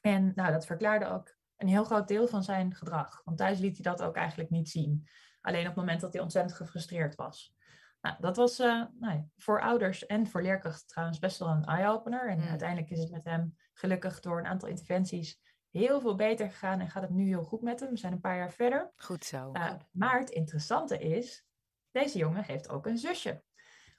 En 0.00 0.32
nou, 0.34 0.52
dat 0.52 0.66
verklaarde 0.66 1.06
ook 1.06 1.36
een 1.56 1.68
heel 1.68 1.84
groot 1.84 2.08
deel 2.08 2.28
van 2.28 2.42
zijn 2.42 2.74
gedrag. 2.74 3.22
Want 3.24 3.38
thuis 3.38 3.58
liet 3.58 3.74
hij 3.74 3.92
dat 3.92 4.02
ook 4.02 4.16
eigenlijk 4.16 4.50
niet 4.50 4.68
zien. 4.68 5.08
Alleen 5.40 5.60
op 5.60 5.66
het 5.66 5.76
moment 5.76 6.00
dat 6.00 6.12
hij 6.12 6.22
ontzettend 6.22 6.56
gefrustreerd 6.56 7.14
was. 7.14 7.54
Nou, 8.00 8.16
dat 8.20 8.36
was 8.36 8.60
uh, 8.60 8.84
nou, 8.98 9.24
voor 9.36 9.60
ouders 9.60 10.06
en 10.06 10.26
voor 10.26 10.42
leerkrachten 10.42 10.86
trouwens 10.86 11.18
best 11.18 11.38
wel 11.38 11.48
een 11.48 11.64
eye-opener. 11.64 12.28
En 12.28 12.40
uiteindelijk 12.40 12.90
is 12.90 12.98
het 12.98 13.10
met 13.10 13.24
hem 13.24 13.56
gelukkig 13.72 14.20
door 14.20 14.38
een 14.38 14.46
aantal 14.46 14.68
interventies 14.68 15.40
heel 15.70 16.00
veel 16.00 16.14
beter 16.14 16.50
gegaan. 16.50 16.80
En 16.80 16.90
gaat 16.90 17.02
het 17.02 17.10
nu 17.10 17.26
heel 17.26 17.42
goed 17.42 17.62
met 17.62 17.80
hem. 17.80 17.90
We 17.90 17.96
zijn 17.96 18.12
een 18.12 18.20
paar 18.20 18.36
jaar 18.36 18.52
verder. 18.52 18.92
Goed 18.96 19.24
zo. 19.24 19.50
Uh, 19.52 19.72
maar 19.90 20.18
het 20.18 20.30
interessante 20.30 20.98
is, 20.98 21.44
deze 21.90 22.18
jongen 22.18 22.44
heeft 22.44 22.68
ook 22.68 22.86
een 22.86 22.98
zusje. 22.98 23.42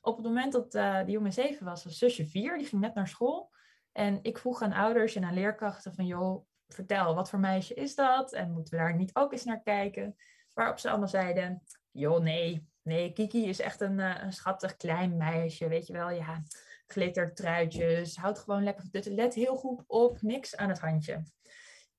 Op 0.02 0.16
het 0.16 0.26
moment 0.26 0.52
dat 0.52 0.76
uh, 0.76 1.06
de 1.06 1.12
jongen 1.12 1.34
zeven 1.34 1.66
was, 1.66 1.84
was 1.84 1.98
zusje 1.98 2.28
vier. 2.28 2.58
Die 2.58 2.68
ging 2.68 2.82
net 2.82 2.94
naar 2.94 3.08
school. 3.08 3.52
En 3.92 4.20
ik 4.22 4.38
vroeg 4.38 4.62
aan 4.62 4.74
ouders 4.74 5.16
en 5.16 5.24
aan 5.24 5.34
leerkrachten 5.34 5.94
van, 5.94 6.06
joh, 6.06 6.46
vertel, 6.68 7.16
wat 7.16 7.30
voor 7.30 7.40
meisje 7.40 7.74
is 7.74 7.96
dat? 7.96 8.34
En 8.34 8.52
moeten 8.52 8.74
we 8.74 8.80
daar 8.80 8.96
niet 8.96 9.16
ook 9.16 9.32
eens 9.32 9.44
naar 9.44 9.62
kijken? 9.62 10.16
Waarop 10.54 10.80
ze 10.80 10.90
allemaal 10.90 11.08
zeiden, 11.08 11.64
joh, 11.92 12.20
nee, 12.20 12.68
nee, 12.82 13.14
Kiki 13.14 13.48
is 13.48 13.60
echt 13.60 13.82
een, 13.82 14.00
uh, 14.00 14.22
een 14.22 14.34
schattig 14.34 14.76
klein 14.76 15.18
meisje, 15.18 15.68
weet 15.68 15.88
je 15.88 15.94
wel, 15.94 16.10
ja, 16.10 16.42
glittertruitjes, 16.88 18.16
houdt 18.16 18.40
gewoon 18.40 18.64
lekker, 18.64 18.86
let 18.92 19.34
heel 19.34 19.56
goed 19.56 19.84
op, 19.88 20.22
niks 20.22 20.56
aan 20.56 20.70
het 20.70 20.80
handje. 20.80 21.24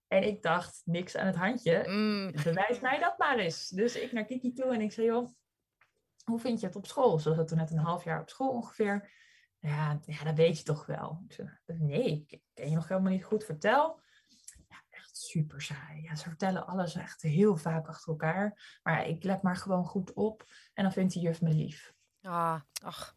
En 0.09 0.23
ik 0.23 0.43
dacht, 0.43 0.83
niks 0.85 1.17
aan 1.17 1.27
het 1.27 1.37
handje, 1.37 1.85
mm. 1.89 2.33
bewijs 2.45 2.81
mij 2.81 2.99
dat 2.99 3.19
maar 3.19 3.39
eens. 3.39 3.69
Dus 3.69 3.97
ik 3.97 4.13
naar 4.13 4.25
Kiki 4.25 4.53
toe 4.53 4.75
en 4.75 4.81
ik 4.81 4.93
zei, 4.93 5.07
joh, 5.07 5.29
hoe 6.25 6.39
vind 6.39 6.61
je 6.61 6.67
het 6.67 6.77
op 6.77 6.87
school? 6.87 7.19
Ze 7.19 7.35
zat 7.35 7.49
toen 7.49 7.59
net 7.59 7.71
een 7.71 7.79
half 7.79 8.05
jaar 8.05 8.21
op 8.21 8.29
school 8.29 8.51
ongeveer. 8.51 9.11
ja, 9.59 10.01
ja, 10.07 10.25
dat 10.25 10.35
weet 10.35 10.59
je 10.59 10.65
toch 10.65 10.87
wel. 10.87 11.27
Nee, 11.67 12.27
ik 12.27 12.41
ken 12.55 12.69
je 12.69 12.75
nog 12.75 12.89
helemaal 12.89 13.13
niet 13.13 13.25
goed. 13.25 13.45
Vertel. 13.45 14.01
Ja, 14.69 14.83
echt 14.91 15.17
super 15.17 15.63
saai. 15.63 16.03
Ja, 16.03 16.15
ze 16.15 16.29
vertellen 16.29 16.67
alles 16.67 16.95
echt 16.95 17.23
heel 17.23 17.57
vaak 17.57 17.89
achter 17.89 18.09
elkaar. 18.09 18.79
Maar 18.83 19.07
ik 19.07 19.25
let 19.25 19.43
maar 19.43 19.57
gewoon 19.57 19.85
goed 19.85 20.13
op. 20.13 20.47
En 20.75 20.83
dan 20.83 20.93
vindt 20.93 21.13
die 21.13 21.23
juf 21.23 21.41
me 21.41 21.53
lief. 21.53 21.95
Ah, 22.23 22.61
ach. 22.83 23.17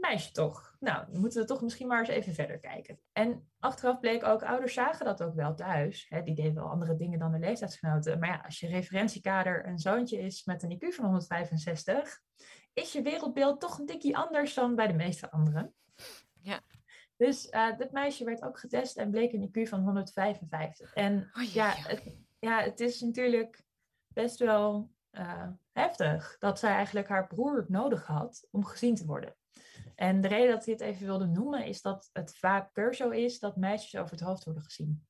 Meisje 0.00 0.32
toch. 0.32 0.76
Nou, 0.80 1.12
dan 1.12 1.20
moeten 1.20 1.40
we 1.40 1.46
toch 1.46 1.62
misschien 1.62 1.86
maar 1.86 1.98
eens 1.98 2.08
even 2.08 2.34
verder 2.34 2.58
kijken. 2.58 3.00
En 3.12 3.50
achteraf 3.58 4.00
bleek 4.00 4.24
ook, 4.24 4.42
ouders 4.42 4.74
zagen 4.74 5.04
dat 5.04 5.22
ook 5.22 5.34
wel 5.34 5.54
thuis. 5.54 6.06
Hè, 6.08 6.22
die 6.22 6.34
deden 6.34 6.54
wel 6.54 6.68
andere 6.68 6.96
dingen 6.96 7.18
dan 7.18 7.32
de 7.32 7.38
leeftijdsgenoten. 7.38 8.18
Maar 8.18 8.28
ja, 8.28 8.42
als 8.44 8.60
je 8.60 8.66
referentiekader 8.66 9.66
een 9.66 9.78
zoontje 9.78 10.18
is 10.18 10.44
met 10.44 10.62
een 10.62 10.74
IQ 10.76 10.94
van 10.94 11.04
165, 11.04 12.20
is 12.72 12.92
je 12.92 13.02
wereldbeeld 13.02 13.60
toch 13.60 13.78
een 13.78 13.86
tikje 13.86 14.16
anders 14.16 14.54
dan 14.54 14.74
bij 14.74 14.86
de 14.86 14.92
meeste 14.92 15.30
anderen. 15.30 15.74
Ja. 16.40 16.60
Dus 17.16 17.46
uh, 17.50 17.76
dit 17.76 17.92
meisje 17.92 18.24
werd 18.24 18.42
ook 18.42 18.58
getest 18.58 18.96
en 18.96 19.10
bleek 19.10 19.32
een 19.32 19.48
IQ 19.48 19.68
van 19.68 19.80
155. 19.80 20.94
En 20.94 21.30
oh, 21.32 21.42
ja, 21.42 21.72
het, 21.76 22.16
ja, 22.38 22.62
het 22.62 22.80
is 22.80 23.00
natuurlijk 23.00 23.62
best 24.08 24.38
wel 24.38 24.90
uh, 25.12 25.48
heftig 25.72 26.36
dat 26.38 26.58
zij 26.58 26.70
eigenlijk 26.70 27.08
haar 27.08 27.26
broer 27.26 27.64
nodig 27.68 28.06
had 28.06 28.46
om 28.50 28.64
gezien 28.64 28.94
te 28.94 29.06
worden. 29.06 29.36
En 29.98 30.20
de 30.20 30.28
reden 30.28 30.50
dat 30.50 30.66
ik 30.66 30.78
dit 30.78 30.80
even 30.80 31.06
wilde 31.06 31.26
noemen 31.26 31.64
is 31.64 31.82
dat 31.82 32.10
het 32.12 32.36
vaker 32.36 32.94
zo 32.94 33.10
is 33.10 33.38
dat 33.38 33.56
meisjes 33.56 34.00
over 34.00 34.10
het 34.10 34.20
hoofd 34.20 34.44
worden 34.44 34.62
gezien. 34.62 35.06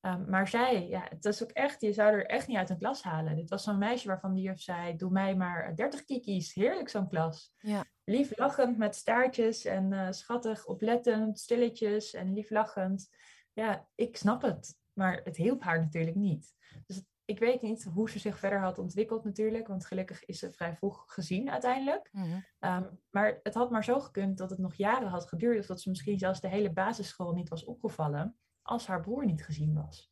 Um, 0.00 0.30
maar 0.30 0.48
zij, 0.48 0.88
ja, 0.88 1.06
het 1.08 1.24
is 1.24 1.42
ook 1.42 1.50
echt, 1.50 1.80
je 1.80 1.92
zou 1.92 2.12
er 2.12 2.26
echt 2.26 2.46
niet 2.46 2.56
uit 2.56 2.70
een 2.70 2.78
klas 2.78 3.02
halen. 3.02 3.36
Dit 3.36 3.50
was 3.50 3.62
zo'n 3.62 3.78
meisje 3.78 4.06
waarvan 4.06 4.34
de 4.34 4.40
juf 4.40 4.60
zei, 4.60 4.96
doe 4.96 5.10
mij 5.10 5.34
maar 5.34 5.74
30 5.74 6.04
kiki's. 6.04 6.54
Heerlijk 6.54 6.88
zo'n 6.88 7.08
klas. 7.08 7.54
Ja. 7.58 7.84
Lief 8.04 8.38
lachend 8.38 8.78
met 8.78 8.96
staartjes 8.96 9.64
en 9.64 9.92
uh, 9.92 10.10
schattig, 10.10 10.66
oplettend, 10.66 11.38
stilletjes 11.38 12.14
en 12.14 12.32
lief 12.32 12.50
lachend. 12.50 13.08
Ja, 13.52 13.88
ik 13.94 14.16
snap 14.16 14.42
het. 14.42 14.78
Maar 14.92 15.20
het 15.24 15.36
hielp 15.36 15.62
haar 15.62 15.80
natuurlijk 15.80 16.16
niet. 16.16 16.54
Dus 16.86 17.02
ik 17.24 17.38
weet 17.38 17.62
niet 17.62 17.84
hoe 17.84 18.10
ze 18.10 18.18
zich 18.18 18.38
verder 18.38 18.60
had 18.60 18.78
ontwikkeld 18.78 19.24
natuurlijk, 19.24 19.66
want 19.66 19.86
gelukkig 19.86 20.24
is 20.24 20.38
ze 20.38 20.52
vrij 20.52 20.76
vroeg 20.76 21.04
gezien 21.06 21.50
uiteindelijk. 21.50 22.08
Mhm. 22.12 22.40
Ehm, 22.58 22.84
maar 23.10 23.40
het 23.42 23.54
had 23.54 23.70
maar 23.70 23.84
zo 23.84 24.00
gekund 24.00 24.38
dat 24.38 24.50
het 24.50 24.58
nog 24.58 24.74
jaren 24.74 25.08
had 25.08 25.28
geduurd, 25.28 25.58
of 25.58 25.66
dat 25.66 25.80
ze 25.80 25.88
misschien 25.88 26.18
zelfs 26.18 26.40
de 26.40 26.48
hele 26.48 26.72
basisschool 26.72 27.32
niet 27.32 27.48
was 27.48 27.64
opgevallen, 27.64 28.36
als 28.62 28.86
haar 28.86 29.00
broer 29.00 29.24
niet 29.24 29.44
gezien 29.44 29.74
was. 29.74 30.10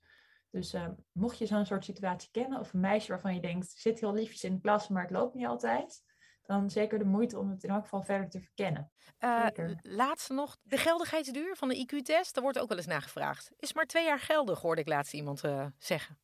Dus 0.51 0.73
ehm, 0.73 0.93
mocht 1.13 1.39
je 1.39 1.47
zo'n 1.47 1.67
soort 1.67 1.85
situatie 1.85 2.31
kennen, 2.31 2.61
of 2.61 2.73
een 2.73 2.81
meisje 2.81 3.09
waarvan 3.09 3.35
je 3.35 3.41
denkt, 3.41 3.71
zit 3.71 4.01
heel 4.01 4.15
liefjes 4.15 4.45
in 4.45 4.55
de 4.55 4.61
klas, 4.61 4.89
maar 4.89 5.03
het 5.03 5.11
loopt 5.11 5.35
niet 5.35 5.47
altijd, 5.47 6.03
dan 6.43 6.71
zeker 6.71 6.99
de 6.99 7.05
moeite 7.05 7.39
om 7.39 7.51
het 7.51 7.65
in 7.65 7.71
elk 7.71 7.83
geval 7.83 8.03
verder 8.03 8.29
te 8.29 8.41
verkennen. 8.41 8.93
Uh, 9.19 9.47
laatste 9.83 10.33
nog, 10.33 10.57
de 10.63 10.77
geldigheidsduur 10.77 11.57
van 11.57 11.69
de 11.69 11.87
IQ-test, 11.87 12.35
daar 12.35 12.43
wordt 12.43 12.59
ook 12.59 12.69
wel 12.69 12.77
eens 12.77 12.87
nagevraagd. 12.87 13.53
Is 13.57 13.73
maar 13.73 13.87
twee 13.87 14.05
jaar 14.05 14.21
geldig, 14.21 14.61
hoorde 14.61 14.81
ik 14.81 14.89
laatst 14.89 15.15
iemand 15.15 15.45
uh, 15.45 15.67
zeggen. 15.79 16.19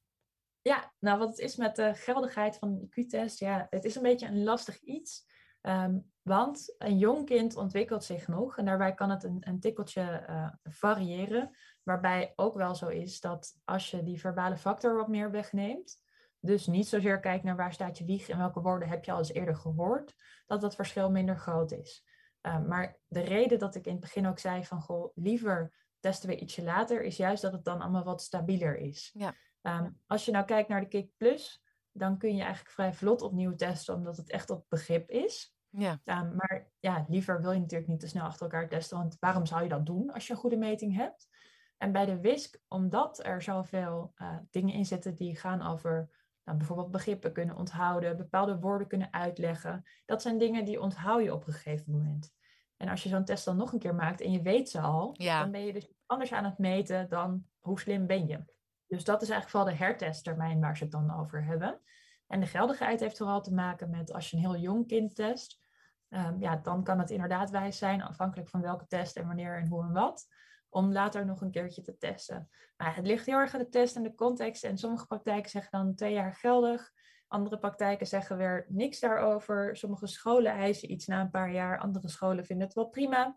Ja, 0.66 0.92
nou 0.98 1.18
wat 1.18 1.28
het 1.28 1.38
is 1.38 1.56
met 1.56 1.76
de 1.76 1.94
geldigheid 1.94 2.56
van 2.56 2.74
de 2.74 2.86
IQ-test, 2.86 3.38
ja, 3.38 3.66
het 3.70 3.84
is 3.84 3.94
een 3.94 4.02
beetje 4.02 4.26
een 4.26 4.42
lastig 4.42 4.80
iets. 4.80 5.26
Um, 5.62 6.12
want 6.22 6.74
een 6.78 6.98
jong 6.98 7.26
kind 7.26 7.56
ontwikkelt 7.56 8.04
zich 8.04 8.28
nog 8.28 8.58
en 8.58 8.64
daarbij 8.64 8.94
kan 8.94 9.10
het 9.10 9.24
een, 9.24 9.36
een 9.40 9.60
tikkeltje 9.60 10.26
uh, 10.28 10.48
variëren. 10.62 11.56
Waarbij 11.82 12.32
ook 12.36 12.54
wel 12.54 12.74
zo 12.74 12.88
is 12.88 13.20
dat 13.20 13.52
als 13.64 13.90
je 13.90 14.02
die 14.02 14.20
verbale 14.20 14.56
factor 14.56 14.96
wat 14.96 15.08
meer 15.08 15.30
wegneemt, 15.30 16.00
dus 16.40 16.66
niet 16.66 16.88
zozeer 16.88 17.20
kijkt 17.20 17.44
naar 17.44 17.56
waar 17.56 17.72
staat 17.72 17.98
je 17.98 18.04
wieg 18.04 18.28
en 18.28 18.38
welke 18.38 18.60
woorden 18.60 18.88
heb 18.88 19.04
je 19.04 19.12
al 19.12 19.18
eens 19.18 19.32
eerder 19.32 19.56
gehoord, 19.56 20.14
dat 20.46 20.60
dat 20.60 20.74
verschil 20.74 21.10
minder 21.10 21.36
groot 21.36 21.72
is. 21.72 22.04
Um, 22.40 22.66
maar 22.66 22.98
de 23.06 23.20
reden 23.20 23.58
dat 23.58 23.74
ik 23.74 23.84
in 23.86 23.92
het 23.92 24.00
begin 24.00 24.26
ook 24.26 24.38
zei 24.38 24.64
van 24.64 24.80
goh, 24.80 25.12
liever 25.14 25.72
testen 26.00 26.28
we 26.28 26.38
ietsje 26.38 26.62
later, 26.62 27.02
is 27.02 27.16
juist 27.16 27.42
dat 27.42 27.52
het 27.52 27.64
dan 27.64 27.80
allemaal 27.80 28.04
wat 28.04 28.22
stabieler 28.22 28.76
is. 28.76 29.10
Ja. 29.14 29.34
Um, 29.66 30.00
als 30.06 30.24
je 30.24 30.32
nou 30.32 30.44
kijkt 30.44 30.68
naar 30.68 30.80
de 30.80 30.88
Kick 30.88 31.10
Plus, 31.16 31.62
dan 31.92 32.18
kun 32.18 32.36
je 32.36 32.42
eigenlijk 32.42 32.74
vrij 32.74 32.92
vlot 32.92 33.22
opnieuw 33.22 33.54
testen, 33.54 33.94
omdat 33.94 34.16
het 34.16 34.30
echt 34.30 34.50
op 34.50 34.64
begrip 34.68 35.10
is. 35.10 35.54
Ja. 35.68 36.00
Um, 36.04 36.34
maar 36.34 36.70
ja, 36.80 37.04
liever 37.08 37.40
wil 37.40 37.52
je 37.52 37.60
natuurlijk 37.60 37.90
niet 37.90 38.00
te 38.00 38.06
snel 38.06 38.24
achter 38.24 38.42
elkaar 38.42 38.68
testen, 38.68 38.98
want 38.98 39.16
waarom 39.20 39.46
zou 39.46 39.62
je 39.62 39.68
dat 39.68 39.86
doen 39.86 40.12
als 40.12 40.26
je 40.26 40.32
een 40.32 40.38
goede 40.38 40.56
meting 40.56 40.96
hebt? 40.96 41.28
En 41.76 41.92
bij 41.92 42.06
de 42.06 42.20
WISC, 42.20 42.58
omdat 42.68 43.24
er 43.24 43.42
zoveel 43.42 44.12
uh, 44.16 44.36
dingen 44.50 44.74
in 44.74 44.86
zitten 44.86 45.14
die 45.14 45.36
gaan 45.36 45.62
over 45.62 46.10
nou, 46.44 46.58
bijvoorbeeld 46.58 46.90
begrippen 46.90 47.32
kunnen 47.32 47.56
onthouden, 47.56 48.16
bepaalde 48.16 48.58
woorden 48.58 48.86
kunnen 48.86 49.12
uitleggen, 49.12 49.84
dat 50.04 50.22
zijn 50.22 50.38
dingen 50.38 50.64
die 50.64 50.80
onthoud 50.80 51.22
je 51.22 51.34
op 51.34 51.46
een 51.46 51.52
gegeven 51.52 51.92
moment. 51.92 52.34
En 52.76 52.88
als 52.88 53.02
je 53.02 53.08
zo'n 53.08 53.24
test 53.24 53.44
dan 53.44 53.56
nog 53.56 53.72
een 53.72 53.78
keer 53.78 53.94
maakt 53.94 54.20
en 54.20 54.32
je 54.32 54.42
weet 54.42 54.68
ze 54.68 54.80
al, 54.80 55.10
ja. 55.12 55.40
dan 55.40 55.50
ben 55.50 55.64
je 55.64 55.72
dus 55.72 55.92
anders 56.06 56.32
aan 56.32 56.44
het 56.44 56.58
meten 56.58 57.08
dan 57.08 57.46
hoe 57.58 57.80
slim 57.80 58.06
ben 58.06 58.26
je. 58.26 58.44
Dus 58.86 59.04
dat 59.04 59.22
is 59.22 59.28
eigenlijk 59.28 59.50
vooral 59.50 59.78
de 59.78 59.84
hertesttermijn 59.84 60.60
waar 60.60 60.76
ze 60.76 60.82
het 60.82 60.92
dan 60.92 61.18
over 61.18 61.44
hebben. 61.44 61.80
En 62.26 62.40
de 62.40 62.46
geldigheid 62.46 63.00
heeft 63.00 63.16
vooral 63.16 63.42
te 63.42 63.54
maken 63.54 63.90
met 63.90 64.12
als 64.12 64.30
je 64.30 64.36
een 64.36 64.42
heel 64.42 64.56
jong 64.56 64.86
kind 64.86 65.14
test, 65.14 65.60
um, 66.08 66.40
ja, 66.40 66.56
dan 66.56 66.84
kan 66.84 66.98
het 66.98 67.10
inderdaad 67.10 67.50
wijs 67.50 67.78
zijn, 67.78 68.02
afhankelijk 68.02 68.48
van 68.48 68.60
welke 68.60 68.86
test 68.86 69.16
en 69.16 69.26
wanneer 69.26 69.58
en 69.58 69.68
hoe 69.68 69.82
en 69.82 69.92
wat, 69.92 70.26
om 70.68 70.92
later 70.92 71.26
nog 71.26 71.40
een 71.40 71.50
keertje 71.50 71.82
te 71.82 71.96
testen. 71.96 72.50
Maar 72.76 72.96
het 72.96 73.06
ligt 73.06 73.26
heel 73.26 73.38
erg 73.38 73.54
aan 73.54 73.60
de 73.60 73.68
test 73.68 73.96
en 73.96 74.02
de 74.02 74.14
context. 74.14 74.64
En 74.64 74.78
sommige 74.78 75.06
praktijken 75.06 75.50
zeggen 75.50 75.70
dan 75.70 75.94
twee 75.94 76.12
jaar 76.12 76.34
geldig. 76.34 76.92
Andere 77.28 77.58
praktijken 77.58 78.06
zeggen 78.06 78.36
weer 78.36 78.66
niks 78.68 79.00
daarover. 79.00 79.76
Sommige 79.76 80.06
scholen 80.06 80.52
eisen 80.52 80.90
iets 80.90 81.06
na 81.06 81.20
een 81.20 81.30
paar 81.30 81.52
jaar. 81.52 81.78
Andere 81.78 82.08
scholen 82.08 82.44
vinden 82.44 82.66
het 82.66 82.76
wel 82.76 82.88
prima. 82.88 83.36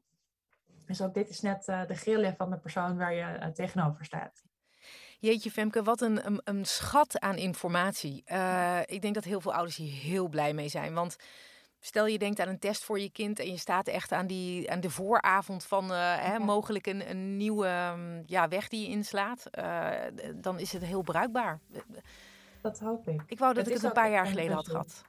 Dus 0.86 1.02
ook 1.02 1.14
dit 1.14 1.30
is 1.30 1.42
net 1.42 1.68
uh, 1.68 1.86
de 1.86 1.96
grillen 1.96 2.36
van 2.36 2.50
de 2.50 2.60
persoon 2.60 2.98
waar 2.98 3.14
je 3.14 3.40
uh, 3.40 3.48
tegenover 3.48 4.06
staat. 4.06 4.44
Jeetje 5.20 5.52
Femke, 5.52 5.84
wat 5.84 6.02
een, 6.02 6.26
een, 6.26 6.42
een 6.44 6.66
schat 6.66 7.20
aan 7.20 7.36
informatie. 7.36 8.24
Uh, 8.28 8.80
ik 8.86 9.02
denk 9.02 9.14
dat 9.14 9.24
heel 9.24 9.42
veel 9.42 9.54
ouders 9.54 9.76
hier 9.76 9.92
heel 9.92 10.28
blij 10.28 10.54
mee 10.54 10.68
zijn. 10.70 10.94
Want 10.94 11.16
stel 11.80 12.06
je 12.06 12.18
denkt 12.18 12.40
aan 12.40 12.48
een 12.48 12.60
test 12.60 12.84
voor 12.84 13.00
je 13.00 13.10
kind... 13.10 13.40
en 13.40 13.52
je 13.52 13.58
staat 13.58 13.88
echt 13.88 14.12
aan, 14.12 14.28
die, 14.28 14.72
aan 14.72 14.80
de 14.80 14.90
vooravond 14.90 15.66
van 15.66 15.92
uh, 15.92 16.16
hè, 16.18 16.40
mogelijk 16.40 16.88
een, 16.88 17.10
een 17.10 17.38
nieuwe 17.38 17.92
um, 17.94 18.24
ja, 18.26 18.48
weg 18.48 18.68
die 18.68 18.82
je 18.82 18.88
inslaat... 18.88 19.44
Uh, 19.60 19.90
dan 20.36 20.60
is 20.60 20.74
het 20.74 20.84
heel 20.84 21.02
bruikbaar. 21.02 21.60
Dat 22.62 22.80
hoop 22.80 23.08
ik. 23.08 23.22
Ik 23.28 23.40
wou 23.40 23.54
dat 23.54 23.66
het 23.66 23.76
ik 23.76 23.82
het 23.82 23.84
een 23.84 24.02
paar 24.02 24.12
jaar 24.12 24.26
geleden 24.26 24.56
had 24.56 24.68
gehad. 24.68 25.02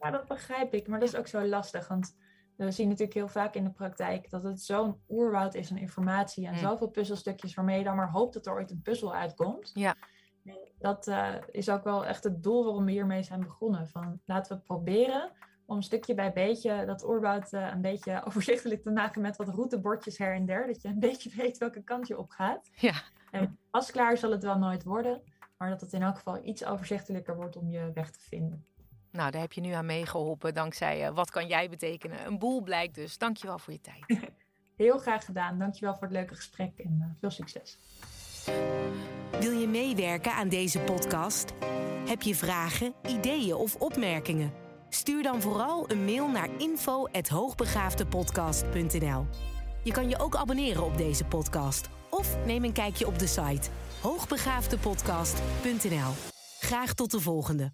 Ja, 0.00 0.10
dat 0.10 0.26
begrijp 0.26 0.74
ik. 0.74 0.88
Maar 0.88 1.00
dat 1.00 1.08
is 1.08 1.16
ook 1.16 1.26
zo 1.26 1.46
lastig. 1.46 1.88
Want 1.88 2.14
we 2.56 2.70
zien 2.70 2.88
natuurlijk 2.88 3.14
heel 3.14 3.28
vaak 3.28 3.54
in 3.54 3.64
de 3.64 3.70
praktijk 3.70 4.30
dat 4.30 4.42
het 4.42 4.60
zo'n 4.60 5.00
oerwoud 5.08 5.54
is 5.54 5.70
aan 5.70 5.76
informatie 5.76 6.46
en 6.46 6.52
mm. 6.52 6.58
zoveel 6.58 6.88
puzzelstukjes 6.88 7.54
waarmee 7.54 7.78
je 7.78 7.84
dan 7.84 7.96
maar 7.96 8.10
hoopt 8.10 8.34
dat 8.34 8.46
er 8.46 8.52
ooit 8.52 8.70
een 8.70 8.82
puzzel 8.82 9.14
uitkomt. 9.14 9.70
Ja. 9.74 9.94
Dat 10.78 11.06
uh, 11.06 11.34
is 11.50 11.68
ook 11.68 11.84
wel 11.84 12.06
echt 12.06 12.24
het 12.24 12.42
doel 12.42 12.64
waarom 12.64 12.84
we 12.84 12.90
hiermee 12.90 13.22
zijn 13.22 13.40
begonnen. 13.40 13.88
Van 13.88 14.20
laten 14.24 14.56
we 14.56 14.62
proberen 14.62 15.32
om 15.66 15.82
stukje 15.82 16.14
bij 16.14 16.32
beetje 16.32 16.84
dat 16.86 17.04
oerwoud 17.04 17.52
uh, 17.52 17.70
een 17.72 17.80
beetje 17.80 18.22
overzichtelijk 18.26 18.82
te 18.82 18.90
maken 18.90 19.22
met 19.22 19.36
wat 19.36 19.48
routebordjes 19.48 20.18
her 20.18 20.34
en 20.34 20.46
der. 20.46 20.66
Dat 20.66 20.82
je 20.82 20.88
een 20.88 20.98
beetje 20.98 21.30
weet 21.42 21.58
welke 21.58 21.82
kant 21.82 22.06
je 22.06 22.18
op 22.18 22.30
gaat. 22.30 22.70
Ja. 22.74 22.94
En 23.30 23.58
pas 23.70 23.90
klaar 23.90 24.16
zal 24.18 24.30
het 24.30 24.42
wel 24.42 24.58
nooit 24.58 24.84
worden. 24.84 25.22
Maar 25.58 25.70
dat 25.70 25.80
het 25.80 25.92
in 25.92 26.02
elk 26.02 26.16
geval 26.16 26.44
iets 26.44 26.64
overzichtelijker 26.64 27.36
wordt 27.36 27.56
om 27.56 27.70
je 27.70 27.90
weg 27.94 28.10
te 28.10 28.20
vinden. 28.20 28.66
Nou, 29.12 29.30
daar 29.30 29.40
heb 29.40 29.52
je 29.52 29.60
nu 29.60 29.72
aan 29.72 29.86
meegeholpen 29.86 30.54
dankzij 30.54 31.08
uh, 31.08 31.14
Wat 31.14 31.30
kan 31.30 31.46
jij 31.46 31.68
betekenen? 31.68 32.26
Een 32.26 32.38
boel 32.38 32.62
blijkt 32.62 32.94
dus. 32.94 33.18
Dankjewel 33.18 33.58
voor 33.58 33.72
je 33.72 33.80
tijd. 33.80 34.04
Heel 34.76 34.98
graag 34.98 35.24
gedaan. 35.24 35.58
Dankjewel 35.58 35.94
voor 35.94 36.02
het 36.02 36.12
leuke 36.12 36.34
gesprek 36.34 36.78
en 36.78 36.98
uh, 37.00 37.06
veel 37.20 37.30
succes. 37.30 37.78
Wil 39.40 39.52
je 39.52 39.68
meewerken 39.68 40.32
aan 40.32 40.48
deze 40.48 40.78
podcast? 40.78 41.52
Heb 42.08 42.22
je 42.22 42.34
vragen, 42.34 42.94
ideeën 43.06 43.54
of 43.54 43.76
opmerkingen? 43.76 44.52
Stuur 44.88 45.22
dan 45.22 45.40
vooral 45.40 45.90
een 45.90 46.04
mail 46.04 46.28
naar 46.28 46.48
info@hoogbegaafdepodcast.nl. 46.58 49.26
Je 49.84 49.92
kan 49.92 50.08
je 50.08 50.18
ook 50.18 50.36
abonneren 50.36 50.84
op 50.84 50.96
deze 50.96 51.24
podcast 51.24 51.88
of 52.10 52.44
neem 52.46 52.64
een 52.64 52.72
kijkje 52.72 53.06
op 53.06 53.18
de 53.18 53.26
site 53.26 53.70
hoogbegaafdepodcast.nl. 54.02 56.12
Graag 56.58 56.94
tot 56.94 57.10
de 57.10 57.20
volgende. 57.20 57.72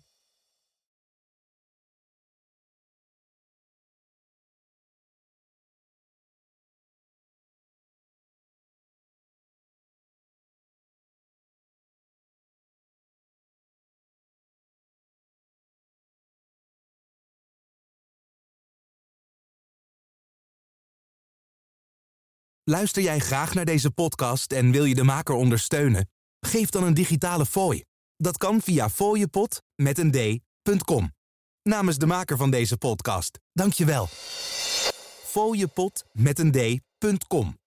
Luister 22.71 23.03
jij 23.03 23.19
graag 23.19 23.55
naar 23.55 23.65
deze 23.65 23.91
podcast 23.91 24.53
en 24.53 24.71
wil 24.71 24.85
je 24.85 24.95
de 24.95 25.03
maker 25.03 25.35
ondersteunen? 25.35 26.11
Geef 26.41 26.71
dan 26.71 26.85
een 26.85 26.95
digitale 26.95 27.47
fooi. 27.47 27.85
Dat 28.17 28.37
kan 28.37 28.61
via 28.61 28.91
fooiepot 28.91 29.63
met 29.75 29.99
een 29.99 30.11
d.com. 30.11 31.15
Namens 31.63 31.99
de 31.99 32.07
maker 32.07 32.37
van 32.37 32.51
deze 32.51 32.77
podcast, 32.77 33.39
dank 33.53 33.73
je 33.73 33.85
wel. 33.85 34.09
fooiepot 35.25 36.05
met 36.13 36.39
een 36.39 36.53
d.com. 36.99 37.59